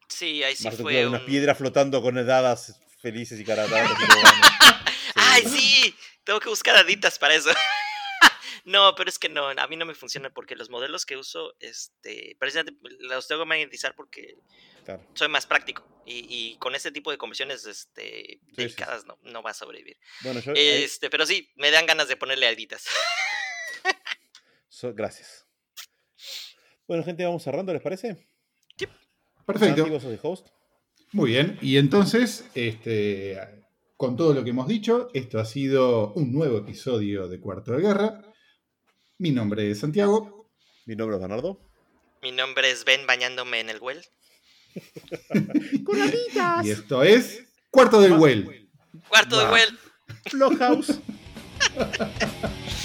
Sí, 0.08 0.42
ahí 0.42 0.54
sí 0.54 0.70
fue. 0.70 1.06
Una 1.06 1.24
piedra 1.24 1.54
flotando 1.54 2.00
con 2.02 2.18
edadas 2.18 2.80
felices 3.00 3.40
y 3.40 3.44
caratadas. 3.44 3.90
¡Ay, 5.14 5.42
sí! 5.46 5.94
Tengo 6.24 6.38
que 6.38 6.48
buscar 6.48 6.76
aditas 6.76 7.18
para 7.18 7.34
eso. 7.34 7.50
No, 8.70 8.94
pero 8.94 9.10
es 9.10 9.18
que 9.18 9.28
no, 9.28 9.48
a 9.48 9.66
mí 9.66 9.76
no 9.76 9.84
me 9.84 9.96
funciona 9.96 10.30
porque 10.30 10.54
los 10.54 10.70
modelos 10.70 11.04
que 11.04 11.16
uso, 11.16 11.56
este, 11.58 12.36
precisamente 12.38 12.80
los 13.00 13.26
tengo 13.26 13.42
que 13.42 13.48
magnetizar 13.48 13.96
porque 13.96 14.38
soy 15.14 15.26
más 15.26 15.44
práctico 15.44 15.84
y, 16.06 16.56
con 16.58 16.76
este 16.76 16.92
tipo 16.92 17.10
de 17.10 17.18
conversiones 17.18 17.66
este, 17.66 18.40
delicadas 18.52 19.06
No, 19.06 19.18
no 19.22 19.42
va 19.42 19.50
a 19.50 19.54
sobrevivir. 19.54 19.98
Bueno, 20.22 20.40
este, 20.54 21.10
Pero 21.10 21.26
sí, 21.26 21.50
me 21.56 21.72
dan 21.72 21.84
ganas 21.84 22.06
de 22.06 22.16
ponerle 22.16 22.46
aditas. 22.46 22.86
gracias. 24.94 25.46
Bueno, 26.86 27.02
gente, 27.02 27.24
vamos 27.24 27.42
cerrando, 27.42 27.72
¿les 27.72 27.82
parece? 27.82 28.24
Sí. 28.78 28.86
Perfecto. 29.46 29.84
Muy 31.12 31.30
bien, 31.30 31.58
y 31.60 31.76
entonces, 31.76 32.48
este, 32.54 33.36
con 33.96 34.16
todo 34.16 34.32
lo 34.32 34.44
que 34.44 34.50
hemos 34.50 34.68
dicho, 34.68 35.10
esto 35.12 35.40
ha 35.40 35.44
sido 35.44 36.12
un 36.12 36.32
nuevo 36.32 36.58
episodio 36.58 37.26
de 37.26 37.40
Cuarto 37.40 37.72
de 37.72 37.82
Guerra. 37.82 38.29
Mi 39.20 39.30
nombre 39.32 39.70
es 39.70 39.80
Santiago. 39.80 40.50
Mi 40.86 40.96
nombre 40.96 41.16
es 41.16 41.20
Bernardo. 41.20 41.60
Mi 42.22 42.32
nombre 42.32 42.70
es 42.70 42.86
Ben 42.86 43.06
bañándome 43.06 43.60
en 43.60 43.68
el 43.68 43.78
well. 43.78 44.02
Con 45.84 45.98
Y 46.64 46.70
esto 46.70 47.02
es 47.02 47.44
Cuarto 47.68 48.00
del 48.00 48.14
Well. 48.14 48.70
Cuarto 49.10 49.38
del 49.38 49.50
Well. 49.50 50.58
House. 50.58 51.00